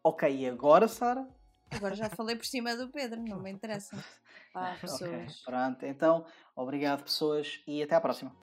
Ok, 0.03 0.35
e 0.35 0.49
agora, 0.49 0.89
Sara? 0.89 1.29
Agora 1.71 1.95
já 1.95 2.09
falei 2.09 2.35
por 2.35 2.47
cima 2.47 2.75
do 2.75 2.89
Pedro, 2.89 3.23
não 3.23 3.41
me 3.41 3.51
interessa. 3.51 3.97
Ah, 4.53 4.77
pessoas. 4.81 5.03
Okay, 5.05 5.27
pronto, 5.45 5.87
então, 5.87 6.27
obrigado, 6.57 7.05
pessoas, 7.05 7.63
e 7.69 7.85
até 7.85 7.95
à 7.95 8.01
próxima. 8.01 8.35